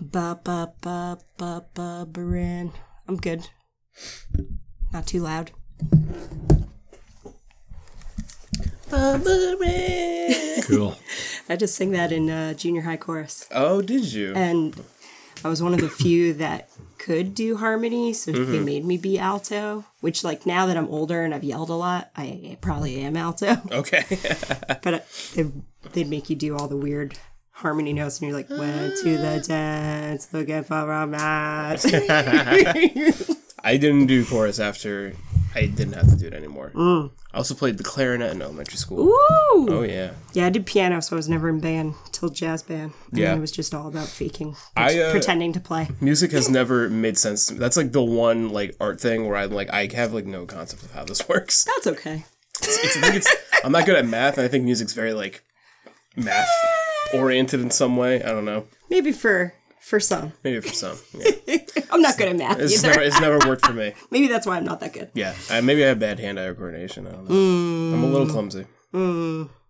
Ba 0.00 0.38
ba 0.44 0.72
ba 0.82 1.18
ba 1.38 1.64
ba 1.74 2.06
baran. 2.10 2.72
I'm 3.08 3.16
good. 3.16 3.48
Not 4.92 5.06
too 5.06 5.20
loud. 5.20 5.52
Cool. 10.62 10.96
I 11.48 11.56
just 11.56 11.74
sing 11.76 11.90
that 11.92 12.12
in 12.12 12.30
uh, 12.30 12.54
junior 12.54 12.82
high 12.82 12.96
chorus, 12.96 13.46
Oh, 13.52 13.82
did 13.82 14.12
you? 14.12 14.32
and 14.34 14.74
I 15.44 15.48
was 15.48 15.62
one 15.62 15.74
of 15.74 15.80
the 15.80 15.88
few 15.90 16.32
that 16.34 16.70
could 16.98 17.34
do 17.34 17.56
harmony, 17.56 18.12
so 18.14 18.32
they 18.32 18.38
Mm-hmm. 18.38 18.64
made 18.64 18.84
me 18.84 18.96
be 18.96 19.18
alto. 19.18 19.84
Which, 20.00 20.24
like, 20.24 20.46
now 20.46 20.66
that 20.66 20.76
I'm 20.76 20.88
older 20.88 21.22
and 21.22 21.34
I've 21.34 21.44
yelled 21.44 21.68
a 21.70 21.74
lot, 21.74 22.10
I 22.16 22.56
probably 22.62 23.00
am 23.00 23.16
alto. 23.16 23.56
Okay. 23.70 24.04
But 24.82 24.94
uh, 24.94 25.00
they, 25.34 25.50
they'd 25.92 26.08
make 26.08 26.30
you 26.30 26.36
do 26.36 26.56
all 26.56 26.68
the 26.68 26.76
weird 26.76 27.18
harmony 27.54 27.92
notes, 27.92 28.20
and 28.20 28.28
you're 28.28 28.36
like, 28.36 28.50
went 28.50 28.96
to 29.02 29.16
the 29.16 29.42
dance, 29.46 30.28
looking 30.32 30.62
for 30.64 30.90
a 30.90 31.06
match. 31.06 31.84
I 33.66 33.78
didn't 33.78 34.06
do 34.06 34.24
chorus 34.26 34.58
after 34.60 35.14
I 35.54 35.66
didn't 35.66 35.94
have 35.94 36.08
to 36.10 36.16
do 36.16 36.26
it 36.26 36.34
anymore. 36.34 36.72
Mm. 36.74 37.10
I 37.32 37.36
also 37.38 37.54
played 37.54 37.78
the 37.78 37.84
clarinet 37.84 38.32
in 38.32 38.42
elementary 38.42 38.76
school. 38.76 39.06
Woo! 39.06 39.14
Oh 39.70 39.82
yeah. 39.82 40.10
Yeah, 40.34 40.46
I 40.46 40.50
did 40.50 40.66
piano, 40.66 41.00
so 41.00 41.16
I 41.16 41.18
was 41.18 41.28
never 41.28 41.48
in 41.48 41.60
band 41.60 41.94
till 42.12 42.28
jazz 42.28 42.62
band. 42.62 42.92
And 43.10 43.18
Yeah. 43.20 43.28
then 43.30 43.38
it 43.38 43.40
was 43.40 43.50
just 43.52 43.74
all 43.74 43.88
about 43.88 44.06
faking, 44.06 44.56
I, 44.76 44.98
uh, 45.00 45.10
pretending 45.12 45.52
to 45.54 45.60
play. 45.60 45.88
Music 46.00 46.32
has 46.32 46.50
never 46.50 46.90
made 46.90 47.16
sense 47.16 47.46
to 47.46 47.54
me. 47.54 47.58
That's 47.58 47.76
like 47.76 47.92
the 47.92 48.02
one 48.02 48.50
like 48.50 48.76
art 48.80 49.00
thing 49.00 49.26
where 49.26 49.36
I'm 49.36 49.50
like 49.50 49.70
I 49.72 49.88
have 49.94 50.12
like 50.12 50.26
no 50.26 50.44
concept 50.44 50.82
of 50.82 50.92
how 50.92 51.04
this 51.04 51.26
works. 51.28 51.64
That's 51.64 51.86
okay. 51.86 52.24
It's, 52.60 52.96
I 52.98 53.00
think 53.00 53.14
it's 53.16 53.34
I'm 53.64 53.72
not 53.72 53.86
good 53.86 53.96
at 53.96 54.06
math 54.06 54.36
and 54.38 54.44
I 54.44 54.48
think 54.48 54.64
music's 54.64 54.92
very 54.92 55.14
like 55.14 55.42
math 56.16 56.48
oriented 57.14 57.60
in 57.60 57.70
some 57.70 57.96
way. 57.96 58.22
I 58.22 58.28
don't 58.30 58.44
know. 58.44 58.66
Maybe 58.90 59.12
for 59.12 59.54
for 59.80 60.00
some. 60.00 60.32
Maybe 60.42 60.60
for 60.60 60.72
some. 60.74 60.96
Yeah. 61.46 61.58
I'm 61.90 62.00
not 62.02 62.16
good 62.18 62.28
at 62.28 62.36
math 62.36 62.58
It's 62.58 62.78
either. 62.78 62.88
never 62.88 63.02
it's 63.02 63.20
never 63.20 63.38
worked 63.46 63.64
for 63.66 63.72
me. 63.72 63.92
Maybe 64.10 64.26
that's 64.26 64.46
why 64.46 64.56
I'm 64.56 64.64
not 64.64 64.80
that 64.80 64.92
good. 64.92 65.10
Yeah. 65.14 65.34
I, 65.50 65.60
maybe 65.60 65.84
I 65.84 65.88
have 65.88 66.00
bad 66.00 66.18
hand 66.18 66.40
eye 66.40 66.52
coordination. 66.52 67.06
I 67.06 67.12
don't 67.12 67.28
know. 67.28 67.94
I'm 67.96 68.02
a 68.02 68.06
little 68.06 68.26
clumsy. 68.26 68.66
Mm. 68.92 69.48